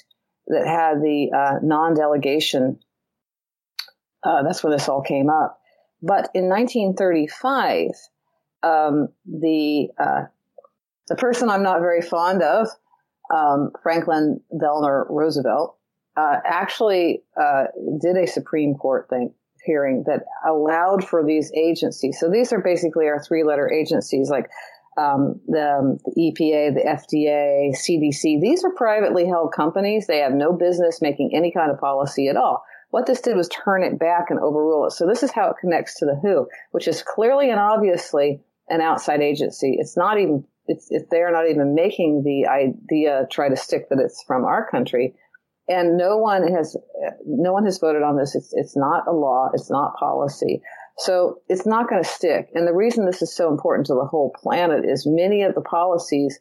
that 0.47 0.65
had 0.65 1.01
the 1.01 1.31
uh, 1.35 1.59
non-delegation. 1.61 2.79
Uh, 4.23 4.43
that's 4.43 4.63
when 4.63 4.71
this 4.71 4.87
all 4.87 5.01
came 5.01 5.29
up. 5.29 5.59
But 6.01 6.29
in 6.33 6.49
1935, 6.49 7.89
um, 8.63 9.09
the 9.25 9.89
uh, 9.99 10.23
the 11.07 11.15
person 11.15 11.49
I'm 11.49 11.63
not 11.63 11.79
very 11.79 12.01
fond 12.01 12.41
of, 12.41 12.67
um, 13.35 13.71
Franklin 13.83 14.41
Delano 14.57 15.05
Roosevelt, 15.09 15.75
uh, 16.15 16.37
actually 16.45 17.23
uh, 17.39 17.65
did 18.01 18.17
a 18.17 18.27
Supreme 18.27 18.75
Court 18.75 19.09
thing 19.09 19.33
hearing 19.65 20.03
that 20.07 20.23
allowed 20.47 21.03
for 21.03 21.23
these 21.25 21.51
agencies. 21.53 22.17
So 22.19 22.29
these 22.29 22.51
are 22.51 22.61
basically 22.61 23.07
our 23.07 23.21
three 23.23 23.43
letter 23.43 23.71
agencies 23.71 24.29
like 24.29 24.49
um, 24.97 25.39
the, 25.47 25.71
um, 25.71 25.97
the, 26.03 26.33
EPA, 26.33 26.73
the 26.73 26.83
FDA, 26.83 27.71
CDC. 27.75 28.41
These 28.41 28.63
are 28.63 28.71
privately 28.71 29.25
held 29.25 29.53
companies. 29.53 30.07
They 30.07 30.19
have 30.19 30.33
no 30.33 30.51
business 30.51 31.01
making 31.01 31.31
any 31.33 31.51
kind 31.51 31.71
of 31.71 31.79
policy 31.79 32.27
at 32.27 32.35
all. 32.35 32.63
What 32.91 33.05
this 33.05 33.21
did 33.21 33.35
was 33.35 33.49
turn 33.49 33.83
it 33.83 33.97
back 33.97 34.29
and 34.29 34.39
overrule 34.39 34.85
it. 34.85 34.91
So 34.91 35.07
this 35.07 35.23
is 35.23 35.31
how 35.31 35.49
it 35.49 35.55
connects 35.59 35.97
to 35.99 36.05
the 36.05 36.15
WHO, 36.15 36.47
which 36.71 36.87
is 36.87 37.03
clearly 37.03 37.49
and 37.49 37.59
obviously 37.59 38.41
an 38.69 38.81
outside 38.81 39.21
agency. 39.21 39.77
It's 39.79 39.97
not 39.97 40.19
even, 40.19 40.45
it's, 40.67 40.87
if 40.89 41.09
they're 41.09 41.31
not 41.31 41.49
even 41.49 41.73
making 41.73 42.23
the 42.23 42.47
idea, 42.47 43.27
try 43.31 43.49
to 43.49 43.55
stick 43.55 43.89
that 43.89 43.99
it's 43.99 44.23
from 44.27 44.43
our 44.43 44.69
country. 44.69 45.15
And 45.67 45.97
no 45.97 46.17
one 46.17 46.45
has, 46.51 46.75
no 47.25 47.53
one 47.53 47.63
has 47.63 47.79
voted 47.79 48.03
on 48.03 48.17
this. 48.17 48.35
It's, 48.35 48.53
it's 48.53 48.75
not 48.75 49.07
a 49.07 49.13
law. 49.13 49.49
It's 49.53 49.71
not 49.71 49.95
policy. 49.95 50.61
So 50.97 51.41
it's 51.47 51.65
not 51.65 51.89
going 51.89 52.03
to 52.03 52.09
stick. 52.09 52.49
And 52.53 52.67
the 52.67 52.73
reason 52.73 53.05
this 53.05 53.21
is 53.21 53.33
so 53.33 53.49
important 53.49 53.87
to 53.87 53.93
the 53.93 54.05
whole 54.05 54.33
planet 54.35 54.83
is 54.83 55.07
many 55.07 55.43
of 55.43 55.55
the 55.55 55.61
policies, 55.61 56.39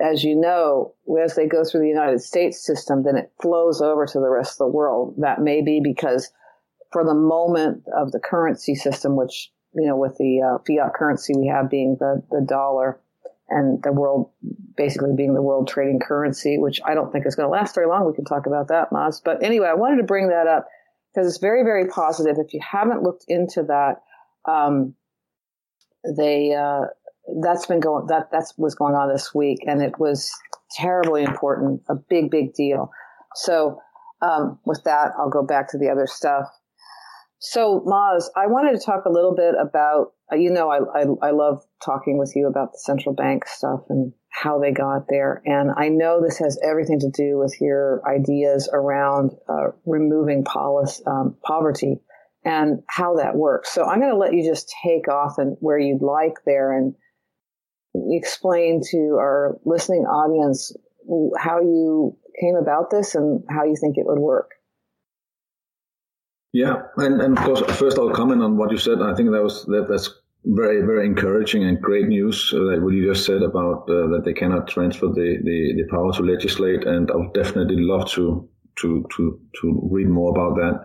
as 0.00 0.22
you 0.22 0.36
know, 0.36 0.94
as 1.22 1.34
they 1.34 1.46
go 1.46 1.64
through 1.64 1.80
the 1.80 1.88
United 1.88 2.20
States 2.20 2.64
system, 2.64 3.02
then 3.02 3.16
it 3.16 3.32
flows 3.42 3.80
over 3.80 4.06
to 4.06 4.20
the 4.20 4.28
rest 4.28 4.52
of 4.52 4.58
the 4.58 4.76
world. 4.76 5.14
That 5.18 5.40
may 5.40 5.62
be 5.62 5.80
because 5.82 6.30
for 6.92 7.04
the 7.04 7.14
moment 7.14 7.84
of 7.96 8.12
the 8.12 8.20
currency 8.20 8.74
system, 8.74 9.16
which, 9.16 9.50
you 9.74 9.86
know, 9.86 9.96
with 9.96 10.16
the 10.18 10.40
uh, 10.40 10.58
fiat 10.66 10.94
currency 10.94 11.34
we 11.36 11.48
have 11.48 11.68
being 11.68 11.96
the, 11.98 12.22
the 12.30 12.44
dollar 12.46 13.00
and 13.48 13.82
the 13.82 13.92
world 13.92 14.30
basically 14.76 15.12
being 15.16 15.34
the 15.34 15.42
world 15.42 15.68
trading 15.68 15.98
currency, 15.98 16.58
which 16.58 16.80
I 16.84 16.94
don't 16.94 17.10
think 17.10 17.26
is 17.26 17.34
going 17.34 17.46
to 17.46 17.52
last 17.52 17.74
very 17.74 17.88
long. 17.88 18.06
We 18.06 18.14
can 18.14 18.24
talk 18.24 18.46
about 18.46 18.68
that, 18.68 18.92
Mads. 18.92 19.20
But 19.20 19.42
anyway, 19.42 19.68
I 19.68 19.74
wanted 19.74 19.96
to 19.96 20.04
bring 20.04 20.28
that 20.28 20.46
up 20.46 20.68
because 21.12 21.26
it's 21.28 21.40
very, 21.40 21.64
very 21.64 21.88
positive. 21.88 22.36
If 22.38 22.54
you 22.54 22.60
haven't 22.62 23.02
looked 23.02 23.24
into 23.26 23.64
that, 23.64 24.02
um, 24.50 24.94
they 26.16 26.54
uh, 26.54 26.86
that's 27.42 27.66
been 27.66 27.80
going 27.80 28.06
that 28.06 28.30
that's 28.32 28.54
was 28.56 28.74
going 28.74 28.94
on 28.94 29.12
this 29.12 29.34
week, 29.34 29.58
and 29.66 29.82
it 29.82 29.98
was 29.98 30.30
terribly 30.76 31.22
important, 31.22 31.82
a 31.88 31.94
big, 31.94 32.30
big 32.30 32.54
deal. 32.54 32.90
So 33.34 33.80
um, 34.22 34.58
with 34.64 34.82
that, 34.84 35.12
I'll 35.18 35.30
go 35.30 35.42
back 35.42 35.70
to 35.70 35.78
the 35.78 35.90
other 35.90 36.06
stuff. 36.06 36.46
So 37.38 37.82
Mads, 37.86 38.30
I 38.36 38.46
wanted 38.48 38.78
to 38.78 38.84
talk 38.84 39.04
a 39.04 39.12
little 39.12 39.34
bit 39.34 39.54
about 39.60 40.12
uh, 40.32 40.36
you 40.36 40.50
know 40.50 40.70
I, 40.70 40.78
I 41.00 41.28
I 41.28 41.30
love 41.30 41.62
talking 41.84 42.18
with 42.18 42.32
you 42.34 42.48
about 42.48 42.72
the 42.72 42.78
central 42.78 43.14
bank 43.14 43.46
stuff 43.46 43.80
and 43.88 44.12
how 44.30 44.58
they 44.58 44.72
got 44.72 45.06
there. 45.08 45.42
And 45.44 45.70
I 45.76 45.88
know 45.88 46.20
this 46.20 46.38
has 46.38 46.58
everything 46.62 47.00
to 47.00 47.10
do 47.10 47.38
with 47.38 47.56
your 47.60 48.02
ideas 48.06 48.68
around 48.72 49.32
uh, 49.48 49.72
removing 49.84 50.44
policy, 50.44 51.02
um, 51.06 51.36
poverty 51.44 52.00
and 52.44 52.82
how 52.88 53.16
that 53.16 53.34
works. 53.34 53.72
So 53.72 53.84
I'm 53.84 54.00
going 54.00 54.12
to 54.12 54.16
let 54.16 54.32
you 54.32 54.44
just 54.44 54.72
take 54.82 55.08
off 55.08 55.38
and 55.38 55.56
where 55.60 55.78
you'd 55.78 56.02
like 56.02 56.34
there 56.46 56.72
and 56.72 56.94
explain 57.94 58.80
to 58.90 59.16
our 59.18 59.58
listening 59.64 60.02
audience 60.02 60.72
how 61.38 61.60
you 61.60 62.16
came 62.40 62.56
about 62.56 62.90
this 62.90 63.14
and 63.14 63.42
how 63.48 63.64
you 63.64 63.76
think 63.80 63.96
it 63.96 64.06
would 64.06 64.18
work. 64.18 64.50
Yeah, 66.52 66.82
and, 66.96 67.20
and 67.20 67.38
of 67.38 67.44
course, 67.44 67.60
first 67.76 67.98
I'll 67.98 68.10
comment 68.10 68.42
on 68.42 68.56
what 68.56 68.70
you 68.70 68.78
said. 68.78 69.02
I 69.02 69.14
think 69.14 69.30
that 69.32 69.42
was 69.42 69.64
that 69.66 69.86
that's 69.88 70.10
very 70.44 70.80
very 70.80 71.04
encouraging 71.04 71.64
and 71.64 71.80
great 71.80 72.06
news 72.06 72.52
uh, 72.54 72.64
that 72.70 72.80
what 72.82 72.94
you 72.94 73.06
just 73.12 73.26
said 73.26 73.42
about 73.42 73.82
uh, 73.90 74.08
that 74.08 74.22
they 74.24 74.32
cannot 74.32 74.68
transfer 74.68 75.06
the, 75.08 75.38
the, 75.44 75.74
the 75.76 75.84
power 75.90 76.12
to 76.12 76.22
legislate, 76.22 76.86
and 76.86 77.10
I'll 77.10 77.30
definitely 77.32 77.82
love 77.82 78.10
to 78.12 78.48
to 78.80 79.04
to 79.16 79.40
to 79.60 79.88
read 79.90 80.08
more 80.08 80.30
about 80.30 80.56
that 80.56 80.84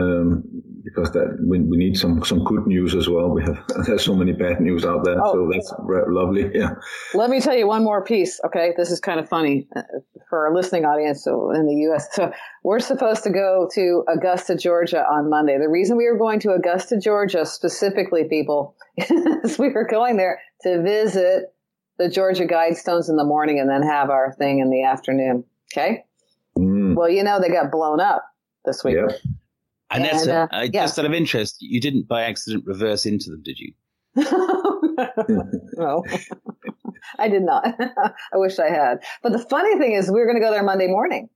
um, 0.00 0.42
because 0.84 1.12
that 1.12 1.38
we, 1.40 1.60
we 1.60 1.76
need 1.76 1.96
some 1.96 2.22
some 2.24 2.44
good 2.44 2.66
news 2.66 2.94
as 2.94 3.08
well. 3.08 3.30
We 3.30 3.42
have 3.42 3.62
there's 3.86 4.04
so 4.04 4.14
many 4.14 4.32
bad 4.32 4.60
news 4.60 4.84
out 4.84 5.04
there, 5.04 5.16
oh, 5.22 5.32
so 5.32 5.50
that's 5.52 5.72
lovely. 6.08 6.50
Yeah. 6.54 6.74
Let 7.14 7.30
me 7.30 7.40
tell 7.40 7.56
you 7.56 7.66
one 7.66 7.84
more 7.84 8.04
piece. 8.04 8.40
Okay, 8.46 8.72
this 8.76 8.90
is 8.90 9.00
kind 9.00 9.20
of 9.20 9.28
funny 9.28 9.66
uh, 9.76 9.82
for 10.28 10.46
our 10.46 10.54
listening 10.54 10.84
audience 10.84 11.26
in 11.26 11.66
the 11.66 11.76
U.S. 11.88 12.08
So 12.12 12.32
we're 12.62 12.80
supposed 12.80 13.22
to 13.24 13.30
go 13.30 13.68
to 13.74 14.04
Augusta, 14.08 14.56
Georgia 14.56 15.04
on 15.04 15.30
Monday. 15.30 15.58
The 15.58 15.68
reason 15.68 15.96
we 15.96 16.10
were 16.10 16.18
going 16.18 16.40
to 16.40 16.52
Augusta, 16.52 16.98
Georgia, 16.98 17.46
specifically, 17.46 18.24
people, 18.24 18.76
is 18.96 19.58
we 19.58 19.70
were 19.70 19.86
going 19.86 20.16
there 20.16 20.40
to 20.62 20.82
visit 20.82 21.54
the 21.98 22.08
Georgia 22.08 22.46
Guidestones 22.46 23.08
in 23.08 23.16
the 23.16 23.24
morning 23.24 23.60
and 23.60 23.70
then 23.70 23.82
have 23.82 24.10
our 24.10 24.32
thing 24.32 24.58
in 24.58 24.70
the 24.70 24.82
afternoon. 24.82 25.44
Okay. 25.72 26.04
Mm. 26.58 26.94
Well, 26.94 27.08
you 27.08 27.22
know 27.22 27.40
they 27.40 27.48
got 27.48 27.70
blown 27.70 28.00
up 28.00 28.24
this 28.64 28.84
week. 28.84 28.96
Yeah. 28.96 29.14
And, 29.94 30.06
and 30.06 30.28
uh, 30.28 30.48
uh, 30.50 30.60
yeah. 30.72 30.82
just 30.82 30.98
out 30.98 31.04
of 31.04 31.12
interest, 31.12 31.56
you 31.60 31.80
didn't 31.80 32.08
by 32.08 32.22
accident 32.24 32.64
reverse 32.66 33.06
into 33.06 33.30
them, 33.30 33.42
did 33.42 33.58
you? 33.58 33.72
no, 34.16 36.04
I 37.18 37.28
did 37.28 37.42
not. 37.42 37.64
I 37.80 38.36
wish 38.36 38.58
I 38.58 38.68
had. 38.70 38.98
But 39.22 39.32
the 39.32 39.38
funny 39.38 39.78
thing 39.78 39.92
is, 39.92 40.10
we 40.10 40.20
are 40.20 40.26
going 40.26 40.36
to 40.36 40.44
go 40.44 40.50
there 40.50 40.62
Monday 40.62 40.88
morning, 40.88 41.28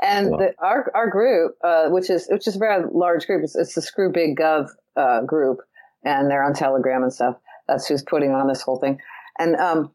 and 0.00 0.30
wow. 0.30 0.38
the, 0.38 0.54
our 0.58 0.90
our 0.94 1.08
group, 1.08 1.56
uh, 1.64 1.88
which 1.88 2.10
is 2.10 2.26
which 2.30 2.46
is 2.46 2.56
a 2.56 2.58
very 2.58 2.84
large 2.92 3.26
group, 3.26 3.42
it's, 3.44 3.56
it's 3.56 3.74
the 3.74 3.82
Screw 3.82 4.10
Big 4.12 4.36
Gov 4.36 4.68
uh, 4.96 5.22
group, 5.22 5.58
and 6.04 6.30
they're 6.30 6.44
on 6.44 6.54
Telegram 6.54 7.02
and 7.02 7.12
stuff. 7.12 7.36
That's 7.66 7.86
who's 7.86 8.02
putting 8.02 8.32
on 8.32 8.48
this 8.48 8.62
whole 8.62 8.78
thing, 8.78 8.98
and 9.38 9.56
um, 9.56 9.92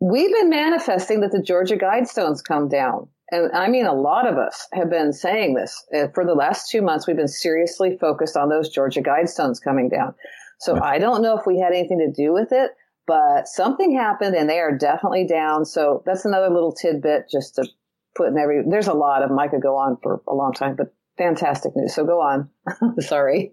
we've 0.00 0.32
been 0.32 0.50
manifesting 0.50 1.20
that 1.20 1.32
the 1.32 1.42
Georgia 1.42 1.76
Guidestones 1.76 2.42
come 2.42 2.68
down 2.68 3.08
and 3.30 3.50
I 3.52 3.68
mean, 3.68 3.86
a 3.86 3.94
lot 3.94 4.26
of 4.26 4.36
us 4.36 4.68
have 4.72 4.90
been 4.90 5.12
saying 5.12 5.54
this 5.54 5.82
uh, 5.94 6.08
for 6.14 6.24
the 6.24 6.34
last 6.34 6.70
two 6.70 6.82
months. 6.82 7.06
We've 7.06 7.16
been 7.16 7.28
seriously 7.28 7.96
focused 7.98 8.36
on 8.36 8.48
those 8.48 8.68
Georgia 8.68 9.00
Guidestones 9.00 9.62
coming 9.62 9.88
down. 9.88 10.14
So 10.60 10.80
I 10.80 10.98
don't 10.98 11.22
know 11.22 11.38
if 11.38 11.46
we 11.46 11.58
had 11.58 11.72
anything 11.72 11.98
to 11.98 12.10
do 12.10 12.32
with 12.32 12.52
it, 12.52 12.72
but 13.06 13.48
something 13.48 13.96
happened 13.96 14.34
and 14.34 14.48
they 14.48 14.60
are 14.60 14.76
definitely 14.76 15.26
down. 15.26 15.64
So 15.64 16.02
that's 16.06 16.24
another 16.24 16.48
little 16.48 16.72
tidbit 16.72 17.28
just 17.30 17.56
to 17.56 17.66
put 18.14 18.28
in 18.28 18.38
every, 18.38 18.62
there's 18.68 18.88
a 18.88 18.94
lot 18.94 19.22
of 19.22 19.30
them. 19.30 19.38
I 19.38 19.48
could 19.48 19.62
go 19.62 19.76
on 19.76 19.98
for 20.02 20.22
a 20.28 20.34
long 20.34 20.52
time, 20.52 20.76
but 20.76 20.94
fantastic 21.18 21.74
news. 21.74 21.94
So 21.94 22.04
go 22.04 22.20
on. 22.20 22.50
Sorry. 23.00 23.52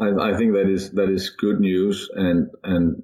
I, 0.00 0.30
I, 0.30 0.36
think 0.36 0.52
that 0.52 0.68
is, 0.68 0.90
that 0.92 1.08
is 1.08 1.30
good 1.30 1.60
news. 1.60 2.08
And, 2.14 2.48
and 2.62 3.02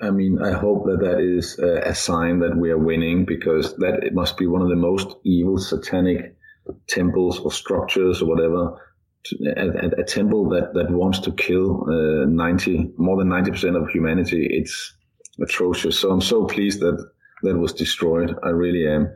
I 0.00 0.10
mean, 0.10 0.42
I 0.42 0.52
hope 0.52 0.86
that 0.86 1.00
that 1.00 1.20
is 1.20 1.58
a, 1.58 1.94
sign 1.94 2.40
that 2.40 2.56
we 2.56 2.70
are 2.70 2.78
winning 2.78 3.24
because 3.24 3.76
that 3.76 4.02
it 4.02 4.12
must 4.12 4.36
be 4.36 4.46
one 4.46 4.60
of 4.60 4.68
the 4.68 4.76
most 4.76 5.16
evil 5.24 5.58
satanic 5.58 6.36
temples 6.88 7.38
or 7.38 7.52
structures 7.52 8.20
or 8.20 8.26
whatever. 8.26 8.80
A, 9.56 10.00
a 10.00 10.04
temple 10.04 10.48
that, 10.50 10.74
that 10.74 10.90
wants 10.90 11.20
to 11.20 11.32
kill 11.32 11.84
uh, 11.88 12.26
90, 12.26 12.92
more 12.98 13.16
than 13.16 13.28
90% 13.28 13.80
of 13.80 13.88
humanity. 13.88 14.46
It's 14.50 14.94
atrocious. 15.40 15.98
So 15.98 16.10
I'm 16.10 16.20
so 16.20 16.44
pleased 16.44 16.80
that 16.80 17.02
that 17.42 17.56
was 17.56 17.72
destroyed. 17.72 18.34
I 18.42 18.48
really 18.48 18.86
am. 18.86 19.10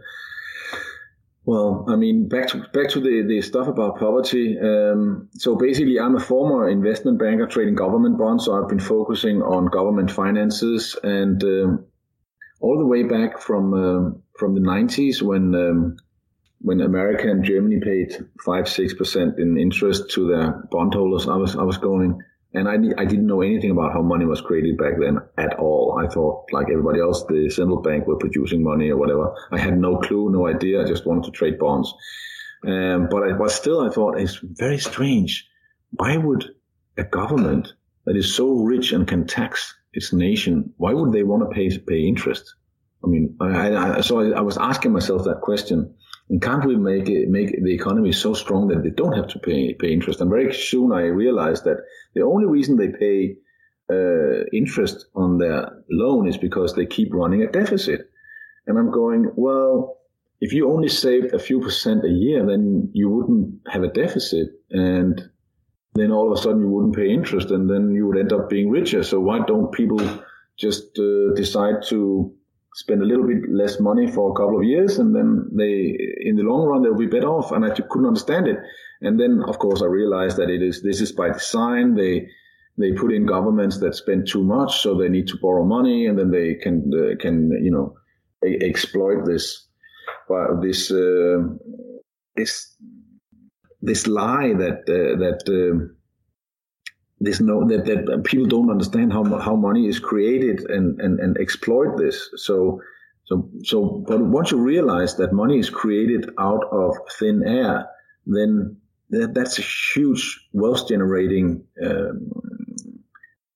Well, 1.48 1.86
I 1.88 1.96
mean, 1.96 2.28
back 2.28 2.48
to 2.48 2.58
back 2.74 2.90
to 2.90 3.00
the, 3.00 3.24
the 3.26 3.40
stuff 3.40 3.68
about 3.68 3.98
poverty. 3.98 4.58
Um, 4.58 5.30
so 5.32 5.56
basically, 5.56 5.98
I'm 5.98 6.14
a 6.14 6.20
former 6.20 6.68
investment 6.68 7.18
banker 7.18 7.46
trading 7.46 7.74
government 7.74 8.18
bonds. 8.18 8.44
So 8.44 8.52
I've 8.52 8.68
been 8.68 8.78
focusing 8.78 9.40
on 9.40 9.64
government 9.68 10.10
finances, 10.10 10.94
and 11.02 11.42
um, 11.42 11.86
all 12.60 12.76
the 12.76 12.84
way 12.84 13.04
back 13.04 13.40
from 13.40 13.72
uh, 13.72 14.10
from 14.38 14.56
the 14.56 14.60
90s 14.60 15.22
when 15.22 15.54
um, 15.54 15.96
when 16.60 16.82
America 16.82 17.30
and 17.30 17.42
Germany 17.42 17.80
paid 17.80 18.14
five 18.44 18.68
six 18.68 18.92
percent 18.92 19.38
in 19.38 19.56
interest 19.56 20.10
to 20.10 20.28
their 20.28 20.68
bondholders, 20.70 21.28
I 21.28 21.36
was 21.36 21.56
I 21.56 21.62
was 21.62 21.78
going 21.78 22.20
and 22.54 22.68
I, 22.68 22.74
I 23.00 23.04
didn't 23.04 23.26
know 23.26 23.42
anything 23.42 23.70
about 23.70 23.92
how 23.92 24.02
money 24.02 24.24
was 24.24 24.40
created 24.40 24.78
back 24.78 24.94
then 24.98 25.18
at 25.36 25.58
all. 25.58 26.00
I 26.02 26.08
thought, 26.12 26.46
like 26.52 26.68
everybody 26.70 27.00
else, 27.00 27.24
the 27.28 27.50
central 27.50 27.82
bank 27.82 28.06
were 28.06 28.16
producing 28.16 28.62
money 28.62 28.90
or 28.90 28.96
whatever. 28.96 29.34
I 29.52 29.58
had 29.58 29.78
no 29.78 29.98
clue, 29.98 30.30
no 30.30 30.46
idea. 30.46 30.82
I 30.82 30.84
just 30.84 31.06
wanted 31.06 31.24
to 31.24 31.30
trade 31.30 31.58
bonds. 31.58 31.92
Um, 32.66 33.08
but 33.10 33.22
I, 33.22 33.32
but 33.32 33.50
still, 33.50 33.80
I 33.80 33.90
thought 33.90 34.18
it's 34.18 34.38
very 34.42 34.78
strange. 34.78 35.46
Why 35.90 36.16
would 36.16 36.50
a 36.96 37.04
government 37.04 37.74
that 38.04 38.16
is 38.16 38.34
so 38.34 38.50
rich 38.52 38.92
and 38.92 39.06
can 39.06 39.26
tax 39.26 39.74
its 39.92 40.12
nation, 40.12 40.72
why 40.76 40.92
would 40.92 41.12
they 41.12 41.22
want 41.22 41.42
to 41.42 41.54
pay 41.54 41.76
pay 41.78 42.00
interest? 42.06 42.54
I 43.04 43.06
mean, 43.06 43.36
I, 43.40 43.98
I, 43.98 44.00
so 44.00 44.20
I, 44.20 44.38
I 44.38 44.40
was 44.40 44.58
asking 44.58 44.92
myself 44.92 45.24
that 45.24 45.40
question. 45.42 45.94
And 46.30 46.42
can't 46.42 46.66
we 46.66 46.76
make 46.76 47.08
it, 47.08 47.28
make 47.28 47.50
the 47.62 47.74
economy 47.74 48.12
so 48.12 48.34
strong 48.34 48.68
that 48.68 48.82
they 48.82 48.90
don't 48.90 49.16
have 49.16 49.28
to 49.28 49.38
pay 49.38 49.74
pay 49.74 49.92
interest? 49.92 50.20
And 50.20 50.30
very 50.30 50.52
soon 50.52 50.92
I 50.92 51.02
realized 51.02 51.64
that 51.64 51.78
the 52.14 52.22
only 52.22 52.46
reason 52.46 52.76
they 52.76 52.88
pay 52.88 53.36
uh, 53.90 54.44
interest 54.52 55.06
on 55.14 55.38
their 55.38 55.70
loan 55.90 56.28
is 56.28 56.36
because 56.36 56.74
they 56.74 56.86
keep 56.86 57.14
running 57.14 57.42
a 57.42 57.50
deficit. 57.50 58.10
And 58.66 58.78
I'm 58.78 58.90
going, 58.90 59.32
well, 59.36 59.96
if 60.40 60.52
you 60.52 60.70
only 60.70 60.88
saved 60.88 61.32
a 61.32 61.38
few 61.38 61.60
percent 61.60 62.04
a 62.04 62.10
year, 62.10 62.46
then 62.46 62.90
you 62.92 63.08
wouldn't 63.08 63.60
have 63.72 63.82
a 63.82 63.88
deficit, 63.88 64.48
and 64.70 65.20
then 65.94 66.12
all 66.12 66.30
of 66.30 66.38
a 66.38 66.42
sudden 66.42 66.60
you 66.60 66.68
wouldn't 66.68 66.94
pay 66.94 67.10
interest, 67.10 67.50
and 67.50 67.68
then 67.68 67.92
you 67.94 68.06
would 68.06 68.18
end 68.18 68.32
up 68.32 68.48
being 68.48 68.70
richer. 68.70 69.02
So 69.02 69.18
why 69.18 69.40
don't 69.46 69.72
people 69.72 69.98
just 70.56 70.98
uh, 70.98 71.34
decide 71.34 71.82
to 71.88 72.32
spend 72.78 73.02
a 73.02 73.04
little 73.04 73.26
bit 73.26 73.50
less 73.50 73.80
money 73.80 74.06
for 74.06 74.30
a 74.30 74.34
couple 74.34 74.56
of 74.56 74.64
years, 74.64 74.98
and 75.00 75.12
then 75.12 75.48
they, 75.52 75.96
in 76.20 76.36
the 76.36 76.44
long 76.44 76.64
run, 76.64 76.80
they'll 76.80 76.94
be 76.94 77.06
better 77.06 77.26
off. 77.26 77.50
And 77.50 77.64
I 77.64 77.70
couldn't 77.70 78.06
understand 78.06 78.46
it. 78.46 78.58
And 79.00 79.18
then, 79.18 79.42
of 79.48 79.58
course, 79.58 79.82
I 79.82 79.86
realized 79.86 80.36
that 80.36 80.48
it 80.48 80.62
is 80.62 80.82
this 80.82 81.00
is 81.00 81.10
by 81.10 81.30
design. 81.30 81.96
They 81.96 82.28
they 82.76 82.92
put 82.92 83.12
in 83.12 83.26
governments 83.26 83.80
that 83.80 83.96
spend 83.96 84.28
too 84.28 84.44
much, 84.44 84.80
so 84.80 84.94
they 84.94 85.08
need 85.08 85.26
to 85.28 85.38
borrow 85.42 85.64
money, 85.64 86.06
and 86.06 86.16
then 86.16 86.30
they 86.30 86.54
can 86.54 86.92
uh, 86.94 87.16
can 87.18 87.50
you 87.60 87.72
know 87.72 87.96
a- 88.44 88.64
exploit 88.64 89.24
this 89.26 89.66
uh, 90.30 90.60
this 90.62 90.92
uh, 90.92 91.38
this 92.36 92.76
this 93.82 94.06
lie 94.06 94.54
that 94.54 94.78
uh, 94.86 95.18
that 95.18 95.42
um, 95.48 95.96
there's 97.20 97.40
no 97.40 97.66
that, 97.68 97.84
that 97.84 98.24
people 98.24 98.46
don't 98.46 98.70
understand 98.70 99.12
how 99.12 99.24
how 99.38 99.56
money 99.56 99.88
is 99.88 99.98
created 99.98 100.60
and, 100.70 101.00
and 101.00 101.18
and 101.20 101.36
exploit 101.38 101.96
this. 101.98 102.30
So 102.36 102.80
so 103.24 103.50
so 103.64 104.04
but 104.06 104.20
once 104.20 104.50
you 104.52 104.58
realize 104.58 105.16
that 105.16 105.32
money 105.32 105.58
is 105.58 105.70
created 105.70 106.30
out 106.38 106.64
of 106.70 106.96
thin 107.18 107.42
air, 107.44 107.88
then 108.26 108.76
that, 109.10 109.34
that's 109.34 109.58
a 109.58 109.62
huge 109.62 110.48
wealth 110.52 110.88
generating 110.88 111.64
um, 111.84 112.30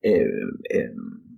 uh, 0.05 0.11
uh, 0.11 0.79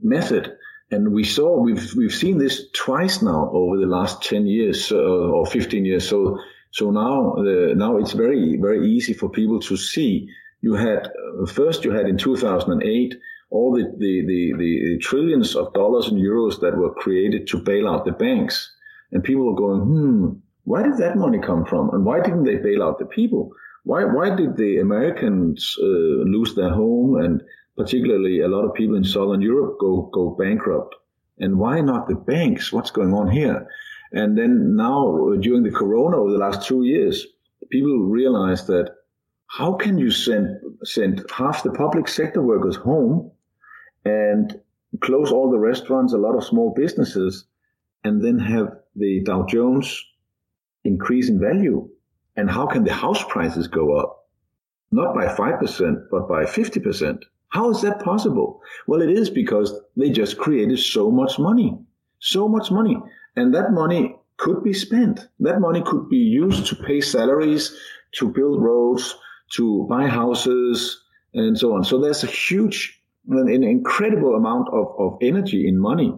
method. 0.02 0.56
And 0.90 1.12
we 1.12 1.24
saw 1.24 1.58
we've 1.60 1.94
we've 1.94 2.14
seen 2.14 2.38
this 2.38 2.70
twice 2.72 3.20
now 3.20 3.50
over 3.52 3.78
the 3.78 3.86
last 3.86 4.22
ten 4.22 4.46
years 4.46 4.92
uh, 4.92 4.96
or 4.96 5.44
fifteen 5.46 5.84
years. 5.84 6.08
So 6.08 6.38
so 6.70 6.90
now 6.90 7.34
now 7.74 7.98
it's 7.98 8.12
very 8.12 8.56
very 8.56 8.90
easy 8.90 9.12
for 9.12 9.28
people 9.28 9.60
to 9.60 9.76
see 9.76 10.28
you 10.64 10.74
had 10.74 11.10
first 11.48 11.84
you 11.84 11.92
had 11.92 12.08
in 12.08 12.16
2008 12.16 13.14
all 13.50 13.70
the, 13.76 13.84
the, 13.98 14.24
the, 14.26 14.42
the, 14.58 14.98
trillions 14.98 15.54
of 15.54 15.72
dollars 15.74 16.08
and 16.08 16.18
euros 16.18 16.58
that 16.60 16.76
were 16.76 16.94
created 16.94 17.46
to 17.46 17.58
bail 17.58 17.86
out 17.86 18.04
the 18.04 18.12
banks. 18.12 18.72
And 19.12 19.22
people 19.22 19.44
were 19.44 19.60
going, 19.64 19.82
hmm, 19.82 20.26
where 20.64 20.82
did 20.82 20.96
that 20.96 21.18
money 21.18 21.38
come 21.38 21.66
from? 21.66 21.90
And 21.90 22.04
why 22.06 22.20
didn't 22.20 22.44
they 22.44 22.56
bail 22.56 22.82
out 22.82 22.98
the 22.98 23.04
people? 23.04 23.50
Why, 23.84 24.04
why 24.04 24.34
did 24.34 24.56
the 24.56 24.78
Americans 24.78 25.76
uh, 25.78 26.24
lose 26.34 26.54
their 26.54 26.70
home 26.70 27.16
and 27.16 27.42
particularly 27.76 28.40
a 28.40 28.48
lot 28.48 28.64
of 28.64 28.74
people 28.74 28.96
in 28.96 29.04
Southern 29.04 29.42
Europe 29.42 29.76
go, 29.78 30.10
go 30.14 30.30
bankrupt? 30.30 30.94
And 31.38 31.58
why 31.58 31.80
not 31.80 32.08
the 32.08 32.14
banks? 32.14 32.72
What's 32.72 32.90
going 32.90 33.12
on 33.12 33.28
here? 33.30 33.68
And 34.12 34.38
then 34.38 34.76
now 34.76 35.34
during 35.40 35.62
the 35.62 35.70
corona 35.70 36.16
over 36.16 36.32
the 36.32 36.38
last 36.38 36.66
two 36.66 36.84
years, 36.84 37.26
people 37.70 37.98
realized 37.98 38.66
that 38.68 38.93
how 39.56 39.72
can 39.74 39.98
you 39.98 40.10
send 40.10 40.60
send 40.82 41.24
half 41.30 41.62
the 41.62 41.70
public 41.70 42.08
sector 42.08 42.42
workers 42.42 42.74
home 42.74 43.30
and 44.04 44.60
close 45.00 45.30
all 45.30 45.48
the 45.50 45.58
restaurants, 45.58 46.12
a 46.12 46.18
lot 46.18 46.36
of 46.36 46.44
small 46.44 46.74
businesses, 46.74 47.44
and 48.02 48.22
then 48.22 48.38
have 48.38 48.68
the 48.96 49.22
Dow 49.24 49.46
Jones 49.46 50.04
increase 50.82 51.28
in 51.28 51.38
value? 51.38 51.88
And 52.36 52.50
how 52.50 52.66
can 52.66 52.82
the 52.82 52.92
house 52.92 53.22
prices 53.28 53.68
go 53.68 53.96
up? 53.96 54.26
Not 54.90 55.14
by 55.14 55.26
5%, 55.26 56.06
but 56.10 56.28
by 56.28 56.44
50%. 56.44 57.22
How 57.48 57.70
is 57.70 57.80
that 57.82 58.02
possible? 58.02 58.60
Well, 58.88 59.02
it 59.02 59.10
is 59.10 59.30
because 59.30 59.72
they 59.96 60.10
just 60.10 60.36
created 60.36 60.80
so 60.80 61.12
much 61.12 61.38
money. 61.38 61.78
So 62.18 62.48
much 62.48 62.72
money. 62.72 62.96
And 63.36 63.54
that 63.54 63.70
money 63.70 64.16
could 64.36 64.64
be 64.64 64.72
spent. 64.72 65.28
That 65.38 65.60
money 65.60 65.82
could 65.82 66.08
be 66.08 66.16
used 66.16 66.66
to 66.66 66.76
pay 66.76 67.00
salaries, 67.00 67.76
to 68.18 68.28
build 68.28 68.60
roads, 68.60 69.14
to 69.56 69.86
buy 69.88 70.06
houses, 70.06 71.02
and 71.34 71.58
so 71.58 71.74
on. 71.74 71.84
So 71.84 72.00
there's 72.00 72.24
a 72.24 72.28
huge, 72.28 73.00
an 73.28 73.48
incredible 73.48 74.34
amount 74.34 74.68
of, 74.68 74.94
of 74.98 75.18
energy 75.20 75.66
in 75.68 75.78
money. 75.78 76.12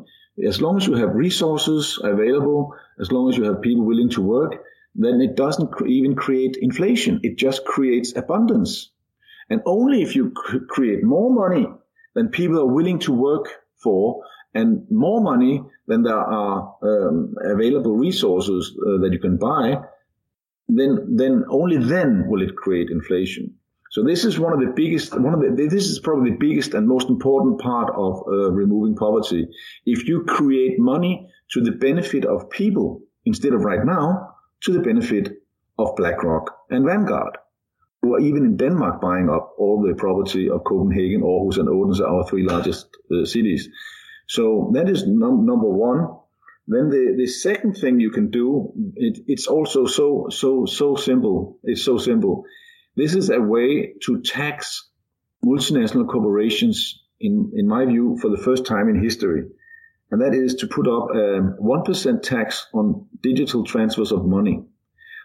As 0.45 0.61
long 0.61 0.77
as 0.77 0.87
you 0.87 0.95
have 0.95 1.15
resources 1.15 1.99
available, 2.03 2.75
as 3.01 3.11
long 3.11 3.31
as 3.31 3.39
you 3.39 3.45
have 3.45 3.63
people 3.63 3.85
willing 3.85 4.11
to 4.11 4.23
work, 4.23 4.63
then 4.95 5.21
it 5.21 5.37
doesn't 5.37 5.71
even 5.87 6.15
create 6.15 6.57
inflation. 6.61 7.21
It 7.23 7.37
just 7.37 7.65
creates 7.65 8.17
abundance. 8.17 8.91
And 9.49 9.63
only 9.65 10.03
if 10.03 10.17
you 10.17 10.33
create 10.69 11.05
more 11.05 11.31
money 11.31 11.67
than 12.15 12.29
people 12.29 12.59
are 12.59 12.67
willing 12.67 12.99
to 13.01 13.13
work 13.13 13.49
for 13.83 14.23
and 14.55 14.87
more 14.91 15.21
money 15.21 15.63
than 15.87 16.03
there 16.03 16.19
are 16.19 16.77
um, 16.83 17.35
available 17.45 17.95
resources 17.95 18.75
uh, 18.81 18.99
that 19.03 19.13
you 19.13 19.19
can 19.19 19.37
buy, 19.37 19.77
then, 20.69 21.17
then 21.17 21.45
only 21.49 21.79
then 21.79 22.27
will 22.29 22.43
it 22.43 22.57
create 22.57 22.91
inflation. 22.91 23.55
So 23.91 24.03
this 24.05 24.25
is 24.25 24.39
one 24.39 24.53
of 24.53 24.61
the 24.61 24.73
biggest, 24.75 25.19
one 25.19 25.33
of 25.33 25.41
the, 25.41 25.69
this 25.69 25.87
is 25.87 26.01
probably 26.01 26.31
the 26.33 26.37
biggest 26.37 26.75
and 26.75 26.87
most 26.87 27.09
important 27.09 27.61
part 27.61 27.93
of 27.97 28.23
uh, 28.27 28.51
removing 28.51 28.97
poverty. 28.97 29.47
If 29.87 30.07
you 30.07 30.25
create 30.25 30.79
money 30.79 31.29
to 31.53 31.61
the 31.63 31.73
benefit 31.73 32.25
of 32.25 32.51
people 32.51 33.03
instead 33.25 33.55
of 33.55 33.63
right 33.63 33.85
now 33.85 34.35
to 34.65 34.73
the 34.73 34.81
benefit 34.81 35.33
of 35.79 35.97
BlackRock 35.97 36.55
and 36.71 36.85
Vanguard, 36.85 37.39
who 38.03 38.15
are 38.15 38.21
even 38.21 38.45
in 38.45 38.57
Denmark 38.57 39.01
buying 39.01 39.31
up 39.31 39.55
all 39.59 39.83
the 39.83 39.95
property 39.95 40.51
of 40.51 40.65
Copenhagen, 40.65 41.23
Aarhus, 41.23 41.59
and 41.59 41.69
Odense, 41.69 42.01
our 42.01 42.27
three 42.29 42.45
largest 42.45 42.89
uh, 43.11 43.25
cities. 43.25 43.69
So 44.29 44.73
that 44.75 44.89
is 44.89 45.05
num- 45.07 45.47
number 45.47 45.69
one. 45.69 46.19
Then 46.69 46.91
the, 46.91 47.15
the 47.17 47.27
second 47.27 47.75
thing 47.75 48.01
you 48.01 48.11
can 48.11 48.31
do, 48.31 48.73
it, 48.97 49.21
it's 49.29 49.47
also 49.47 49.87
so, 49.87 50.27
so, 50.31 50.67
so 50.67 50.97
simple. 50.97 51.59
It's 51.63 51.85
so 51.85 51.97
simple. 51.99 52.45
This 52.97 53.15
is 53.15 53.31
a 53.31 53.41
way 53.41 53.95
to 54.05 54.21
tax 54.23 54.89
multinational 55.45 56.09
corporations, 56.09 57.03
in, 57.21 57.53
in 57.55 57.69
my 57.69 57.85
view, 57.85 58.19
for 58.21 58.31
the 58.31 58.43
first 58.43 58.67
time 58.67 58.89
in 58.89 59.03
history. 59.03 59.45
And 60.11 60.21
that 60.21 60.35
is 60.35 60.55
to 60.57 60.67
put 60.67 60.89
up 60.89 61.11
a 61.11 61.41
1% 61.63 62.23
tax 62.23 62.67
on 62.73 63.07
digital 63.23 63.65
transfers 63.65 64.13
of 64.13 64.25
money. 64.25 64.65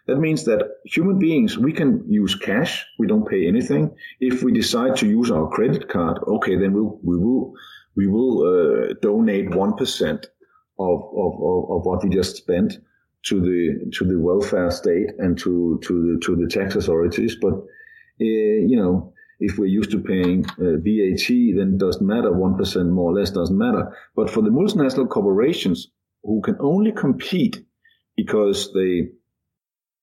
That 0.08 0.18
means 0.18 0.46
that 0.46 0.68
human 0.86 1.20
beings, 1.20 1.58
we 1.58 1.74
can 1.74 2.04
use 2.08 2.36
cash. 2.36 2.86
We 2.98 3.08
don't 3.08 3.28
pay 3.28 3.48
anything. 3.48 3.96
If 4.20 4.44
we 4.44 4.52
decide 4.52 4.96
to 4.98 5.08
use 5.08 5.30
our 5.32 5.48
credit 5.50 5.90
card, 5.90 6.20
okay, 6.28 6.56
then 6.56 6.74
we'll, 6.74 7.00
we 7.04 7.18
will 7.18 7.54
we 7.96 8.08
will 8.08 8.42
uh, 8.44 8.94
donate 9.02 9.50
1% 9.50 10.26
of, 10.80 11.04
of, 11.16 11.34
of, 11.36 11.72
of 11.72 11.86
what 11.86 12.04
we 12.04 12.10
just 12.10 12.38
spent 12.38 12.78
to 13.24 13.40
the 13.40 13.92
to 13.92 14.06
the 14.06 14.20
welfare 14.20 14.72
state 14.72 15.10
and 15.20 15.38
to 15.38 15.80
to 15.84 15.94
the 15.94 16.26
to 16.26 16.36
the 16.36 16.48
tax 16.48 16.76
authorities. 16.76 17.36
But 17.40 17.54
uh, 17.54 17.60
you 18.20 18.76
know, 18.76 19.14
if 19.40 19.58
we're 19.58 19.66
used 19.66 19.92
to 19.92 20.00
paying 20.00 20.46
uh, 20.60 20.78
VAT, 20.78 21.28
then 21.28 21.74
it 21.74 21.78
doesn't 21.78 22.06
matter. 22.06 22.32
One 22.32 22.58
percent 22.58 22.90
more 22.90 23.12
or 23.12 23.20
less 23.20 23.32
doesn't 23.32 23.58
matter. 23.58 23.96
But 24.16 24.30
for 24.30 24.42
the 24.42 24.50
multinational 24.50 25.10
corporations 25.10 25.88
who 26.24 26.42
can 26.42 26.58
only 26.60 26.92
compete 26.92 27.64
because 28.16 28.74
they 28.74 29.10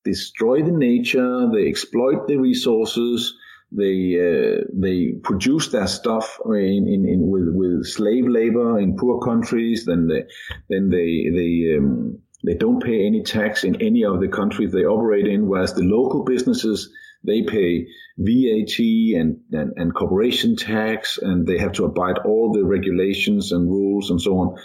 destroy 0.04 0.62
the 0.62 0.72
nature, 0.72 1.48
they 1.52 1.68
exploit 1.68 2.26
the 2.26 2.36
resources, 2.36 3.34
they 3.70 4.16
uh, 4.18 4.64
they 4.72 5.12
produce 5.22 5.68
their 5.68 5.86
stuff 5.86 6.38
in, 6.46 6.86
in, 6.88 7.06
in, 7.06 7.28
with 7.28 7.48
with 7.48 7.86
slave 7.86 8.26
labor 8.26 8.78
in 8.78 8.96
poor 8.96 9.20
countries. 9.20 9.84
Then 9.84 10.08
they 10.08 10.24
then 10.70 10.90
they 10.90 11.28
they 11.34 11.76
um, 11.76 12.18
they 12.44 12.54
don't 12.54 12.82
pay 12.82 13.06
any 13.06 13.22
tax 13.22 13.64
in 13.64 13.80
any 13.82 14.04
of 14.04 14.20
the 14.20 14.28
countries 14.28 14.72
they 14.72 14.84
operate 14.84 15.26
in, 15.26 15.48
whereas 15.48 15.74
the 15.74 15.82
local 15.82 16.24
businesses 16.24 16.90
they 17.24 17.42
pay 17.42 17.86
VAT 18.18 18.78
and, 18.78 19.38
and, 19.52 19.72
and 19.76 19.94
corporation 19.94 20.56
tax, 20.56 21.18
and 21.18 21.46
they 21.46 21.58
have 21.58 21.72
to 21.72 21.84
abide 21.84 22.18
all 22.18 22.52
the 22.52 22.64
regulations 22.64 23.52
and 23.52 23.68
rules 23.68 24.10
and 24.10 24.20
so 24.20 24.38
on. 24.38 24.56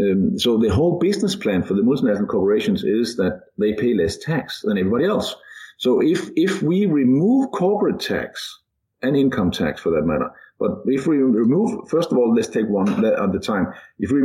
Um, 0.00 0.38
so 0.38 0.58
the 0.58 0.68
whole 0.68 0.98
business 0.98 1.34
plan 1.36 1.62
for 1.62 1.74
the 1.74 1.82
multinational 1.82 2.28
corporations 2.28 2.84
is 2.84 3.16
that 3.16 3.42
they 3.58 3.72
pay 3.74 3.94
less 3.94 4.16
tax 4.18 4.62
than 4.62 4.76
everybody 4.76 5.06
else. 5.06 5.34
So 5.84 6.00
if, 6.00 6.30
if 6.34 6.62
we 6.62 6.86
remove 6.86 7.50
corporate 7.50 8.00
tax 8.00 8.58
and 9.02 9.14
income 9.14 9.50
tax 9.50 9.82
for 9.82 9.90
that 9.90 10.06
matter, 10.06 10.30
but 10.58 10.70
if 10.86 11.06
we 11.06 11.18
remove, 11.18 11.90
first 11.90 12.10
of 12.10 12.16
all, 12.16 12.34
let's 12.34 12.48
take 12.48 12.70
one 12.70 13.04
at 13.04 13.34
a 13.34 13.38
time. 13.38 13.66
If 13.98 14.10
we, 14.10 14.20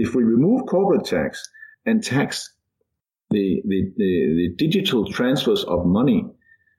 if 0.00 0.14
we 0.14 0.22
remove 0.22 0.66
corporate 0.66 1.04
tax 1.04 1.42
and 1.84 2.00
tax 2.00 2.54
the, 3.30 3.60
the, 3.66 3.92
the, 3.96 4.34
the 4.36 4.54
digital 4.56 5.04
transfers 5.10 5.64
of 5.64 5.84
money, 5.84 6.26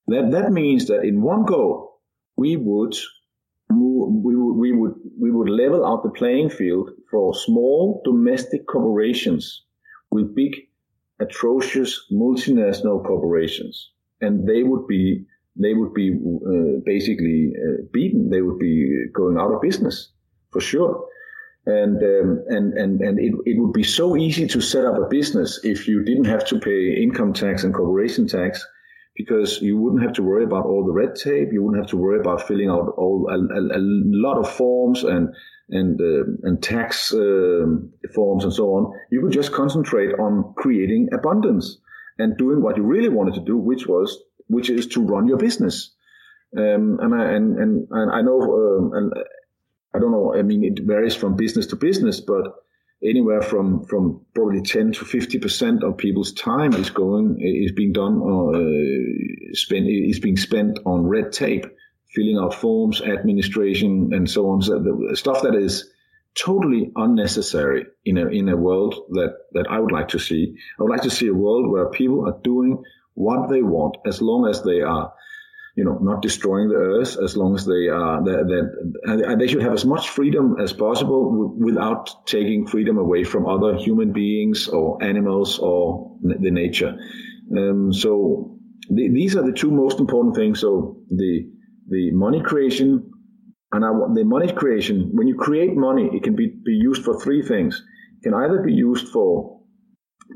that, 0.08 0.32
that 0.32 0.54
means 0.54 0.88
that 0.88 1.02
in 1.02 1.22
one 1.22 1.44
go, 1.44 1.96
we 2.38 2.56
would 2.56 2.96
we 3.70 4.36
would, 4.36 4.56
we 4.56 4.72
would 4.72 4.94
we 5.20 5.30
would 5.30 5.50
level 5.50 5.86
out 5.86 6.04
the 6.04 6.10
playing 6.10 6.50
field 6.50 6.90
for 7.10 7.36
small 7.36 8.02
domestic 8.06 8.66
corporations 8.66 9.66
with 10.10 10.34
big 10.34 10.56
atrocious 11.20 12.00
multinational 12.14 13.06
corporations 13.06 13.92
and 14.22 14.48
they 14.48 14.64
would 14.64 14.88
be 14.88 15.26
they 15.60 15.74
would 15.74 15.94
be 15.94 16.12
uh, 16.14 16.80
basically 16.86 17.52
uh, 17.58 17.84
beaten. 17.92 18.30
They 18.30 18.42
would 18.42 18.60
be 18.60 19.06
going 19.14 19.38
out 19.38 19.54
of 19.54 19.62
business 19.62 20.12
for 20.52 20.62
sure. 20.62 21.06
And 21.66 21.98
um, 22.02 22.44
and 22.48 22.74
and 22.74 23.02
and 23.02 23.20
it, 23.20 23.34
it 23.46 23.60
would 23.60 23.74
be 23.74 23.84
so 23.84 24.16
easy 24.16 24.48
to 24.48 24.62
set 24.62 24.86
up 24.86 24.98
a 24.98 25.08
business 25.10 25.60
if 25.64 25.88
you 25.88 26.04
didn't 26.04 26.26
have 26.26 26.46
to 26.46 26.60
pay 26.60 26.96
income 27.02 27.34
tax 27.34 27.64
and 27.64 27.74
corporation 27.74 28.28
tax, 28.28 28.66
because 29.16 29.62
you 29.62 29.78
wouldn't 29.78 30.02
have 30.02 30.14
to 30.14 30.24
worry 30.24 30.44
about 30.44 30.66
all 30.66 30.84
the 30.86 30.92
red 30.92 31.16
tape. 31.16 31.50
You 31.52 31.62
wouldn't 31.62 31.84
have 31.84 31.92
to 31.92 31.98
worry 31.98 32.20
about 32.20 32.48
filling 32.48 32.70
out 32.70 32.94
all 32.98 33.28
a, 33.30 33.36
a, 33.36 33.78
a 33.78 33.82
lot 33.82 34.40
of 34.40 34.50
forms 34.50 35.04
and 35.04 35.30
and 35.70 36.02
uh, 36.02 36.48
and 36.48 36.64
tax 36.64 37.14
uh, 37.14 37.66
forms 38.16 38.44
and 38.44 38.54
so 38.54 38.70
on. 38.70 38.92
You 39.12 39.22
could 39.22 39.32
just 39.32 39.52
concentrate 39.52 40.14
on 40.14 40.54
creating 40.58 41.10
abundance 41.14 41.78
and 42.18 42.38
doing 42.38 42.62
what 42.62 42.78
you 42.78 42.84
really 42.84 43.10
wanted 43.10 43.34
to 43.36 43.42
do, 43.42 43.58
which 43.58 43.88
was 43.88 44.18
which 44.48 44.70
is 44.70 44.88
to 44.88 45.02
run 45.02 45.28
your 45.28 45.38
business. 45.38 45.92
Um, 46.58 47.00
and 47.02 47.16
I 47.16 47.32
and, 47.32 47.58
and, 47.58 47.88
and 47.90 48.12
I 48.12 48.22
know 48.22 48.42
um, 48.42 48.92
and 48.94 49.14
I 49.94 50.00
don't 50.00 50.12
know. 50.12 50.36
I 50.36 50.42
mean, 50.42 50.64
it 50.64 50.84
varies 50.84 51.16
from 51.16 51.36
business 51.36 51.68
to 51.68 51.76
business, 51.76 52.20
but 52.20 52.56
anywhere 53.04 53.42
from 53.42 53.84
from 53.86 54.22
probably 54.36 54.62
10 54.62 54.94
to 54.94 55.06
50 55.06 55.40
percent 55.40 55.84
of 55.84 55.98
people's 55.98 56.34
time 56.34 56.74
is 56.74 56.90
going 56.90 57.38
is 57.40 57.72
being 57.72 57.94
done 57.94 58.20
or 58.22 58.56
uh, 58.56 59.54
spent 59.54 59.88
is 59.88 60.20
being 60.20 60.38
spent 60.38 60.80
on 60.86 61.08
red 61.08 61.32
tape 61.32 61.66
filling 62.14 62.38
out 62.38 62.54
forms 62.54 63.02
administration 63.02 64.12
and 64.14 64.30
so 64.30 64.50
on 64.50 64.62
so 64.62 64.78
the 64.80 65.16
stuff 65.16 65.42
that 65.42 65.56
is 65.56 65.90
totally 66.36 66.92
unnecessary 66.96 67.86
in 68.06 68.18
a 68.18 68.28
in 68.28 68.50
a 68.50 68.58
world 68.58 68.96
that 69.12 69.34
that 69.54 69.68
I 69.70 69.80
would 69.80 69.92
like 69.92 70.10
to 70.10 70.20
see. 70.20 70.56
I 70.80 70.84
would 70.84 70.92
like 70.92 71.04
to 71.04 71.10
see 71.10 71.28
a 71.28 71.34
world 71.34 71.70
where 71.70 71.90
people 71.90 72.28
are 72.28 72.40
doing 72.44 72.84
what 73.14 73.50
they 73.50 73.62
want 73.62 73.98
as 74.06 74.22
long 74.22 74.48
as 74.48 74.64
they 74.64 74.82
are 74.82 75.14
you 75.76 75.86
know 75.86 75.98
not 76.02 76.22
destroying 76.22 76.70
the 76.70 76.76
earth 76.76 77.18
as 77.24 77.38
long 77.38 77.56
as 77.56 77.66
they 77.66 77.88
are 77.88 78.24
that 78.24 79.36
they 79.40 79.48
should 79.48 79.62
have 79.62 79.74
as 79.74 79.86
much 79.86 80.10
freedom 80.10 80.56
as 80.60 80.74
possible 80.74 81.56
without 81.58 82.26
taking 82.26 82.68
freedom 82.68 82.98
away 82.98 83.24
from 83.24 83.48
other 83.48 83.78
human 83.78 84.12
beings 84.12 84.68
or 84.68 85.02
animals 85.04 85.60
or 85.60 86.18
the 86.22 86.52
nature 86.52 86.98
um, 87.58 87.94
so 87.94 88.60
the, 88.90 89.10
these 89.10 89.36
are 89.36 89.44
the 89.44 89.54
two 89.54 89.72
most 89.72 90.00
important 90.00 90.36
things 90.36 90.60
so 90.60 90.98
the 91.10 91.50
the 91.88 92.12
money 92.12 92.42
creation 92.42 93.12
and 93.74 93.86
I 93.86 93.90
the 94.14 94.24
money 94.26 94.52
creation, 94.52 95.12
when 95.14 95.28
you 95.28 95.36
create 95.36 95.76
money, 95.76 96.10
it 96.14 96.24
can 96.24 96.36
be, 96.36 96.48
be 96.48 96.74
used 96.74 97.04
for 97.04 97.20
three 97.20 97.42
things. 97.42 97.84
It 98.20 98.24
can 98.24 98.34
either 98.34 98.62
be 98.62 98.74
used 98.74 99.08
for 99.10 99.60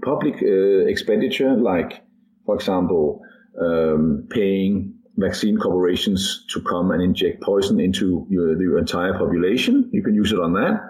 public 0.04 0.36
uh, 0.42 0.88
expenditure, 0.88 1.56
like, 1.56 2.02
for 2.46 2.56
example, 2.56 3.22
um, 3.62 4.28
paying 4.30 4.96
vaccine 5.18 5.58
corporations 5.58 6.46
to 6.54 6.62
come 6.62 6.92
and 6.92 7.02
inject 7.02 7.42
poison 7.42 7.80
into 7.80 8.26
your, 8.30 8.56
the 8.56 8.78
entire 8.78 9.18
population. 9.18 9.90
You 9.94 10.04
can 10.04 10.14
use 10.14 10.32
it 10.32 10.40
on 10.40 10.54
that. 10.54 10.82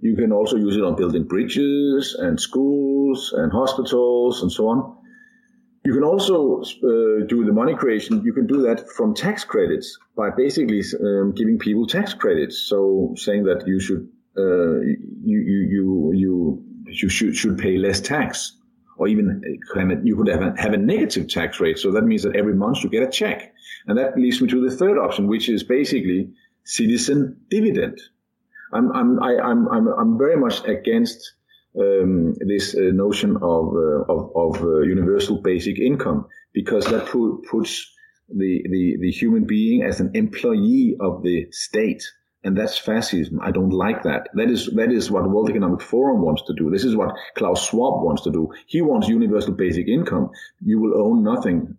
You 0.00 0.16
can 0.16 0.32
also 0.32 0.56
use 0.56 0.76
it 0.76 0.82
on 0.82 0.96
building 0.96 1.24
bridges 1.24 2.16
and 2.18 2.40
schools 2.40 3.32
and 3.36 3.52
hospitals 3.52 4.42
and 4.42 4.50
so 4.50 4.68
on. 4.68 4.96
You 5.84 5.92
can 5.92 6.04
also 6.04 6.60
uh, 6.60 7.26
do 7.26 7.44
the 7.44 7.52
money 7.52 7.74
creation. 7.74 8.22
You 8.24 8.32
can 8.32 8.46
do 8.46 8.62
that 8.62 8.88
from 8.90 9.14
tax 9.14 9.44
credits 9.44 9.98
by 10.16 10.30
basically 10.30 10.82
um, 11.00 11.32
giving 11.32 11.58
people 11.58 11.86
tax 11.86 12.14
credits. 12.14 12.56
So 12.58 13.14
saying 13.16 13.44
that 13.44 13.66
you 13.66 13.80
should 13.80 14.08
uh, 14.36 14.80
you 14.80 14.96
you 15.24 15.58
you 15.74 16.12
you 16.14 16.64
you 16.86 17.08
should 17.08 17.36
should 17.36 17.58
pay 17.58 17.78
less 17.78 18.00
tax, 18.00 18.56
or 18.96 19.08
even 19.08 19.42
you 20.04 20.16
could 20.16 20.28
have 20.28 20.42
a, 20.42 20.54
have 20.56 20.72
a 20.72 20.76
negative 20.76 21.28
tax 21.28 21.58
rate. 21.58 21.78
So 21.78 21.90
that 21.92 22.04
means 22.04 22.22
that 22.22 22.36
every 22.36 22.54
month 22.54 22.84
you 22.84 22.88
get 22.88 23.02
a 23.02 23.10
check, 23.10 23.52
and 23.88 23.98
that 23.98 24.16
leads 24.16 24.40
me 24.40 24.48
to 24.48 24.60
the 24.68 24.74
third 24.74 24.98
option, 24.98 25.26
which 25.26 25.48
is 25.48 25.64
basically 25.64 26.30
citizen 26.64 27.40
dividend. 27.50 28.00
I'm 28.72 28.92
I'm 28.92 29.22
I, 29.22 29.36
I'm 29.36 29.68
I'm 29.68 29.88
I'm 29.88 30.18
very 30.18 30.36
much 30.36 30.64
against 30.64 31.34
um, 31.78 32.34
this 32.46 32.74
uh, 32.74 32.90
notion 32.92 33.36
of 33.36 33.74
uh, 33.74 34.12
of, 34.12 34.30
of 34.36 34.62
uh, 34.62 34.80
universal 34.80 35.40
basic 35.40 35.78
income 35.78 36.26
because 36.52 36.84
that 36.86 37.06
put, 37.06 37.42
puts 37.50 37.90
the, 38.28 38.62
the 38.70 38.96
the 39.00 39.10
human 39.10 39.44
being 39.44 39.82
as 39.82 40.00
an 40.00 40.10
employee 40.14 40.96
of 41.00 41.22
the 41.22 41.46
state 41.50 42.02
and 42.44 42.56
that's 42.56 42.76
fascism. 42.76 43.40
I 43.40 43.50
don't 43.50 43.70
like 43.70 44.02
that. 44.02 44.28
That 44.34 44.50
is 44.50 44.66
that 44.74 44.90
is 44.90 45.10
what 45.10 45.28
World 45.30 45.50
Economic 45.50 45.80
Forum 45.80 46.22
wants 46.22 46.42
to 46.46 46.54
do. 46.54 46.70
This 46.70 46.84
is 46.84 46.96
what 46.96 47.14
Klaus 47.36 47.68
Schwab 47.68 48.02
wants 48.02 48.22
to 48.22 48.32
do. 48.32 48.52
He 48.66 48.82
wants 48.82 49.08
universal 49.08 49.52
basic 49.52 49.88
income. 49.88 50.30
You 50.60 50.80
will 50.80 51.00
own 51.00 51.22
nothing, 51.22 51.76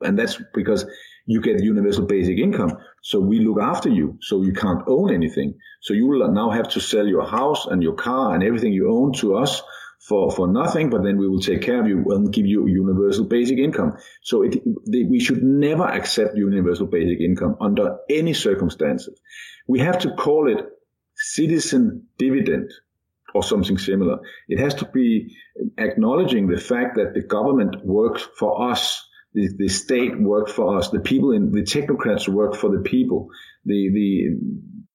and 0.00 0.18
that's 0.18 0.40
because 0.54 0.86
you 1.26 1.40
get 1.40 1.62
universal 1.62 2.06
basic 2.06 2.38
income. 2.38 2.78
So 3.06 3.20
we 3.20 3.38
look 3.38 3.60
after 3.62 3.88
you. 3.88 4.18
So 4.20 4.42
you 4.42 4.52
can't 4.52 4.82
own 4.88 5.14
anything. 5.14 5.54
So 5.80 5.94
you 5.94 6.08
will 6.08 6.28
now 6.32 6.50
have 6.50 6.68
to 6.70 6.80
sell 6.80 7.06
your 7.06 7.24
house 7.24 7.64
and 7.64 7.80
your 7.80 7.94
car 7.94 8.34
and 8.34 8.42
everything 8.42 8.72
you 8.72 8.90
own 8.90 9.12
to 9.20 9.36
us 9.36 9.62
for, 10.00 10.32
for 10.32 10.48
nothing, 10.48 10.90
but 10.90 11.04
then 11.04 11.16
we 11.16 11.28
will 11.28 11.38
take 11.38 11.62
care 11.62 11.80
of 11.80 11.86
you 11.86 12.04
and 12.10 12.32
give 12.32 12.46
you 12.46 12.66
universal 12.66 13.24
basic 13.24 13.58
income. 13.58 13.92
So 14.22 14.42
it, 14.42 14.56
we 14.88 15.20
should 15.20 15.40
never 15.44 15.84
accept 15.84 16.36
universal 16.36 16.88
basic 16.88 17.20
income 17.20 17.56
under 17.60 17.96
any 18.10 18.34
circumstances. 18.34 19.20
We 19.68 19.78
have 19.78 20.00
to 20.00 20.10
call 20.16 20.50
it 20.50 20.66
citizen 21.14 22.08
dividend 22.18 22.72
or 23.34 23.44
something 23.44 23.78
similar. 23.78 24.18
It 24.48 24.58
has 24.58 24.74
to 24.74 24.84
be 24.84 25.32
acknowledging 25.78 26.48
the 26.48 26.58
fact 26.58 26.96
that 26.96 27.14
the 27.14 27.22
government 27.22 27.84
works 27.84 28.28
for 28.36 28.68
us 28.68 29.05
the, 29.36 29.50
the 29.58 29.68
state 29.68 30.18
work 30.18 30.48
for 30.48 30.78
us. 30.78 30.88
The 30.88 30.98
people 30.98 31.32
in 31.32 31.52
the 31.52 31.60
technocrats 31.60 32.26
work 32.26 32.56
for 32.56 32.70
the 32.70 32.80
people. 32.82 33.28
The, 33.66 33.90
the, 33.92 34.36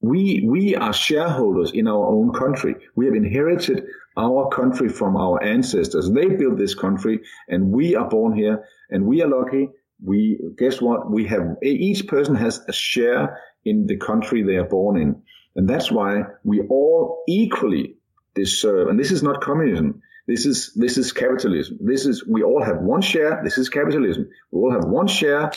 we, 0.02 0.44
we 0.46 0.76
are 0.76 0.94
shareholders 0.94 1.72
in 1.74 1.88
our 1.88 2.08
own 2.08 2.34
country. 2.34 2.76
We 2.96 3.06
have 3.06 3.14
inherited 3.14 3.84
our 4.18 4.50
country 4.50 4.90
from 4.90 5.16
our 5.16 5.42
ancestors. 5.44 6.10
They 6.10 6.26
built 6.26 6.58
this 6.58 6.74
country 6.74 7.22
and 7.48 7.72
we 7.72 7.96
are 7.96 8.10
born 8.10 8.36
here 8.36 8.66
and 8.90 9.06
we 9.06 9.22
are 9.22 9.28
lucky. 9.28 9.70
We, 10.04 10.40
guess 10.58 10.82
what? 10.82 11.12
We 11.12 11.28
have, 11.28 11.58
each 11.62 12.08
person 12.08 12.34
has 12.34 12.62
a 12.68 12.74
share 12.74 13.40
in 13.64 13.86
the 13.86 13.98
country 13.98 14.42
they 14.42 14.56
are 14.56 14.68
born 14.68 15.00
in. 15.00 15.22
And 15.56 15.70
that's 15.70 15.92
why 15.92 16.24
we 16.44 16.62
all 16.62 17.24
equally 17.28 17.98
deserve, 18.34 18.88
and 18.88 19.00
this 19.00 19.12
is 19.12 19.22
not 19.22 19.42
communism. 19.42 20.02
This 20.32 20.46
is 20.46 20.72
this 20.76 20.98
is 20.98 21.12
capitalism. 21.12 21.78
This 21.82 22.06
is 22.06 22.26
we 22.26 22.42
all 22.42 22.64
have 22.64 22.78
one 22.78 23.02
share. 23.02 23.42
This 23.44 23.58
is 23.58 23.68
capitalism. 23.68 24.30
We 24.52 24.62
all 24.62 24.72
have 24.72 24.86
one 24.86 25.08
share 25.08 25.52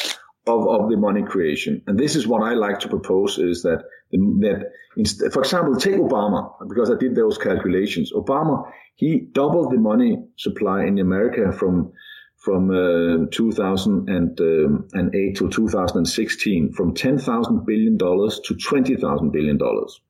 of, 0.49 0.61
of 0.77 0.91
the 0.91 0.97
money 0.97 1.23
creation. 1.23 1.81
And 1.87 1.97
this 1.97 2.17
is 2.17 2.27
what 2.27 2.43
I 2.43 2.55
like 2.55 2.81
to 2.81 2.89
propose 2.89 3.39
is 3.39 3.63
that 3.63 3.85
that 4.13 5.31
for 5.33 5.43
example, 5.43 5.77
take 5.77 5.95
Obama 5.95 6.41
because 6.69 6.91
I 6.91 6.97
did 6.97 7.15
those 7.15 7.39
calculations. 7.39 8.13
Obama 8.13 8.69
he 8.97 9.29
doubled 9.31 9.71
the 9.73 9.79
money 9.79 10.25
supply 10.37 10.85
in 10.87 10.99
America 10.99 11.53
from 11.53 11.93
from 12.39 12.71
uh, 12.71 13.27
2008 13.31 14.41
um, 14.41 15.35
to 15.35 15.49
2016 15.51 16.73
from 16.73 16.95
10,000 16.95 17.65
billion 17.65 17.97
dollars 17.97 18.41
to 18.41 18.57
20,000 18.57 19.31
billion 19.31 19.57
dollars, 19.57 20.01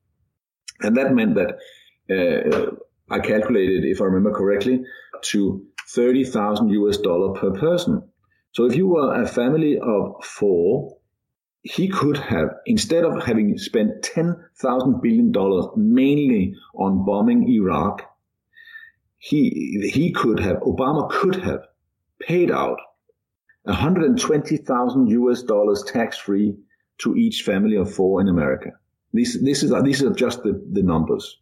and 0.81 0.97
that 0.97 1.13
meant 1.13 1.35
that. 1.35 1.59
Uh, 2.07 2.75
I 3.09 3.19
calculated, 3.19 3.85
if 3.85 4.01
I 4.01 4.05
remember 4.05 4.31
correctly, 4.31 4.83
to 5.23 5.65
30,000 5.89 6.69
US 6.69 6.97
dollar 6.97 7.39
per 7.39 7.51
person. 7.51 8.01
So 8.53 8.65
if 8.65 8.75
you 8.75 8.87
were 8.87 9.21
a 9.21 9.27
family 9.27 9.77
of 9.77 10.23
four, 10.23 10.97
he 11.61 11.87
could 11.87 12.17
have, 12.17 12.49
instead 12.65 13.03
of 13.03 13.23
having 13.23 13.57
spent 13.57 14.01
$10,000 14.01 15.01
billion 15.01 15.33
mainly 15.75 16.55
on 16.75 17.05
bombing 17.05 17.47
Iraq, 17.49 18.01
he, 19.17 19.89
he 19.91 20.11
could 20.11 20.39
have, 20.39 20.57
Obama 20.57 21.09
could 21.09 21.35
have 21.35 21.61
paid 22.19 22.51
out 22.51 22.77
120,000 23.63 25.07
US 25.09 25.41
dollars 25.43 25.83
tax 25.83 26.17
free 26.17 26.55
to 26.99 27.15
each 27.15 27.43
family 27.43 27.75
of 27.75 27.91
four 27.91 28.21
in 28.21 28.29
America. 28.29 28.71
This, 29.11 29.37
this 29.43 29.63
is, 29.63 29.73
these 29.83 30.03
are 30.03 30.13
just 30.13 30.43
the, 30.43 30.63
the 30.71 30.83
numbers 30.83 31.39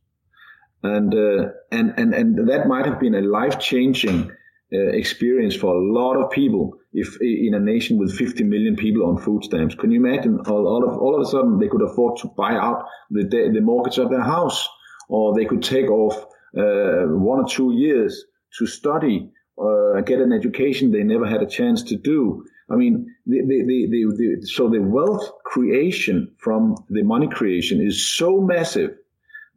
and 0.84 1.14
uh, 1.14 1.49
and 1.72 1.93
and 1.97 2.14
and 2.14 2.49
that 2.49 2.68
might 2.68 2.85
have 2.85 2.99
been 2.99 3.15
a 3.15 3.22
life 3.22 3.57
changing 3.60 4.30
uh, 4.73 4.77
experience 4.77 5.55
for 5.55 5.73
a 5.73 5.93
lot 5.93 6.15
of 6.15 6.30
people 6.31 6.73
if 6.91 7.18
in 7.22 7.53
a 7.53 7.60
nation 7.60 7.97
with 7.97 8.15
50 8.15 8.43
million 8.43 8.76
people 8.76 9.05
on 9.05 9.18
food 9.18 9.43
stamps. 9.43 9.76
Can 9.76 9.91
you 9.91 10.05
imagine 10.05 10.39
all, 10.45 10.68
all 10.68 10.84
of 10.88 10.97
all 10.97 11.15
of 11.15 11.22
a 11.22 11.30
sudden 11.30 11.57
they 11.60 11.68
could 11.68 11.81
afford 11.81 12.18
to 12.18 12.27
buy 12.35 12.53
out 12.53 12.85
the 13.10 13.23
the 13.23 13.61
mortgage 13.61 13.97
of 13.97 14.10
their 14.10 14.23
house, 14.23 14.68
or 15.10 15.34
they 15.34 15.45
could 15.45 15.64
take 15.64 15.89
off 15.89 16.18
uh, 16.57 17.07
one 17.07 17.39
or 17.39 17.47
two 17.47 17.73
years 17.73 18.26
to 18.60 18.68
study, 18.68 19.31
uh, 19.57 20.01
get 20.01 20.19
an 20.19 20.34
education 20.34 20.91
they 20.91 21.03
never 21.03 21.26
had 21.26 21.41
a 21.41 21.47
chance 21.47 21.81
to 21.84 21.95
do. 21.95 22.43
I 22.69 22.76
mean, 22.76 23.07
the, 23.26 23.41
the, 23.41 23.88
the, 23.89 24.15
the, 24.18 24.47
so 24.47 24.69
the 24.69 24.81
wealth 24.81 25.30
creation 25.43 26.34
from 26.38 26.76
the 26.89 27.03
money 27.03 27.27
creation 27.27 27.81
is 27.81 28.15
so 28.15 28.39
massive 28.39 28.91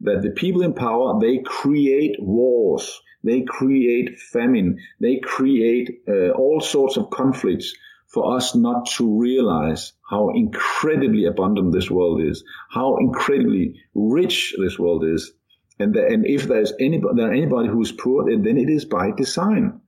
that 0.01 0.21
the 0.21 0.31
people 0.31 0.61
in 0.61 0.73
power 0.73 1.19
they 1.19 1.39
create 1.39 2.15
wars 2.19 3.01
they 3.23 3.41
create 3.41 4.19
famine 4.19 4.77
they 4.99 5.19
create 5.19 6.01
uh, 6.07 6.29
all 6.29 6.61
sorts 6.61 6.97
of 6.97 7.09
conflicts 7.09 7.73
for 8.07 8.37
us 8.37 8.55
not 8.55 8.85
to 8.85 9.19
realize 9.19 9.93
how 10.09 10.29
incredibly 10.29 11.25
abundant 11.25 11.73
this 11.73 11.91
world 11.91 12.21
is 12.21 12.43
how 12.69 12.97
incredibly 12.97 13.75
rich 13.93 14.55
this 14.57 14.79
world 14.79 15.03
is. 15.05 15.33
And, 15.79 15.93
the, 15.93 16.05
and 16.05 16.25
if 16.25 16.43
there's 16.47 16.73
anybody, 16.79 17.21
there 17.21 17.33
anybody 17.33 17.67
who 17.67 17.81
is 17.81 17.91
poor 17.91 18.25
then 18.25 18.57
it 18.57 18.69
is 18.69 18.85
by 18.85 19.11
design. 19.11 19.81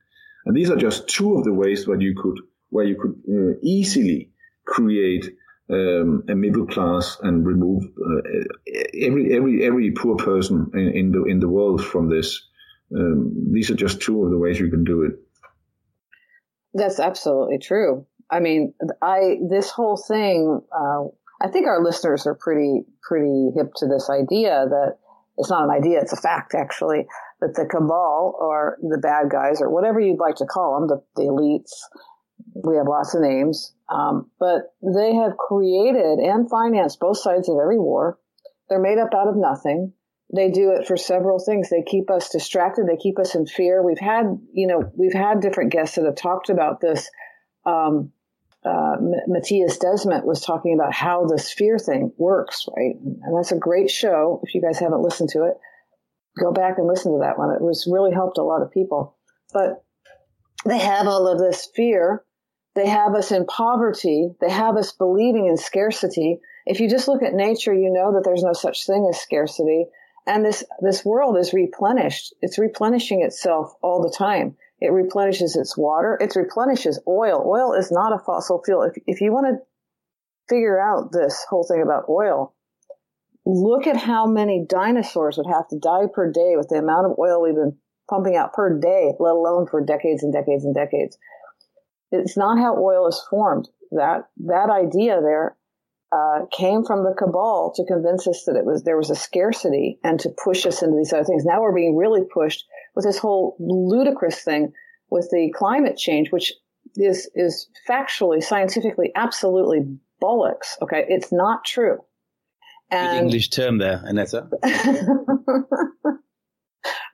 And 0.46 0.56
these 0.56 0.70
are 0.70 0.76
just 0.76 1.08
two 1.08 1.36
of 1.36 1.44
the 1.44 1.54
ways 1.54 1.88
where 1.88 2.00
you 2.00 2.16
could 2.16 2.40
where 2.70 2.86
you 2.86 2.96
could 2.96 3.16
uh, 3.28 3.58
easily 3.64 4.32
create 4.66 5.26
um, 5.72 6.24
a 6.28 6.36
middle 6.36 6.66
class 6.66 7.18
and 7.22 7.46
remove 7.46 7.84
uh, 7.84 8.22
every 9.00 9.36
every 9.36 9.66
every 9.66 9.92
poor 9.92 10.16
person 10.16 10.70
in, 10.74 10.90
in, 10.90 11.12
the 11.12 11.24
in 11.26 11.40
the 11.40 11.50
world 11.50 11.84
from 11.84 12.10
this. 12.10 12.48
Um, 12.96 13.52
these 13.52 13.70
are 13.70 13.76
just 13.76 14.02
two 14.02 14.24
of 14.24 14.32
the 14.32 14.38
ways 14.38 14.60
you 14.60 14.70
can 14.70 14.84
do 14.84 15.04
it. 15.04 15.14
That's 16.74 17.00
absolutely 17.00 17.60
true. 17.60 18.06
I 18.32 18.40
mean, 18.40 18.74
I 19.02 19.38
this 19.50 19.70
whole 19.70 19.98
thing. 19.98 20.62
Uh, 20.72 21.06
I 21.42 21.48
think 21.48 21.68
our 21.68 21.84
listeners 21.84 22.26
are 22.26 22.36
pretty 22.36 22.82
pretty 23.08 23.52
hip 23.56 23.74
to 23.78 23.88
this 23.88 24.10
idea 24.10 24.66
that 24.70 24.98
it's 25.38 25.50
not 25.50 25.64
an 25.64 25.72
idea; 25.72 26.02
it's 26.02 26.14
a 26.14 26.18
fact, 26.18 26.56
actually. 26.56 27.06
That 27.42 27.56
the 27.56 27.66
cabal 27.66 28.36
or 28.38 28.78
the 28.82 28.98
bad 28.98 29.30
guys 29.32 29.62
or 29.62 29.70
whatever 29.70 30.00
you'd 30.00 30.20
like 30.20 30.36
to 30.36 30.46
call 30.46 30.78
them, 30.78 30.90
the, 30.90 31.02
the 31.16 31.30
elites, 31.30 31.72
we 32.54 32.76
have 32.78 32.88
lots 32.88 33.16
of 33.16 33.22
names, 33.22 33.74
um, 33.90 34.30
but 34.40 34.74
they 34.82 35.16
have 35.16 35.38
created 35.38 36.20
and 36.20 36.50
financed 36.50 37.00
both 37.00 37.18
sides 37.18 37.50
of 37.50 37.58
every 37.62 37.80
war. 37.80 38.18
They're 38.70 38.80
made 38.80 39.00
up 39.00 39.14
out 39.14 39.28
of 39.28 39.36
nothing. 39.36 39.94
They 40.36 40.52
do 40.52 40.72
it 40.72 40.86
for 40.86 40.96
several 40.96 41.40
things. 41.40 41.70
They 41.70 41.82
keep 41.82 42.12
us 42.12 42.30
distracted. 42.30 42.86
They 42.88 42.98
keep 42.98 43.18
us 43.18 43.34
in 43.34 43.48
fear. 43.48 43.84
We've 43.84 44.00
had, 44.00 44.26
you 44.54 44.68
know, 44.68 44.92
we've 44.96 45.14
had 45.14 45.42
different 45.42 45.72
guests 45.72 45.96
that 45.96 46.06
have 46.06 46.16
talked 46.16 46.50
about 46.50 46.82
this. 46.82 47.10
Um, 47.66 48.12
uh, 48.64 48.98
Mattias 49.28 49.80
Desmet 49.80 50.26
was 50.26 50.42
talking 50.42 50.76
about 50.76 50.94
how 50.94 51.26
this 51.26 51.52
fear 51.52 51.80
thing 51.80 52.12
works, 52.18 52.68
right? 52.76 52.96
And 53.02 53.38
that's 53.38 53.52
a 53.52 53.58
great 53.58 53.90
show. 53.90 54.42
If 54.44 54.54
you 54.54 54.62
guys 54.62 54.78
haven't 54.80 55.02
listened 55.02 55.30
to 55.30 55.46
it, 55.46 55.54
go 56.40 56.52
back 56.52 56.78
and 56.78 56.86
listen 56.86 57.14
to 57.14 57.20
that 57.20 57.40
one. 57.40 57.56
It 57.56 57.62
was 57.62 57.88
really 57.92 58.14
helped 58.14 58.38
a 58.38 58.44
lot 58.44 58.62
of 58.62 58.72
people. 58.72 59.18
But 59.52 59.84
they 60.66 60.78
have 60.78 61.08
all 61.08 61.28
of 61.28 61.40
this 61.40 61.70
fear 61.74 62.24
they 62.80 62.88
have 62.88 63.14
us 63.14 63.32
in 63.32 63.46
poverty. 63.46 64.30
They 64.40 64.50
have 64.50 64.78
us 64.78 64.94
believing 64.94 65.48
in 65.48 65.58
scarcity. 65.58 66.40
If 66.66 66.80
you 66.80 66.90
just 66.90 67.10
look 67.10 67.22
at 67.22 67.34
nature, 67.34 67.74
you 67.74 67.92
know 67.92 68.14
that 68.14 68.24
there's 68.24 68.44
no 68.44 68.54
such 68.54 68.86
thing 68.86 69.06
as 69.10 69.20
scarcity. 69.20 69.86
And 70.26 70.46
this, 70.46 70.64
this 70.82 71.04
world 71.04 71.38
is 71.38 71.54
replenished. 71.54 72.34
It's 72.42 72.58
replenishing 72.58 73.22
itself 73.22 73.74
all 73.82 74.02
the 74.02 74.16
time. 74.16 74.56
It 74.80 74.94
replenishes 74.94 75.58
its 75.58 75.78
water. 75.78 76.18
It 76.22 76.36
replenishes 76.36 77.00
oil. 77.06 77.44
Oil 77.46 77.74
is 77.74 77.92
not 77.92 78.14
a 78.14 78.24
fossil 78.24 78.62
fuel. 78.64 78.84
If, 78.84 78.94
if 79.08 79.20
you 79.20 79.34
want 79.34 79.48
to 79.48 79.66
figure 80.48 80.80
out 80.80 81.12
this 81.12 81.46
whole 81.50 81.66
thing 81.66 81.82
about 81.82 82.08
oil, 82.08 82.54
look 83.46 83.88
at 83.88 83.98
how 83.98 84.26
many 84.26 84.66
dinosaurs 84.68 85.38
would 85.38 85.52
have 85.52 85.68
to 85.70 85.80
die 85.80 86.06
per 86.14 86.32
day 86.32 86.54
with 86.56 86.70
the 86.70 86.78
amount 86.78 87.08
of 87.08 87.20
oil 87.20 87.42
we've 87.42 87.56
been 87.56 87.78
pumping 88.10 88.38
out 88.38 88.54
per 88.54 88.80
day, 88.80 89.12
let 89.20 89.34
alone 89.34 89.68
for 89.68 89.84
decades 89.84 90.24
and 90.24 90.32
decades 90.32 90.64
and 90.64 90.74
decades. 90.74 91.18
It's 92.12 92.38
not 92.38 92.58
how 92.58 92.76
oil 92.78 93.08
is 93.08 93.22
formed. 93.30 93.70
That, 93.92 94.30
that 94.46 94.70
idea 94.70 95.20
there 95.22 95.58
uh, 96.12 96.46
came 96.52 96.84
from 96.84 97.04
the 97.04 97.14
cabal 97.18 97.72
to 97.76 97.86
convince 97.86 98.28
us 98.28 98.44
that 98.46 98.56
it 98.56 98.66
was 98.66 98.84
there 98.84 98.98
was 98.98 99.10
a 99.10 99.16
scarcity 99.16 100.00
and 100.04 100.20
to 100.20 100.30
push 100.44 100.66
us 100.66 100.82
into 100.82 100.98
these 100.98 101.14
other 101.14 101.24
things. 101.24 101.46
Now 101.46 101.62
we're 101.62 101.76
being 101.76 101.96
really 101.96 102.24
pushed 102.34 102.66
with 102.96 103.06
this 103.06 103.18
whole 103.20 103.56
ludicrous 103.60 104.42
thing 104.42 104.74
with 105.12 105.30
the 105.32 105.54
climate 105.56 105.98
change, 105.98 106.32
which 106.32 106.54
is 106.96 107.30
is 107.36 107.68
factually, 107.88 108.42
scientifically, 108.42 109.12
absolutely 109.16 109.82
bollocks. 110.22 110.82
Okay, 110.82 111.06
it's 111.08 111.32
not 111.32 111.64
true. 111.64 112.00
And 112.90 113.12
Good 113.12 113.24
English 113.26 113.50
term 113.50 113.78
there, 113.78 114.02
Aneta. 114.08 114.48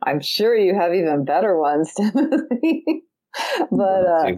I'm 0.03 0.21
sure 0.21 0.55
you 0.55 0.73
have 0.73 0.93
even 0.93 1.25
better 1.25 1.59
ones, 1.59 1.91
Timothy. 1.97 3.03
but 3.71 4.05
uh, 4.05 4.31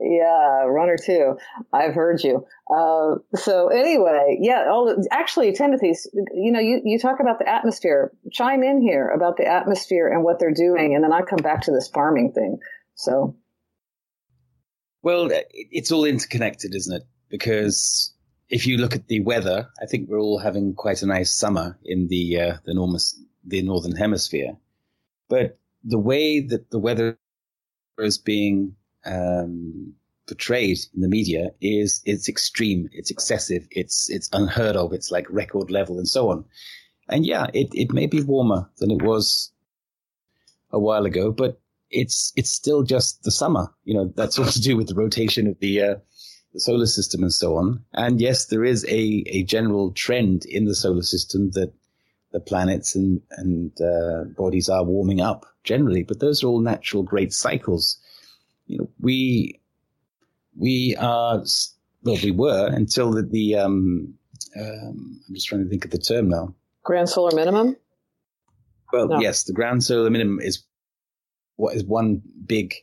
yeah, 0.00 0.64
runner 0.64 0.96
two. 0.96 1.36
I've 1.72 1.94
heard 1.94 2.22
you. 2.22 2.46
Uh, 2.70 3.16
so 3.36 3.68
anyway, 3.68 4.38
yeah. 4.40 4.68
All 4.70 4.94
actually, 5.10 5.52
Timothy's. 5.52 6.08
You 6.34 6.52
know, 6.52 6.60
you 6.60 6.80
you 6.84 6.98
talk 6.98 7.20
about 7.20 7.38
the 7.38 7.48
atmosphere. 7.48 8.12
Chime 8.32 8.62
in 8.62 8.80
here 8.82 9.08
about 9.08 9.36
the 9.36 9.46
atmosphere 9.46 10.08
and 10.08 10.22
what 10.22 10.38
they're 10.38 10.54
doing, 10.54 10.94
and 10.94 11.02
then 11.02 11.12
I 11.12 11.22
come 11.22 11.42
back 11.42 11.62
to 11.62 11.72
this 11.72 11.88
farming 11.88 12.32
thing. 12.32 12.58
So, 12.94 13.36
well, 15.02 15.28
it's 15.52 15.92
all 15.92 16.04
interconnected, 16.04 16.74
isn't 16.74 16.96
it? 16.96 17.02
Because 17.28 18.14
if 18.48 18.66
you 18.66 18.76
look 18.76 18.94
at 18.94 19.08
the 19.08 19.20
weather, 19.20 19.68
I 19.82 19.86
think 19.86 20.08
we're 20.08 20.20
all 20.20 20.38
having 20.38 20.74
quite 20.74 21.02
a 21.02 21.06
nice 21.06 21.34
summer 21.34 21.78
in 21.84 22.08
the 22.08 22.40
uh, 22.40 22.56
the, 22.64 22.72
enormous, 22.72 23.18
the 23.44 23.62
northern 23.62 23.96
hemisphere. 23.96 24.56
But 25.28 25.58
the 25.82 25.98
way 25.98 26.40
that 26.40 26.70
the 26.70 26.78
weather 26.78 27.18
is 27.98 28.18
being 28.18 28.74
um, 29.06 29.94
portrayed 30.26 30.78
in 30.94 31.00
the 31.00 31.08
media 31.08 31.50
is 31.60 32.02
it's 32.04 32.28
extreme, 32.28 32.88
it's 32.92 33.10
excessive, 33.10 33.66
it's 33.70 34.10
it's 34.10 34.28
unheard 34.32 34.76
of, 34.76 34.92
it's 34.92 35.10
like 35.10 35.26
record 35.30 35.70
level 35.70 35.98
and 35.98 36.08
so 36.08 36.30
on. 36.30 36.44
And 37.08 37.24
yeah, 37.24 37.46
it, 37.54 37.68
it 37.72 37.92
may 37.92 38.06
be 38.06 38.22
warmer 38.22 38.68
than 38.78 38.90
it 38.90 39.02
was 39.02 39.52
a 40.72 40.78
while 40.78 41.06
ago, 41.06 41.30
but 41.30 41.60
it's 41.90 42.32
it's 42.36 42.50
still 42.50 42.82
just 42.82 43.22
the 43.22 43.30
summer. 43.30 43.72
You 43.84 43.94
know, 43.94 44.12
that's 44.16 44.38
all 44.38 44.46
to 44.46 44.60
do 44.60 44.76
with 44.76 44.88
the 44.88 44.94
rotation 44.94 45.46
of 45.46 45.58
the 45.60 45.82
uh, 45.82 45.94
the 46.52 46.60
solar 46.60 46.86
system 46.86 47.22
and 47.22 47.32
so 47.32 47.56
on. 47.56 47.84
And 47.92 48.20
yes, 48.20 48.46
there 48.46 48.64
is 48.64 48.84
a 48.86 49.22
a 49.28 49.44
general 49.44 49.92
trend 49.92 50.44
in 50.46 50.64
the 50.64 50.74
solar 50.74 51.02
system 51.02 51.52
that 51.52 51.72
the 52.32 52.40
planets 52.40 52.96
and 52.96 53.20
and 53.30 53.80
uh, 53.80 54.24
bodies 54.36 54.68
are 54.68 54.84
warming 54.84 55.20
up 55.20 55.46
generally, 55.62 56.02
but 56.02 56.18
those 56.18 56.42
are 56.42 56.48
all 56.48 56.60
natural 56.60 57.04
great 57.04 57.32
cycles 57.32 57.98
you 58.66 58.78
know, 58.78 58.88
we 59.00 59.60
we 60.56 60.96
are 60.98 61.42
well, 62.02 62.18
we 62.22 62.30
were 62.30 62.68
until 62.68 63.12
the, 63.12 63.22
the 63.22 63.56
um, 63.56 64.14
um, 64.58 65.20
I'm 65.28 65.34
just 65.34 65.48
trying 65.48 65.64
to 65.64 65.68
think 65.68 65.84
of 65.84 65.90
the 65.90 65.98
term 65.98 66.28
now. 66.28 66.54
Grand 66.84 67.08
solar 67.08 67.34
minimum. 67.34 67.76
Well, 68.92 69.08
no. 69.08 69.20
yes, 69.20 69.44
the 69.44 69.52
grand 69.52 69.84
solar 69.84 70.10
minimum 70.10 70.40
is 70.40 70.64
what 71.56 71.74
is 71.74 71.84
one 71.84 72.22
big 72.46 72.74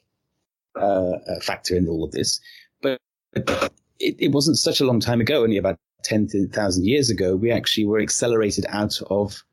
uh, 0.76 1.14
factor 1.42 1.76
in 1.76 1.88
all 1.88 2.04
of 2.04 2.12
this, 2.12 2.42
but 2.82 3.00
it, 3.34 4.16
it 4.20 4.32
wasn't 4.32 4.58
such 4.58 4.82
a 4.82 4.86
long 4.86 5.00
time 5.00 5.22
ago, 5.22 5.44
only 5.44 5.58
about 5.58 5.78
ten 6.04 6.28
thousand 6.28 6.86
years 6.86 7.10
ago. 7.10 7.36
We 7.36 7.52
actually 7.52 7.86
were 7.86 8.00
accelerated 8.00 8.66
out 8.70 9.00
of 9.10 9.44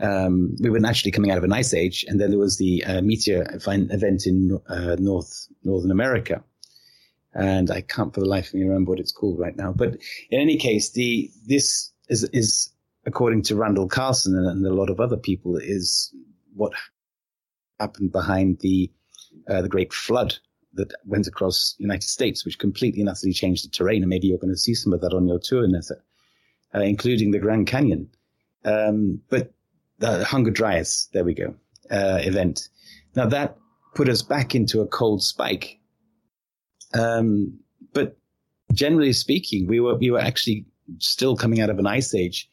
um, 0.00 0.56
we 0.60 0.70
were 0.70 0.80
naturally 0.80 1.10
coming 1.10 1.30
out 1.30 1.38
of 1.38 1.44
an 1.44 1.52
ice 1.52 1.74
age, 1.74 2.04
and 2.08 2.20
then 2.20 2.30
there 2.30 2.38
was 2.38 2.56
the 2.56 2.84
uh, 2.84 3.00
meteor 3.00 3.46
event 3.52 4.26
in 4.26 4.60
uh, 4.68 4.96
North 4.98 5.48
Northern 5.64 5.90
America, 5.90 6.42
and 7.34 7.70
I 7.70 7.80
can't 7.80 8.14
for 8.14 8.20
the 8.20 8.26
life 8.26 8.48
of 8.48 8.54
me 8.54 8.62
remember 8.62 8.90
what 8.90 9.00
it's 9.00 9.12
called 9.12 9.38
right 9.38 9.56
now. 9.56 9.72
But 9.72 9.96
in 10.30 10.40
any 10.40 10.56
case, 10.56 10.90
the 10.90 11.30
this 11.46 11.92
is 12.08 12.24
is 12.32 12.72
according 13.06 13.42
to 13.42 13.56
Randall 13.56 13.88
Carlson 13.88 14.36
and, 14.36 14.46
and 14.46 14.66
a 14.66 14.74
lot 14.74 14.90
of 14.90 15.00
other 15.00 15.16
people 15.16 15.56
is 15.56 16.14
what 16.54 16.72
happened 17.80 18.12
behind 18.12 18.58
the 18.60 18.90
uh, 19.48 19.62
the 19.62 19.68
Great 19.68 19.92
Flood 19.92 20.38
that 20.74 20.92
went 21.06 21.26
across 21.26 21.74
the 21.78 21.82
United 21.82 22.04
States, 22.04 22.44
which 22.44 22.58
completely 22.58 23.00
and 23.00 23.08
utterly 23.08 23.32
changed 23.32 23.64
the 23.64 23.70
terrain. 23.70 24.02
And 24.02 24.10
maybe 24.10 24.28
you're 24.28 24.38
going 24.38 24.52
to 24.52 24.58
see 24.58 24.74
some 24.74 24.92
of 24.92 25.00
that 25.00 25.14
on 25.14 25.26
your 25.26 25.40
tour, 25.42 25.66
Nessa, 25.66 25.96
uh, 26.74 26.80
including 26.80 27.30
the 27.30 27.38
Grand 27.38 27.66
Canyon. 27.66 28.10
Um, 28.64 29.20
but 29.28 29.52
the 29.98 30.26
Younger 30.32 30.50
Dryas, 30.50 31.08
there 31.12 31.24
we 31.24 31.34
go, 31.34 31.54
uh, 31.90 32.18
event. 32.22 32.68
Now 33.14 33.26
that 33.26 33.58
put 33.94 34.08
us 34.08 34.22
back 34.22 34.54
into 34.54 34.80
a 34.80 34.86
cold 34.86 35.22
spike. 35.22 35.78
Um, 36.94 37.58
but 37.92 38.16
generally 38.72 39.12
speaking, 39.12 39.66
we 39.66 39.80
were, 39.80 39.96
we 39.96 40.10
were 40.10 40.20
actually 40.20 40.64
still 40.98 41.36
coming 41.36 41.60
out 41.60 41.68
of 41.70 41.78
an 41.78 41.86
ice 41.86 42.14
age, 42.14 42.50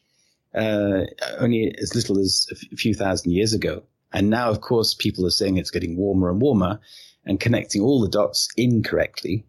uh, 0.53 1.03
only 1.37 1.73
as 1.81 1.95
little 1.95 2.19
as 2.19 2.45
a, 2.51 2.55
few 2.75 2.93
thousand 2.93 3.31
years 3.31 3.53
ago. 3.53 3.83
And 4.11 4.29
now, 4.29 4.49
of 4.49 4.59
course, 4.61 4.93
people 4.93 5.25
are 5.25 5.31
saying 5.31 5.57
it's 5.57 5.71
getting 5.71 5.97
warmer 5.97 6.29
and 6.29 6.41
warmer 6.41 6.79
and 7.25 7.39
connecting 7.39 7.81
all 7.81 8.01
the 8.01 8.09
dots 8.09 8.49
incorrectly. 8.57 9.45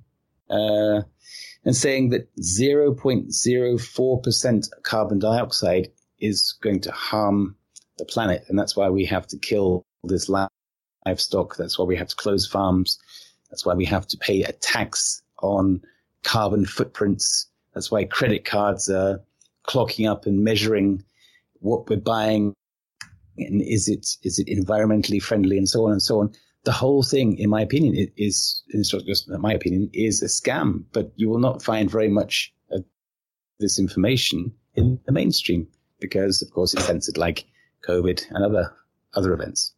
Uh, 0.49 1.03
and 1.65 1.75
saying 1.75 2.11
that 2.11 2.33
0.04% 2.37 4.69
carbon 4.85 5.19
dioxide 5.19 5.91
is 6.21 6.57
going 6.63 6.81
to 6.81 6.93
harm 6.93 7.57
the 7.99 8.05
planet. 8.05 8.45
And 8.49 8.59
that's 8.59 8.77
why 8.77 8.89
we 8.89 9.05
have 9.07 9.27
to 9.29 9.39
kill 9.39 9.85
this 10.05 10.29
livestock. 10.29 11.57
That's 11.57 11.79
why 11.79 11.85
we 11.85 11.97
have 11.97 12.09
to 12.09 12.17
close 12.17 12.47
farms. 12.47 12.99
That's 13.51 13.65
why 13.65 13.75
we 13.75 13.85
have 13.87 14.07
to 14.09 14.17
pay 14.19 14.43
a 14.43 14.53
tax 14.53 15.23
on 15.43 15.81
carbon 16.25 16.67
footprints. 16.67 17.47
That's 17.75 17.91
why 17.91 18.05
credit 18.05 18.45
cards 18.45 18.89
are 18.89 19.21
clocking 19.67 20.11
up 20.11 20.27
and 20.27 20.43
measuring 20.43 21.03
what 21.61 21.89
we're 21.89 21.97
buying. 21.97 22.55
And 23.39 23.63
is 23.63 23.89
it, 23.89 24.17
is 24.23 24.39
it 24.39 24.49
environmentally 24.49 25.23
friendly 25.23 25.59
and 25.59 25.69
so 25.69 25.87
on 25.87 25.93
and 25.93 26.03
so 26.03 26.21
on. 26.21 26.33
The 26.65 26.73
whole 26.73 27.05
thing, 27.05 27.39
in 27.39 27.49
my 27.49 27.61
opinion, 27.61 28.09
is, 28.17 28.63
is 28.71 28.91
just 29.07 29.29
my 29.29 29.53
opinion, 29.53 29.89
is 29.93 30.21
a 30.21 30.27
scam, 30.27 30.85
but 30.93 31.13
you 31.15 31.29
will 31.29 31.39
not 31.39 31.63
find 31.63 31.89
very 31.89 32.09
much 32.09 32.53
of 32.73 32.85
this 33.61 33.79
information 33.79 34.53
in 34.75 34.99
the 35.07 35.13
mainstream 35.13 35.69
because, 36.01 36.43
of 36.43 36.51
course, 36.51 36.75
it's 36.75 36.85
censored 36.85 37.17
like 37.17 37.45
COVID, 37.87 38.31
and 38.31 38.45
other 38.45 38.73
other 39.15 39.33
events. 39.33 39.73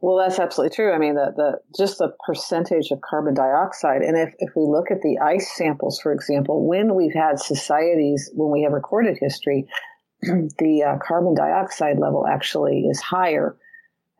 Well, 0.00 0.18
that's 0.18 0.38
absolutely 0.38 0.74
true. 0.74 0.92
I 0.92 0.98
mean, 0.98 1.14
the, 1.14 1.32
the 1.34 1.60
just 1.74 1.96
the 1.96 2.12
percentage 2.26 2.90
of 2.90 3.00
carbon 3.00 3.32
dioxide, 3.32 4.02
and 4.02 4.18
if, 4.18 4.34
if 4.38 4.50
we 4.54 4.62
look 4.62 4.90
at 4.90 5.00
the 5.00 5.18
ice 5.18 5.56
samples, 5.56 5.98
for 5.98 6.12
example, 6.12 6.66
when 6.66 6.94
we've 6.94 7.14
had 7.14 7.38
societies, 7.38 8.30
when 8.34 8.50
we 8.50 8.62
have 8.64 8.72
recorded 8.72 9.16
history, 9.18 9.66
the 10.20 10.84
uh, 10.86 10.98
carbon 11.02 11.34
dioxide 11.34 11.98
level 11.98 12.26
actually 12.26 12.80
is 12.80 13.00
higher, 13.00 13.56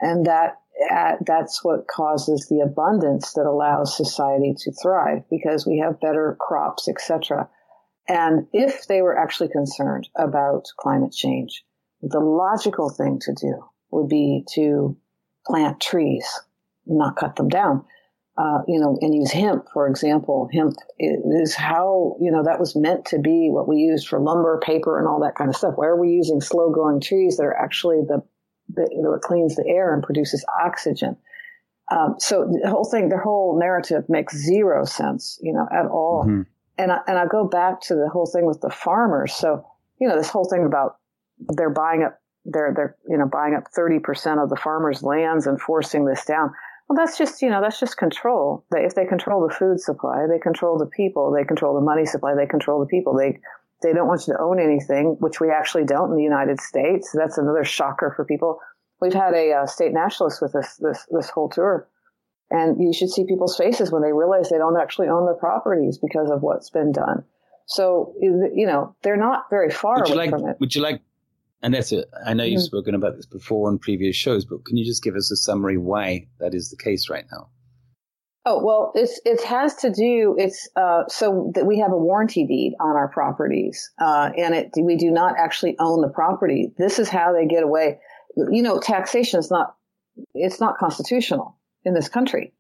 and 0.01 0.25
that 0.25 0.55
at, 0.91 1.19
that's 1.27 1.63
what 1.63 1.87
causes 1.87 2.47
the 2.49 2.61
abundance 2.61 3.35
that 3.35 3.47
allows 3.47 3.97
society 3.97 4.55
to 4.57 4.73
thrive 4.83 5.23
because 5.31 5.67
we 5.67 5.79
have 5.79 6.01
better 6.01 6.37
crops, 6.41 6.89
etc. 6.89 7.49
And 8.09 8.47
if 8.53 8.87
they 8.87 9.03
were 9.03 9.19
actually 9.19 9.49
concerned 9.51 10.09
about 10.17 10.65
climate 10.79 11.13
change, 11.13 11.63
the 12.09 12.21
logical 12.21 12.91
thing 12.91 13.19
to 13.23 13.33
do 13.33 13.65
would 13.91 14.09
be 14.09 14.45
to 14.55 14.97
plant 15.47 15.81
trees, 15.81 16.27
not 16.87 17.17
cut 17.17 17.37
them 17.37 17.49
down. 17.49 17.85
Uh, 18.37 18.63
you 18.67 18.81
know, 18.81 18.99
and 19.01 19.15
use 19.15 19.31
hemp, 19.31 19.65
for 19.73 19.87
example. 19.87 20.49
Hemp 20.53 20.75
is 20.99 21.55
how, 21.55 22.17
you 22.21 22.33
know, 22.33 22.43
that 22.43 22.59
was 22.59 22.75
meant 22.75 23.05
to 23.05 23.21
be 23.21 23.49
what 23.49 23.69
we 23.69 23.77
used 23.77 24.09
for 24.09 24.19
lumber, 24.19 24.61
paper, 24.61 24.99
and 24.99 25.07
all 25.07 25.21
that 25.21 25.37
kind 25.37 25.49
of 25.49 25.55
stuff. 25.55 25.75
Why 25.77 25.87
are 25.87 26.01
we 26.01 26.09
using 26.09 26.41
slow 26.41 26.73
growing 26.73 27.01
trees 27.01 27.37
that 27.37 27.45
are 27.45 27.57
actually 27.57 28.01
the, 28.09 28.25
the 28.75 28.89
you 28.91 29.03
know, 29.03 29.15
it 29.15 29.23
cleans 29.23 29.55
the 29.55 29.65
air 29.69 29.95
and 29.95 30.03
produces 30.03 30.45
oxygen? 30.61 31.17
Um, 31.93 32.17
so 32.19 32.51
the 32.61 32.69
whole 32.69 32.85
thing, 32.85 33.09
the 33.09 33.19
whole 33.19 33.57
narrative 33.57 34.09
makes 34.09 34.37
zero 34.37 34.85
sense, 34.85 35.39
you 35.41 35.53
know, 35.53 35.69
at 35.71 35.87
all. 35.87 36.25
Mm-hmm. 36.25 36.43
And 36.77 36.91
I, 36.91 36.99
and 37.07 37.17
I 37.17 37.27
go 37.27 37.47
back 37.47 37.83
to 37.83 37.95
the 37.95 38.09
whole 38.13 38.27
thing 38.27 38.47
with 38.47 38.61
the 38.61 38.71
farmers. 38.71 39.33
So, 39.33 39.65
you 40.01 40.09
know, 40.09 40.17
this 40.17 40.31
whole 40.31 40.49
thing 40.49 40.65
about 40.67 40.97
they're 41.39 41.71
buying 41.71 42.03
up 42.03 42.21
they're 42.45 42.73
they're 42.75 42.97
you 43.09 43.17
know 43.17 43.27
buying 43.27 43.55
up 43.55 43.65
30% 43.77 44.43
of 44.43 44.51
the 44.51 44.57
farmers' 44.57 45.03
lands 45.03 45.47
and 45.47 45.61
forcing 45.61 46.05
this 46.05 46.25
down. 46.25 46.53
Well, 46.89 46.97
that's 46.97 47.17
just 47.17 47.41
you 47.41 47.49
know 47.49 47.61
that's 47.61 47.81
just 47.81 47.97
control. 47.97 48.65
They, 48.71 48.85
if 48.85 48.95
they 48.95 49.07
control 49.07 49.47
the 49.47 49.55
food 49.55 49.81
supply, 49.81 50.27
they 50.29 50.39
control 50.39 50.79
the 50.79 50.87
people. 50.87 51.33
They 51.33 51.45
control 51.45 51.75
the 51.75 51.81
money 51.81 52.05
supply. 52.05 52.35
They 52.35 52.47
control 52.47 52.81
the 52.81 52.87
people. 52.87 53.17
They 53.17 53.39
they 53.83 53.93
don't 53.93 54.07
want 54.07 54.27
you 54.27 54.35
to 54.35 54.41
own 54.41 54.61
anything, 54.61 55.17
which 55.21 55.41
we 55.41 55.51
actually 55.51 55.85
don't 55.85 56.11
in 56.11 56.17
the 56.17 56.23
United 56.23 56.61
States. 56.61 57.11
That's 57.15 57.39
another 57.39 57.65
shocker 57.65 58.13
for 58.15 58.25
people. 58.25 58.59
We've 59.01 59.13
had 59.13 59.35
a 59.35 59.53
uh, 59.53 59.67
state 59.67 59.93
nationalist 59.93 60.43
with 60.43 60.55
us 60.55 60.77
this 60.77 61.07
this 61.11 61.31
whole 61.31 61.49
tour, 61.49 61.89
and 62.51 62.77
you 62.83 62.93
should 62.93 63.11
see 63.11 63.25
people's 63.27 63.57
faces 63.57 63.91
when 63.91 64.03
they 64.03 64.13
realize 64.13 64.51
they 64.51 64.59
don't 64.59 64.81
actually 64.81 65.09
own 65.09 65.25
their 65.25 65.35
properties 65.35 65.99
because 65.99 66.31
of 66.31 66.43
what's 66.43 66.69
been 66.69 66.93
done. 66.93 67.25
So 67.67 68.13
you 68.21 68.67
know 68.67 68.95
they're 69.03 69.17
not 69.17 69.45
very 69.49 69.71
far 69.71 70.05
away 70.05 70.15
like, 70.15 70.31
from 70.31 70.47
it. 70.47 70.59
Would 70.61 70.75
you 70.75 70.83
like 70.83 71.01
Aneta, 71.65 72.07
I 72.27 72.35
know 72.35 72.45
you've 72.45 72.59
mm-hmm. 72.59 72.65
spoken 72.65 72.95
about 72.95 73.17
this 73.17 73.25
before 73.25 73.69
on 73.69 73.79
previous 73.79 74.15
shows, 74.15 74.45
but 74.45 74.65
can 74.67 74.77
you 74.77 74.85
just 74.85 75.03
give 75.03 75.17
us 75.17 75.31
a 75.31 75.37
summary 75.37 75.79
why 75.79 76.27
that 76.39 76.55
is 76.55 76.71
the 76.71 76.77
case 76.77 77.09
right 77.09 77.25
now? 77.33 77.49
Oh 78.45 78.63
well, 78.63 78.93
it's 78.95 79.19
it 79.25 79.43
has 79.45 79.75
to 79.77 79.91
do. 79.91 80.37
It's 80.37 80.69
uh, 80.77 81.05
so 81.09 81.51
that 81.55 81.65
we 81.65 81.79
have 81.79 81.93
a 81.93 81.97
warranty 81.97 82.47
deed 82.47 82.75
on 82.79 82.95
our 82.95 83.09
properties, 83.09 83.91
uh, 83.99 84.31
and 84.37 84.55
it 84.55 84.73
we 84.79 84.97
do 84.97 85.11
not 85.11 85.37
actually 85.39 85.77
own 85.79 86.03
the 86.03 86.11
property. 86.11 86.75
This 86.77 86.99
is 86.99 87.09
how 87.09 87.33
they 87.33 87.47
get 87.47 87.63
away. 87.63 88.01
You 88.37 88.63
know, 88.63 88.79
taxation 88.79 89.41
is 89.41 89.51
not 89.51 89.75
it's 90.35 90.61
not 90.61 90.77
constitutional 90.77 91.59
in 91.85 91.95
this 91.95 92.11
country. 92.11 92.53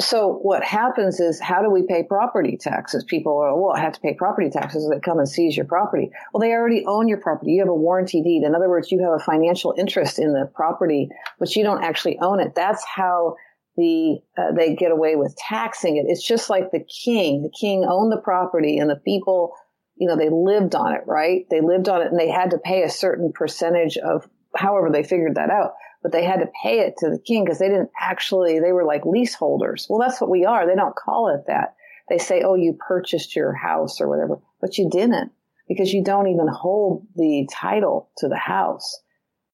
So 0.00 0.40
what 0.42 0.64
happens 0.64 1.20
is, 1.20 1.40
how 1.40 1.62
do 1.62 1.70
we 1.70 1.86
pay 1.86 2.02
property 2.02 2.58
taxes? 2.60 3.04
People 3.04 3.38
are, 3.38 3.56
well, 3.56 3.76
I 3.76 3.80
have 3.80 3.92
to 3.92 4.00
pay 4.00 4.14
property 4.14 4.50
taxes. 4.50 4.88
They 4.90 4.98
come 4.98 5.18
and 5.18 5.28
seize 5.28 5.56
your 5.56 5.66
property. 5.66 6.10
Well, 6.32 6.40
they 6.40 6.50
already 6.50 6.84
own 6.84 7.06
your 7.06 7.18
property. 7.18 7.52
You 7.52 7.60
have 7.60 7.68
a 7.68 7.74
warranty 7.74 8.20
deed. 8.20 8.42
In 8.42 8.56
other 8.56 8.68
words, 8.68 8.90
you 8.90 9.00
have 9.04 9.20
a 9.20 9.24
financial 9.24 9.72
interest 9.78 10.18
in 10.18 10.32
the 10.32 10.50
property, 10.52 11.10
but 11.38 11.54
you 11.54 11.62
don't 11.62 11.84
actually 11.84 12.18
own 12.18 12.40
it. 12.40 12.56
That's 12.56 12.84
how 12.84 13.36
the 13.76 14.18
uh, 14.36 14.52
they 14.56 14.74
get 14.74 14.90
away 14.90 15.14
with 15.14 15.36
taxing 15.36 15.96
it. 15.96 16.06
It's 16.08 16.26
just 16.26 16.50
like 16.50 16.72
the 16.72 16.84
king. 17.04 17.42
The 17.42 17.52
king 17.56 17.84
owned 17.88 18.10
the 18.10 18.20
property, 18.20 18.78
and 18.78 18.90
the 18.90 18.96
people, 18.96 19.52
you 19.96 20.08
know, 20.08 20.16
they 20.16 20.28
lived 20.28 20.74
on 20.74 20.92
it, 20.92 21.02
right? 21.06 21.46
They 21.50 21.60
lived 21.60 21.88
on 21.88 22.02
it, 22.02 22.08
and 22.08 22.18
they 22.18 22.30
had 22.30 22.50
to 22.50 22.58
pay 22.58 22.82
a 22.82 22.90
certain 22.90 23.32
percentage 23.32 23.96
of 23.96 24.28
however 24.56 24.90
they 24.92 25.02
figured 25.02 25.36
that 25.36 25.50
out 25.50 25.74
but 26.04 26.12
they 26.12 26.22
had 26.22 26.40
to 26.40 26.52
pay 26.62 26.80
it 26.80 26.98
to 26.98 27.08
the 27.08 27.18
king 27.18 27.44
because 27.44 27.58
they 27.58 27.68
didn't 27.68 27.90
actually, 27.98 28.60
they 28.60 28.72
were 28.72 28.84
like 28.84 29.06
leaseholders. 29.06 29.86
Well, 29.88 29.98
that's 29.98 30.20
what 30.20 30.28
we 30.28 30.44
are. 30.44 30.66
They 30.66 30.76
don't 30.76 30.94
call 30.94 31.34
it 31.34 31.46
that. 31.48 31.74
They 32.10 32.18
say, 32.18 32.42
oh, 32.42 32.54
you 32.54 32.76
purchased 32.78 33.34
your 33.34 33.54
house 33.54 34.02
or 34.02 34.08
whatever, 34.08 34.38
but 34.60 34.76
you 34.76 34.90
didn't 34.90 35.32
because 35.66 35.94
you 35.94 36.04
don't 36.04 36.28
even 36.28 36.46
hold 36.46 37.06
the 37.16 37.48
title 37.50 38.10
to 38.18 38.28
the 38.28 38.36
house. 38.36 39.00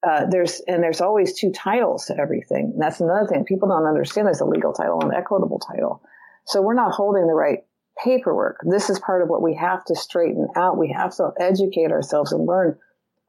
Uh, 0.02 0.26
there's, 0.28 0.60
and 0.66 0.82
there's 0.82 1.00
always 1.00 1.38
two 1.38 1.52
titles 1.52 2.06
to 2.06 2.18
everything. 2.18 2.72
And 2.72 2.82
that's 2.82 3.00
another 3.00 3.28
thing. 3.28 3.44
People 3.44 3.68
don't 3.68 3.86
understand 3.86 4.26
there's 4.26 4.40
a 4.40 4.44
legal 4.44 4.72
title 4.72 5.00
and 5.02 5.14
equitable 5.14 5.60
title. 5.60 6.02
So 6.46 6.60
we're 6.60 6.74
not 6.74 6.90
holding 6.90 7.28
the 7.28 7.34
right 7.34 7.60
paperwork. 8.02 8.58
This 8.68 8.90
is 8.90 8.98
part 8.98 9.22
of 9.22 9.28
what 9.28 9.42
we 9.42 9.54
have 9.54 9.84
to 9.84 9.94
straighten 9.94 10.48
out. 10.56 10.78
We 10.78 10.90
have 10.90 11.14
to 11.16 11.30
educate 11.38 11.92
ourselves 11.92 12.32
and 12.32 12.44
learn 12.44 12.76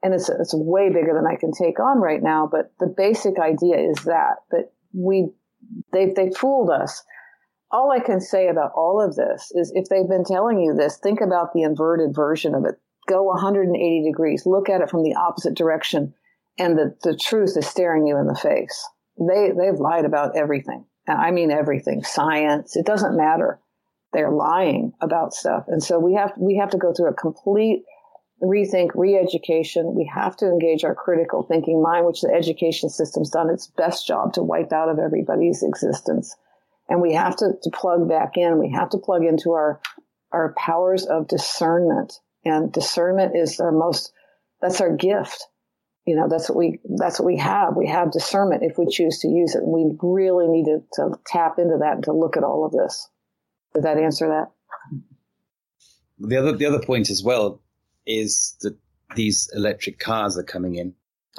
and 0.02 0.14
it's 0.14 0.28
it's 0.28 0.54
way 0.54 0.88
bigger 0.88 1.12
than 1.14 1.26
I 1.26 1.36
can 1.36 1.52
take 1.52 1.78
on 1.78 1.98
right 1.98 2.22
now. 2.22 2.48
But 2.50 2.72
the 2.80 2.92
basic 2.94 3.38
idea 3.38 3.76
is 3.78 4.04
that 4.04 4.36
that 4.50 4.72
we 4.92 5.30
they 5.92 6.12
they 6.14 6.30
fooled 6.30 6.70
us. 6.70 7.02
All 7.70 7.90
I 7.90 8.00
can 8.00 8.20
say 8.20 8.48
about 8.48 8.72
all 8.76 9.00
of 9.00 9.16
this 9.16 9.50
is 9.54 9.72
if 9.74 9.88
they've 9.88 10.08
been 10.08 10.24
telling 10.24 10.60
you 10.60 10.74
this, 10.74 10.98
think 10.98 11.20
about 11.20 11.54
the 11.54 11.62
inverted 11.62 12.14
version 12.14 12.54
of 12.54 12.64
it. 12.66 12.74
Go 13.08 13.22
180 13.24 14.04
degrees, 14.04 14.44
look 14.44 14.68
at 14.68 14.82
it 14.82 14.90
from 14.90 15.02
the 15.02 15.14
opposite 15.14 15.54
direction, 15.54 16.12
and 16.58 16.78
the, 16.78 16.94
the 17.02 17.16
truth 17.16 17.56
is 17.56 17.66
staring 17.66 18.06
you 18.06 18.18
in 18.18 18.26
the 18.26 18.34
face. 18.34 18.88
They 19.18 19.52
they've 19.56 19.78
lied 19.78 20.04
about 20.04 20.36
everything. 20.36 20.84
I 21.08 21.30
mean 21.30 21.50
everything. 21.50 22.02
Science, 22.04 22.76
it 22.76 22.86
doesn't 22.86 23.16
matter. 23.16 23.58
They're 24.12 24.30
lying 24.30 24.92
about 25.00 25.32
stuff. 25.32 25.64
And 25.68 25.82
so 25.82 25.98
we 25.98 26.14
have 26.14 26.32
we 26.36 26.56
have 26.56 26.70
to 26.70 26.78
go 26.78 26.92
through 26.92 27.08
a 27.08 27.14
complete 27.14 27.84
rethink, 28.42 28.90
re-education. 28.94 29.94
We 29.94 30.10
have 30.12 30.36
to 30.38 30.46
engage 30.46 30.84
our 30.84 30.94
critical 30.94 31.44
thinking 31.44 31.80
mind, 31.80 32.06
which 32.06 32.22
the 32.22 32.32
education 32.34 32.90
system's 32.90 33.30
done 33.30 33.48
its 33.48 33.68
best 33.68 34.06
job 34.06 34.32
to 34.34 34.42
wipe 34.42 34.72
out 34.72 34.88
of 34.88 34.98
everybody's 34.98 35.62
existence. 35.62 36.34
And 36.88 37.00
we 37.00 37.14
have 37.14 37.36
to, 37.36 37.52
to 37.62 37.70
plug 37.70 38.08
back 38.08 38.36
in. 38.36 38.58
We 38.58 38.72
have 38.72 38.90
to 38.90 38.98
plug 38.98 39.24
into 39.24 39.52
our, 39.52 39.80
our 40.32 40.54
powers 40.58 41.06
of 41.06 41.28
discernment. 41.28 42.14
And 42.44 42.72
discernment 42.72 43.36
is 43.36 43.60
our 43.60 43.70
most, 43.70 44.12
that's 44.60 44.80
our 44.80 44.94
gift. 44.94 45.46
You 46.04 46.16
know, 46.16 46.26
that's 46.28 46.48
what 46.48 46.58
we, 46.58 46.80
that's 46.96 47.20
what 47.20 47.26
we 47.26 47.36
have. 47.36 47.76
We 47.76 47.86
have 47.86 48.10
discernment 48.10 48.64
if 48.64 48.76
we 48.76 48.88
choose 48.90 49.20
to 49.20 49.28
use 49.28 49.54
it. 49.54 49.62
And 49.62 49.72
we 49.72 49.96
really 50.02 50.48
need 50.48 50.64
to, 50.64 50.82
to 50.94 51.18
tap 51.24 51.60
into 51.60 51.78
that 51.78 51.94
and 51.94 52.04
to 52.04 52.12
look 52.12 52.36
at 52.36 52.42
all 52.42 52.66
of 52.66 52.72
this. 52.72 53.08
Did 53.72 53.84
that 53.84 53.98
answer 53.98 54.28
that? 54.28 54.48
The 56.18 56.36
other, 56.36 56.52
the 56.56 56.66
other 56.66 56.80
point 56.80 57.08
as 57.08 57.22
well 57.22 57.61
is 58.06 58.56
that 58.60 58.76
these 59.14 59.50
electric 59.54 59.98
cars 59.98 60.36
are 60.38 60.42
coming 60.42 60.76
in. 60.76 60.94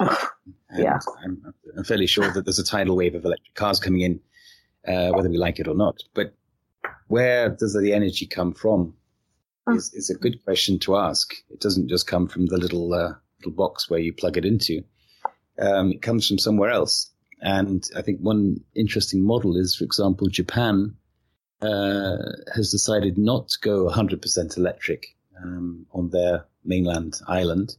yeah. 0.76 0.98
I'm, 1.24 1.54
I'm, 1.76 1.84
fairly 1.84 2.06
sure 2.06 2.30
that 2.30 2.44
there's 2.44 2.58
a 2.58 2.64
tidal 2.64 2.96
wave 2.96 3.14
of 3.14 3.24
electric 3.24 3.54
cars 3.54 3.78
coming 3.78 4.00
in, 4.00 4.20
uh, 4.86 5.12
whether 5.12 5.30
we 5.30 5.38
like 5.38 5.60
it 5.60 5.68
or 5.68 5.74
not. 5.74 6.02
But 6.14 6.34
where 7.08 7.50
does 7.50 7.74
the 7.74 7.92
energy 7.92 8.26
come 8.26 8.52
from? 8.54 8.94
Is, 9.68 9.94
is 9.94 10.10
a 10.10 10.14
good 10.14 10.44
question 10.44 10.78
to 10.80 10.96
ask. 10.96 11.32
It 11.50 11.60
doesn't 11.60 11.88
just 11.88 12.06
come 12.06 12.28
from 12.28 12.46
the 12.46 12.58
little 12.58 12.92
uh, 12.92 13.14
little 13.38 13.56
box 13.56 13.88
where 13.88 14.00
you 14.00 14.12
plug 14.12 14.36
it 14.36 14.44
into. 14.44 14.82
Um, 15.58 15.92
it 15.92 16.02
comes 16.02 16.28
from 16.28 16.38
somewhere 16.38 16.70
else. 16.70 17.10
And 17.40 17.84
I 17.96 18.02
think 18.02 18.20
one 18.20 18.60
interesting 18.74 19.22
model 19.22 19.56
is, 19.56 19.76
for 19.76 19.84
example, 19.84 20.28
Japan 20.28 20.96
uh, 21.60 22.16
has 22.54 22.70
decided 22.70 23.16
not 23.18 23.48
to 23.48 23.58
go 23.60 23.88
100% 23.88 24.56
electric 24.56 25.16
um, 25.42 25.86
on 25.92 26.10
their 26.10 26.46
mainland 26.64 27.20
island, 27.28 27.76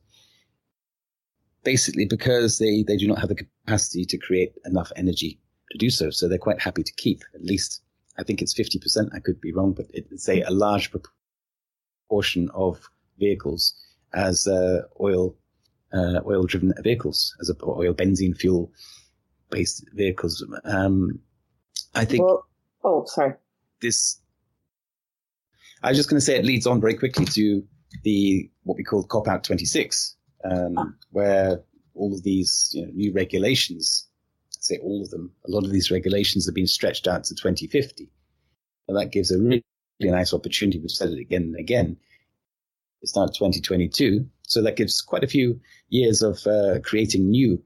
basically 1.63 2.05
because 2.05 2.59
they, 2.59 2.83
they 2.83 2.97
do 2.97 3.07
not 3.07 3.19
have 3.19 3.29
the 3.29 3.35
capacity 3.35 4.05
to 4.05 4.17
create 4.17 4.53
enough 4.65 4.91
energy 4.95 5.39
to 5.71 5.77
do 5.77 5.89
so. 5.89 6.09
So 6.09 6.27
they're 6.27 6.37
quite 6.37 6.61
happy 6.61 6.83
to 6.83 6.93
keep 6.93 7.23
at 7.33 7.43
least, 7.43 7.81
I 8.17 8.23
think 8.23 8.41
it's 8.41 8.53
50%. 8.53 9.09
I 9.13 9.19
could 9.19 9.41
be 9.41 9.53
wrong, 9.53 9.73
but 9.73 9.87
it's 9.91 10.29
a, 10.29 10.41
a 10.41 10.51
large 10.51 10.91
proportion 12.07 12.49
of 12.53 12.87
vehicles 13.17 13.73
as 14.13 14.47
uh, 14.47 14.83
oil 14.99 15.35
uh, 15.93 16.19
oil 16.25 16.43
driven 16.43 16.73
vehicles, 16.83 17.35
as 17.39 17.49
a, 17.49 17.55
oil 17.63 17.93
benzene 17.93 18.37
fuel 18.37 18.71
based 19.49 19.85
vehicles. 19.93 20.45
Um, 20.65 21.19
I 21.93 22.05
think. 22.05 22.23
Well, 22.23 22.47
oh, 22.83 23.05
sorry. 23.05 23.35
This 23.81 24.19
I 25.85 25.89
was 25.89 25.97
just 25.99 26.09
going 26.09 26.17
to 26.17 26.25
say 26.25 26.35
it 26.35 26.45
leads 26.45 26.65
on 26.65 26.81
very 26.81 26.95
quickly 26.95 27.25
to 27.25 27.63
the 28.03 28.49
what 28.63 28.75
we 28.75 28.83
call 28.83 29.03
COP 29.03 29.27
Out 29.27 29.43
26, 29.43 30.15
um, 30.43 30.73
ah. 30.77 30.87
where 31.11 31.61
all 31.93 32.11
of 32.11 32.23
these 32.23 32.71
you 32.73 32.83
know, 32.83 32.91
new 32.91 33.13
regulations, 33.13 34.07
I 34.53 34.57
say 34.61 34.77
all 34.79 35.03
of 35.03 35.11
them, 35.11 35.31
a 35.47 35.51
lot 35.51 35.63
of 35.63 35.71
these 35.71 35.91
regulations 35.91 36.47
have 36.47 36.55
been 36.55 36.65
stretched 36.65 37.07
out 37.07 37.25
to 37.25 37.35
2050. 37.35 38.09
And 38.87 38.97
that 38.97 39.11
gives 39.11 39.31
a 39.31 39.37
really, 39.37 39.63
nice 40.01 40.33
opportunity. 40.33 40.79
We've 40.79 40.89
said 40.89 41.09
it 41.09 41.19
again 41.19 41.43
and 41.43 41.59
again. 41.59 41.97
It's 43.03 43.15
now 43.15 43.27
2022. 43.27 44.27
So 44.41 44.63
that 44.63 44.77
gives 44.77 45.03
quite 45.03 45.23
a 45.23 45.27
few 45.27 45.61
years 45.89 46.23
of 46.23 46.39
uh, 46.47 46.79
creating 46.83 47.29
new 47.29 47.61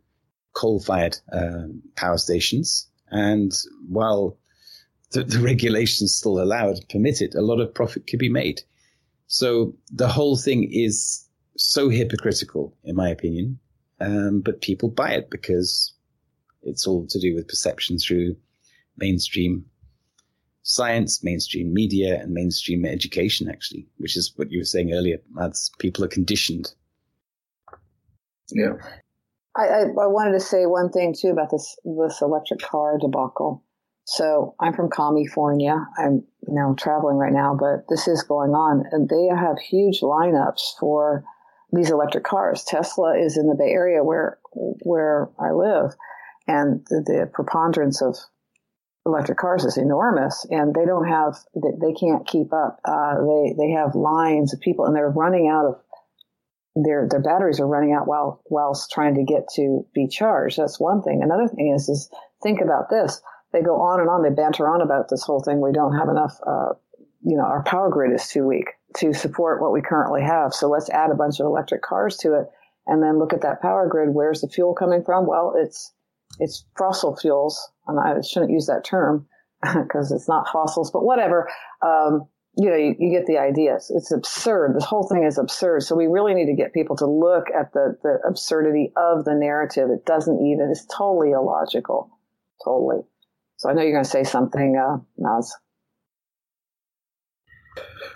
coal 0.54 0.82
fired 0.82 1.18
um, 1.32 1.84
power 1.96 2.18
stations. 2.18 2.90
And 3.12 3.54
while 3.88 4.38
the, 5.12 5.24
the 5.24 5.40
regulations 5.40 6.14
still 6.14 6.42
allowed, 6.42 6.88
permit 6.90 7.22
it, 7.22 7.36
a 7.36 7.42
lot 7.42 7.60
of 7.60 7.74
profit 7.74 8.08
could 8.08 8.20
be 8.20 8.30
made. 8.30 8.62
So 9.28 9.76
the 9.92 10.08
whole 10.08 10.38
thing 10.38 10.70
is 10.72 11.28
so 11.58 11.90
hypocritical, 11.90 12.76
in 12.84 12.96
my 12.96 13.10
opinion. 13.10 13.60
Um, 14.02 14.42
but 14.42 14.62
people 14.62 14.90
buy 14.90 15.12
it 15.12 15.30
because 15.30 15.94
it's 16.64 16.88
all 16.88 17.06
to 17.08 17.20
do 17.20 17.36
with 17.36 17.48
perception 17.48 17.98
through 17.98 18.36
mainstream 18.98 19.66
science, 20.64 21.24
mainstream 21.24 21.74
media, 21.74 22.20
and 22.22 22.32
mainstream 22.32 22.86
education, 22.86 23.50
actually, 23.50 23.88
which 23.98 24.16
is 24.16 24.34
what 24.36 24.52
you 24.52 24.60
were 24.60 24.66
saying 24.66 24.94
earlier, 24.94 25.18
Mads. 25.32 25.72
People 25.80 26.06
are 26.06 26.10
conditioned. 26.10 26.74
Yeah. 28.52 28.74
I, 29.56 29.68
I, 29.68 29.82
I 29.82 30.08
wanted 30.08 30.34
to 30.34 30.40
say 30.40 30.66
one 30.66 30.92
thing 30.92 31.16
too 31.20 31.30
about 31.30 31.52
this 31.52 31.76
this 31.84 32.22
electric 32.22 32.62
car 32.62 32.98
debacle. 33.00 33.64
So 34.10 34.56
I'm 34.60 34.74
from 34.74 34.90
California. 34.90 35.86
I'm 35.96 36.24
you 36.48 36.56
know 36.56 36.74
traveling 36.76 37.18
right 37.18 37.32
now, 37.32 37.56
but 37.60 37.86
this 37.90 38.08
is 38.08 38.24
going 38.24 38.52
on, 38.52 38.84
and 38.92 39.08
they 39.08 39.28
have 39.28 39.60
huge 39.60 40.02
lineups 40.02 40.80
for 40.80 41.24
these 41.72 41.92
electric 41.92 42.24
cars. 42.24 42.64
Tesla 42.64 43.16
is 43.20 43.38
in 43.38 43.48
the 43.48 43.56
Bay 43.56 43.70
Area 43.70 44.04
where 44.04 44.40
where 44.52 45.30
I 45.40 45.52
live, 45.52 45.92
and 46.48 46.84
the, 46.90 47.04
the 47.06 47.30
preponderance 47.32 48.02
of 48.02 48.18
electric 49.06 49.38
cars 49.38 49.64
is 49.64 49.78
enormous, 49.78 50.44
and 50.50 50.74
they 50.74 50.86
don't 50.86 51.08
have 51.08 51.38
they, 51.54 51.94
can't 51.94 52.26
keep 52.26 52.52
up. 52.52 52.80
Uh, 52.84 53.14
they 53.14 53.54
they 53.60 53.72
have 53.74 53.94
lines 53.94 54.56
of 54.56 54.60
people, 54.60 54.86
and 54.86 54.96
they're 54.96 55.12
running 55.12 55.50
out 55.50 55.68
of 55.68 55.76
their 56.76 57.08
their 57.08 57.22
batteries 57.22 57.60
are 57.60 57.68
running 57.68 57.94
out 57.94 58.08
while 58.08 58.42
whilst 58.46 58.90
trying 58.90 59.14
to 59.14 59.24
get 59.24 59.44
to 59.54 59.86
be 59.94 60.08
charged. 60.08 60.58
That's 60.58 60.80
one 60.80 61.04
thing. 61.04 61.22
Another 61.22 61.48
thing 61.48 61.76
is 61.76 61.88
is 61.90 62.10
think 62.42 62.60
about 62.60 62.90
this 62.90 63.22
they 63.52 63.62
go 63.62 63.82
on 63.82 64.00
and 64.00 64.10
on. 64.10 64.24
They 64.24 64.30
banter 64.30 64.70
on 64.70 64.82
about 64.82 65.10
this 65.10 65.24
whole 65.24 65.42
thing. 65.42 65.62
We 65.62 65.72
don't 65.72 65.98
have 65.98 66.10
enough, 66.10 66.38
uh, 66.46 66.74
you 67.22 67.38
know, 67.38 67.44
our 67.44 67.64
power 67.64 67.90
grid 67.90 68.14
is 68.14 68.28
too 68.28 68.46
weak 68.46 68.70
to 68.98 69.14
support 69.14 69.62
what 69.62 69.74
we 69.74 69.82
currently 69.82 70.22
have. 70.22 70.54
So 70.54 70.70
let's 70.70 70.90
add 70.90 71.12
a 71.12 71.16
bunch 71.16 71.40
of 71.40 71.46
electric 71.46 71.82
cars 71.82 72.18
to 72.18 72.34
it 72.40 72.48
and 72.88 73.02
then 73.02 73.20
look 73.20 73.34
at 73.34 73.42
that 73.42 73.62
power 73.62 73.88
grid. 73.88 74.10
Where's 74.14 74.42
the 74.42 74.48
fuel 74.48 74.74
coming 74.74 75.04
from? 75.04 75.28
Well, 75.28 75.54
it's, 75.58 75.94
it's 76.40 76.66
fossil 76.78 77.16
fuels. 77.16 77.72
And 77.88 78.00
I 78.00 78.22
shouldn't 78.22 78.52
use 78.52 78.68
that 78.68 78.84
term 78.84 79.28
because 79.62 80.12
it's 80.12 80.28
not 80.28 80.48
fossils, 80.52 80.92
but 80.92 81.04
whatever. 81.04 81.50
Um, 81.82 82.28
you 82.56 82.70
know, 82.70 82.76
you, 82.76 82.96
you, 83.00 83.12
get 83.12 83.26
the 83.26 83.38
idea. 83.38 83.76
It's, 83.76 83.90
it's, 83.90 84.12
absurd. 84.12 84.76
This 84.76 84.84
whole 84.84 85.08
thing 85.08 85.24
is 85.24 85.38
absurd. 85.38 85.84
So 85.84 85.96
we 85.96 86.08
really 86.08 86.34
need 86.34 86.48
to 86.48 86.56
get 86.56 86.74
people 86.74 86.98
to 86.98 87.06
look 87.06 87.46
at 87.58 87.72
the, 87.74 87.96
the 88.04 88.20
absurdity 88.28 88.92
of 88.98 89.24
the 89.24 89.34
narrative. 89.34 89.90
It 89.92 90.06
doesn't 90.06 90.46
even, 90.46 90.70
it's 90.72 90.86
totally 90.86 91.32
illogical. 91.32 92.10
Totally. 92.64 93.04
So 93.60 93.70
I 93.70 93.74
know 93.74 93.82
you're 93.82 93.92
going 93.92 94.06
to 94.06 94.10
say 94.10 94.24
something, 94.24 94.78
uh, 94.78 95.00
Mads. 95.18 95.54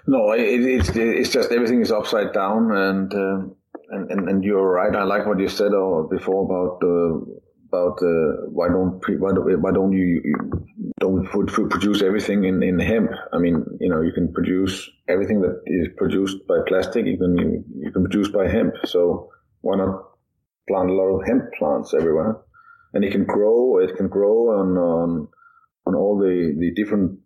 No, 0.07 0.31
it, 0.31 0.41
it's 0.41 0.89
it's 0.95 1.29
just 1.29 1.51
everything 1.51 1.81
is 1.81 1.91
upside 1.91 2.31
down, 2.31 2.71
and 2.71 3.13
uh, 3.13 3.39
and, 3.89 4.09
and, 4.09 4.29
and 4.29 4.43
you're 4.43 4.71
right. 4.71 4.95
I 4.95 5.03
like 5.03 5.25
what 5.25 5.39
you 5.39 5.49
said 5.49 5.73
uh, 5.73 6.03
before 6.09 6.45
about 6.45 6.79
uh, 6.81 7.19
about 7.67 7.97
uh, 8.01 8.47
why 8.51 8.69
don't 8.69 9.03
why 9.19 9.33
don't 9.33 9.61
why 9.61 9.71
don't 9.71 9.91
you, 9.91 10.21
you 10.23 10.63
don't 11.01 11.25
produce 11.27 12.01
everything 12.01 12.45
in, 12.45 12.63
in 12.63 12.79
hemp? 12.79 13.11
I 13.33 13.37
mean, 13.37 13.65
you 13.81 13.89
know, 13.89 13.99
you 13.99 14.13
can 14.13 14.31
produce 14.31 14.89
everything 15.09 15.41
that 15.41 15.61
is 15.65 15.89
produced 15.97 16.47
by 16.47 16.59
plastic. 16.67 17.05
You 17.05 17.17
can 17.17 17.37
you, 17.37 17.63
you 17.79 17.91
can 17.91 18.03
produce 18.03 18.29
by 18.29 18.47
hemp. 18.47 18.75
So 18.85 19.29
why 19.59 19.75
not 19.75 20.03
plant 20.69 20.89
a 20.89 20.93
lot 20.93 21.19
of 21.19 21.27
hemp 21.27 21.51
plants 21.59 21.93
everywhere? 21.93 22.37
And 22.93 23.03
it 23.03 23.11
can 23.11 23.25
grow. 23.25 23.79
It 23.79 23.95
can 23.97 24.07
grow 24.07 24.59
on 24.59 24.77
on 24.77 25.27
on 25.85 25.95
all 25.95 26.17
the 26.17 26.55
the 26.57 26.71
different 26.73 27.19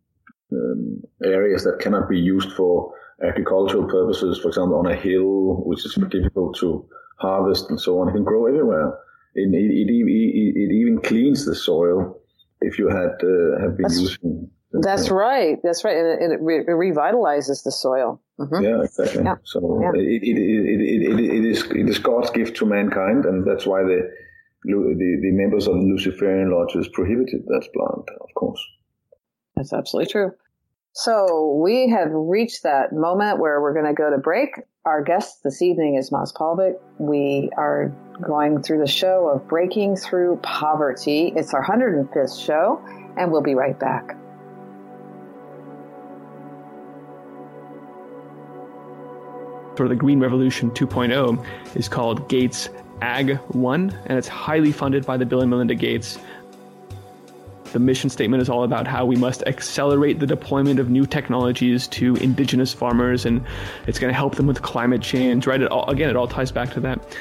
um, 0.52 1.02
areas 1.23 1.64
that 1.64 1.80
cannot 1.80 2.10
be 2.10 2.18
used 2.18 2.52
for 2.53 2.94
agricultural 3.22 3.88
purposes. 3.88 4.39
For 4.39 4.48
example, 4.48 4.77
on 4.77 4.85
a 4.85 4.95
hill, 4.95 5.64
which 5.65 5.85
is 5.85 5.98
difficult 6.10 6.57
to 6.60 6.88
harvest 7.18 7.69
and 7.69 7.80
so 7.80 7.99
on. 7.99 8.10
It 8.10 8.14
can 8.14 8.23
grow 8.23 8.45
everywhere. 8.45 8.94
It, 9.35 9.53
it, 9.53 9.89
it, 9.89 10.53
it 10.56 10.72
even 10.73 11.02
cleans 11.02 11.45
the 11.45 11.56
soil 11.56 12.19
if 12.61 12.80
you 12.80 12.88
had 12.88 13.11
uh, 13.23 13.61
have 13.61 13.77
been 13.77 13.84
that's, 13.84 13.99
using. 13.99 14.49
That's 14.72 15.10
right. 15.10 15.57
That's 15.64 15.84
right, 15.84 15.95
and 15.98 16.07
it, 16.07 16.35
it, 16.35 16.39
re- 16.41 16.60
it 16.60 16.68
revitalizes 16.68 17.64
the 17.64 17.72
soil. 17.72 18.22
Mm-hmm. 18.39 18.64
Yeah, 18.64 18.84
exactly. 18.84 19.23
Yeah. 19.23 19.35
So 19.44 19.80
yeah. 19.81 19.91
It, 19.94 20.23
it, 20.23 20.38
it, 20.38 21.19
it, 21.19 21.19
it 21.19 21.45
is 21.45 21.64
it 21.72 21.89
is 21.89 21.99
God's 21.99 22.30
gift 22.31 22.57
to 22.57 22.65
mankind, 22.65 23.26
and 23.26 23.45
that's 23.45 23.65
why 23.65 23.84
the 23.84 24.11
the, 24.68 25.19
the 25.22 25.31
members 25.31 25.68
of 25.68 25.76
the 25.76 25.81
Luciferian 25.81 26.52
lodges 26.52 26.88
prohibited 26.94 27.45
that 27.45 27.68
plant, 27.73 28.10
of 28.22 28.34
course. 28.35 28.64
That's 29.56 29.73
absolutely 29.73 30.11
true. 30.11 30.31
So 30.94 31.60
we 31.64 31.89
have 31.89 32.10
reached 32.11 32.64
that 32.64 32.91
moment 32.91 33.39
where 33.39 33.61
we're 33.61 33.73
going 33.73 33.85
to 33.85 33.94
go 33.94 34.10
to 34.10 34.18
break. 34.18 34.49
Our 34.85 35.03
guest 35.03 35.44
this 35.44 35.61
evening 35.61 35.95
is 35.95 36.11
Mads 36.11 36.34
Palsvig. 36.34 36.73
We 36.98 37.49
are 37.56 37.94
going 38.26 38.64
through 38.64 38.80
the 38.80 38.88
show 38.88 39.30
of 39.30 39.48
Breaking 39.48 39.95
Through 39.95 40.39
Poverty. 40.41 41.34
It's 41.35 41.53
our 41.53 41.64
105th 41.64 42.44
show, 42.44 42.81
and 43.15 43.31
we'll 43.31 43.44
be 43.44 43.53
right 43.53 43.80
back. 43.80 44.18
For 49.76 49.88
the 49.88 49.95
Green 49.95 50.19
Revolution 50.19 50.72
2.0 50.72 51.45
is 51.76 51.88
called 51.88 52.27
Gates 52.27 52.69
Ag 53.01 53.37
1, 53.37 53.99
and 54.07 54.17
it's 54.17 54.27
highly 54.27 54.71
funded 54.71 55.05
by 55.05 55.17
the 55.17 55.25
Bill 55.25 55.41
and 55.41 55.49
Melinda 55.49 55.75
Gates 55.75 56.17
the 57.73 57.79
mission 57.79 58.09
statement 58.09 58.41
is 58.41 58.49
all 58.49 58.63
about 58.63 58.87
how 58.87 59.05
we 59.05 59.15
must 59.15 59.43
accelerate 59.43 60.19
the 60.19 60.25
deployment 60.25 60.79
of 60.79 60.89
new 60.89 61.05
technologies 61.05 61.87
to 61.89 62.15
indigenous 62.15 62.73
farmers, 62.73 63.25
and 63.25 63.45
it's 63.85 63.99
going 63.99 64.11
to 64.11 64.17
help 64.17 64.35
them 64.35 64.47
with 64.47 64.61
climate 64.61 65.01
change. 65.01 65.47
Right? 65.47 65.61
It 65.61 65.71
all, 65.71 65.89
again, 65.89 66.09
it 66.09 66.15
all 66.15 66.27
ties 66.27 66.51
back 66.51 66.71
to 66.73 66.79
that. 66.81 67.17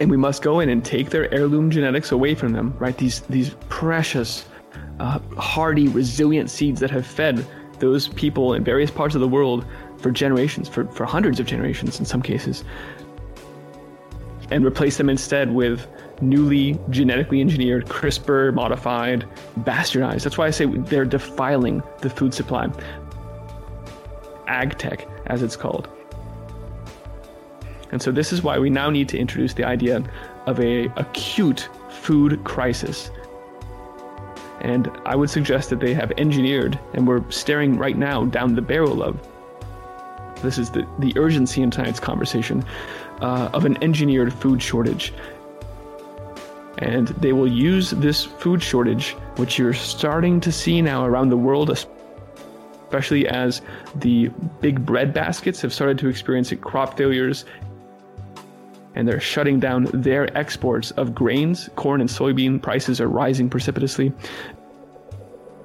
And 0.00 0.10
we 0.10 0.16
must 0.16 0.42
go 0.42 0.60
in 0.60 0.68
and 0.68 0.84
take 0.84 1.10
their 1.10 1.32
heirloom 1.34 1.70
genetics 1.70 2.12
away 2.12 2.34
from 2.34 2.52
them. 2.52 2.74
Right? 2.78 2.96
These 2.96 3.22
these 3.22 3.50
precious, 3.68 4.46
uh, 5.00 5.18
hardy, 5.36 5.88
resilient 5.88 6.50
seeds 6.50 6.80
that 6.80 6.90
have 6.90 7.06
fed 7.06 7.44
those 7.80 8.08
people 8.08 8.54
in 8.54 8.64
various 8.64 8.90
parts 8.90 9.14
of 9.14 9.20
the 9.20 9.28
world 9.28 9.64
for 9.98 10.10
generations, 10.10 10.68
for, 10.68 10.86
for 10.86 11.04
hundreds 11.04 11.40
of 11.40 11.46
generations 11.46 11.98
in 11.98 12.04
some 12.04 12.22
cases, 12.22 12.64
and 14.50 14.64
replace 14.64 14.96
them 14.96 15.08
instead 15.08 15.52
with 15.52 15.86
newly 16.20 16.78
genetically 16.90 17.40
engineered, 17.40 17.86
CRISPR 17.86 18.54
modified, 18.54 19.26
bastardized. 19.60 20.24
That's 20.24 20.38
why 20.38 20.46
I 20.46 20.50
say 20.50 20.66
they're 20.66 21.04
defiling 21.04 21.82
the 22.00 22.10
food 22.10 22.34
supply. 22.34 22.68
Ag 24.46 24.78
tech, 24.78 25.06
as 25.26 25.42
it's 25.42 25.56
called. 25.56 25.88
And 27.90 28.02
so 28.02 28.10
this 28.10 28.32
is 28.32 28.42
why 28.42 28.58
we 28.58 28.70
now 28.70 28.90
need 28.90 29.08
to 29.10 29.18
introduce 29.18 29.54
the 29.54 29.64
idea 29.64 30.02
of 30.46 30.60
a 30.60 30.86
acute 30.96 31.68
food 31.88 32.42
crisis. 32.44 33.10
And 34.60 34.90
I 35.04 35.14
would 35.14 35.30
suggest 35.30 35.70
that 35.70 35.80
they 35.80 35.94
have 35.94 36.12
engineered, 36.18 36.78
and 36.94 37.06
we're 37.06 37.28
staring 37.30 37.78
right 37.78 37.96
now 37.96 38.24
down 38.24 38.54
the 38.54 38.62
barrel 38.62 39.02
of. 39.02 39.20
This 40.42 40.58
is 40.58 40.70
the, 40.70 40.86
the 40.98 41.12
urgency 41.16 41.62
in 41.62 41.70
tonight's 41.70 42.00
conversation 42.00 42.64
uh, 43.20 43.50
of 43.52 43.64
an 43.64 43.82
engineered 43.82 44.32
food 44.32 44.62
shortage 44.62 45.12
and 46.78 47.08
they 47.08 47.32
will 47.32 47.48
use 47.48 47.90
this 47.90 48.24
food 48.24 48.62
shortage, 48.62 49.12
which 49.36 49.58
you're 49.58 49.74
starting 49.74 50.40
to 50.40 50.52
see 50.52 50.80
now 50.80 51.04
around 51.04 51.28
the 51.28 51.36
world, 51.36 51.70
especially 51.70 53.26
as 53.28 53.62
the 53.96 54.28
big 54.60 54.86
bread 54.86 55.12
baskets 55.12 55.60
have 55.60 55.72
started 55.72 55.98
to 55.98 56.08
experience 56.08 56.52
crop 56.60 56.96
failures 56.96 57.44
and 58.94 59.06
they're 59.06 59.20
shutting 59.20 59.60
down 59.60 59.84
their 59.92 60.36
exports 60.36 60.90
of 60.92 61.14
grains. 61.14 61.68
Corn 61.76 62.00
and 62.00 62.10
soybean 62.10 62.60
prices 62.60 63.00
are 63.00 63.08
rising 63.08 63.50
precipitously. 63.50 64.12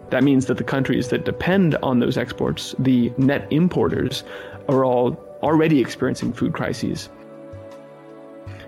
That 0.10 0.24
means 0.24 0.46
that 0.48 0.58
the 0.58 0.64
countries 0.64 1.10
that 1.10 1.26
depend 1.26 1.76
on 1.78 2.00
those 2.00 2.18
exports, 2.18 2.76
the 2.78 3.12
net 3.18 3.48
importers, 3.52 4.24
are 4.70 4.86
all 4.86 5.14
already 5.42 5.80
experiencing 5.80 6.32
food 6.32 6.54
crises. 6.54 7.10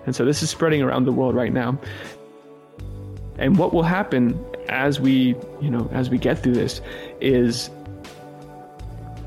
And 0.06 0.14
so 0.14 0.24
this 0.24 0.42
is 0.42 0.50
spreading 0.50 0.82
around 0.82 1.04
the 1.04 1.12
world 1.12 1.34
right 1.34 1.52
now. 1.52 1.78
And 3.38 3.58
what 3.58 3.74
will 3.74 3.82
happen 3.82 4.42
as 4.68 5.00
we, 5.00 5.34
you 5.60 5.70
know, 5.70 5.88
as 5.92 6.08
we 6.08 6.18
get 6.18 6.42
through 6.42 6.54
this 6.54 6.80
is 7.20 7.70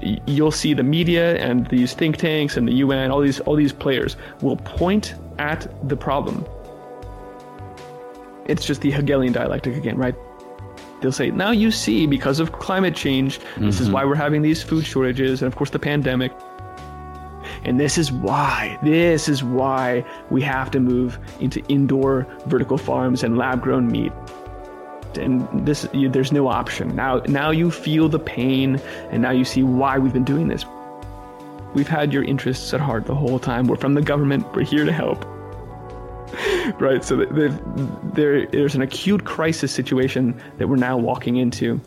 you'll 0.02 0.52
see 0.52 0.74
the 0.74 0.84
media 0.84 1.36
and 1.38 1.68
these 1.68 1.94
think 1.94 2.18
tanks 2.18 2.56
and 2.58 2.68
the 2.68 2.74
UN, 2.76 3.12
all 3.12 3.20
these 3.20 3.40
all 3.42 3.56
these 3.56 3.74
players 3.74 4.16
will 4.42 4.56
point 4.58 5.14
at 5.38 5.68
the 5.88 5.98
problem. 5.98 6.46
It's 8.46 8.66
just 8.66 8.82
the 8.82 8.92
Hegelian 8.92 9.34
dialectic 9.34 9.76
again, 9.76 9.98
right? 9.98 10.16
They'll 11.02 11.12
say, 11.12 11.32
now 11.32 11.52
you 11.52 11.72
see, 11.72 12.08
because 12.08 12.40
of 12.40 12.52
climate 12.54 12.96
change, 12.96 13.40
mm-hmm. 13.40 13.66
this 13.66 13.80
is 13.80 13.88
mm-hmm. 13.88 13.94
why 13.94 14.06
we're 14.06 14.16
having 14.16 14.42
these 14.42 14.64
food 14.64 14.86
shortages, 14.86 15.42
and 15.42 15.48
of 15.48 15.56
course 15.56 15.70
the 15.70 15.80
pandemic. 15.80 16.32
And 17.70 17.80
this 17.80 18.00
is 18.00 18.12
why, 18.12 18.80
this 18.82 19.30
is 19.30 19.44
why 19.44 20.04
we 20.32 20.42
have 20.42 20.72
to 20.72 20.80
move 20.80 21.20
into 21.40 21.64
indoor 21.68 22.26
vertical 22.48 22.80
farms 22.80 23.22
and 23.22 23.38
lab 23.38 23.62
grown 23.62 23.92
meat. 23.92 24.12
And 25.14 25.48
this, 25.68 25.88
you, 25.94 26.10
there's 26.10 26.32
no 26.32 26.48
option. 26.48 26.96
Now, 26.96 27.20
now 27.28 27.52
you 27.52 27.70
feel 27.70 28.10
the 28.10 28.18
pain, 28.18 28.82
and 29.12 29.22
now 29.22 29.30
you 29.30 29.46
see 29.46 29.62
why 29.62 30.00
we've 30.00 30.12
been 30.12 30.24
doing 30.24 30.48
this. 30.48 30.66
We've 31.76 31.88
had 31.88 32.12
your 32.12 32.24
interests 32.24 32.74
at 32.74 32.80
heart 32.80 33.06
the 33.06 33.14
whole 33.14 33.38
time. 33.38 33.68
We're 33.68 33.76
from 33.76 33.94
the 33.94 34.02
government. 34.02 34.52
We're 34.56 34.64
here 34.64 34.84
to 34.84 34.92
help. 34.92 35.24
right? 36.80 37.04
So 37.04 37.18
there, 37.18 38.48
there's 38.48 38.74
an 38.74 38.82
acute 38.82 39.26
crisis 39.26 39.72
situation 39.72 40.42
that 40.58 40.68
we're 40.68 40.76
now 40.76 40.98
walking 40.98 41.36
into. 41.36 41.80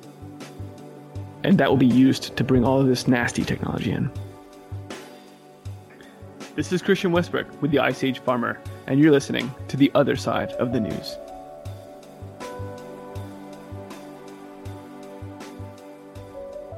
And 1.43 1.59
that 1.59 1.69
will 1.69 1.77
be 1.77 1.87
used 1.87 2.37
to 2.37 2.45
bring 2.45 2.65
all 2.65 2.81
of 2.81 2.87
this 2.87 3.09
nasty 3.09 3.43
technology 3.43 3.91
in. 3.91 4.13
This 6.55 6.71
is 6.71 6.83
Christian 6.83 7.13
Westbrook 7.13 7.63
with 7.63 7.71
the 7.71 7.79
Ice 7.79 8.05
Age 8.05 8.19
Farmer, 8.19 8.61
and 8.87 9.01
you're 9.01 9.11
listening 9.11 9.51
to 9.69 9.79
the 9.79 9.91
other 9.95 10.17
side 10.17 10.53
of 10.53 10.71
the 10.75 10.81
news. 10.81 11.17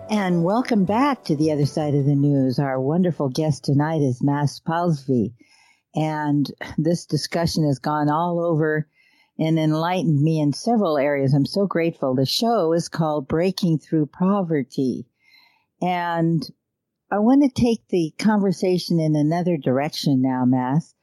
And 0.09 0.45
welcome 0.45 0.85
back 0.85 1.25
to 1.25 1.35
the 1.35 1.51
other 1.51 1.67
side 1.67 1.97
of 1.97 2.05
the 2.05 2.15
news. 2.15 2.61
Our 2.61 2.81
wonderful 2.81 3.31
guest 3.31 3.65
tonight 3.65 4.01
is 4.01 4.23
Mads 4.23 4.61
Palsvig. 4.61 5.33
And 5.97 6.49
this 6.79 7.05
discussion 7.05 7.67
has 7.67 7.81
gone 7.81 8.09
all 8.09 8.39
over 8.39 8.89
and 9.41 9.59
enlightened 9.59 10.23
me 10.23 10.39
in 10.39 10.53
several 10.53 10.99
areas. 10.99 11.35
I'm 11.35 11.47
so 11.47 11.67
grateful. 11.67 12.15
The 12.15 12.27
show 12.27 12.73
is 12.75 12.89
called 12.89 13.27
Breaking 13.27 13.81
Through 13.81 14.07
Poverty. 14.07 15.09
And 15.83 16.49
I 17.15 17.19
want 17.19 17.45
to 17.45 17.49
take 17.49 17.87
the 17.91 18.13
conversation 18.19 18.99
in 18.99 19.15
another 19.15 19.57
direction 19.57 20.21
now, 20.21 20.45
Mads. 20.45 20.97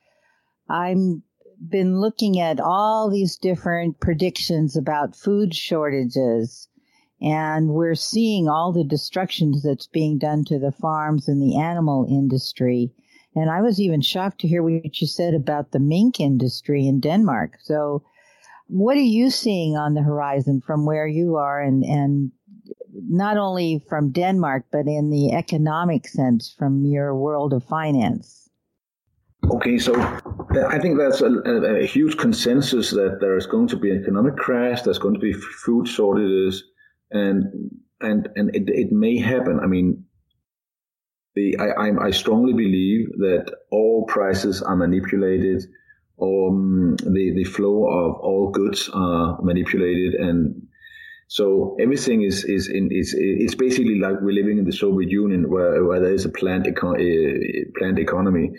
I've 0.69 1.21
been 1.69 2.01
looking 2.01 2.37
at 2.37 2.59
all 2.59 3.09
these 3.09 3.37
different 3.37 4.01
predictions 4.01 4.75
about 4.75 5.15
food 5.15 5.55
shortages, 5.55 6.67
and 7.21 7.69
we're 7.69 7.95
seeing 7.95 8.49
all 8.49 8.73
the 8.73 8.83
destructions 8.83 9.63
that's 9.63 9.87
being 9.87 10.17
done 10.17 10.43
to 10.47 10.59
the 10.59 10.73
farms 10.73 11.29
and 11.29 11.41
the 11.41 11.57
animal 11.57 12.05
industry. 12.09 12.91
And 13.33 13.49
I 13.49 13.61
was 13.61 13.79
even 13.79 14.01
shocked 14.01 14.41
to 14.41 14.49
hear 14.49 14.63
what 14.63 14.99
you 14.99 15.07
said 15.07 15.33
about 15.33 15.71
the 15.71 15.79
mink 15.79 16.19
industry 16.19 16.87
in 16.87 16.99
Denmark. 16.99 17.53
So, 17.61 18.03
what 18.67 18.97
are 18.97 18.99
you 18.99 19.29
seeing 19.29 19.77
on 19.77 19.93
the 19.93 20.03
horizon 20.03 20.59
from 20.59 20.85
where 20.85 21.07
you 21.07 21.37
are 21.37 21.61
and, 21.61 21.85
and 21.85 22.33
not 22.93 23.37
only 23.37 23.83
from 23.89 24.11
Denmark, 24.11 24.65
but 24.71 24.87
in 24.87 25.09
the 25.09 25.31
economic 25.33 26.07
sense 26.07 26.53
from 26.57 26.85
your 26.85 27.15
world 27.15 27.53
of 27.53 27.63
finance? 27.63 28.49
Okay, 29.49 29.77
so 29.79 29.93
I 30.69 30.79
think 30.79 30.97
that's 30.99 31.21
a, 31.21 31.27
a, 31.27 31.81
a, 31.81 31.85
huge 31.85 32.17
consensus 32.17 32.91
that 32.91 33.17
there 33.19 33.35
is 33.35 33.47
going 33.47 33.67
to 33.69 33.77
be 33.77 33.89
an 33.89 34.01
economic 34.01 34.37
crash, 34.37 34.83
there's 34.83 34.99
going 34.99 35.15
to 35.15 35.19
be 35.19 35.33
food 35.33 35.87
shortages, 35.87 36.63
and 37.09 37.45
and 37.99 38.29
and 38.35 38.55
it, 38.55 38.63
it 38.67 38.91
may 38.91 39.17
happen. 39.17 39.59
I 39.61 39.65
mean, 39.65 40.05
the 41.35 41.57
I, 41.59 42.07
I 42.07 42.11
strongly 42.11 42.53
believe 42.53 43.07
that 43.17 43.51
all 43.71 44.05
prices 44.07 44.61
are 44.61 44.75
manipulated, 44.75 45.63
or 46.17 46.49
um, 46.49 46.95
the 46.97 47.33
the 47.35 47.43
flow 47.45 47.87
of 47.87 48.19
all 48.21 48.51
goods 48.51 48.89
are 48.93 49.39
manipulated, 49.41 50.13
and 50.13 50.61
so 51.37 51.77
everything 51.79 52.23
is 52.23 52.43
is 52.43 52.67
in 52.67 52.91
is 52.91 53.15
it's 53.17 53.55
basically 53.55 53.97
like 53.99 54.17
we're 54.19 54.39
living 54.41 54.57
in 54.57 54.65
the 54.65 54.77
Soviet 54.83 55.09
Union 55.09 55.49
where 55.49 55.81
where 55.85 56.01
there 56.01 56.13
is 56.13 56.25
a 56.25 56.29
planned 56.39 56.65
econ- 56.65 56.99
uh, 56.99 57.71
planned 57.77 57.99
economy. 57.99 58.51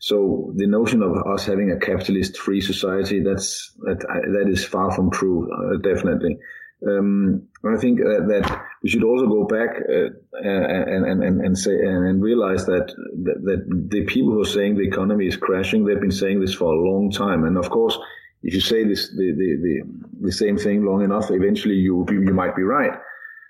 So 0.00 0.52
the 0.56 0.66
notion 0.66 1.00
of 1.04 1.12
us 1.32 1.46
having 1.46 1.70
a 1.70 1.78
capitalist 1.78 2.36
free 2.36 2.60
society 2.60 3.22
that's 3.22 3.72
that 3.86 4.00
that 4.34 4.48
is 4.48 4.64
far 4.64 4.90
from 4.90 5.12
true, 5.12 5.48
uh, 5.58 5.76
definitely. 5.76 6.36
Um, 6.84 7.46
I 7.64 7.76
think 7.76 8.00
uh, 8.00 8.26
that 8.32 8.64
we 8.82 8.88
should 8.88 9.04
also 9.04 9.26
go 9.26 9.44
back 9.44 9.76
uh, 9.76 10.10
and, 10.42 11.04
and, 11.06 11.22
and, 11.22 11.40
and 11.40 11.58
say 11.58 11.74
and 11.74 12.22
realize 12.22 12.66
that, 12.66 12.86
that, 13.26 13.38
that 13.48 13.88
the 13.90 14.04
people 14.06 14.32
who 14.32 14.42
are 14.42 14.54
saying 14.56 14.74
the 14.74 14.86
economy 14.86 15.26
is 15.26 15.36
crashing, 15.36 15.84
they've 15.84 16.00
been 16.00 16.12
saying 16.12 16.40
this 16.40 16.54
for 16.54 16.72
a 16.72 16.90
long 16.90 17.10
time. 17.10 17.42
And 17.44 17.58
of 17.58 17.68
course, 17.70 17.98
if 18.42 18.54
you 18.54 18.60
say 18.60 18.84
this 18.84 19.08
the, 19.10 19.32
the, 19.36 19.56
the, 19.62 20.26
the 20.26 20.32
same 20.32 20.56
thing 20.56 20.84
long 20.84 21.02
enough, 21.02 21.30
eventually 21.30 21.74
you 21.74 22.06
you 22.10 22.32
might 22.32 22.56
be 22.56 22.62
right. 22.62 22.98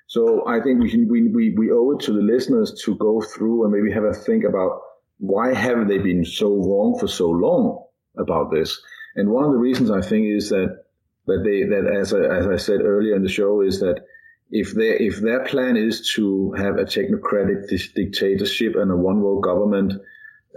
So 0.07 0.47
I 0.47 0.61
think 0.61 0.83
we, 0.83 1.05
we 1.05 1.29
we 1.29 1.55
we 1.57 1.71
owe 1.71 1.93
it 1.93 2.01
to 2.07 2.13
the 2.13 2.23
listeners 2.23 2.73
to 2.85 2.97
go 2.97 3.21
through 3.21 3.65
and 3.65 3.73
maybe 3.73 3.93
have 3.93 4.05
a 4.05 4.15
think 4.15 4.45
about 4.45 4.81
why 5.19 5.53
have 5.53 5.89
they 5.89 5.99
been 5.99 6.25
so 6.25 6.49
wrong 6.49 6.97
for 6.99 7.09
so 7.09 7.29
long 7.29 7.85
about 8.17 8.51
this. 8.51 8.81
And 9.17 9.31
one 9.31 9.45
of 9.45 9.53
the 9.53 9.59
reasons 9.59 9.91
I 9.91 10.01
think 10.01 10.27
is 10.27 10.49
that 10.51 10.85
that 11.27 11.43
they 11.45 11.65
that 11.65 11.87
as 11.95 12.15
I, 12.15 12.21
as 12.21 12.47
I 12.47 12.57
said 12.57 12.81
earlier 12.81 13.15
in 13.15 13.23
the 13.23 13.29
show 13.29 13.61
is 13.61 13.81
that 13.81 14.03
if 14.51 14.73
their 14.73 14.95
if 14.95 15.21
their 15.21 15.45
plan 15.45 15.77
is 15.77 16.11
to 16.15 16.53
have 16.53 16.79
a 16.79 16.85
technocratic 16.85 17.69
dictatorship 17.95 18.77
and 18.77 18.91
a 18.91 18.97
one 18.97 19.21
world 19.21 19.43
government 19.43 19.93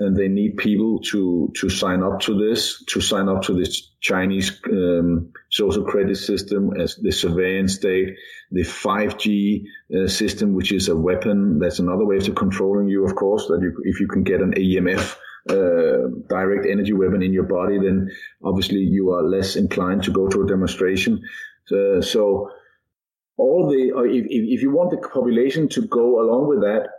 and 0.01 0.17
they 0.17 0.27
need 0.27 0.57
people 0.57 0.99
to 0.99 1.51
to 1.55 1.69
sign 1.69 2.01
up 2.03 2.19
to 2.21 2.33
this, 2.37 2.83
to 2.85 2.99
sign 3.01 3.29
up 3.29 3.41
to 3.43 3.53
this 3.53 3.91
Chinese 4.01 4.59
um, 4.65 5.31
social 5.49 5.83
credit 5.83 6.15
system 6.15 6.71
as 6.79 6.95
the 6.95 7.11
surveillance 7.11 7.75
state, 7.75 8.15
the 8.51 8.61
5G 8.61 9.63
uh, 9.95 10.07
system, 10.07 10.53
which 10.53 10.71
is 10.71 10.87
a 10.89 10.95
weapon. 10.95 11.59
That's 11.59 11.79
another 11.79 12.05
way 12.05 12.17
of 12.17 12.35
controlling 12.35 12.87
you, 12.87 13.05
of 13.05 13.15
course. 13.15 13.47
That 13.47 13.59
you, 13.61 13.71
if 13.83 13.99
you 13.99 14.07
can 14.07 14.23
get 14.23 14.41
an 14.41 14.53
EMF. 14.53 15.17
uh, 15.49 16.07
direct 16.29 16.67
energy 16.67 16.93
weapon 16.93 17.23
in 17.23 17.33
your 17.33 17.49
body, 17.59 17.79
then 17.79 18.07
obviously 18.43 18.77
you 18.77 19.09
are 19.09 19.23
less 19.23 19.55
inclined 19.55 20.03
to 20.03 20.11
go 20.11 20.27
to 20.27 20.43
a 20.43 20.47
demonstration. 20.47 21.19
Uh, 21.71 21.99
so 21.99 22.47
all 23.37 23.67
the 23.67 23.81
if, 24.05 24.25
if 24.29 24.61
you 24.61 24.69
want 24.69 24.91
the 24.91 24.97
population 24.97 25.67
to 25.67 25.81
go 25.87 26.21
along 26.21 26.47
with 26.47 26.61
that 26.61 26.89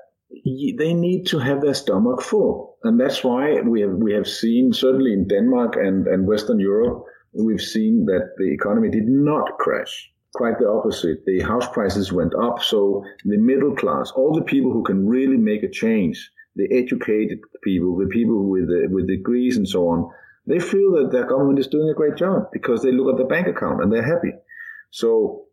they 0.78 0.94
need 0.94 1.26
to 1.26 1.38
have 1.38 1.60
their 1.60 1.74
stomach 1.74 2.22
full. 2.22 2.71
And 2.84 2.98
that's 2.98 3.22
why 3.22 3.60
we 3.60 3.80
have, 3.82 3.92
we 3.92 4.12
have 4.14 4.26
seen, 4.26 4.72
certainly 4.72 5.12
in 5.12 5.28
Denmark 5.28 5.76
and, 5.76 6.06
and 6.06 6.26
Western 6.26 6.58
Europe, 6.58 7.04
we've 7.32 7.60
seen 7.60 8.06
that 8.06 8.30
the 8.38 8.52
economy 8.52 8.90
did 8.90 9.06
not 9.06 9.58
crash. 9.58 10.10
Quite 10.34 10.58
the 10.58 10.68
opposite. 10.68 11.24
The 11.26 11.40
house 11.42 11.68
prices 11.68 12.12
went 12.12 12.34
up. 12.34 12.62
So 12.62 13.04
the 13.24 13.38
middle 13.38 13.76
class, 13.76 14.10
all 14.16 14.34
the 14.34 14.42
people 14.42 14.72
who 14.72 14.82
can 14.82 15.06
really 15.06 15.36
make 15.36 15.62
a 15.62 15.68
change, 15.70 16.30
the 16.56 16.66
educated 16.72 17.38
people, 17.62 17.96
the 17.96 18.06
people 18.06 18.48
with, 18.48 18.66
the, 18.66 18.88
with 18.90 19.06
degrees 19.06 19.56
and 19.56 19.68
so 19.68 19.88
on, 19.88 20.10
they 20.46 20.58
feel 20.58 20.92
that 20.92 21.10
their 21.12 21.26
government 21.26 21.58
is 21.58 21.68
doing 21.68 21.88
a 21.88 21.94
great 21.94 22.16
job 22.16 22.48
because 22.52 22.82
they 22.82 22.90
look 22.90 23.12
at 23.12 23.18
the 23.18 23.28
bank 23.28 23.46
account 23.46 23.82
and 23.82 23.92
they're 23.92 24.02
happy. 24.02 24.32
So, 24.90 25.44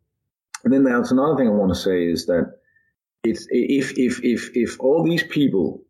and 0.63 0.73
then 0.73 0.83
there's 0.83 1.11
another 1.11 1.37
thing 1.37 1.47
I 1.47 1.51
want 1.51 1.73
to 1.73 1.79
say 1.79 2.07
is 2.07 2.25
that 2.25 2.53
it's 3.23 3.47
if 3.49 3.97
if 3.97 4.23
if 4.23 4.49
if 4.55 4.79
all 4.79 5.03
these 5.03 5.23
people 5.23 5.83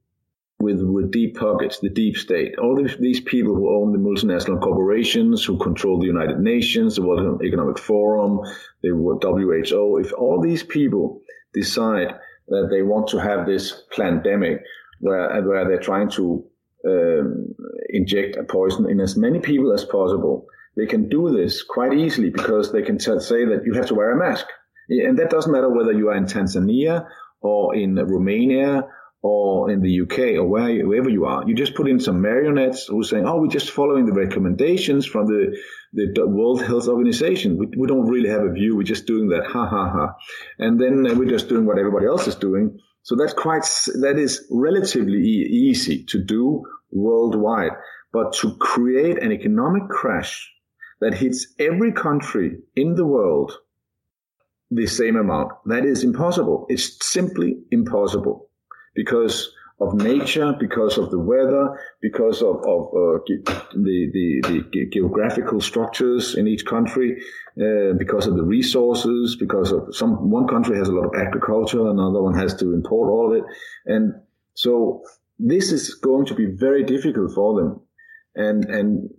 with 0.60 0.82
with 0.82 1.12
deep 1.12 1.38
pockets, 1.38 1.80
the 1.80 1.90
deep 1.90 2.18
state, 2.18 2.58
all 2.60 2.76
these, 2.76 2.98
these 3.00 3.22
people 3.22 3.56
who 3.56 3.74
own 3.74 3.94
the 3.94 3.98
multinational 3.98 4.62
corporations, 4.62 5.44
who 5.44 5.58
control 5.58 6.00
the 6.00 6.06
United 6.06 6.40
Nations, 6.40 6.96
the 6.96 7.02
World 7.02 7.42
Economic 7.44 7.80
Forum, 7.80 8.42
the 8.84 8.90
WHO, 8.90 9.98
if 9.98 10.12
all 10.14 10.42
these 10.42 10.64
people 10.64 11.22
decide 11.54 12.14
that 12.50 12.68
they 12.70 12.82
want 12.82 13.08
to 13.08 13.20
have 13.20 13.46
this 13.46 13.84
pandemic 13.96 14.62
where 15.00 15.42
where 15.44 15.66
they're 15.66 15.80
trying 15.80 16.10
to 16.10 16.46
um, 16.86 17.56
inject 17.90 18.36
a 18.36 18.44
poison 18.44 18.90
in 18.90 19.00
as 19.00 19.16
many 19.16 19.40
people 19.40 19.72
as 19.74 19.86
possible, 19.86 20.46
they 20.76 20.86
can 20.86 21.08
do 21.08 21.30
this 21.30 21.64
quite 21.64 21.94
easily 21.94 22.30
because 22.30 22.72
they 22.72 22.82
can 22.82 22.98
t- 22.98 23.20
say 23.20 23.46
that 23.46 23.64
you 23.66 23.74
have 23.74 23.88
to 23.88 23.96
wear 23.96 24.12
a 24.12 24.18
mask. 24.18 24.46
And 24.90 25.20
that 25.20 25.30
doesn't 25.30 25.52
matter 25.52 25.70
whether 25.70 25.94
you 25.94 26.10
are 26.10 26.16
in 26.16 26.26
Tanzania 26.26 27.06
or 27.42 27.76
in 27.76 27.96
Romania 27.96 28.88
or 29.22 29.70
in 29.70 29.82
the 29.82 30.02
UK 30.02 30.38
or 30.40 30.46
where, 30.46 30.86
wherever 30.88 31.10
you 31.10 31.26
are. 31.26 31.48
You 31.48 31.54
just 31.54 31.76
put 31.76 31.90
in 31.90 32.00
some 32.00 32.22
marionettes 32.22 32.86
who 32.88 33.04
say, 33.04 33.22
oh, 33.22 33.42
we're 33.42 33.48
just 33.48 33.72
following 33.72 34.06
the 34.06 34.14
recommendations 34.14 35.06
from 35.06 35.26
the, 35.26 35.58
the 35.94 36.26
World 36.26 36.64
Health 36.64 36.88
Organization. 36.88 37.58
We, 37.58 37.68
we 37.78 37.88
don't 37.88 38.08
really 38.08 38.30
have 38.30 38.44
a 38.44 38.52
view. 38.52 38.78
We're 38.78 38.84
just 38.84 39.08
doing 39.08 39.30
that. 39.30 39.46
Ha 39.46 39.68
ha 39.68 39.90
ha. 39.90 40.16
And 40.58 40.80
then 40.80 41.06
uh, 41.06 41.16
we're 41.16 41.30
just 41.30 41.50
doing 41.50 41.66
what 41.66 41.78
everybody 41.78 42.06
else 42.06 42.28
is 42.28 42.36
doing. 42.36 42.80
So 43.04 43.16
that's 43.16 43.34
quite, 43.34 43.64
that 44.02 44.16
is 44.18 44.48
relatively 44.52 45.18
e- 45.18 45.70
easy 45.70 46.06
to 46.06 46.24
do 46.24 46.64
worldwide. 46.92 47.72
But 48.14 48.34
to 48.36 48.56
create 48.58 49.22
an 49.22 49.32
economic 49.32 49.90
crash 49.90 50.50
that 51.02 51.14
hits 51.14 51.54
every 51.60 51.92
country 51.92 52.58
in 52.76 52.96
the 52.96 53.06
world 53.06 53.54
the 54.72 54.88
same 54.88 55.16
amount. 55.16 55.52
That 55.66 55.86
is 55.86 56.04
impossible. 56.04 56.68
It's 56.70 56.98
simply 57.06 57.58
impossible 57.72 58.49
because 59.02 59.56
of 59.80 59.94
nature, 59.94 60.54
because 60.60 60.98
of 60.98 61.10
the 61.10 61.18
weather, 61.18 61.66
because 62.02 62.42
of, 62.42 62.58
of 62.68 62.82
uh, 62.88 63.20
the, 63.28 64.12
the, 64.16 64.64
the, 64.74 64.86
geographical 64.92 65.62
structures 65.62 66.36
in 66.36 66.48
each 66.48 66.66
country, 66.66 67.10
uh, 67.58 67.94
because 67.98 68.28
of 68.28 68.36
the 68.36 68.44
resources, 68.44 69.38
because 69.40 69.72
of 69.72 69.96
some, 69.96 70.30
one 70.30 70.48
country 70.50 70.78
has 70.78 70.90
a 70.90 70.92
lot 70.92 71.06
of 71.06 71.16
agriculture, 71.16 71.88
another 71.88 72.22
one 72.22 72.38
has 72.38 72.54
to 72.56 72.74
import 72.74 73.10
all 73.10 73.32
of 73.32 73.38
it. 73.38 73.46
And 73.86 74.16
so 74.54 75.04
this 75.40 75.72
is 75.72 75.94
going 75.94 76.26
to 76.26 76.36
be 76.36 76.48
very 76.48 76.84
difficult 76.84 77.34
for 77.34 77.62
them. 77.62 77.80
And, 78.36 78.66
and 78.66 79.10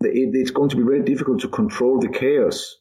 it's 0.00 0.50
going 0.50 0.70
to 0.70 0.76
be 0.76 0.82
very 0.82 1.02
difficult 1.02 1.40
to 1.42 1.48
control 1.48 2.00
the 2.00 2.08
chaos 2.08 2.76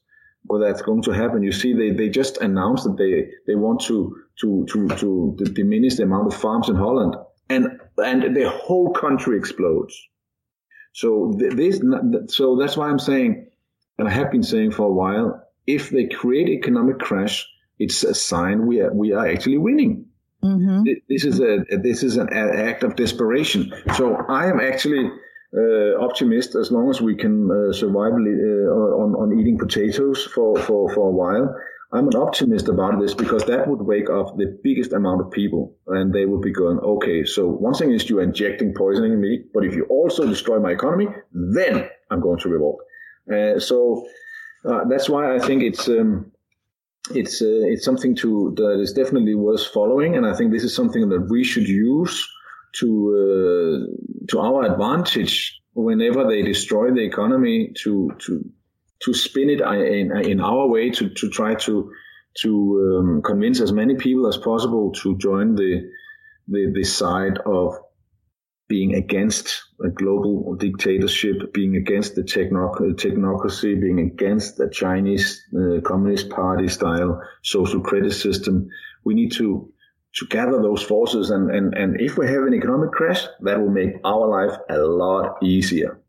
whether 0.48 0.66
that's 0.66 0.82
going 0.82 1.02
to 1.04 1.12
happen. 1.12 1.44
You 1.44 1.52
see, 1.52 1.74
they, 1.74 1.92
they 1.92 2.10
just 2.10 2.38
announced 2.38 2.84
that 2.84 2.98
they, 2.98 3.32
they 3.48 3.56
want 3.56 3.82
to, 3.82 4.16
to, 4.42 4.66
to, 4.70 4.88
to 4.88 5.36
diminish 5.54 5.96
the 5.96 6.04
amount 6.04 6.28
of 6.28 6.40
farms 6.40 6.70
in 6.70 6.76
Holland 6.76 7.16
and, 7.50 7.68
and 7.98 8.36
the 8.36 8.50
whole 8.50 8.92
country 8.92 9.38
explodes. 9.38 10.00
So 10.94 11.34
this, 11.38 11.82
so 12.28 12.58
that's 12.58 12.78
why 12.78 12.90
I'm 12.90 13.00
saying, 13.00 13.48
and 13.98 14.08
I 14.08 14.12
have 14.12 14.32
been 14.32 14.44
saying 14.44 14.72
for 14.72 14.84
a 14.84 14.92
while, 14.92 15.42
if 15.68 15.90
they 15.90 16.06
create 16.06 16.48
economic 16.50 17.00
crash, 17.00 17.46
it's 17.80 18.04
a 18.04 18.14
sign 18.14 18.68
we 18.68 18.80
are, 18.82 18.94
we 18.94 19.12
are 19.14 19.28
actually 19.28 19.58
winning. 19.58 20.06
Mm-hmm. 20.44 20.84
This 21.10 21.26
is 21.26 21.40
a, 21.40 21.66
this 21.82 22.04
is 22.04 22.18
an 22.18 22.32
act 22.32 22.84
of 22.84 22.96
desperation. 22.96 23.74
So 23.96 24.16
I 24.30 24.48
am 24.48 24.60
actually, 24.60 25.10
uh, 25.58 26.04
optimist 26.04 26.56
as 26.56 26.72
long 26.72 26.90
as 26.90 27.02
we 27.02 27.16
can 27.16 27.50
uh, 27.50 27.72
survive 27.72 28.14
uh, 28.14 28.68
on, 29.04 29.16
on 29.16 29.40
eating 29.40 29.58
potatoes 29.58 30.26
for, 30.26 30.58
for, 30.60 30.94
for 30.94 31.08
a 31.08 31.12
while. 31.12 31.56
I'm 31.94 32.08
an 32.08 32.16
optimist 32.16 32.68
about 32.68 33.00
this 33.00 33.14
because 33.14 33.46
that 33.46 33.68
would 33.68 33.82
wake 33.82 34.10
up 34.10 34.36
the 34.36 34.60
biggest 34.64 34.92
amount 34.92 35.22
of 35.22 35.32
people 35.32 35.78
and 35.88 36.14
they 36.14 36.26
would 36.26 36.42
be 36.42 36.52
going, 36.52 36.80
okay, 36.80 37.24
so 37.24 37.48
one 37.48 37.74
thing 37.74 37.92
is 37.92 38.10
you're 38.10 38.22
injecting 38.22 38.74
poisoning 38.74 39.14
in 39.14 39.22
me, 39.22 39.44
but 39.54 39.64
if 39.64 39.76
you 39.76 39.86
also 39.86 40.28
destroy 40.28 40.60
my 40.60 40.72
economy, 40.72 41.08
then 41.32 41.88
I'm 42.12 42.20
going 42.20 42.40
to 42.40 42.50
revolt. 42.50 42.82
Uh, 43.32 43.60
so 43.60 44.06
uh, 44.66 44.84
that's 44.90 45.10
why 45.10 45.36
I 45.36 45.40
think 45.40 45.64
it's, 45.64 45.88
um, 45.88 46.32
it's, 47.12 47.42
uh, 47.42 47.46
it's 47.46 47.86
something 47.86 48.16
to, 48.18 48.54
that 48.58 48.80
is 48.82 48.92
definitely 48.92 49.36
worth 49.36 49.66
following. 49.68 50.18
And 50.18 50.26
I 50.26 50.34
think 50.34 50.52
this 50.52 50.64
is 50.64 50.76
something 50.76 51.08
that 51.10 51.28
we 51.30 51.44
should 51.44 51.68
use 51.68 52.28
to 52.80 52.88
uh, 53.22 54.28
to 54.30 54.40
our 54.40 54.72
advantage 54.72 55.62
whenever 55.74 56.28
they 56.28 56.42
destroy 56.42 56.92
the 56.92 57.04
economy 57.04 57.72
to 57.84 58.12
to 58.20 58.50
to 59.04 59.14
spin 59.14 59.50
it 59.50 59.62
in, 59.62 60.18
in 60.26 60.40
our 60.40 60.68
way 60.68 60.90
to, 60.90 61.10
to 61.10 61.30
try 61.30 61.54
to 61.56 61.92
to 62.42 63.00
um, 63.00 63.22
convince 63.22 63.62
as 63.62 63.72
many 63.72 63.96
people 63.96 64.28
as 64.28 64.38
possible 64.38 64.92
to 64.92 65.18
join 65.18 65.56
the 65.56 65.90
the, 66.48 66.72
the 66.74 66.84
side 66.84 67.38
of 67.46 67.76
being 68.68 68.96
against 68.96 69.64
a 69.84 69.90
global 69.90 70.56
dictatorship, 70.56 71.54
being 71.54 71.76
against 71.76 72.16
the 72.16 72.24
technoc- 72.24 72.80
technocracy, 72.96 73.80
being 73.80 74.00
against 74.00 74.58
the 74.58 74.70
Chinese 74.70 75.44
uh, 75.56 75.82
Communist 75.82 76.30
Party 76.30 76.68
style 76.68 77.22
social 77.44 77.82
credit 77.82 78.14
system. 78.14 78.68
We 79.04 79.14
need 79.14 79.34
to 79.34 79.72
to 80.16 80.26
gather 80.28 80.62
those 80.62 80.82
forces. 80.82 81.30
And, 81.30 81.50
and, 81.52 81.74
and 81.74 82.00
if 82.00 82.18
we 82.18 82.28
have 82.28 82.44
an 82.44 82.54
economic 82.54 82.92
crash, 82.92 83.26
that 83.42 83.60
will 83.60 83.70
make 83.70 83.96
our 84.04 84.28
life 84.28 84.58
a 84.70 84.78
lot 84.80 85.44
easier. 85.44 86.00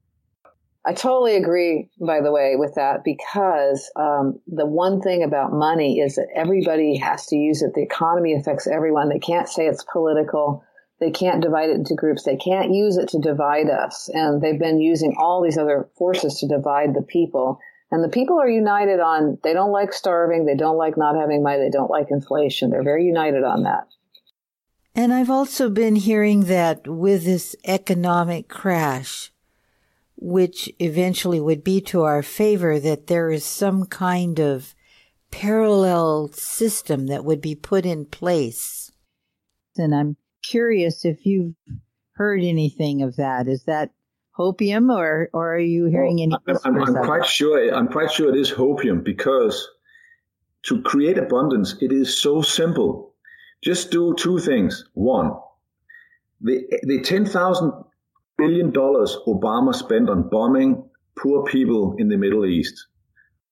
I 0.88 0.92
totally 0.92 1.34
agree, 1.34 1.90
by 2.00 2.20
the 2.20 2.30
way, 2.30 2.54
with 2.54 2.76
that 2.76 3.02
because 3.02 3.90
um, 3.96 4.38
the 4.46 4.66
one 4.66 5.00
thing 5.00 5.24
about 5.24 5.52
money 5.52 5.98
is 5.98 6.14
that 6.14 6.28
everybody 6.32 6.96
has 6.98 7.26
to 7.26 7.36
use 7.36 7.60
it. 7.60 7.74
The 7.74 7.82
economy 7.82 8.34
affects 8.34 8.68
everyone. 8.68 9.08
They 9.08 9.18
can't 9.18 9.48
say 9.48 9.66
it's 9.66 9.84
political. 9.92 10.62
They 11.00 11.10
can't 11.10 11.42
divide 11.42 11.70
it 11.70 11.76
into 11.76 11.96
groups. 11.96 12.22
They 12.22 12.36
can't 12.36 12.72
use 12.72 12.98
it 12.98 13.08
to 13.08 13.18
divide 13.18 13.68
us. 13.68 14.08
And 14.14 14.40
they've 14.40 14.60
been 14.60 14.80
using 14.80 15.16
all 15.18 15.42
these 15.42 15.58
other 15.58 15.88
forces 15.98 16.38
to 16.38 16.46
divide 16.46 16.94
the 16.94 17.02
people. 17.02 17.58
And 17.90 18.04
the 18.04 18.08
people 18.08 18.40
are 18.40 18.48
united 18.48 19.00
on 19.00 19.38
they 19.42 19.52
don't 19.54 19.72
like 19.72 19.92
starving, 19.92 20.46
they 20.46 20.56
don't 20.56 20.76
like 20.76 20.96
not 20.96 21.16
having 21.16 21.42
money, 21.42 21.58
they 21.58 21.70
don't 21.70 21.90
like 21.90 22.06
inflation. 22.10 22.70
They're 22.70 22.84
very 22.84 23.04
united 23.04 23.42
on 23.42 23.64
that. 23.64 23.88
And 24.96 25.12
I've 25.12 25.28
also 25.28 25.68
been 25.68 25.94
hearing 25.94 26.44
that 26.44 26.88
with 26.88 27.24
this 27.26 27.54
economic 27.66 28.48
crash, 28.48 29.30
which 30.16 30.72
eventually 30.78 31.38
would 31.38 31.62
be 31.62 31.82
to 31.82 32.00
our 32.00 32.22
favor, 32.22 32.80
that 32.80 33.06
there 33.06 33.30
is 33.30 33.44
some 33.44 33.84
kind 33.84 34.40
of 34.40 34.74
parallel 35.30 36.28
system 36.32 37.08
that 37.08 37.26
would 37.26 37.42
be 37.42 37.54
put 37.54 37.84
in 37.84 38.06
place. 38.06 38.90
And 39.76 39.94
I'm 39.94 40.16
curious 40.42 41.04
if 41.04 41.26
you've 41.26 41.54
heard 42.12 42.42
anything 42.42 43.02
of 43.02 43.16
that. 43.16 43.48
Is 43.48 43.64
that 43.64 43.90
hopium 44.38 44.90
or, 44.90 45.28
or 45.34 45.56
are 45.56 45.58
you 45.58 45.84
hearing 45.86 46.22
any? 46.22 46.32
I'm, 46.48 46.56
I'm, 46.64 46.96
I'm 46.96 47.04
quite 47.04 47.26
sure. 47.26 47.68
I'm 47.74 47.88
quite 47.88 48.10
sure 48.10 48.30
it 48.30 48.38
is 48.38 48.50
hopium 48.50 49.04
because 49.04 49.68
to 50.62 50.80
create 50.80 51.18
abundance, 51.18 51.76
it 51.82 51.92
is 51.92 52.18
so 52.18 52.40
simple. 52.40 53.12
Just 53.62 53.90
do 53.90 54.14
two 54.14 54.38
things. 54.38 54.84
One, 54.94 55.32
the, 56.40 56.62
the 56.82 57.00
10,000 57.00 57.72
billion 58.38 58.70
dollars 58.70 59.16
Obama 59.26 59.74
spent 59.74 60.08
on 60.08 60.28
bombing 60.28 60.88
poor 61.18 61.44
people 61.44 61.96
in 61.98 62.08
the 62.08 62.16
Middle 62.16 62.44
East. 62.44 62.86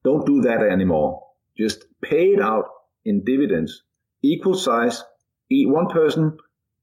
Don't 0.05 0.27
do 0.27 0.43
that 0.43 0.63
anymore. 0.63 1.23
Just 1.57 1.87
pay 2.03 2.33
it 2.33 2.41
out 2.41 2.67
in 3.05 3.25
dividends, 3.25 3.83
equal 4.23 4.55
size, 4.55 5.03
one 5.51 5.89
person, 5.89 6.37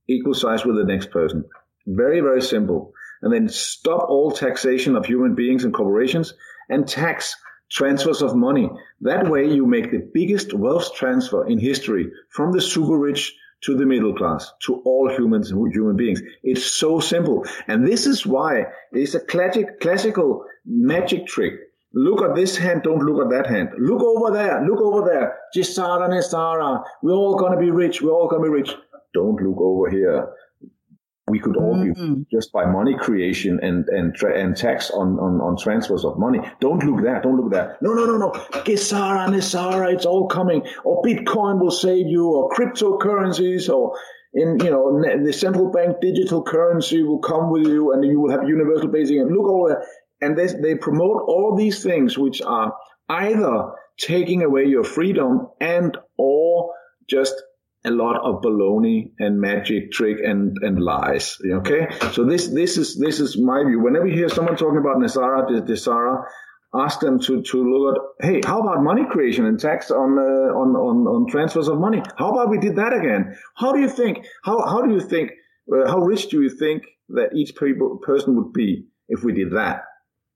equal 0.07 0.34
size 0.34 0.65
with 0.65 0.77
the 0.77 0.84
next 0.84 1.11
person. 1.11 1.45
Very, 1.85 2.22
very 2.22 2.41
simple. 2.41 2.93
And 3.22 3.31
then 3.34 3.48
stop 3.49 4.10
all 4.10 4.31
taxation 4.31 4.95
of 4.95 5.06
human 5.06 5.35
beings 5.35 5.64
and 5.64 5.73
corporations 5.73 6.34
and 6.69 6.88
tax 6.88 7.35
transfers 7.72 8.22
of 8.22 8.35
money. 8.35 8.69
That 9.02 9.30
way 9.30 9.49
you 9.49 9.65
make 9.65 9.91
the 9.91 10.07
biggest 10.14 10.53
wealth 10.53 10.93
transfer 10.93 11.48
in 11.48 11.57
history 11.57 12.11
from 12.30 12.52
the 12.52 12.61
super 12.61 12.98
rich 12.98 13.34
to 13.61 13.76
the 13.76 13.85
middle 13.85 14.14
class, 14.14 14.52
to 14.65 14.81
all 14.85 15.10
humans 15.10 15.52
and 15.52 15.73
human 15.73 15.95
beings. 15.95 16.22
It's 16.43 16.65
so 16.65 16.99
simple. 16.99 17.45
And 17.68 17.88
this 17.88 18.06
is 18.06 18.26
why 18.26 18.65
it's 18.91 19.15
a 19.15 19.19
classic, 19.19 19.80
classical 19.80 20.45
magic 20.65 21.27
trick. 21.27 21.53
Look 21.93 22.22
at 22.22 22.35
this 22.35 22.57
hand, 22.57 22.84
don't 22.84 23.03
look 23.03 23.23
at 23.23 23.30
that 23.31 23.48
hand. 23.48 23.69
Look 23.77 24.02
over 24.02 24.31
there, 24.31 24.65
look 24.65 24.80
over 24.81 25.07
there. 25.07 25.38
GESARA 25.56 26.10
NESARA. 26.10 26.84
We're 27.03 27.14
all 27.14 27.35
gonna 27.35 27.60
be 27.60 27.69
rich, 27.69 28.02
we're 28.02 28.14
all 28.14 28.27
gonna 28.27 28.43
be 28.43 28.49
rich. 28.49 28.73
Don't 29.14 29.41
look 29.41 29.60
over 29.60 29.89
here 29.89 30.27
we 31.27 31.39
could 31.39 31.56
all 31.56 31.76
mm-hmm. 31.76 32.14
be 32.15 32.26
just 32.31 32.52
by 32.52 32.65
money 32.65 32.95
creation 32.98 33.60
and 33.61 33.88
and 33.89 34.15
and 34.22 34.57
tax 34.57 34.89
on, 34.89 35.19
on 35.19 35.39
on 35.39 35.56
transfers 35.57 36.03
of 36.03 36.18
money. 36.18 36.39
Don't 36.60 36.84
look 36.84 37.03
there. 37.03 37.22
Don't 37.22 37.38
look 37.38 37.52
there. 37.52 37.77
No, 37.81 37.93
no, 37.93 38.06
no, 38.06 38.18
no. 38.18 38.31
GESARA, 38.31 39.30
NESARA, 39.30 39.93
it's 39.93 40.06
all 40.06 40.27
coming. 40.27 40.64
Or 40.84 41.02
Bitcoin 41.03 41.60
will 41.60 41.72
save 41.72 42.07
you, 42.07 42.27
or 42.27 42.49
cryptocurrencies, 42.49 43.69
or 43.69 43.98
in 44.34 44.60
you 44.60 44.72
know 44.72 45.23
the 45.23 45.34
central 45.34 45.72
bank 45.72 45.98
digital 46.02 46.43
currency 46.43 47.03
will 47.03 47.19
come 47.19 47.52
with 47.52 47.68
you, 47.68 47.93
and 47.93 48.03
you 48.03 48.19
will 48.19 48.31
have 48.31 48.48
universal 48.48 48.88
basic. 48.88 49.18
And 49.18 49.31
look 49.31 49.48
all 49.48 49.69
that. 49.69 49.85
And 50.22 50.38
they 50.38 50.48
they 50.48 50.76
promote 50.76 51.23
all 51.27 51.56
these 51.56 51.84
things, 51.84 52.18
which 52.18 52.41
are 52.41 52.73
either 53.10 53.72
taking 53.98 54.41
away 54.41 54.65
your 54.65 54.84
freedom 54.84 55.48
and 55.60 55.98
or 56.18 56.73
just 57.07 57.35
a 57.84 57.90
lot 57.90 58.22
of 58.22 58.41
baloney 58.44 59.12
and 59.20 59.40
magic 59.40 59.91
trick 59.91 60.18
and, 60.24 60.56
and 60.62 60.82
lies. 60.82 61.38
Okay. 61.44 61.88
So 62.14 62.24
this, 62.26 62.48
this 62.48 62.78
is, 62.78 62.98
this 62.98 63.20
is 63.20 63.38
my 63.38 63.64
view. 63.64 63.80
Whenever 63.82 64.08
you 64.08 64.16
hear 64.16 64.30
someone 64.30 64.56
talking 64.56 64.78
about 64.78 64.98
NESARA, 64.98 65.68
GESARA, 65.68 66.24
ask 66.76 66.99
them 66.99 67.20
to, 67.20 67.41
to 67.41 67.64
look 67.64 67.95
at, 67.95 68.26
hey, 68.26 68.41
how 68.45 68.62
about 68.62 68.84
money 68.84 69.03
creation 69.10 69.45
and 69.45 69.60
tax 69.60 69.90
on, 69.90 70.18
uh, 70.18 70.53
on, 70.56 70.76
on, 70.76 71.08
on 71.08 71.28
transfers 71.28 71.68
of 71.68 71.80
money? 71.80 72.02
How 72.18 72.32
about 72.32 72.49
we 72.49 72.60
did 72.60 72.76
that 72.76 72.94
again? 72.94 73.36
How 73.56 73.74
do 73.74 73.80
you 73.80 73.90
think, 73.90 74.26
how, 74.44 74.62
how 74.66 74.82
do 74.82 74.94
you 74.94 75.02
think, 75.02 75.32
uh, 75.74 75.90
how 75.90 75.98
rich 75.99 76.30
do 76.30 76.41
you 76.41 76.49
think 76.49 76.84
that 77.10 77.34
each 77.36 77.56
people, 77.56 77.99
person 78.03 78.36
would 78.36 78.53
be 78.53 78.86
if 79.10 79.24
we 79.24 79.34
did 79.34 79.53
that? 79.53 79.84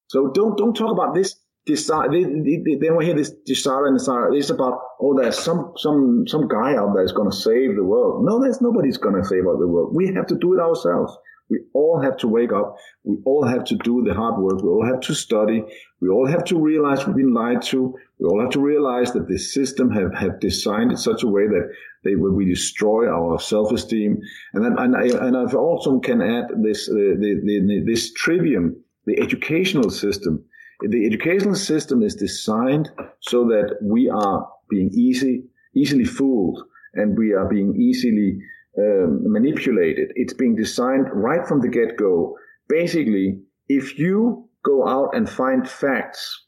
So 0.08 0.32
don't, 0.32 0.58
don't 0.58 0.76
talk 0.76 0.92
about 0.92 1.14
this 1.14 1.36
they, 1.68 2.24
they, 2.24 2.76
they 2.80 2.88
don't 2.88 3.04
hear 3.04 3.16
this 3.16 3.32
desire 3.46 3.88
and 3.88 3.98
desire. 3.98 4.34
It's 4.34 4.50
about 4.50 4.80
oh, 5.02 5.20
there's 5.20 5.38
some 5.38 5.74
some 5.78 6.26
some 6.28 6.48
guy 6.48 6.76
out 6.76 6.94
there 6.94 7.04
is 7.04 7.12
going 7.12 7.32
to 7.32 7.36
save 7.36 7.76
the 7.76 7.84
world. 7.84 8.24
No, 8.24 8.42
there's 8.42 8.62
nobody's 8.62 8.98
going 8.98 9.16
to 9.16 9.28
save 9.28 9.44
the 9.44 9.68
world. 9.68 9.96
We 9.96 10.14
have 10.14 10.28
to 10.28 10.36
do 10.36 10.54
it 10.54 10.60
ourselves. 10.60 11.18
We 11.50 11.60
all 11.74 12.02
have 12.02 12.18
to 12.18 12.28
wake 12.28 12.52
up. 12.52 12.78
We 13.04 13.18
all 13.24 13.46
have 13.46 13.66
to 13.66 13.76
do 13.76 14.04
the 14.04 14.16
hard 14.16 14.42
work. 14.42 14.64
We 14.64 14.70
all 14.70 14.86
have 14.86 15.00
to 15.02 15.14
study. 15.14 15.64
We 16.02 16.10
all 16.10 16.28
have 16.28 16.44
to 16.46 16.58
realize 16.58 17.06
we've 17.06 17.16
been 17.16 17.36
lied 17.36 17.62
to. 17.64 17.96
We 18.20 18.28
all 18.28 18.42
have 18.42 18.50
to 18.52 18.60
realize 18.60 19.12
that 19.14 19.28
the 19.28 19.38
system 19.38 19.92
have, 19.92 20.14
have 20.16 20.40
designed 20.40 20.92
it 20.92 20.98
such 20.98 21.22
a 21.22 21.28
way 21.28 21.48
that 21.48 21.70
they 22.04 22.16
we 22.16 22.46
destroy 22.46 23.08
our 23.08 23.40
self-esteem. 23.40 24.20
And 24.54 24.66
then, 24.66 24.76
and 24.80 24.96
I, 24.96 25.26
and 25.26 25.38
I 25.38 25.44
also 25.54 26.00
can 26.00 26.22
add 26.22 26.46
this, 26.64 26.90
uh, 26.90 26.94
the, 26.94 27.42
the, 27.44 27.84
this 27.86 28.12
trivium, 28.14 28.84
the 29.06 29.20
educational 29.20 29.92
system 29.92 30.44
the 30.82 31.06
educational 31.06 31.56
system 31.56 32.04
is 32.04 32.16
designed 32.16 32.92
so 33.22 33.46
that 33.46 33.78
we 33.82 34.10
are 34.10 34.48
being 34.70 34.90
easy, 34.94 35.46
easily 35.76 36.06
fooled 36.06 36.62
and 36.94 37.18
we 37.18 37.34
are 37.34 37.48
being 37.48 37.76
easily 37.76 38.40
um, 38.78 39.22
manipulated. 39.32 40.12
It's 40.16 40.34
being 40.34 40.56
designed 40.56 41.08
right 41.14 41.48
from 41.48 41.62
the 41.62 41.70
get 41.70 41.98
go. 41.98 42.36
Basically, 42.68 43.40
if 43.70 43.98
you 43.98 44.50
go 44.64 44.88
out 44.88 45.16
and 45.16 45.30
find 45.30 45.70
facts 45.70 46.46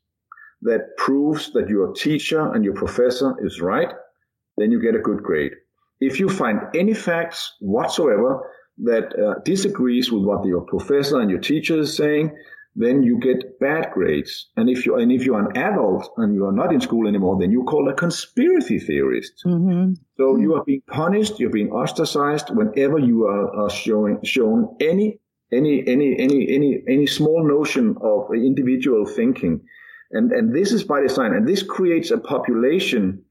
that 0.62 0.98
proves 0.98 1.54
that 1.54 1.70
your 1.70 1.94
teacher 1.94 2.52
and 2.54 2.64
your 2.66 2.74
professor 2.74 3.36
is 3.46 3.62
right, 3.62 3.94
then 4.58 4.72
you 4.72 4.82
get 4.82 4.96
a 4.96 5.00
good 5.00 5.22
grade. 5.24 5.52
If 6.00 6.20
you 6.20 6.30
find 6.30 6.60
any 6.76 6.94
facts 6.94 7.56
whatsoever 7.60 8.42
that 8.80 9.14
uh, 9.18 9.40
disagrees 9.44 10.12
with 10.12 10.24
what 10.24 10.46
your 10.46 10.62
professor 10.62 11.20
and 11.20 11.30
your 11.30 11.40
teacher 11.40 11.80
is 11.80 11.96
saying, 11.96 12.36
then 12.78 13.02
you 13.02 13.20
get 13.20 13.60
bad 13.60 13.90
grades. 13.92 14.50
And 14.56 14.70
if 14.70 14.86
you 14.86 14.96
and 14.98 15.12
if 15.12 15.26
you're 15.26 15.40
an 15.40 15.58
adult 15.58 16.12
and 16.18 16.36
you 16.36 16.46
are 16.46 16.52
not 16.52 16.72
in 16.72 16.80
school 16.80 17.08
anymore, 17.08 17.38
then 17.40 17.52
you 17.52 17.64
call 17.64 17.90
a 17.90 17.94
conspiracy 17.94 18.78
theorist. 18.78 19.34
Mm-hmm. 19.46 19.94
So 20.18 20.38
you 20.38 20.54
are 20.54 20.64
being 20.64 20.84
punished, 20.88 21.40
you're 21.40 21.50
being 21.50 21.72
ostracized 21.72 22.52
whenever 22.52 23.00
you 23.00 23.26
are, 23.26 23.64
are 23.64 23.70
showing 23.72 24.24
shown 24.24 24.78
any 24.80 25.20
any 25.52 25.84
any 25.88 26.16
any 26.20 26.48
any 26.54 26.84
any 26.88 27.08
small 27.08 27.48
notion 27.48 27.96
of 28.00 28.28
individual 28.36 29.08
thinking. 29.08 29.62
And 30.12 30.32
and 30.32 30.56
this 30.56 30.72
is 30.72 30.84
by 30.84 31.02
design. 31.02 31.34
And 31.34 31.48
this 31.48 31.64
creates 31.64 32.12
a 32.12 32.20
population 32.20 33.24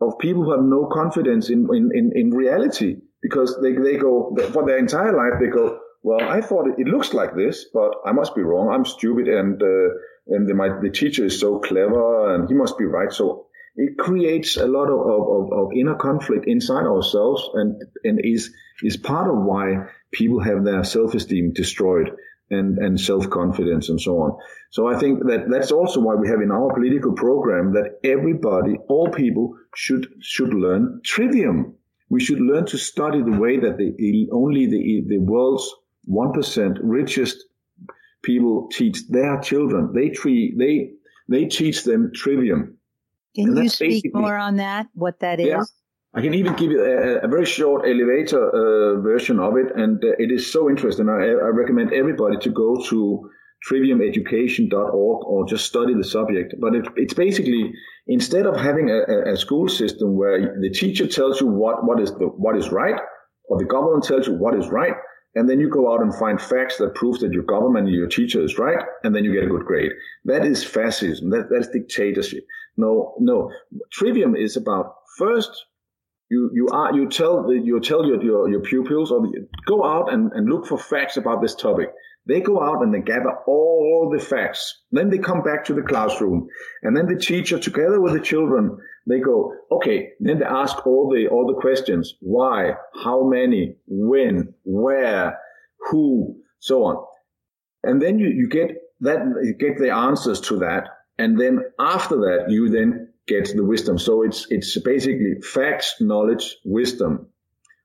of 0.00 0.16
people 0.20 0.44
who 0.44 0.52
have 0.52 0.64
no 0.64 0.86
confidence 0.86 1.50
in 1.50 1.66
in, 1.74 1.90
in, 1.92 2.12
in 2.14 2.30
reality 2.30 2.98
because 3.20 3.58
they, 3.62 3.72
they 3.72 3.96
go 3.96 4.36
for 4.52 4.66
their 4.66 4.78
entire 4.78 5.16
life 5.16 5.38
they 5.40 5.46
go 5.46 5.78
well, 6.02 6.20
I 6.20 6.40
thought 6.40 6.66
it, 6.66 6.74
it, 6.78 6.88
looks 6.88 7.14
like 7.14 7.36
this, 7.36 7.66
but 7.72 7.92
I 8.04 8.12
must 8.12 8.34
be 8.34 8.42
wrong. 8.42 8.72
I'm 8.72 8.84
stupid, 8.84 9.28
and 9.28 9.62
uh, 9.62 9.88
and 10.28 10.48
the, 10.48 10.54
my, 10.54 10.68
the 10.80 10.90
teacher 10.90 11.24
is 11.24 11.38
so 11.38 11.60
clever, 11.60 12.34
and 12.34 12.48
he 12.48 12.54
must 12.54 12.76
be 12.76 12.84
right. 12.84 13.12
So 13.12 13.46
it 13.76 13.98
creates 13.98 14.56
a 14.56 14.66
lot 14.66 14.88
of, 14.88 15.00
of, 15.00 15.52
of 15.52 15.72
inner 15.76 15.94
conflict 15.94 16.46
inside 16.46 16.86
ourselves, 16.86 17.48
and 17.54 17.80
and 18.04 18.20
is 18.22 18.52
is 18.82 18.96
part 18.96 19.28
of 19.28 19.44
why 19.44 19.86
people 20.12 20.40
have 20.40 20.64
their 20.64 20.82
self 20.82 21.14
esteem 21.14 21.52
destroyed 21.52 22.10
and 22.50 22.78
and 22.78 23.00
self 23.00 23.30
confidence 23.30 23.88
and 23.88 24.00
so 24.00 24.18
on. 24.18 24.38
So 24.70 24.88
I 24.88 24.98
think 24.98 25.20
that 25.26 25.46
that's 25.50 25.70
also 25.70 26.00
why 26.00 26.16
we 26.16 26.28
have 26.28 26.40
in 26.40 26.50
our 26.50 26.72
political 26.74 27.12
program 27.12 27.74
that 27.74 28.00
everybody, 28.02 28.76
all 28.88 29.08
people, 29.08 29.56
should 29.76 30.08
should 30.20 30.52
learn 30.52 31.00
trivium. 31.04 31.76
We 32.10 32.20
should 32.20 32.40
learn 32.40 32.66
to 32.66 32.76
study 32.76 33.22
the 33.22 33.38
way 33.38 33.58
that 33.58 33.78
the 33.78 34.28
only 34.32 34.66
the 34.66 35.04
the 35.06 35.18
world's 35.18 35.72
1% 36.08 36.78
richest 36.82 37.44
people 38.22 38.68
teach 38.72 39.08
their 39.08 39.40
children. 39.40 39.92
They 39.94 40.10
treat, 40.10 40.58
they, 40.58 40.90
they 41.28 41.46
teach 41.46 41.84
them 41.84 42.12
trivium. 42.14 42.78
Can 43.34 43.56
you 43.56 43.68
speak 43.68 44.14
more 44.14 44.36
on 44.36 44.56
that? 44.56 44.88
What 44.94 45.20
that 45.20 45.40
is? 45.40 45.46
Yeah. 45.46 45.62
I 46.14 46.20
can 46.20 46.34
even 46.34 46.54
give 46.56 46.70
you 46.70 46.84
a, 46.84 47.24
a 47.24 47.28
very 47.28 47.46
short 47.46 47.86
elevator 47.86 48.50
uh, 48.50 49.00
version 49.00 49.40
of 49.40 49.56
it, 49.56 49.74
and 49.74 50.02
uh, 50.04 50.08
it 50.18 50.30
is 50.30 50.52
so 50.52 50.68
interesting. 50.68 51.08
I, 51.08 51.24
I, 51.24 51.48
recommend 51.48 51.94
everybody 51.94 52.36
to 52.36 52.50
go 52.50 52.76
to 52.90 53.30
triviumeducation.org 53.70 55.24
or 55.24 55.46
just 55.46 55.64
study 55.64 55.94
the 55.94 56.04
subject. 56.04 56.54
But 56.60 56.74
it, 56.74 56.86
it's 56.96 57.14
basically 57.14 57.72
instead 58.06 58.44
of 58.44 58.56
having 58.56 58.90
a, 58.90 59.32
a, 59.32 59.36
school 59.36 59.68
system 59.68 60.16
where 60.16 60.58
the 60.60 60.70
teacher 60.70 61.06
tells 61.06 61.40
you 61.40 61.46
what, 61.46 61.84
what 61.86 61.98
is 62.00 62.10
the, 62.10 62.26
what 62.26 62.58
is 62.58 62.70
right, 62.70 63.00
or 63.48 63.58
the 63.58 63.64
government 63.64 64.04
tells 64.04 64.26
you 64.26 64.34
what 64.34 64.54
is 64.54 64.68
right, 64.68 64.94
and 65.34 65.48
then 65.48 65.60
you 65.60 65.68
go 65.68 65.92
out 65.92 66.02
and 66.02 66.14
find 66.14 66.40
facts 66.40 66.78
that 66.78 66.94
prove 66.94 67.20
that 67.20 67.32
your 67.32 67.42
government 67.44 67.86
and 67.86 67.94
your 67.94 68.08
teacher 68.08 68.42
is 68.42 68.58
right, 68.58 68.84
and 69.04 69.14
then 69.14 69.24
you 69.24 69.32
get 69.32 69.44
a 69.44 69.48
good 69.48 69.64
grade. 69.64 69.92
That 70.24 70.44
is 70.44 70.64
fascism. 70.64 71.30
That, 71.30 71.48
that's 71.50 71.68
dictatorship. 71.68 72.44
No, 72.76 73.14
no. 73.18 73.50
Trivium 73.90 74.36
is 74.36 74.56
about 74.56 74.94
first 75.18 75.50
you 76.30 76.50
you 76.54 76.68
are 76.68 76.94
you 76.94 77.08
tell 77.08 77.52
you 77.52 77.78
tell 77.80 78.06
your, 78.06 78.22
your 78.22 78.48
your 78.48 78.60
pupils 78.60 79.10
or 79.10 79.20
the, 79.20 79.46
go 79.66 79.84
out 79.84 80.12
and, 80.12 80.32
and 80.32 80.48
look 80.48 80.66
for 80.66 80.78
facts 80.78 81.16
about 81.16 81.42
this 81.42 81.54
topic. 81.54 81.90
They 82.24 82.40
go 82.40 82.62
out 82.62 82.82
and 82.82 82.94
they 82.94 83.00
gather 83.00 83.34
all 83.46 84.08
the 84.12 84.24
facts. 84.24 84.82
Then 84.92 85.10
they 85.10 85.18
come 85.18 85.42
back 85.42 85.64
to 85.66 85.74
the 85.74 85.82
classroom, 85.82 86.46
and 86.82 86.96
then 86.96 87.06
the 87.06 87.20
teacher, 87.20 87.58
together 87.58 88.00
with 88.00 88.12
the 88.14 88.20
children, 88.20 88.78
they 89.06 89.18
go, 89.18 89.54
okay. 89.70 90.10
Then 90.20 90.38
they 90.38 90.44
ask 90.44 90.86
all 90.86 91.10
the 91.12 91.28
all 91.28 91.46
the 91.46 91.60
questions: 91.60 92.14
why, 92.20 92.72
how 93.02 93.24
many, 93.24 93.76
when, 93.86 94.54
where, 94.64 95.38
who, 95.90 96.36
so 96.60 96.84
on. 96.84 97.04
And 97.82 98.00
then 98.00 98.18
you, 98.18 98.28
you 98.28 98.48
get 98.48 98.76
that 99.00 99.18
you 99.42 99.54
get 99.54 99.78
the 99.78 99.90
answers 99.90 100.40
to 100.42 100.58
that, 100.60 100.88
and 101.18 101.38
then 101.40 101.60
after 101.80 102.16
that, 102.16 102.46
you 102.48 102.68
then 102.68 103.12
get 103.26 103.50
the 103.54 103.64
wisdom. 103.64 103.98
So 103.98 104.22
it's 104.22 104.46
it's 104.50 104.78
basically 104.80 105.40
facts, 105.42 105.96
knowledge, 106.00 106.56
wisdom, 106.64 107.26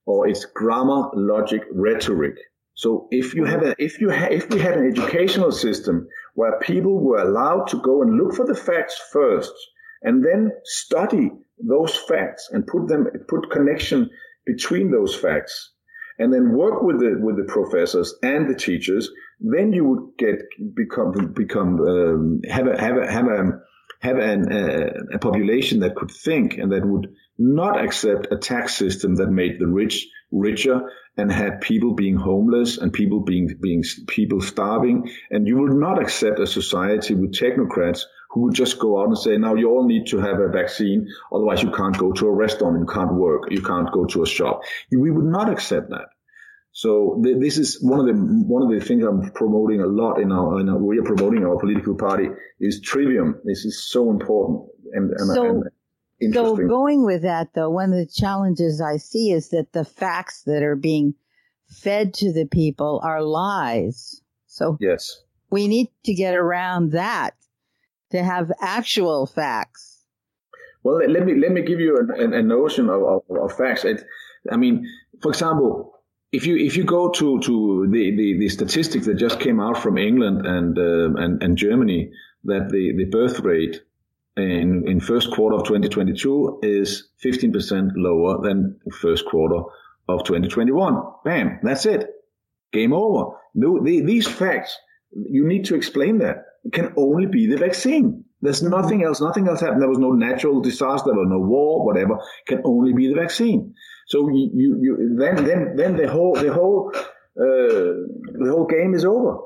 or 0.06 0.27
it's 0.27 0.45
grammar, 0.45 1.10
logic, 1.14 1.64
rhetoric. 1.72 2.35
So 2.76 3.07
if 3.10 3.34
you 3.34 3.45
have 3.45 3.64
a, 3.64 3.73
if 3.80 3.99
you 3.99 4.11
ha, 4.11 4.27
if 4.30 4.49
we 4.52 4.60
had 4.60 4.77
an 4.77 4.85
educational 4.85 5.52
system 5.52 6.07
where 6.35 6.60
people 6.60 6.99
were 6.99 7.18
allowed 7.18 7.65
to 7.69 7.81
go 7.81 8.03
and 8.03 8.15
look 8.18 8.35
for 8.35 8.45
the 8.45 8.53
facts 8.53 9.02
first 9.11 9.53
and 10.01 10.23
then 10.23 10.51
study 10.63 11.31
those 11.59 11.95
facts 11.95 12.49
and 12.51 12.67
put 12.67 12.87
them 12.87 13.07
put 13.27 13.49
connection 13.51 14.09
between 14.45 14.91
those 14.91 15.15
facts 15.15 15.71
and 16.19 16.33
then 16.33 16.53
work 16.53 16.81
with 16.81 16.99
the 16.99 17.17
with 17.19 17.37
the 17.37 17.43
professors 17.43 18.15
and 18.23 18.49
the 18.49 18.55
teachers, 18.55 19.09
then 19.39 19.71
you 19.71 19.85
would 19.85 20.17
get 20.17 20.35
become 20.75 21.33
become 21.33 21.79
um, 21.81 22.41
have 22.49 22.67
a 22.67 22.79
have 22.79 22.97
a 22.97 23.11
have 23.11 23.27
a 23.27 23.59
have 23.99 24.17
an, 24.17 24.51
a, 24.51 25.15
a 25.15 25.19
population 25.19 25.79
that 25.79 25.95
could 25.95 26.11
think 26.11 26.57
and 26.57 26.71
that 26.71 26.85
would 26.85 27.07
not 27.39 27.83
accept 27.83 28.27
a 28.31 28.37
tax 28.37 28.75
system 28.75 29.15
that 29.15 29.27
made 29.27 29.59
the 29.59 29.67
rich 29.67 30.07
richer 30.31 30.81
and 31.17 31.31
had 31.31 31.61
people 31.61 31.93
being 31.93 32.15
homeless 32.15 32.77
and 32.77 32.93
people 32.93 33.21
being 33.21 33.49
being 33.61 33.83
people 34.07 34.41
starving. 34.41 35.09
And 35.31 35.47
you 35.47 35.57
would 35.57 35.73
not 35.73 36.01
accept 36.01 36.39
a 36.39 36.47
society 36.47 37.15
with 37.15 37.33
technocrats 37.33 38.01
who 38.29 38.41
would 38.41 38.53
just 38.53 38.79
go 38.79 39.01
out 39.01 39.07
and 39.07 39.17
say 39.17 39.37
now 39.37 39.55
you 39.55 39.69
all 39.69 39.87
need 39.87 40.07
to 40.07 40.19
have 40.19 40.39
a 40.39 40.49
vaccine 40.49 41.07
otherwise 41.33 41.61
you 41.63 41.71
can't 41.71 41.97
go 41.97 42.11
to 42.11 42.27
a 42.27 42.31
restaurant 42.31 42.79
you 42.79 42.85
can't 42.85 43.13
work 43.13 43.43
you 43.49 43.61
can't 43.61 43.91
go 43.91 44.05
to 44.05 44.23
a 44.23 44.27
shop 44.27 44.61
we 44.91 45.11
would 45.11 45.25
not 45.25 45.49
accept 45.49 45.89
that 45.89 46.07
so 46.77 47.19
th- 47.23 47.37
this 47.39 47.57
is 47.57 47.81
one 47.81 47.99
of 47.99 48.05
the 48.05 48.13
one 48.13 48.61
of 48.61 48.69
the 48.69 48.85
things 48.85 49.03
I'm 49.03 49.31
promoting 49.31 49.81
a 49.81 49.87
lot 49.87 50.19
in 50.19 50.31
our, 50.31 50.59
in 50.59 50.69
our 50.69 50.77
we 50.77 50.99
are 50.99 51.03
promoting 51.03 51.43
our 51.43 51.57
political 51.57 51.95
party 51.95 52.27
is 52.59 52.79
trivium. 52.81 53.41
This 53.45 53.65
is 53.65 53.89
so 53.89 54.11
important 54.11 54.69
and, 54.93 55.09
and, 55.09 55.27
so, 55.27 55.45
and 55.45 55.63
interesting. 56.21 56.55
So 56.55 56.67
going 56.67 57.03
with 57.03 57.23
that 57.23 57.47
though, 57.55 57.71
one 57.71 57.93
of 57.93 57.97
the 57.97 58.05
challenges 58.05 58.79
I 58.79 58.97
see 58.97 59.31
is 59.31 59.49
that 59.49 59.73
the 59.73 59.85
facts 59.85 60.43
that 60.43 60.61
are 60.61 60.75
being 60.75 61.15
fed 61.67 62.13
to 62.15 62.31
the 62.31 62.45
people 62.45 63.01
are 63.03 63.23
lies. 63.23 64.21
So 64.45 64.77
yes, 64.79 65.23
we 65.49 65.67
need 65.67 65.87
to 66.05 66.13
get 66.13 66.35
around 66.35 66.91
that 66.91 67.33
to 68.11 68.23
have 68.23 68.51
actual 68.61 69.25
facts. 69.25 70.05
Well, 70.84 70.97
let 71.09 71.25
me 71.25 71.35
let 71.35 71.51
me 71.51 71.61
give 71.61 71.79
you 71.79 71.97
a, 71.97 72.23
a 72.23 72.41
notion 72.41 72.89
of, 72.89 73.01
of, 73.03 73.21
of 73.29 73.57
facts. 73.57 73.84
It, 73.84 74.03
I 74.51 74.57
mean, 74.57 74.88
for 75.21 75.29
example, 75.29 75.93
if 76.31 76.45
you 76.45 76.55
if 76.57 76.77
you 76.77 76.84
go 76.84 77.09
to 77.09 77.39
to 77.39 77.88
the, 77.91 78.15
the, 78.15 78.39
the 78.39 78.49
statistics 78.49 79.05
that 79.05 79.15
just 79.15 79.39
came 79.39 79.59
out 79.59 79.77
from 79.77 79.97
England 79.97 80.45
and 80.45 80.77
uh, 80.77 81.21
and 81.21 81.41
and 81.43 81.57
Germany 81.57 82.11
that 82.45 82.69
the 82.69 82.93
the 82.95 83.05
birth 83.05 83.39
rate 83.39 83.81
in 84.38 84.88
in 84.88 84.99
first 84.99 85.31
quarter 85.31 85.55
of 85.55 85.63
2022 85.63 86.59
is 86.63 87.09
15% 87.23 87.91
lower 87.95 88.41
than 88.41 88.79
first 89.01 89.25
quarter 89.25 89.63
of 90.07 90.23
2021. 90.23 91.01
Bam, 91.25 91.59
that's 91.63 91.85
it. 91.85 92.07
Game 92.71 92.93
over. 92.93 93.35
No, 93.55 93.84
the, 93.84 94.01
these 94.01 94.27
facts 94.27 94.77
you 95.11 95.47
need 95.47 95.65
to 95.65 95.75
explain 95.75 96.19
that. 96.19 96.45
Can 96.73 96.94
only 96.98 97.27
be 97.27 97.48
the 97.48 97.57
vaccine. 97.57 98.23
There's 98.41 98.61
nothing 98.61 99.03
else. 99.03 99.19
Nothing 99.22 99.48
else 99.48 99.61
happened. 99.61 99.81
There 99.81 99.89
was 99.89 99.98
no 99.98 100.11
natural 100.11 100.61
disaster. 100.61 101.10
There 101.10 101.19
was 101.19 101.30
no 101.30 101.39
war. 101.39 101.85
Whatever. 101.85 102.19
Can 102.48 102.61
only 102.65 102.94
be 102.94 103.07
the 103.07 103.15
vaccine. 103.15 103.73
So 104.07 104.30
you, 104.30 104.52
you, 104.53 104.77
you 104.81 105.15
then 105.18 105.44
then 105.44 105.76
then 105.76 105.98
the 105.98 106.07
whole 106.07 106.35
the 106.35 106.53
whole 106.53 106.91
uh, 106.95 107.03
the 107.38 108.49
whole 108.49 108.65
game 108.65 108.94
is 108.94 109.06
over. 109.06 109.38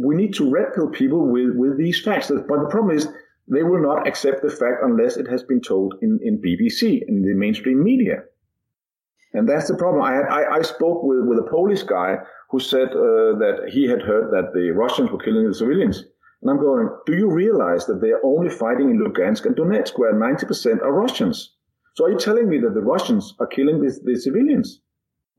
We 0.00 0.14
need 0.14 0.34
to 0.34 0.50
red 0.50 0.74
pill 0.74 0.88
people 0.90 1.30
with 1.30 1.56
with 1.56 1.78
these 1.78 2.00
facts. 2.00 2.28
But 2.30 2.46
the 2.46 2.68
problem 2.70 2.96
is 2.96 3.08
they 3.48 3.62
will 3.62 3.80
not 3.80 4.06
accept 4.06 4.42
the 4.42 4.50
fact 4.50 4.82
unless 4.82 5.16
it 5.16 5.28
has 5.28 5.42
been 5.42 5.60
told 5.60 5.94
in, 6.02 6.18
in 6.22 6.40
BBC 6.40 7.02
in 7.06 7.22
the 7.22 7.34
mainstream 7.34 7.82
media. 7.82 8.24
And 9.32 9.48
that's 9.48 9.68
the 9.68 9.76
problem. 9.76 10.02
I 10.02 10.14
had, 10.14 10.24
I, 10.30 10.56
I 10.56 10.62
spoke 10.62 11.02
with, 11.02 11.26
with 11.26 11.38
a 11.38 11.48
Polish 11.50 11.82
guy 11.82 12.16
who 12.50 12.58
said 12.58 12.88
uh, 12.88 13.36
that 13.38 13.68
he 13.70 13.86
had 13.86 14.02
heard 14.02 14.30
that 14.32 14.52
the 14.54 14.70
Russians 14.70 15.10
were 15.10 15.18
killing 15.18 15.46
the 15.46 15.54
civilians. 15.54 16.04
And 16.46 16.56
I'm 16.56 16.64
going, 16.64 16.88
do 17.06 17.16
you 17.16 17.28
realize 17.28 17.86
that 17.86 18.00
they 18.00 18.12
are 18.12 18.24
only 18.24 18.48
fighting 18.48 18.88
in 18.88 19.00
Lugansk 19.00 19.46
and 19.46 19.56
Donetsk, 19.56 19.98
where 19.98 20.14
90% 20.14 20.80
are 20.80 20.92
Russians? 20.92 21.52
So 21.96 22.04
are 22.04 22.10
you 22.12 22.18
telling 22.18 22.48
me 22.48 22.60
that 22.60 22.72
the 22.72 22.82
Russians 22.82 23.34
are 23.40 23.48
killing 23.48 23.80
the, 23.80 23.92
the 24.04 24.14
civilians? 24.14 24.80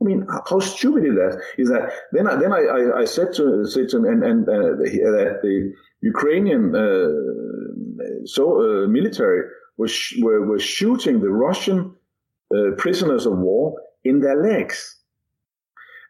I 0.02 0.04
mean, 0.04 0.28
how 0.50 0.60
stupid 0.60 1.06
is 1.06 1.16
that? 1.16 1.42
Is 1.58 1.70
that 1.70 1.94
then? 2.12 2.28
I, 2.28 2.36
then 2.36 2.52
I, 2.52 2.58
I, 2.58 3.00
I 3.00 3.06
said 3.06 3.34
to 3.36 3.66
said 3.66 3.88
to 3.90 3.98
him 3.98 4.06
and, 4.06 4.22
and 4.22 4.50
uh, 4.50 4.76
that 4.76 5.40
the 5.42 5.74
Ukrainian 6.02 6.76
uh, 6.76 8.26
so 8.26 8.44
uh, 8.60 8.88
military 8.88 9.44
was 9.78 10.14
were, 10.22 10.46
were 10.46 10.60
shooting 10.60 11.22
the 11.22 11.30
Russian 11.30 11.96
uh, 12.54 12.72
prisoners 12.78 13.26
of 13.26 13.38
war 13.38 13.82
in 14.04 14.20
their 14.20 14.40
legs, 14.44 14.98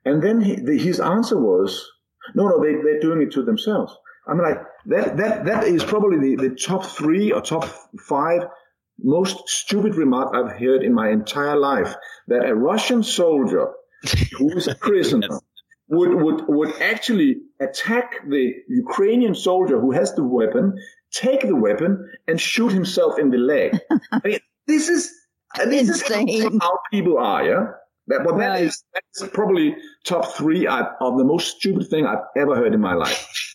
and 0.05 0.23
then 0.23 0.41
he, 0.41 0.55
the, 0.55 0.77
his 0.77 0.99
answer 0.99 1.37
was, 1.39 1.87
"No, 2.35 2.47
no, 2.49 2.61
they 2.61 2.73
they're 2.81 2.99
doing 2.99 3.21
it 3.21 3.31
to 3.33 3.43
themselves." 3.43 3.95
I'm 4.29 4.39
like 4.39 4.59
that 4.87 5.17
that 5.17 5.45
that 5.45 5.63
is 5.65 5.83
probably 5.83 6.35
the, 6.35 6.49
the 6.49 6.55
top 6.55 6.85
three 6.85 7.31
or 7.31 7.41
top 7.41 7.65
five 7.99 8.47
most 8.99 9.47
stupid 9.47 9.95
remark 9.95 10.33
I've 10.33 10.57
heard 10.59 10.83
in 10.83 10.93
my 10.93 11.09
entire 11.09 11.55
life 11.55 11.93
that 12.27 12.45
a 12.45 12.55
Russian 12.55 13.03
soldier 13.03 13.71
who 14.37 14.51
is 14.57 14.67
a 14.67 14.75
prisoner 14.75 15.27
would, 15.89 16.13
would, 16.15 16.47
would 16.47 16.81
actually 16.81 17.37
attack 17.59 18.27
the 18.27 18.53
Ukrainian 18.67 19.35
soldier 19.35 19.79
who 19.79 19.91
has 19.91 20.13
the 20.15 20.23
weapon, 20.23 20.77
take 21.11 21.41
the 21.41 21.55
weapon 21.55 22.09
and 22.27 22.39
shoot 22.39 22.71
himself 22.71 23.19
in 23.19 23.29
the 23.29 23.37
leg. 23.37 23.79
I 24.11 24.21
mean, 24.23 24.39
this 24.65 24.89
is, 24.89 25.11
this 25.65 25.89
is 25.89 26.01
how, 26.07 26.25
how 26.59 26.79
people 26.91 27.17
are, 27.17 27.45
yeah? 27.45 27.65
That, 28.07 28.23
but 28.23 28.37
that 28.37 28.61
is, 28.61 28.83
that's 28.93 29.29
probably 29.33 29.75
top 30.05 30.33
three 30.33 30.65
of 30.65 31.17
the 31.17 31.25
most 31.25 31.57
stupid 31.57 31.87
thing 31.89 32.05
I've 32.05 32.23
ever 32.37 32.55
heard 32.55 32.73
in 32.73 32.79
my 32.79 32.93
life. 32.93 33.46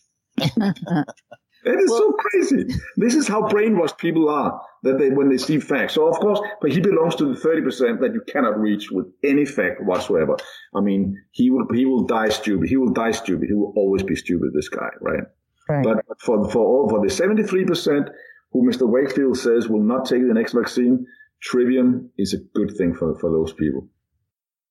It 1.65 1.79
is 1.79 1.89
well, 1.89 1.99
so 1.99 2.11
crazy. 2.13 2.75
This 2.97 3.15
is 3.15 3.27
how 3.27 3.43
brainwashed 3.43 3.97
people 3.97 4.29
are 4.29 4.61
that 4.83 4.97
they 4.97 5.09
when 5.09 5.29
they 5.29 5.37
see 5.37 5.59
facts. 5.59 5.93
So 5.93 6.07
of 6.07 6.19
course, 6.19 6.41
but 6.61 6.71
he 6.71 6.81
belongs 6.81 7.15
to 7.15 7.25
the 7.25 7.39
thirty 7.39 7.61
percent 7.61 8.01
that 8.01 8.13
you 8.13 8.21
cannot 8.27 8.59
reach 8.59 8.91
with 8.91 9.07
any 9.23 9.45
fact 9.45 9.81
whatsoever. 9.81 10.35
I 10.75 10.81
mean, 10.81 11.17
he 11.31 11.49
will 11.49 11.65
he 11.73 11.85
will 11.85 12.05
die 12.05 12.29
stupid. 12.29 12.67
He 12.67 12.75
will 12.75 12.91
die 12.91 13.11
stupid. 13.11 13.47
He 13.47 13.53
will 13.53 13.73
always 13.77 14.03
be 14.03 14.15
stupid. 14.15 14.51
This 14.53 14.67
guy, 14.67 14.89
right? 14.99 15.23
right. 15.69 15.83
But 15.83 16.03
for 16.19 16.49
for 16.49 16.65
all 16.65 16.89
for 16.89 17.01
the 17.01 17.09
seventy 17.09 17.43
three 17.43 17.65
percent 17.65 18.09
who 18.51 18.69
Mr. 18.69 18.87
Wakefield 18.87 19.37
says 19.37 19.69
will 19.69 19.83
not 19.83 20.05
take 20.05 20.27
the 20.27 20.33
next 20.33 20.53
vaccine, 20.53 21.05
Trivium 21.41 22.11
is 22.17 22.33
a 22.33 22.37
good 22.53 22.75
thing 22.77 22.93
for 22.93 23.17
for 23.19 23.31
those 23.31 23.53
people. 23.53 23.87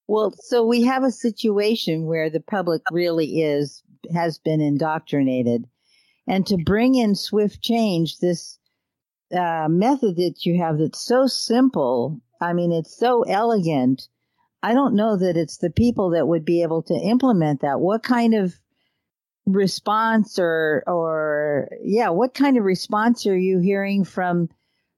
Well, 0.09 0.35
so 0.37 0.67
we 0.67 0.83
have 0.83 1.05
a 1.05 1.11
situation 1.11 2.07
where 2.07 2.29
the 2.29 2.41
public 2.41 2.83
really 2.91 3.43
is 3.43 3.83
has 4.13 4.39
been 4.39 4.61
indoctrinated 4.61 5.67
and 6.27 6.47
to 6.47 6.57
bring 6.57 6.95
in 6.95 7.15
swift 7.15 7.61
change, 7.63 8.19
this 8.19 8.59
uh, 9.37 9.67
method 9.69 10.17
that 10.17 10.45
you 10.45 10.59
have 10.59 10.79
that's 10.79 11.01
so 11.01 11.27
simple, 11.27 12.21
I 12.41 12.53
mean, 12.53 12.73
it's 12.73 12.97
so 12.97 13.23
elegant. 13.23 14.09
I 14.63 14.75
don't 14.75 14.95
know 14.95 15.17
that 15.17 15.37
it's 15.37 15.59
the 15.59 15.71
people 15.71 16.11
that 16.11 16.29
would 16.29 16.45
be 16.45 16.63
able 16.63 16.83
to 16.85 16.95
implement 16.95 17.63
that. 17.63 17.81
What 17.81 18.03
kind 18.03 18.35
of 18.35 18.55
response 19.47 20.39
or, 20.39 20.85
or, 20.87 21.69
yeah, 21.83 22.11
what 22.11 22.35
kind 22.35 22.57
of 22.57 22.65
response 22.65 23.27
are 23.27 23.37
you 23.37 23.59
hearing 23.59 24.05
from 24.05 24.49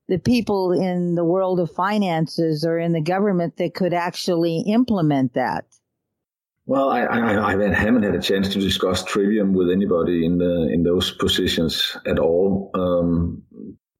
the 0.08 0.18
people 0.18 0.72
in 0.72 1.14
the 1.14 1.24
world 1.24 1.60
of 1.60 1.70
finances 1.70 2.64
or 2.64 2.78
in 2.78 2.92
the 2.92 3.00
government 3.00 3.56
that 3.56 3.74
could 3.74 3.94
actually 3.94 4.60
implement 4.66 5.34
that? 5.34 5.64
Well, 6.66 6.88
I, 6.88 7.02
I, 7.02 7.48
I, 7.48 7.50
haven't 7.74 8.02
had 8.02 8.14
a 8.14 8.20
chance 8.20 8.48
to 8.50 8.58
discuss 8.58 9.04
Trivium 9.04 9.52
with 9.52 9.70
anybody 9.70 10.24
in 10.24 10.38
the 10.38 10.70
in 10.72 10.82
those 10.82 11.10
positions 11.10 11.96
at 12.06 12.18
all. 12.18 12.70
Um, 12.74 13.42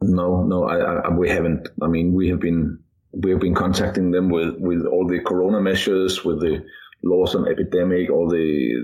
No, 0.01 0.43
no, 0.43 0.65
I, 0.65 1.09
we 1.11 1.29
haven't. 1.29 1.69
I 1.83 1.89
mean, 1.89 2.15
we 2.15 2.29
have 2.29 2.41
been 2.41 2.79
we 3.13 3.31
have 3.31 3.41
been 3.41 3.55
contacting 3.55 4.11
them 4.11 4.29
with 4.29 4.55
with 4.59 4.85
all 4.87 5.07
the 5.07 5.21
corona 5.21 5.61
measures, 5.61 6.25
with 6.25 6.41
the 6.41 6.65
laws 7.03 7.35
on 7.35 7.49
epidemic, 7.49 8.11
all 8.11 8.29
the 8.29 8.75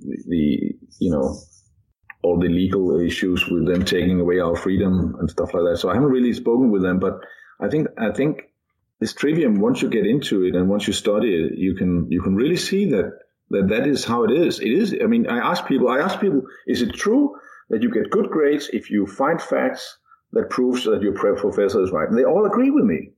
the 0.00 0.74
you 1.00 1.10
know 1.10 1.36
all 2.22 2.38
the 2.38 2.48
legal 2.48 3.00
issues 3.00 3.46
with 3.48 3.66
them 3.66 3.84
taking 3.84 4.20
away 4.20 4.40
our 4.40 4.56
freedom 4.56 5.16
and 5.20 5.30
stuff 5.30 5.54
like 5.54 5.64
that. 5.64 5.78
So 5.78 5.88
I 5.88 5.94
haven't 5.94 6.10
really 6.10 6.32
spoken 6.32 6.70
with 6.70 6.82
them, 6.82 6.98
but 6.98 7.20
I 7.60 7.68
think 7.68 7.88
I 7.98 8.10
think 8.10 8.50
this 9.00 9.12
trivium 9.12 9.60
once 9.60 9.82
you 9.82 9.88
get 9.88 10.06
into 10.06 10.44
it 10.44 10.54
and 10.54 10.68
once 10.68 10.86
you 10.86 10.92
study 10.92 11.34
it, 11.34 11.58
you 11.58 11.74
can 11.74 12.10
you 12.10 12.20
can 12.22 12.34
really 12.34 12.56
see 12.56 12.86
that 12.86 13.12
that 13.50 13.68
that 13.68 13.86
is 13.86 14.04
how 14.04 14.24
it 14.24 14.30
is. 14.30 14.60
It 14.60 14.72
is. 14.72 14.94
I 15.02 15.06
mean, 15.06 15.26
I 15.28 15.38
ask 15.38 15.66
people. 15.66 15.88
I 15.88 15.98
ask 15.98 16.20
people, 16.20 16.42
is 16.66 16.82
it 16.82 16.92
true 16.94 17.34
that 17.70 17.82
you 17.82 17.90
get 17.90 18.10
good 18.10 18.30
grades 18.30 18.68
if 18.72 18.90
you 18.90 19.06
find 19.06 19.40
facts 19.40 19.98
that 20.32 20.50
proves 20.50 20.84
that 20.84 21.02
your 21.02 21.14
professor 21.14 21.82
is 21.82 21.90
right? 21.90 22.08
And 22.08 22.18
they 22.18 22.24
all 22.24 22.46
agree 22.46 22.70
with 22.70 22.84
me. 22.84 23.12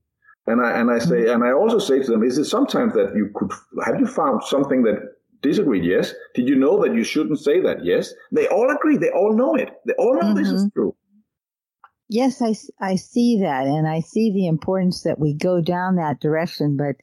And 0.47 0.65
I 0.65 0.79
and 0.79 0.91
I 0.91 0.99
say, 0.99 1.23
mm-hmm. 1.23 1.43
and 1.43 1.45
I 1.45 1.53
also 1.53 1.79
say 1.79 2.03
to 2.03 2.11
them, 2.11 2.23
is 2.23 2.39
it 2.39 2.45
sometimes 2.45 2.95
that 2.95 3.13
you 3.15 3.31
could 3.35 3.51
have 3.85 3.99
you 3.99 4.07
found 4.07 4.43
something 4.45 4.83
that 4.83 4.97
disagreed? 5.43 5.85
Yes. 5.85 6.15
Did 6.35 6.49
you 6.49 6.57
know 6.57 6.83
that 6.83 6.95
you 6.95 7.05
shouldn't 7.05 7.39
say 7.39 7.61
that? 7.61 7.85
Yes. 7.85 8.13
They 8.33 8.47
all 8.49 8.71
agree. 8.71 8.97
They 8.97 9.11
all 9.11 9.37
know 9.37 9.55
it. 9.55 9.71
They 9.87 9.95
all 9.95 10.15
know 10.15 10.29
mm-hmm. 10.29 10.35
this 10.35 10.49
is 10.49 10.63
mm-hmm. 10.63 10.81
true. 10.81 10.97
Yes, 12.09 12.43
I, 12.43 12.57
I 12.85 12.97
see 12.97 13.39
that, 13.43 13.67
and 13.67 13.87
I 13.87 14.01
see 14.01 14.33
the 14.33 14.49
importance 14.49 15.03
that 15.03 15.21
we 15.21 15.33
go 15.33 15.61
down 15.61 15.95
that 15.95 16.19
direction. 16.19 16.77
But 16.77 16.97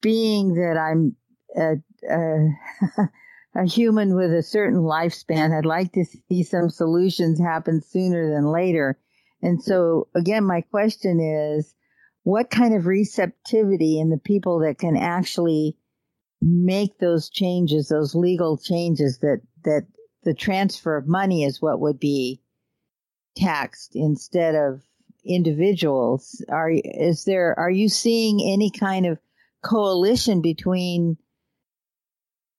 being 0.00 0.54
that 0.54 0.78
I'm 0.78 1.16
a, 1.56 1.74
a, 2.08 3.08
a 3.60 3.66
human 3.66 4.14
with 4.14 4.32
a 4.32 4.44
certain 4.44 4.78
lifespan, 4.78 5.56
I'd 5.56 5.66
like 5.66 5.92
to 5.94 6.04
see 6.04 6.44
some 6.44 6.70
solutions 6.70 7.40
happen 7.40 7.82
sooner 7.82 8.32
than 8.32 8.46
later. 8.46 8.96
And 9.42 9.60
so, 9.60 10.06
again, 10.14 10.44
my 10.44 10.60
question 10.60 11.18
is 11.18 11.74
what 12.22 12.50
kind 12.50 12.76
of 12.76 12.86
receptivity 12.86 13.98
in 13.98 14.10
the 14.10 14.18
people 14.18 14.60
that 14.60 14.78
can 14.78 14.96
actually 14.96 15.76
make 16.40 16.98
those 16.98 17.28
changes, 17.28 17.88
those 17.88 18.14
legal 18.14 18.56
changes 18.56 19.18
that, 19.18 19.40
that 19.64 19.86
the 20.24 20.34
transfer 20.34 20.96
of 20.96 21.06
money 21.06 21.44
is 21.44 21.60
what 21.60 21.80
would 21.80 21.98
be 21.98 22.40
taxed 23.36 23.92
instead 23.94 24.54
of 24.54 24.80
individuals. 25.24 26.44
Are, 26.48 26.70
is 26.72 27.24
there, 27.24 27.58
are 27.58 27.70
you 27.70 27.88
seeing 27.88 28.40
any 28.42 28.70
kind 28.70 29.06
of 29.06 29.18
coalition 29.62 30.40
between 30.40 31.16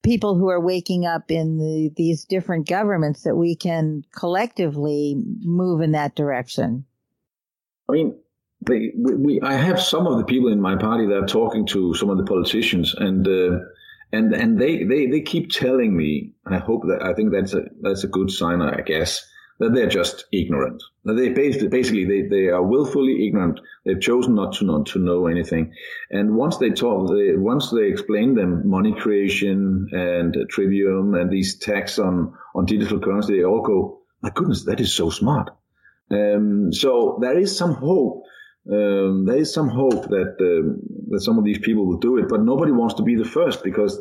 people 0.02 0.36
who 0.36 0.48
are 0.48 0.60
waking 0.60 1.06
up 1.06 1.30
in 1.30 1.58
the, 1.58 1.90
these 1.96 2.24
different 2.24 2.68
governments 2.68 3.22
that 3.22 3.36
we 3.36 3.54
can 3.54 4.02
collectively 4.14 5.16
move 5.40 5.80
in 5.80 5.92
that 5.92 6.14
direction? 6.14 6.84
I 7.88 7.92
mean, 7.92 8.18
they, 8.66 8.92
we, 8.96 9.14
we, 9.14 9.40
I 9.42 9.54
have 9.54 9.80
some 9.80 10.06
of 10.06 10.18
the 10.18 10.24
people 10.24 10.50
in 10.52 10.60
my 10.60 10.76
party 10.76 11.06
that 11.06 11.16
are 11.16 11.26
talking 11.26 11.66
to 11.66 11.94
some 11.94 12.10
of 12.10 12.18
the 12.18 12.24
politicians, 12.24 12.94
and 12.94 13.26
uh, 13.26 13.58
and 14.12 14.34
and 14.34 14.60
they, 14.60 14.84
they 14.84 15.06
they 15.06 15.20
keep 15.20 15.50
telling 15.50 15.96
me. 15.96 16.32
I 16.46 16.58
hope 16.58 16.82
that 16.82 17.02
I 17.02 17.14
think 17.14 17.32
that's 17.32 17.54
a 17.54 17.62
that's 17.80 18.04
a 18.04 18.08
good 18.08 18.30
sign, 18.30 18.60
I 18.60 18.82
guess, 18.82 19.26
that 19.58 19.74
they're 19.74 19.88
just 19.88 20.26
ignorant. 20.32 20.82
That 21.04 21.14
they 21.14 21.30
basically 21.30 21.68
basically 21.68 22.04
they, 22.04 22.28
they 22.28 22.48
are 22.48 22.62
willfully 22.62 23.26
ignorant. 23.26 23.60
They've 23.84 24.00
chosen 24.00 24.34
not 24.34 24.52
to 24.54 24.64
not 24.64 24.86
to 24.86 24.98
know 24.98 25.26
anything. 25.26 25.72
And 26.10 26.36
once 26.36 26.58
they 26.58 26.70
talk, 26.70 27.08
they, 27.10 27.36
once 27.36 27.70
they 27.70 27.86
explain 27.86 28.34
them 28.34 28.68
money 28.68 28.94
creation 28.94 29.88
and 29.92 30.36
uh, 30.36 30.40
trivium 30.50 31.14
and 31.14 31.30
these 31.30 31.58
tax 31.58 31.98
on 31.98 32.34
on 32.54 32.66
digital 32.66 33.00
currency, 33.00 33.38
they 33.38 33.44
all 33.44 33.62
go, 33.62 34.00
"My 34.20 34.30
goodness, 34.30 34.64
that 34.66 34.80
is 34.80 34.94
so 34.94 35.08
smart." 35.08 35.50
Um, 36.10 36.72
so 36.72 37.18
there 37.22 37.38
is 37.38 37.56
some 37.56 37.74
hope 37.74 38.24
um, 38.70 39.24
there 39.24 39.38
is 39.38 39.52
some 39.52 39.68
hope 39.68 40.08
that 40.08 40.36
um, 40.40 40.80
that 41.08 41.20
some 41.20 41.38
of 41.38 41.44
these 41.44 41.58
people 41.58 41.86
will 41.86 41.98
do 41.98 42.18
it, 42.18 42.28
but 42.28 42.42
nobody 42.42 42.70
wants 42.70 42.94
to 42.94 43.02
be 43.02 43.16
the 43.16 43.24
first 43.24 43.64
because 43.64 44.00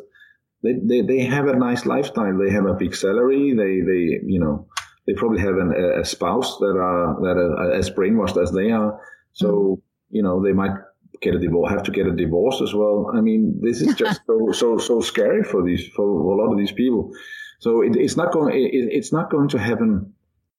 they, 0.63 0.73
they, 0.73 1.01
they 1.01 1.23
have 1.23 1.47
a 1.47 1.55
nice 1.55 1.85
lifestyle. 1.85 2.37
They 2.37 2.51
have 2.51 2.65
a 2.65 2.75
big 2.75 2.95
salary. 2.95 3.53
They 3.53 3.81
they 3.81 4.19
you 4.23 4.39
know 4.39 4.67
they 5.07 5.13
probably 5.13 5.41
have 5.41 5.57
an, 5.57 5.73
a 5.73 6.05
spouse 6.05 6.57
that 6.59 6.77
are 6.77 7.19
that 7.21 7.37
are 7.37 7.71
as 7.71 7.89
brainwashed 7.89 8.41
as 8.41 8.51
they 8.51 8.69
are. 8.71 9.01
So 9.33 9.47
mm-hmm. 9.47 10.15
you 10.15 10.21
know 10.21 10.43
they 10.43 10.53
might 10.53 10.77
get 11.21 11.35
a 11.35 11.39
divorce, 11.39 11.71
have 11.71 11.83
to 11.83 11.91
get 11.91 12.07
a 12.07 12.11
divorce 12.11 12.61
as 12.61 12.73
well. 12.73 13.11
I 13.15 13.21
mean, 13.21 13.59
this 13.61 13.81
is 13.81 13.95
just 13.95 14.21
so 14.27 14.51
so 14.53 14.77
so 14.77 15.01
scary 15.01 15.43
for 15.43 15.63
these 15.63 15.87
for 15.95 16.03
a 16.03 16.35
lot 16.35 16.51
of 16.51 16.57
these 16.59 16.71
people. 16.71 17.11
So 17.59 17.81
it, 17.81 17.95
it's 17.95 18.15
not 18.15 18.31
going 18.31 18.55
it, 18.55 18.69
it's 18.73 19.11
not 19.11 19.31
going 19.31 19.49
to 19.49 19.57
happen. 19.57 20.13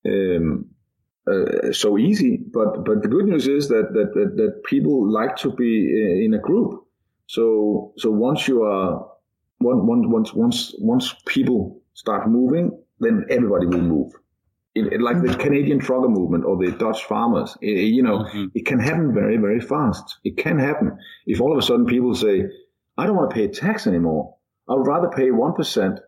Um, 0.05 0.67
uh, 1.31 1.73
so 1.73 1.99
easy. 1.99 2.39
But 2.53 2.85
but 2.85 3.03
the 3.03 3.09
good 3.09 3.27
news 3.27 3.49
is 3.49 3.69
that, 3.69 3.93
that 3.93 4.15
that 4.15 4.37
that 4.37 4.65
people 4.65 5.11
like 5.11 5.37
to 5.37 5.53
be 5.53 6.25
in 6.25 6.35
a 6.35 6.39
group. 6.39 6.85
So 7.27 7.93
so 7.99 8.11
once 8.11 8.49
you 8.49 8.63
are 8.63 9.07
once 9.61 10.07
once 10.07 10.33
once 10.33 10.75
once 10.79 11.15
people 11.27 11.81
start 11.95 12.29
moving, 12.29 12.79
then 13.01 13.27
everybody 13.31 13.67
will 13.67 13.83
move. 13.83 14.13
It, 14.75 14.91
it, 14.95 15.03
like 15.03 15.21
the 15.21 15.29
mm-hmm. 15.29 15.41
Canadian 15.41 15.81
trucker 15.81 16.09
movement 16.09 16.45
or 16.47 16.57
the 16.57 16.73
Dutch 16.73 17.05
farmers, 17.05 17.59
it, 17.61 17.67
you 17.67 18.03
know, 18.03 18.21
mm-hmm. 18.21 18.47
it 18.55 18.65
can 18.65 18.79
happen 18.79 19.13
very, 19.13 19.37
very 19.37 19.61
fast. 19.61 20.17
It 20.25 20.39
can 20.39 20.59
happen. 20.59 20.97
If 21.27 21.43
all 21.43 21.53
of 21.53 21.59
a 21.59 21.63
sudden 21.63 21.85
people 21.85 22.15
say, 22.15 22.47
I 22.97 23.07
don't 23.07 23.17
want 23.17 23.31
to 23.31 23.35
pay 23.35 23.49
tax 23.49 23.87
anymore. 23.87 24.37
I'd 24.69 24.87
rather 24.87 25.11
pay 25.11 25.29
1% 25.29 25.99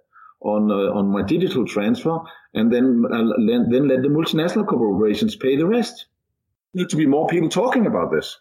on 0.45 0.71
uh, 0.71 0.93
on 0.97 1.09
my 1.09 1.23
digital 1.23 1.67
transfer, 1.67 2.19
and 2.53 2.73
then 2.73 3.05
uh, 3.11 3.25
then 3.47 3.89
let 3.89 4.03
the 4.03 4.09
multinational 4.09 4.67
corporations 4.67 5.35
pay 5.35 5.57
the 5.57 5.67
rest. 5.67 6.07
Need 6.75 6.91
to 6.91 6.97
be 6.97 7.07
more 7.07 7.27
people 7.29 7.49
talking 7.49 7.87
about 7.87 8.11
this. 8.13 8.37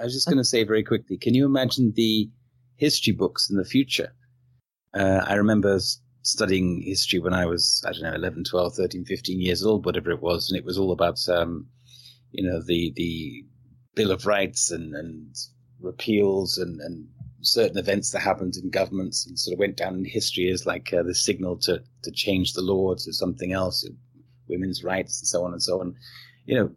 I 0.00 0.04
was 0.04 0.14
just 0.14 0.26
going 0.26 0.38
to 0.38 0.44
say 0.44 0.64
very 0.64 0.82
quickly. 0.82 1.16
Can 1.16 1.34
you 1.34 1.44
imagine 1.44 1.92
the 1.94 2.28
history 2.76 3.12
books 3.12 3.48
in 3.50 3.56
the 3.56 3.64
future? 3.64 4.12
Uh, 4.92 5.24
I 5.26 5.34
remember 5.34 5.78
studying 6.22 6.82
history 6.82 7.20
when 7.20 7.34
I 7.34 7.46
was, 7.46 7.84
I 7.86 7.92
don't 7.92 8.02
know, 8.02 8.14
11, 8.14 8.44
12, 8.44 8.74
13, 8.74 9.04
15 9.04 9.40
years 9.40 9.64
old, 9.64 9.84
whatever 9.84 10.10
it 10.10 10.22
was. 10.22 10.50
And 10.50 10.58
it 10.58 10.64
was 10.64 10.78
all 10.78 10.90
about, 10.90 11.18
um, 11.28 11.68
you 12.32 12.48
know, 12.48 12.60
the, 12.64 12.92
the 12.96 13.44
Bill 13.94 14.10
of 14.10 14.26
Rights 14.26 14.70
and, 14.70 14.94
and 14.94 15.34
repeals 15.80 16.58
and, 16.58 16.80
and 16.80 17.06
certain 17.44 17.78
events 17.78 18.10
that 18.10 18.20
happened 18.20 18.56
in 18.56 18.70
governments 18.70 19.26
and 19.26 19.38
sort 19.38 19.54
of 19.54 19.58
went 19.58 19.76
down 19.76 19.94
in 19.94 20.04
history 20.04 20.50
as 20.50 20.66
like 20.66 20.92
uh, 20.92 21.02
the 21.02 21.14
signal 21.14 21.56
to, 21.58 21.80
to 22.02 22.10
change 22.10 22.52
the 22.52 22.62
law 22.62 22.94
to 22.94 23.12
something 23.12 23.52
else, 23.52 23.88
women's 24.48 24.82
rights 24.82 25.20
and 25.20 25.28
so 25.28 25.44
on 25.44 25.52
and 25.52 25.62
so 25.62 25.80
on. 25.80 25.94
You 26.46 26.56
know, 26.56 26.70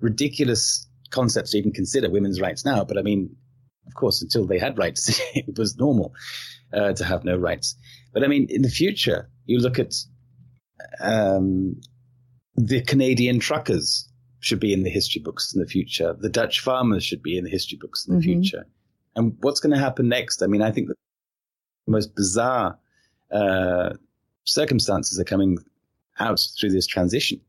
ridiculous 0.00 0.86
concepts 1.10 1.52
to 1.52 1.58
even 1.58 1.72
consider 1.72 2.10
women's 2.10 2.40
rights 2.40 2.64
now. 2.64 2.84
But 2.84 2.98
I 2.98 3.02
mean, 3.02 3.36
of 3.86 3.94
course, 3.94 4.22
until 4.22 4.46
they 4.46 4.58
had 4.58 4.78
rights, 4.78 5.20
it 5.34 5.58
was 5.58 5.76
normal 5.76 6.14
uh, 6.72 6.92
to 6.94 7.04
have 7.04 7.24
no 7.24 7.36
rights. 7.36 7.76
But 8.12 8.24
I 8.24 8.26
mean, 8.26 8.46
in 8.48 8.62
the 8.62 8.68
future, 8.68 9.30
you 9.46 9.58
look 9.58 9.78
at 9.78 9.94
um, 11.00 11.80
the 12.56 12.82
Canadian 12.82 13.40
truckers 13.40 14.08
should 14.40 14.60
be 14.60 14.72
in 14.72 14.82
the 14.82 14.90
history 14.90 15.22
books 15.22 15.54
in 15.54 15.60
the 15.60 15.66
future. 15.66 16.14
The 16.18 16.28
Dutch 16.28 16.60
farmers 16.60 17.02
should 17.02 17.22
be 17.22 17.38
in 17.38 17.44
the 17.44 17.50
history 17.50 17.78
books 17.80 18.06
in 18.06 18.14
the 18.14 18.20
mm-hmm. 18.20 18.42
future. 18.42 18.66
And 19.16 19.36
what's 19.40 19.60
going 19.60 19.72
to 19.72 19.78
happen 19.78 20.08
next? 20.08 20.42
I 20.42 20.46
mean, 20.46 20.62
I 20.62 20.70
think 20.70 20.88
the 20.88 20.94
most 21.86 22.14
bizarre 22.14 22.78
uh, 23.30 23.94
circumstances 24.44 25.18
are 25.18 25.24
coming 25.24 25.58
out 26.18 26.40
through 26.58 26.70
this 26.70 26.86
transition. 26.86 27.40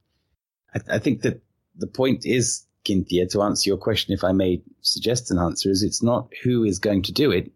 I, 0.73 0.95
I, 0.95 0.99
think 0.99 1.21
that 1.21 1.41
the 1.75 1.87
point 1.87 2.25
is, 2.25 2.65
Cynthia, 2.85 3.27
to 3.27 3.41
answer 3.41 3.69
your 3.69 3.77
question, 3.77 4.13
if 4.13 4.23
I 4.23 4.31
may 4.31 4.61
suggest 4.81 5.31
an 5.31 5.39
answer, 5.39 5.69
is 5.69 5.83
it's 5.83 6.03
not 6.03 6.29
who 6.43 6.63
is 6.63 6.79
going 6.79 7.03
to 7.03 7.11
do 7.11 7.31
it. 7.31 7.51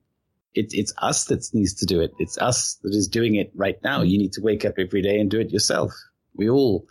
it 0.54 0.74
it's 0.74 0.94
us 0.98 1.26
that 1.26 1.48
needs 1.54 1.74
to 1.76 1.86
do 1.86 2.02
it. 2.02 2.12
It's 2.20 2.38
us 2.38 2.76
that 2.84 2.94
is 2.94 3.08
doing 3.08 3.36
it 3.36 3.52
right 3.56 3.82
now. 3.84 4.02
You 4.02 4.18
need 4.18 4.34
to 4.34 4.42
wake 4.42 4.66
up 4.66 4.76
every 4.78 5.02
day 5.02 5.20
and 5.20 5.30
do 5.30 5.40
it 5.40 5.52
yourself. 5.52 5.94
We 6.36 6.50
all 6.50 6.88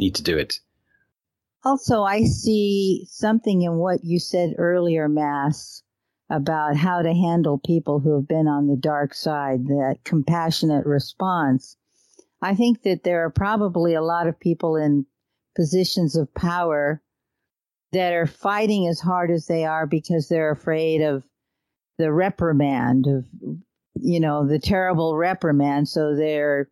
need 0.00 0.14
to 0.16 0.22
do 0.22 0.36
it. 0.36 0.60
Also, 1.64 2.02
I 2.02 2.24
see 2.24 3.06
something 3.10 3.62
in 3.62 3.74
what 3.74 4.04
you 4.04 4.20
said 4.20 4.54
earlier, 4.58 5.08
Mads, 5.08 5.82
about 6.30 6.76
how 6.76 7.02
to 7.02 7.12
handle 7.12 7.58
people 7.58 8.00
who 8.00 8.14
have 8.14 8.28
been 8.28 8.46
on 8.46 8.66
the 8.66 8.76
dark 8.76 9.14
side, 9.14 9.66
that 9.66 9.96
compassionate 10.04 10.84
response. 10.86 11.76
I 12.42 12.54
think 12.54 12.82
that 12.82 13.02
there 13.02 13.24
are 13.24 13.30
probably 13.30 13.94
a 13.94 14.02
lot 14.02 14.26
of 14.26 14.38
people 14.38 14.76
in 14.76 15.06
positions 15.56 16.16
of 16.16 16.32
power 16.34 17.02
that 17.92 18.12
are 18.12 18.26
fighting 18.26 18.86
as 18.86 19.00
hard 19.00 19.30
as 19.30 19.46
they 19.46 19.64
are 19.64 19.86
because 19.86 20.28
they're 20.28 20.52
afraid 20.52 21.00
of 21.00 21.24
the 21.96 22.12
reprimand 22.12 23.06
of 23.06 23.24
you 24.00 24.20
know 24.20 24.46
the 24.46 24.58
terrible 24.58 25.16
reprimand 25.16 25.88
so 25.88 26.14
they're 26.14 26.70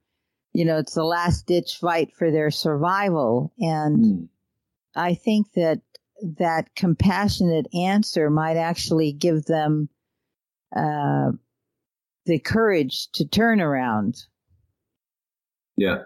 you 0.52 0.64
know 0.64 0.78
it's 0.78 0.94
the 0.94 1.02
last 1.02 1.46
ditch 1.46 1.78
fight 1.78 2.12
for 2.16 2.30
their 2.30 2.50
survival 2.50 3.52
and 3.58 4.04
mm. 4.04 4.28
i 4.94 5.14
think 5.14 5.50
that 5.54 5.80
that 6.38 6.74
compassionate 6.74 7.66
answer 7.74 8.30
might 8.30 8.56
actually 8.56 9.12
give 9.12 9.44
them 9.44 9.88
uh, 10.74 11.30
the 12.24 12.38
courage 12.38 13.09
to 13.12 13.26
turn 13.26 13.60
around. 13.60 14.24
Yeah. 15.76 15.98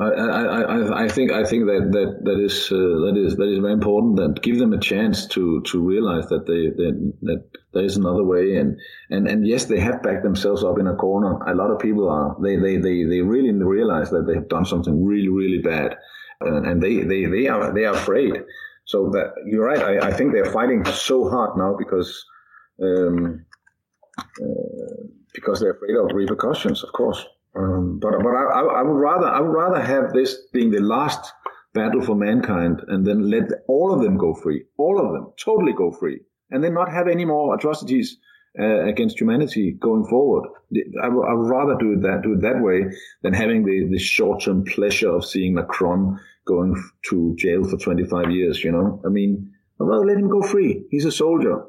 I, 0.00 0.06
I, 0.06 1.04
I 1.04 1.08
think 1.08 1.30
I 1.30 1.44
think 1.44 1.66
that 1.66 1.92
that 1.92 2.24
that 2.24 2.40
is 2.40 2.66
uh, 2.72 2.74
that 2.74 3.14
is 3.16 3.36
that 3.36 3.48
is 3.48 3.60
very 3.60 3.72
important. 3.72 4.16
That 4.16 4.42
give 4.42 4.58
them 4.58 4.72
a 4.72 4.80
chance 4.80 5.24
to 5.28 5.62
to 5.62 5.80
realize 5.80 6.26
that 6.30 6.46
they 6.46 6.70
that, 6.82 7.12
that 7.22 7.44
there 7.72 7.84
is 7.84 7.96
another 7.96 8.24
way. 8.24 8.56
And 8.56 8.76
and 9.10 9.28
and 9.28 9.46
yes, 9.46 9.66
they 9.66 9.78
have 9.78 10.02
backed 10.02 10.24
themselves 10.24 10.64
up 10.64 10.80
in 10.80 10.88
a 10.88 10.96
corner. 10.96 11.38
A 11.46 11.54
lot 11.54 11.70
of 11.70 11.78
people 11.78 12.08
are 12.08 12.36
they 12.42 12.56
they 12.56 12.76
they, 12.78 13.04
they 13.04 13.20
really 13.20 13.52
realize 13.52 14.10
that 14.10 14.26
they 14.26 14.34
have 14.34 14.48
done 14.48 14.64
something 14.64 15.04
really 15.04 15.28
really 15.28 15.58
bad, 15.58 15.96
uh, 16.40 16.62
and 16.62 16.82
they 16.82 17.02
they 17.02 17.26
they 17.26 17.48
are 17.48 17.72
they 17.72 17.84
are 17.84 17.94
afraid. 17.94 18.42
So 18.86 19.10
that 19.10 19.32
you're 19.46 19.64
right. 19.64 19.78
I, 19.78 20.08
I 20.08 20.12
think 20.12 20.32
they're 20.32 20.52
fighting 20.52 20.84
so 20.84 21.28
hard 21.28 21.56
now 21.56 21.74
because 21.78 22.24
um, 22.82 23.44
uh, 24.18 25.04
because 25.34 25.60
they're 25.60 25.72
afraid 25.72 25.96
of 25.96 26.14
repercussions, 26.14 26.82
of 26.84 26.92
course. 26.92 27.24
Um, 27.56 27.98
but 28.00 28.12
but 28.22 28.30
I, 28.30 28.62
I, 28.62 28.82
would 28.82 28.98
rather 28.98 29.26
I 29.26 29.40
would 29.40 29.52
rather 29.52 29.80
have 29.80 30.12
this 30.12 30.36
being 30.52 30.70
the 30.70 30.80
last 30.80 31.32
battle 31.72 32.02
for 32.02 32.14
mankind, 32.14 32.82
and 32.88 33.06
then 33.06 33.30
let 33.30 33.44
all 33.68 33.92
of 33.92 34.02
them 34.02 34.16
go 34.16 34.34
free, 34.34 34.64
all 34.76 35.00
of 35.00 35.12
them 35.12 35.32
totally 35.42 35.72
go 35.72 35.90
free, 35.90 36.20
and 36.50 36.62
then 36.62 36.74
not 36.74 36.90
have 36.90 37.08
any 37.08 37.24
more 37.24 37.54
atrocities 37.54 38.18
uh, 38.58 38.84
against 38.86 39.20
humanity 39.20 39.72
going 39.72 40.04
forward. 40.06 40.48
I, 41.02 41.06
w- 41.06 41.26
I 41.26 41.34
would 41.34 41.48
rather 41.48 41.76
do 41.78 41.96
that 42.00 42.22
do 42.22 42.34
it 42.34 42.42
that 42.42 42.60
way 42.60 42.84
than 43.22 43.32
having 43.32 43.64
the, 43.64 43.88
the 43.90 43.98
short 43.98 44.42
term 44.42 44.64
pleasure 44.64 45.10
of 45.10 45.24
seeing 45.24 45.54
Macron 45.54 46.18
going 46.46 46.74
to 47.10 47.34
jail 47.38 47.64
for 47.64 47.76
25 47.76 48.30
years. 48.30 48.62
You 48.62 48.72
know, 48.72 49.02
I 49.04 49.08
mean, 49.08 49.52
I'd 49.80 49.84
rather 49.84 50.06
let 50.06 50.18
him 50.18 50.28
go 50.28 50.42
free. 50.42 50.84
He's 50.90 51.04
a 51.04 51.12
soldier. 51.12 51.64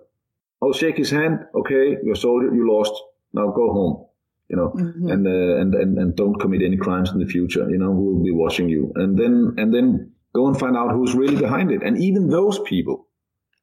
I'll 0.62 0.74
shake 0.74 0.98
his 0.98 1.12
hand. 1.12 1.40
Okay, 1.56 1.98
you're 2.04 2.14
a 2.14 2.18
soldier. 2.18 2.54
You 2.54 2.72
lost. 2.72 2.94
Now 3.34 3.52
go 3.52 3.74
home 3.74 4.06
you 4.50 4.56
know, 4.56 4.70
mm-hmm. 4.70 5.10
and, 5.10 5.28
uh, 5.28 5.62
and 5.62 5.74
and 5.76 5.98
and 5.98 6.16
don't 6.16 6.40
commit 6.40 6.62
any 6.62 6.78
crimes 6.78 7.12
in 7.12 7.20
the 7.20 7.26
future. 7.26 7.70
You 7.70 7.78
know, 7.78 7.94
who 7.94 8.16
will 8.16 8.24
be 8.24 8.32
watching 8.32 8.70
you, 8.70 8.92
and 8.96 9.18
then 9.18 9.56
and 9.58 9.74
then 9.74 10.12
go 10.34 10.48
and 10.48 10.60
find 10.60 10.78
out 10.78 10.92
who's 10.92 11.16
really 11.16 11.36
behind 11.36 11.72
it. 11.72 11.82
And 11.84 11.98
even 11.98 12.30
those 12.30 12.60
people, 12.60 13.08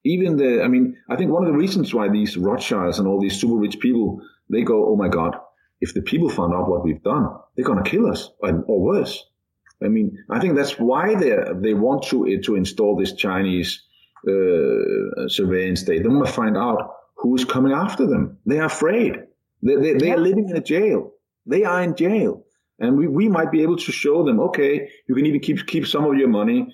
even 0.05 0.37
the, 0.37 0.63
I 0.63 0.69
mean, 0.69 0.97
I 1.09 1.17
think 1.17 1.31
one 1.31 1.45
of 1.45 1.53
the 1.53 1.59
reasons 1.59 1.95
why 1.95 2.09
these 2.09 2.37
Rothschilds 2.37 2.99
and 2.99 3.07
all 3.07 3.21
these 3.21 3.41
super 3.41 3.55
rich 3.55 3.79
people, 3.81 4.21
they 4.51 4.63
go, 4.63 4.89
oh 4.89 4.97
my 4.97 5.09
God, 5.09 5.37
if 5.81 5.95
the 5.95 6.03
people 6.03 6.29
found 6.29 6.55
out 6.55 6.69
what 6.69 6.85
we've 6.85 7.03
done, 7.03 7.29
they're 7.55 7.65
gonna 7.65 7.83
kill 7.83 8.07
us, 8.07 8.31
or, 8.41 8.65
or 8.67 8.81
worse. 8.81 9.25
I 9.83 9.89
mean, 9.89 10.17
I 10.31 10.39
think 10.41 10.57
that's 10.57 10.79
why 10.79 11.15
they 11.15 11.37
they 11.55 11.75
want 11.75 12.05
to 12.05 12.39
to 12.39 12.55
install 12.55 12.97
this 12.97 13.15
Chinese 13.15 13.83
uh, 14.29 15.27
surveillance 15.29 15.81
state. 15.81 16.03
They 16.03 16.09
want 16.09 16.27
to 16.27 16.33
find 16.33 16.57
out 16.57 16.95
who 17.17 17.35
is 17.35 17.45
coming 17.45 17.73
after 17.73 18.07
them. 18.07 18.39
They 18.47 18.59
are 18.59 18.67
afraid. 18.67 19.17
They, 19.63 19.77
they, 19.77 19.93
they 19.95 20.09
yeah. 20.09 20.15
are 20.15 20.19
living 20.19 20.49
in 20.49 20.57
a 20.57 20.61
jail. 20.61 21.13
They 21.47 21.65
are 21.65 21.83
in 21.83 21.95
jail. 21.97 22.45
And 22.79 22.97
we, 22.97 23.07
we 23.07 23.29
might 23.29 23.53
be 23.53 23.63
able 23.63 23.77
to 23.77 23.93
show 23.93 24.25
them, 24.25 24.41
okay, 24.41 24.89
you 25.09 25.15
can 25.15 25.27
even 25.27 25.41
keep, 25.41 25.67
keep 25.67 25.87
some 25.87 26.05
of 26.05 26.17
your 26.17 26.29
money. 26.29 26.67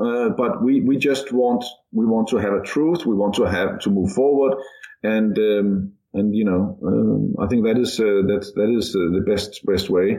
Uh, 0.00 0.30
but 0.30 0.62
we, 0.62 0.80
we 0.80 0.96
just 0.96 1.32
want, 1.32 1.64
we 1.92 2.06
want 2.06 2.28
to 2.28 2.36
have 2.36 2.54
a 2.54 2.62
truth. 2.62 3.04
We 3.04 3.14
want 3.14 3.34
to 3.34 3.44
have 3.44 3.80
to 3.80 3.90
move 3.90 4.12
forward. 4.12 4.58
And, 5.02 5.36
um, 5.38 5.92
and, 6.14 6.34
you 6.34 6.44
know, 6.44 6.78
um, 6.82 7.34
I 7.42 7.48
think 7.48 7.64
that 7.64 7.78
is, 7.78 7.98
uh, 8.00 8.04
that, 8.04 8.52
that 8.56 8.74
is 8.76 8.94
uh, 8.96 9.12
the 9.12 9.24
best, 9.26 9.64
best 9.66 9.90
way 9.90 10.18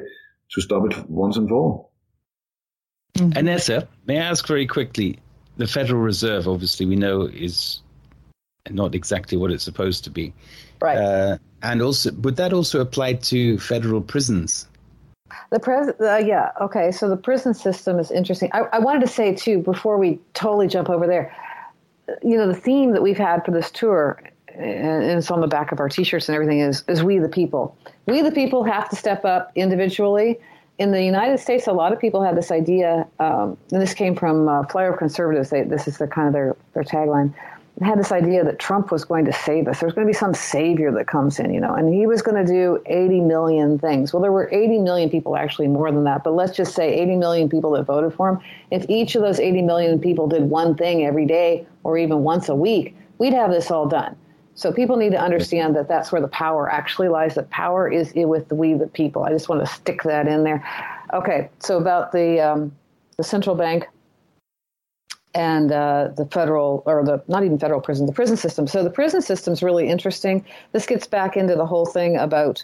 to 0.52 0.62
stop 0.62 0.86
it 0.92 1.10
once 1.10 1.38
and 1.38 1.50
for 1.50 1.56
all. 1.56 1.92
Mm-hmm. 3.18 3.38
Annetta, 3.38 3.88
may 4.06 4.20
I 4.20 4.26
ask 4.26 4.48
very 4.48 4.68
quickly, 4.68 5.20
the 5.58 5.68
Federal 5.68 6.02
Reserve, 6.02 6.48
obviously, 6.48 6.86
we 6.86 6.96
know 6.96 7.24
is 7.24 7.82
not 8.70 8.96
exactly 8.96 9.38
what 9.38 9.52
it's 9.52 9.64
supposed 9.64 10.04
to 10.06 10.10
be. 10.10 10.34
Right. 10.82 10.98
Uh, 10.98 11.38
and 11.62 11.82
also, 11.82 12.12
would 12.12 12.38
that 12.38 12.54
also 12.54 12.82
apply 12.82 13.14
to 13.14 13.60
federal 13.60 14.02
prisons? 14.02 14.68
The 15.50 15.60
pres, 15.60 15.90
uh, 16.00 16.18
yeah, 16.18 16.52
okay. 16.62 16.92
So 16.92 17.10
the 17.10 17.18
prison 17.18 17.54
system 17.54 18.00
is 18.00 18.12
interesting. 18.12 18.50
I, 18.54 18.62
I 18.74 18.80
wanted 18.80 19.02
to 19.02 19.08
say 19.08 19.34
too 19.34 19.60
before 19.60 19.98
we 19.98 20.20
totally 20.34 20.68
jump 20.68 20.90
over 20.90 21.08
there. 21.08 21.36
You 22.22 22.38
know, 22.38 22.48
the 22.48 22.56
theme 22.56 22.92
that 22.92 23.02
we've 23.02 23.18
had 23.18 23.46
for 23.46 23.52
this 23.52 23.72
tour, 23.72 24.22
and 24.50 25.04
it's 25.04 25.32
on 25.32 25.42
the 25.42 25.48
back 25.48 25.72
of 25.72 25.80
our 25.80 25.90
T-shirts 25.90 26.28
and 26.28 26.36
everything, 26.36 26.60
is 26.60 26.84
is 26.88 27.04
we 27.04 27.18
the 27.18 27.30
people. 27.30 27.78
We 28.06 28.22
the 28.22 28.32
people 28.32 28.64
have 28.64 28.90
to 28.90 28.96
step 28.96 29.26
up 29.26 29.52
individually. 29.56 30.40
In 30.80 30.92
the 30.92 31.04
United 31.04 31.40
States, 31.40 31.68
a 31.68 31.72
lot 31.72 31.94
of 31.94 32.00
people 32.00 32.24
have 32.24 32.36
this 32.36 32.50
idea, 32.50 33.08
um, 33.20 33.58
and 33.72 33.82
this 33.82 33.94
came 33.94 34.16
from 34.16 34.50
uh, 34.50 34.64
Flyover 34.64 34.98
Conservatives. 34.98 35.52
They, 35.52 35.62
this 35.64 35.88
is 35.88 36.00
their 36.00 36.08
kind 36.08 36.28
of 36.28 36.34
their 36.34 36.56
their 36.74 36.84
tagline 36.84 37.34
had 37.82 37.98
this 37.98 38.12
idea 38.12 38.44
that 38.44 38.60
Trump 38.60 38.92
was 38.92 39.04
going 39.04 39.26
to 39.26 39.34
save 39.34 39.68
us. 39.68 39.80
There's 39.80 39.94
going 39.94 40.06
to 40.06 40.10
be 40.10 40.18
some 40.18 40.34
savior 40.34 40.92
that 40.92 41.08
comes 41.08 41.40
in, 41.40 41.52
you 41.54 41.60
know, 41.60 41.74
and 41.74 41.92
he 41.92 42.06
was 42.06 42.22
going 42.22 42.46
to 42.46 42.52
do 42.52 42.82
80 42.86 43.22
million 43.22 43.80
things. 43.80 44.14
Well, 44.14 44.22
there 44.22 44.32
were 44.32 44.48
80 44.52 44.80
million 44.80 45.10
people, 45.10 45.36
actually 45.36 45.68
more 45.68 45.92
than 45.92 46.04
that, 46.04 46.24
but 46.24 46.34
let's 46.34 46.56
just 46.56 46.76
say 46.76 46.94
80 46.94 47.16
million 47.16 47.50
people 47.50 47.72
that 47.72 47.84
voted 47.84 48.14
for 48.14 48.30
him. 48.30 48.40
If 48.70 48.86
each 48.90 49.16
of 49.16 49.24
those 49.24 49.40
80 49.40 49.64
million 49.64 50.00
people 50.00 50.28
did 50.28 50.44
one 50.44 50.76
thing 50.76 51.04
every 51.04 51.26
day 51.26 51.66
or 51.84 51.98
even 51.98 52.20
once 52.20 52.48
a 52.48 52.56
week, 52.56 52.96
we'd 53.18 53.34
have 53.34 53.50
this 53.50 53.72
all 53.72 53.88
done. 53.88 54.16
So 54.56 54.72
people 54.72 54.98
need 54.98 55.12
to 55.12 55.20
understand 55.20 55.76
that 55.76 55.88
that's 55.88 56.12
where 56.12 56.22
the 56.22 56.28
power 56.28 56.72
actually 56.72 57.08
lies. 57.08 57.36
That 57.36 57.50
power 57.50 57.90
is 57.90 58.14
with 58.16 58.50
the 58.50 58.56
we 58.56 58.76
the 58.76 58.86
people. 58.86 59.24
I 59.24 59.30
just 59.32 59.50
want 59.50 59.66
to 59.66 59.74
stick 59.74 60.04
that 60.04 60.28
in 60.28 60.44
there. 60.44 60.64
Okay, 61.12 61.50
so 61.60 61.80
about 61.80 62.12
the 62.12 62.40
um, 62.40 62.72
the 63.18 63.24
central 63.24 63.56
bank 63.56 63.88
and 65.36 65.72
uh, 65.72 66.10
the 66.16 66.26
federal 66.26 66.84
or 66.86 67.04
the 67.04 67.24
not 67.28 67.44
even 67.44 67.58
federal 67.58 67.82
prison, 67.82 68.06
the 68.06 68.14
prison 68.14 68.38
system. 68.38 68.68
So 68.68 68.84
the 68.84 68.90
prison 68.90 69.22
system 69.22 69.54
is 69.54 69.64
really 69.64 69.90
interesting. 69.90 70.46
This 70.72 70.86
gets 70.86 71.08
back 71.08 71.36
into 71.36 71.56
the 71.56 71.66
whole 71.66 71.86
thing 71.86 72.18
about 72.18 72.64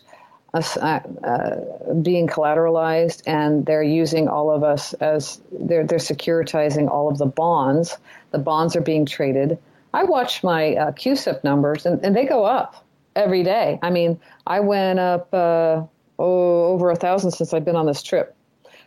us 0.53 0.77
uh, 0.77 0.99
uh, 1.23 1.93
being 2.01 2.27
collateralized, 2.27 3.21
and 3.27 3.65
they're 3.65 3.83
using 3.83 4.27
all 4.27 4.51
of 4.51 4.63
us 4.63 4.93
as 4.95 5.41
they're 5.51 5.85
they're 5.85 5.99
securitizing 5.99 6.89
all 6.89 7.09
of 7.09 7.17
the 7.17 7.25
bonds. 7.25 7.97
The 8.31 8.39
bonds 8.39 8.75
are 8.75 8.81
being 8.81 9.05
traded. 9.05 9.57
I 9.93 10.03
watch 10.03 10.43
my 10.43 10.75
uh, 10.75 10.91
CUSIP 10.91 11.43
numbers, 11.43 11.85
and, 11.85 12.03
and 12.03 12.15
they 12.15 12.25
go 12.25 12.45
up 12.45 12.85
every 13.15 13.43
day. 13.43 13.79
I 13.81 13.89
mean, 13.89 14.19
I 14.45 14.59
went 14.59 14.99
up 14.99 15.33
uh, 15.33 15.83
oh, 16.19 16.65
over 16.65 16.91
a 16.91 16.95
thousand 16.95 17.31
since 17.31 17.53
I've 17.53 17.65
been 17.65 17.75
on 17.75 17.87
this 17.87 18.03
trip 18.03 18.35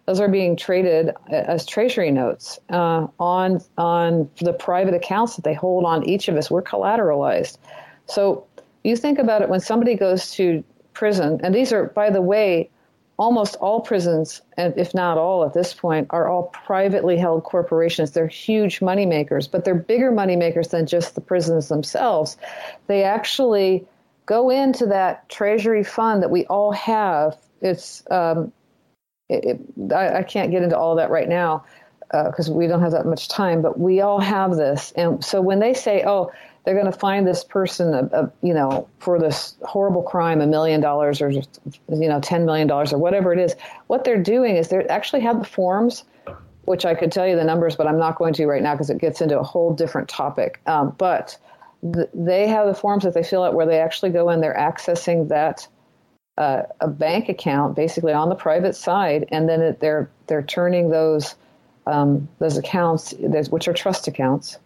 those 0.06 0.20
are 0.20 0.28
being 0.28 0.56
traded 0.56 1.14
as 1.30 1.64
treasury 1.64 2.10
notes 2.10 2.58
uh, 2.70 3.06
on 3.20 3.60
on 3.78 4.28
the 4.40 4.52
private 4.52 4.94
accounts 4.94 5.36
that 5.36 5.44
they 5.44 5.54
hold 5.54 5.84
on 5.84 6.04
each 6.04 6.28
of 6.28 6.36
us. 6.36 6.50
We're 6.50 6.62
collateralized. 6.62 7.58
So 8.06 8.46
you 8.82 8.96
think 8.96 9.18
about 9.18 9.42
it 9.42 9.48
when 9.48 9.60
somebody 9.60 9.94
goes 9.94 10.32
to 10.32 10.64
prison, 10.92 11.40
and 11.42 11.54
these 11.54 11.72
are, 11.72 11.86
by 11.86 12.10
the 12.10 12.20
way, 12.20 12.68
almost 13.16 13.54
all 13.56 13.80
prisons, 13.80 14.42
and 14.56 14.74
if 14.76 14.94
not 14.94 15.18
all 15.18 15.44
at 15.44 15.54
this 15.54 15.72
point, 15.72 16.08
are 16.10 16.28
all 16.28 16.44
privately 16.44 17.16
held 17.16 17.44
corporations. 17.44 18.10
They're 18.10 18.26
huge 18.26 18.80
moneymakers, 18.80 19.48
but 19.48 19.64
they're 19.64 19.74
bigger 19.74 20.10
moneymakers 20.10 20.70
than 20.70 20.86
just 20.86 21.14
the 21.14 21.20
prisons 21.20 21.68
themselves. 21.68 22.36
They 22.88 23.04
actually 23.04 23.86
go 24.26 24.50
into 24.50 24.86
that 24.86 25.28
treasury 25.28 25.84
fund 25.84 26.22
that 26.22 26.30
we 26.30 26.44
all 26.46 26.72
have. 26.72 27.36
It's 27.60 28.02
um, 28.10 28.52
it, 29.32 29.60
I, 29.92 30.18
I, 30.18 30.22
can't 30.22 30.50
get 30.50 30.62
into 30.62 30.76
all 30.76 30.94
that 30.96 31.10
right 31.10 31.28
now 31.28 31.64
because 32.12 32.50
uh, 32.50 32.52
we 32.52 32.66
don't 32.66 32.80
have 32.80 32.92
that 32.92 33.06
much 33.06 33.28
time. 33.28 33.62
But 33.62 33.78
we 33.78 34.00
all 34.00 34.20
have 34.20 34.56
this, 34.56 34.92
and 34.96 35.24
so 35.24 35.40
when 35.40 35.60
they 35.60 35.74
say, 35.74 36.04
"Oh," 36.06 36.30
they're 36.64 36.74
going 36.74 36.90
to 36.90 36.98
find 36.98 37.26
this 37.26 37.42
person, 37.42 37.92
a, 37.94 38.04
a, 38.12 38.32
you 38.42 38.54
know, 38.54 38.88
for 38.98 39.18
this 39.18 39.56
horrible 39.62 40.02
crime, 40.02 40.40
a 40.40 40.46
million 40.46 40.80
dollars 40.80 41.20
or 41.20 41.30
you 41.30 41.42
know, 41.88 42.20
ten 42.20 42.44
million 42.44 42.68
dollars 42.68 42.92
or 42.92 42.98
whatever 42.98 43.32
it 43.32 43.38
is. 43.38 43.56
What 43.88 44.04
they're 44.04 44.22
doing 44.22 44.56
is 44.56 44.68
they 44.68 44.84
actually 44.86 45.22
have 45.22 45.38
the 45.38 45.44
forms, 45.44 46.04
which 46.64 46.84
I 46.84 46.94
could 46.94 47.10
tell 47.10 47.26
you 47.26 47.34
the 47.36 47.44
numbers, 47.44 47.74
but 47.74 47.86
I'm 47.86 47.98
not 47.98 48.16
going 48.16 48.34
to 48.34 48.46
right 48.46 48.62
now 48.62 48.74
because 48.74 48.90
it 48.90 48.98
gets 48.98 49.20
into 49.20 49.38
a 49.38 49.42
whole 49.42 49.74
different 49.74 50.08
topic. 50.08 50.60
Um, 50.66 50.94
but 50.98 51.36
th- 51.94 52.08
they 52.14 52.46
have 52.46 52.66
the 52.66 52.74
forms 52.74 53.02
that 53.04 53.14
they 53.14 53.24
fill 53.24 53.42
out 53.42 53.54
where 53.54 53.66
they 53.66 53.80
actually 53.80 54.10
go 54.10 54.30
in, 54.30 54.40
they're 54.40 54.54
accessing 54.54 55.28
that 55.28 55.66
uh, 56.38 56.62
a 56.80 56.88
bank 56.88 57.28
account 57.28 57.76
basically 57.76 58.12
on 58.12 58.28
the 58.28 58.34
private 58.34 58.74
side, 58.74 59.26
and 59.30 59.48
then 59.48 59.60
it, 59.60 59.80
they're 59.80 60.10
they're 60.26 60.42
turning 60.42 60.90
those 60.90 61.34
um, 61.86 62.28
those 62.38 62.56
accounts, 62.56 63.12
which 63.50 63.68
are 63.68 63.72
trust 63.72 64.06
accounts, 64.06 64.58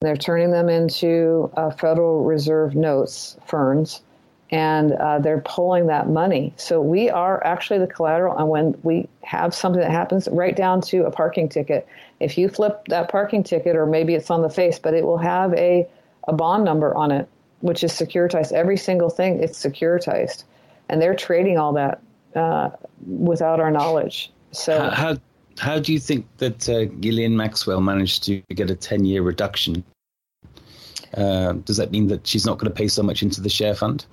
they're 0.00 0.16
turning 0.16 0.50
them 0.50 0.68
into 0.68 1.50
uh, 1.56 1.70
Federal 1.70 2.24
Reserve 2.24 2.74
notes, 2.74 3.36
ferns, 3.46 4.02
and 4.50 4.92
uh, 4.92 5.18
they're 5.18 5.42
pulling 5.44 5.86
that 5.86 6.08
money. 6.08 6.52
So 6.56 6.80
we 6.80 7.08
are 7.08 7.42
actually 7.44 7.78
the 7.78 7.86
collateral. 7.86 8.36
And 8.36 8.48
when 8.48 8.78
we 8.82 9.08
have 9.22 9.54
something 9.54 9.80
that 9.80 9.90
happens, 9.90 10.28
right 10.30 10.54
down 10.54 10.82
to 10.82 11.06
a 11.06 11.10
parking 11.10 11.48
ticket, 11.48 11.88
if 12.20 12.36
you 12.36 12.48
flip 12.48 12.84
that 12.88 13.08
parking 13.08 13.42
ticket, 13.42 13.76
or 13.76 13.86
maybe 13.86 14.14
it's 14.14 14.30
on 14.30 14.42
the 14.42 14.50
face, 14.50 14.78
but 14.78 14.94
it 14.94 15.04
will 15.04 15.18
have 15.18 15.54
a 15.54 15.88
a 16.26 16.32
bond 16.32 16.64
number 16.64 16.94
on 16.94 17.10
it, 17.10 17.28
which 17.60 17.84
is 17.84 17.92
securitized. 17.92 18.52
Every 18.52 18.76
single 18.76 19.10
thing, 19.10 19.42
it's 19.42 19.62
securitized 19.62 20.44
and 20.88 21.00
they're 21.00 21.14
trading 21.14 21.58
all 21.58 21.72
that 21.72 22.02
uh, 22.34 22.70
without 23.06 23.60
our 23.60 23.70
knowledge. 23.70 24.32
So 24.52 24.80
how, 24.80 24.90
how, 24.90 25.16
how 25.58 25.78
do 25.78 25.92
you 25.92 25.98
think 25.98 26.26
that 26.38 26.68
uh, 26.68 26.84
Ghislaine 26.84 27.36
Maxwell 27.36 27.80
managed 27.80 28.24
to 28.24 28.40
get 28.54 28.70
a 28.70 28.74
ten 28.74 29.04
year 29.04 29.22
reduction? 29.22 29.84
Uh, 31.16 31.52
does 31.52 31.76
that 31.76 31.92
mean 31.92 32.08
that 32.08 32.26
she's 32.26 32.44
not 32.44 32.58
going 32.58 32.70
to 32.70 32.74
pay 32.74 32.88
so 32.88 33.02
much 33.02 33.22
into 33.22 33.40
the 33.40 33.48
share 33.48 33.74
fund? 33.74 34.04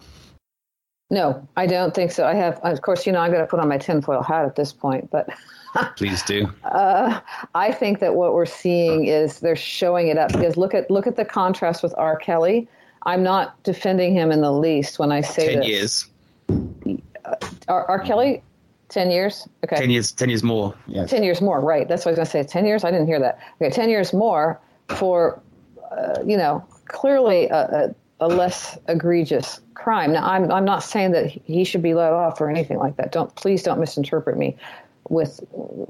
No, 1.09 1.45
I 1.57 1.67
don't 1.67 1.93
think 1.93 2.11
so. 2.11 2.25
I 2.25 2.35
have, 2.35 2.57
of 2.63 2.81
course, 2.83 3.05
you 3.05 3.11
know, 3.11 3.19
I'm 3.19 3.31
going 3.31 3.43
to 3.43 3.47
put 3.47 3.59
on 3.59 3.67
my 3.67 3.77
tinfoil 3.77 4.23
hat 4.23 4.45
at 4.45 4.55
this 4.55 4.71
point, 4.71 5.11
but 5.11 5.29
please 5.97 6.23
do. 6.23 6.49
Uh, 6.63 7.19
I 7.53 7.71
think 7.73 7.99
that 7.99 8.15
what 8.15 8.33
we're 8.33 8.45
seeing 8.45 9.07
is 9.07 9.41
they're 9.41 9.55
showing 9.55 10.07
it 10.07 10.17
up 10.17 10.31
because 10.31 10.55
look 10.55 10.73
at 10.73 10.89
look 10.89 11.07
at 11.07 11.17
the 11.17 11.25
contrast 11.25 11.83
with 11.83 11.93
R. 11.97 12.15
Kelly. 12.15 12.67
I'm 13.03 13.23
not 13.23 13.61
defending 13.63 14.13
him 14.13 14.31
in 14.31 14.41
the 14.41 14.53
least 14.53 14.99
when 14.99 15.11
I 15.11 15.19
say 15.19 15.47
ten 15.47 15.59
this. 15.59 15.67
years. 15.67 16.10
R. 17.67 17.85
R. 17.85 17.99
Kelly, 17.99 18.43
ten 18.89 19.11
years. 19.11 19.47
Okay. 19.63 19.77
Ten 19.77 19.89
years. 19.89 20.11
Ten 20.11 20.29
years 20.29 20.43
more. 20.43 20.75
Yes. 20.87 21.09
Ten 21.09 21.23
years 21.23 21.41
more. 21.41 21.59
Right. 21.59 21.87
That's 21.87 22.05
what 22.05 22.09
I 22.09 22.19
was 22.19 22.29
going 22.31 22.43
to 22.43 22.49
say. 22.49 22.51
Ten 22.51 22.65
years. 22.65 22.83
I 22.83 22.91
didn't 22.91 23.07
hear 23.07 23.19
that. 23.19 23.39
Okay. 23.61 23.71
Ten 23.71 23.89
years 23.89 24.13
more 24.13 24.59
for, 24.89 25.41
uh, 25.91 26.21
you 26.25 26.37
know, 26.37 26.63
clearly 26.85 27.47
a, 27.47 27.93
a, 28.19 28.25
a, 28.25 28.27
less 28.27 28.77
egregious 28.87 29.61
crime. 29.73 30.13
Now, 30.13 30.25
I'm 30.27 30.51
I'm 30.51 30.65
not 30.65 30.83
saying 30.83 31.11
that 31.11 31.27
he 31.27 31.63
should 31.63 31.81
be 31.81 31.93
let 31.93 32.11
off 32.11 32.39
or 32.39 32.49
anything 32.49 32.77
like 32.77 32.97
that. 32.97 33.11
Don't 33.11 33.33
please 33.35 33.63
don't 33.63 33.79
misinterpret 33.79 34.37
me 34.37 34.55
with 35.09 35.39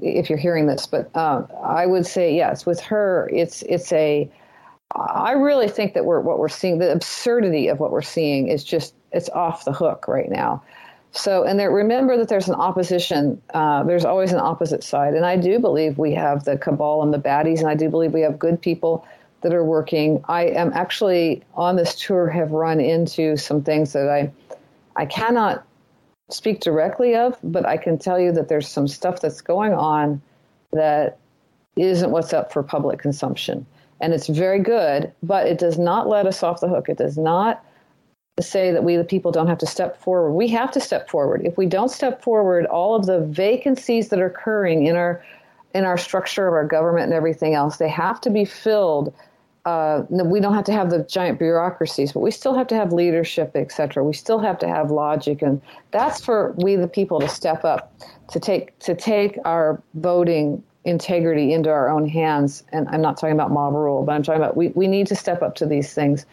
if 0.00 0.30
you're 0.30 0.38
hearing 0.38 0.66
this, 0.66 0.86
but 0.86 1.14
um, 1.16 1.46
I 1.62 1.86
would 1.86 2.06
say 2.06 2.34
yes. 2.34 2.64
With 2.64 2.80
her, 2.80 3.28
it's 3.32 3.62
it's 3.62 3.92
a. 3.92 4.30
I 4.94 5.32
really 5.32 5.68
think 5.68 5.94
that 5.94 6.04
we're 6.04 6.20
what 6.20 6.38
we're 6.38 6.48
seeing. 6.48 6.78
The 6.78 6.92
absurdity 6.92 7.68
of 7.68 7.80
what 7.80 7.90
we're 7.90 8.02
seeing 8.02 8.48
is 8.48 8.62
just 8.62 8.94
it's 9.12 9.28
off 9.30 9.64
the 9.64 9.72
hook 9.72 10.06
right 10.08 10.30
now. 10.30 10.62
So, 11.12 11.44
and 11.44 11.60
there, 11.60 11.70
remember 11.70 12.16
that 12.16 12.28
there's 12.28 12.48
an 12.48 12.54
opposition. 12.54 13.40
Uh, 13.52 13.82
there's 13.84 14.04
always 14.04 14.32
an 14.32 14.40
opposite 14.40 14.82
side, 14.82 15.14
and 15.14 15.26
I 15.26 15.36
do 15.36 15.58
believe 15.58 15.98
we 15.98 16.14
have 16.14 16.44
the 16.44 16.56
cabal 16.56 17.02
and 17.02 17.12
the 17.12 17.18
baddies, 17.18 17.58
and 17.58 17.68
I 17.68 17.74
do 17.74 17.90
believe 17.90 18.14
we 18.14 18.22
have 18.22 18.38
good 18.38 18.60
people 18.60 19.06
that 19.42 19.52
are 19.52 19.64
working. 19.64 20.24
I 20.28 20.44
am 20.44 20.72
actually 20.72 21.42
on 21.54 21.76
this 21.76 21.94
tour 21.94 22.28
have 22.30 22.52
run 22.52 22.80
into 22.80 23.36
some 23.36 23.62
things 23.62 23.92
that 23.92 24.08
I 24.08 24.32
I 24.96 25.06
cannot 25.06 25.66
speak 26.30 26.60
directly 26.60 27.14
of, 27.14 27.36
but 27.42 27.66
I 27.66 27.76
can 27.76 27.98
tell 27.98 28.18
you 28.18 28.32
that 28.32 28.48
there's 28.48 28.68
some 28.68 28.88
stuff 28.88 29.20
that's 29.20 29.40
going 29.40 29.74
on 29.74 30.22
that 30.72 31.18
isn't 31.76 32.10
what's 32.10 32.32
up 32.32 32.52
for 32.52 32.62
public 32.62 32.98
consumption. 32.98 33.66
And 34.00 34.12
it's 34.12 34.26
very 34.28 34.58
good, 34.58 35.12
but 35.22 35.46
it 35.46 35.58
does 35.58 35.78
not 35.78 36.08
let 36.08 36.26
us 36.26 36.42
off 36.42 36.60
the 36.60 36.68
hook. 36.68 36.88
It 36.88 36.98
does 36.98 37.16
not 37.16 37.64
say 38.40 38.72
that 38.72 38.82
we, 38.82 38.96
the 38.96 39.04
people, 39.04 39.30
don't 39.30 39.48
have 39.48 39.58
to 39.58 39.66
step 39.66 40.00
forward. 40.00 40.32
We 40.32 40.48
have 40.48 40.70
to 40.72 40.80
step 40.80 41.10
forward. 41.10 41.42
If 41.44 41.58
we 41.58 41.66
don't 41.66 41.90
step 41.90 42.22
forward, 42.22 42.66
all 42.66 42.94
of 42.94 43.06
the 43.06 43.20
vacancies 43.20 44.08
that 44.08 44.20
are 44.20 44.26
occurring 44.26 44.86
in 44.86 44.96
our 44.96 45.24
in 45.74 45.84
our 45.84 45.96
structure 45.96 46.46
of 46.46 46.52
our 46.52 46.66
government 46.66 47.04
and 47.04 47.14
everything 47.14 47.54
else, 47.54 47.78
they 47.78 47.88
have 47.88 48.20
to 48.20 48.28
be 48.30 48.44
filled 48.44 49.14
uh, 49.64 50.02
we 50.10 50.40
don't 50.40 50.54
have 50.54 50.64
to 50.64 50.72
have 50.72 50.90
the 50.90 51.04
giant 51.04 51.38
bureaucracies, 51.38 52.12
but 52.12 52.20
we 52.20 52.30
still 52.30 52.54
have 52.54 52.66
to 52.66 52.74
have 52.74 52.92
leadership, 52.92 53.52
et 53.54 53.70
cetera. 53.70 54.02
We 54.02 54.12
still 54.12 54.40
have 54.40 54.58
to 54.58 54.68
have 54.68 54.90
logic, 54.90 55.40
and 55.40 55.60
that's 55.92 56.24
for 56.24 56.52
we 56.56 56.74
the 56.74 56.88
people 56.88 57.20
to 57.20 57.28
step 57.28 57.64
up 57.64 57.94
to 58.30 58.40
take 58.40 58.76
to 58.80 58.94
take 58.94 59.38
our 59.44 59.80
voting 59.94 60.62
integrity 60.84 61.52
into 61.52 61.70
our 61.70 61.88
own 61.90 62.08
hands. 62.08 62.64
And 62.72 62.88
I'm 62.88 63.00
not 63.00 63.18
talking 63.18 63.34
about 63.34 63.52
mob 63.52 63.74
rule, 63.74 64.02
but 64.02 64.12
I'm 64.12 64.24
talking 64.24 64.42
about 64.42 64.56
we, 64.56 64.68
we 64.68 64.88
need 64.88 65.06
to 65.08 65.14
step 65.14 65.42
up 65.42 65.54
to 65.56 65.66
these 65.66 65.94
things. 65.94 66.26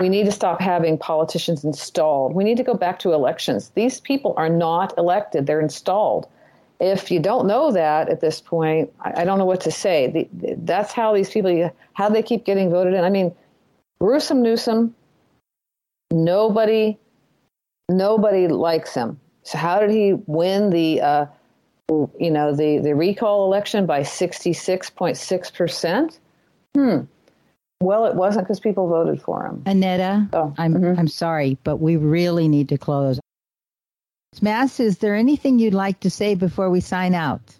We 0.00 0.08
need 0.08 0.26
to 0.26 0.32
stop 0.32 0.60
having 0.60 0.98
politicians 0.98 1.64
installed. 1.64 2.34
We 2.34 2.44
need 2.44 2.56
to 2.56 2.62
go 2.62 2.74
back 2.74 2.98
to 3.00 3.12
elections. 3.12 3.70
These 3.74 4.00
people 4.00 4.34
are 4.36 4.48
not 4.48 4.96
elected; 4.98 5.46
they're 5.46 5.60
installed 5.60 6.28
if 6.80 7.10
you 7.10 7.20
don't 7.20 7.46
know 7.46 7.70
that 7.72 8.08
at 8.08 8.20
this 8.20 8.40
point, 8.40 8.90
I, 9.00 9.22
I 9.22 9.24
don't 9.24 9.38
know 9.38 9.46
what 9.46 9.60
to 9.62 9.70
say. 9.70 10.08
The, 10.08 10.28
that's 10.58 10.92
how 10.92 11.14
these 11.14 11.30
people, 11.30 11.70
how 11.94 12.08
they 12.08 12.22
keep 12.22 12.44
getting 12.44 12.70
voted 12.70 12.94
in. 12.94 13.02
I 13.04 13.10
mean, 13.10 13.34
Gruesome 14.00 14.42
Newsom, 14.42 14.94
nobody, 16.10 16.98
nobody 17.88 18.48
likes 18.48 18.94
him. 18.94 19.20
So 19.42 19.58
how 19.58 19.78
did 19.80 19.90
he 19.90 20.14
win 20.26 20.70
the, 20.70 21.00
uh, 21.00 21.26
you 21.88 22.30
know, 22.30 22.54
the, 22.54 22.78
the 22.78 22.94
recall 22.94 23.46
election 23.46 23.86
by 23.86 24.00
66.6%? 24.00 26.18
Hmm. 26.74 27.00
Well, 27.80 28.06
it 28.06 28.14
wasn't 28.14 28.46
because 28.46 28.60
people 28.60 28.88
voted 28.88 29.20
for 29.20 29.46
him. 29.46 29.62
Annetta, 29.66 30.28
oh. 30.32 30.54
I'm, 30.56 30.74
mm-hmm. 30.74 30.98
I'm 30.98 31.08
sorry, 31.08 31.58
but 31.62 31.76
we 31.76 31.96
really 31.96 32.48
need 32.48 32.68
to 32.70 32.78
close. 32.78 33.20
Mads, 34.40 34.80
is 34.80 34.98
there 34.98 35.14
anything 35.14 35.58
you'd 35.58 35.74
like 35.74 36.00
to 36.00 36.10
say 36.10 36.34
before 36.34 36.70
we 36.70 36.80
sign 36.80 37.14
out? 37.14 37.54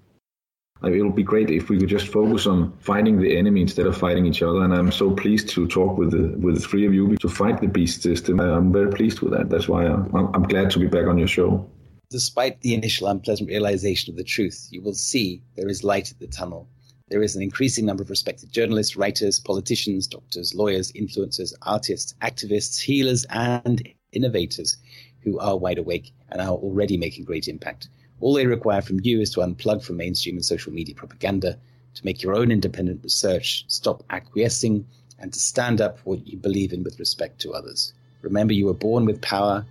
It 0.82 1.02
would 1.02 1.16
be 1.16 1.22
great 1.22 1.50
if 1.50 1.70
we 1.70 1.78
could 1.78 1.88
just 1.88 2.08
focus 2.08 2.46
on 2.46 2.72
fighting 2.80 3.18
the 3.18 3.36
enemy 3.36 3.62
instead 3.62 3.86
of 3.86 3.96
fighting 3.96 4.26
each 4.26 4.42
other. 4.42 4.62
And 4.62 4.74
I'm 4.74 4.92
so 4.92 5.10
pleased 5.10 5.48
to 5.50 5.66
talk 5.66 5.96
with 5.96 6.10
the 6.10 6.36
with 6.38 6.56
the 6.56 6.60
three 6.60 6.86
of 6.86 6.92
you 6.92 7.16
to 7.16 7.28
fight 7.28 7.60
the 7.60 7.66
beast 7.66 8.02
system. 8.02 8.40
I'm 8.40 8.72
very 8.72 8.90
pleased 8.90 9.20
with 9.20 9.32
that. 9.32 9.48
That's 9.48 9.68
why 9.68 9.86
I'm, 9.86 10.14
I'm 10.14 10.42
glad 10.42 10.70
to 10.72 10.78
be 10.78 10.86
back 10.86 11.06
on 11.06 11.16
your 11.16 11.28
show. 11.28 11.68
Despite 12.10 12.60
the 12.60 12.74
initial 12.74 13.08
unpleasant 13.08 13.48
realization 13.48 14.12
of 14.12 14.18
the 14.18 14.24
truth, 14.24 14.68
you 14.70 14.82
will 14.82 14.94
see 14.94 15.42
there 15.56 15.68
is 15.68 15.82
light 15.82 16.10
at 16.10 16.18
the 16.20 16.26
tunnel. 16.26 16.68
There 17.08 17.22
is 17.22 17.36
an 17.36 17.42
increasing 17.42 17.86
number 17.86 18.02
of 18.02 18.10
respected 18.10 18.50
journalists, 18.50 18.96
writers, 18.96 19.38
politicians, 19.38 20.08
doctors, 20.08 20.56
lawyers, 20.56 20.90
influencers, 20.90 21.52
artists, 21.62 22.16
activists, 22.20 22.80
healers, 22.80 23.24
and 23.30 23.80
innovators 24.10 24.78
who 25.20 25.38
are 25.38 25.56
wide 25.56 25.78
awake 25.78 26.10
and 26.30 26.40
are 26.40 26.48
already 26.48 26.96
making 26.96 27.24
great 27.24 27.46
impact. 27.46 27.88
All 28.18 28.34
they 28.34 28.46
require 28.46 28.82
from 28.82 28.98
you 29.04 29.20
is 29.20 29.30
to 29.34 29.40
unplug 29.40 29.84
from 29.84 29.98
mainstream 29.98 30.34
and 30.34 30.44
social 30.44 30.72
media 30.72 30.96
propaganda, 30.96 31.56
to 31.94 32.04
make 32.04 32.24
your 32.24 32.34
own 32.34 32.50
independent 32.50 33.04
research, 33.04 33.64
stop 33.68 34.02
acquiescing, 34.10 34.84
and 35.20 35.32
to 35.32 35.38
stand 35.38 35.80
up 35.80 36.00
for 36.00 36.16
what 36.16 36.26
you 36.26 36.36
believe 36.36 36.72
in 36.72 36.82
with 36.82 36.98
respect 36.98 37.40
to 37.42 37.52
others. 37.52 37.94
Remember, 38.22 38.52
you 38.52 38.66
were 38.66 38.74
born 38.74 39.04
with 39.04 39.22
power 39.22 39.64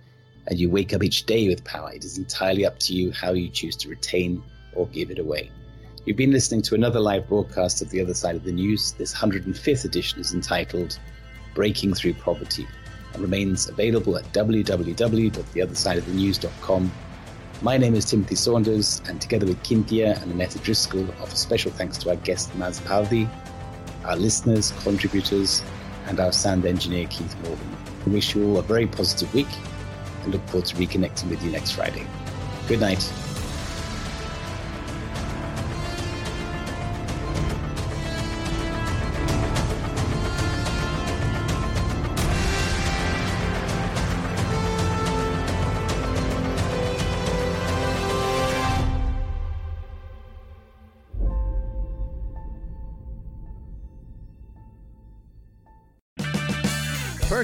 and 0.46 0.58
you 0.58 0.70
wake 0.70 0.94
up 0.94 1.04
each 1.04 1.26
day 1.26 1.48
with 1.48 1.62
power. 1.64 1.92
It 1.92 2.02
is 2.02 2.16
entirely 2.16 2.64
up 2.64 2.78
to 2.78 2.94
you 2.94 3.12
how 3.12 3.32
you 3.34 3.50
choose 3.50 3.76
to 3.76 3.90
retain 3.90 4.42
or 4.74 4.86
give 4.86 5.10
it 5.10 5.18
away. 5.18 5.50
You've 6.06 6.16
been 6.16 6.30
listening 6.30 6.62
to 6.62 6.74
another 6.76 7.00
live 7.00 7.28
broadcast 7.28 7.82
of 7.82 7.90
The 7.90 8.00
Other 8.00 8.14
Side 8.14 8.36
of 8.36 8.44
the 8.44 8.52
News. 8.52 8.92
This 8.92 9.12
105th 9.12 9.84
edition 9.84 10.20
is 10.20 10.34
entitled 10.34 11.00
Breaking 11.52 11.92
Through 11.94 12.14
Poverty 12.14 12.64
and 13.12 13.20
remains 13.20 13.68
available 13.68 14.16
at 14.16 14.24
www.theothersideofthenews.com. 14.32 16.92
My 17.60 17.76
name 17.76 17.96
is 17.96 18.04
Timothy 18.04 18.36
Saunders, 18.36 19.02
and 19.08 19.20
together 19.20 19.46
with 19.46 19.66
Cynthia 19.66 20.16
and 20.22 20.30
Annetta 20.30 20.60
Driscoll, 20.60 21.10
offer 21.20 21.34
special 21.34 21.72
thanks 21.72 21.98
to 21.98 22.10
our 22.10 22.16
guest 22.16 22.54
Mads 22.54 22.78
Palsvig, 22.82 23.28
our 24.04 24.14
listeners, 24.14 24.72
contributors, 24.84 25.64
and 26.06 26.20
our 26.20 26.30
sound 26.30 26.66
engineer 26.66 27.08
Keith 27.10 27.34
Morgan. 27.42 27.76
We 28.06 28.12
wish 28.12 28.36
you 28.36 28.46
all 28.46 28.58
a 28.58 28.62
very 28.62 28.86
positive 28.86 29.34
week 29.34 29.48
and 30.22 30.32
look 30.32 30.46
forward 30.46 30.66
to 30.66 30.76
reconnecting 30.76 31.30
with 31.30 31.42
you 31.42 31.50
next 31.50 31.72
Friday. 31.72 32.06
Good 32.68 32.78
night. 32.78 33.12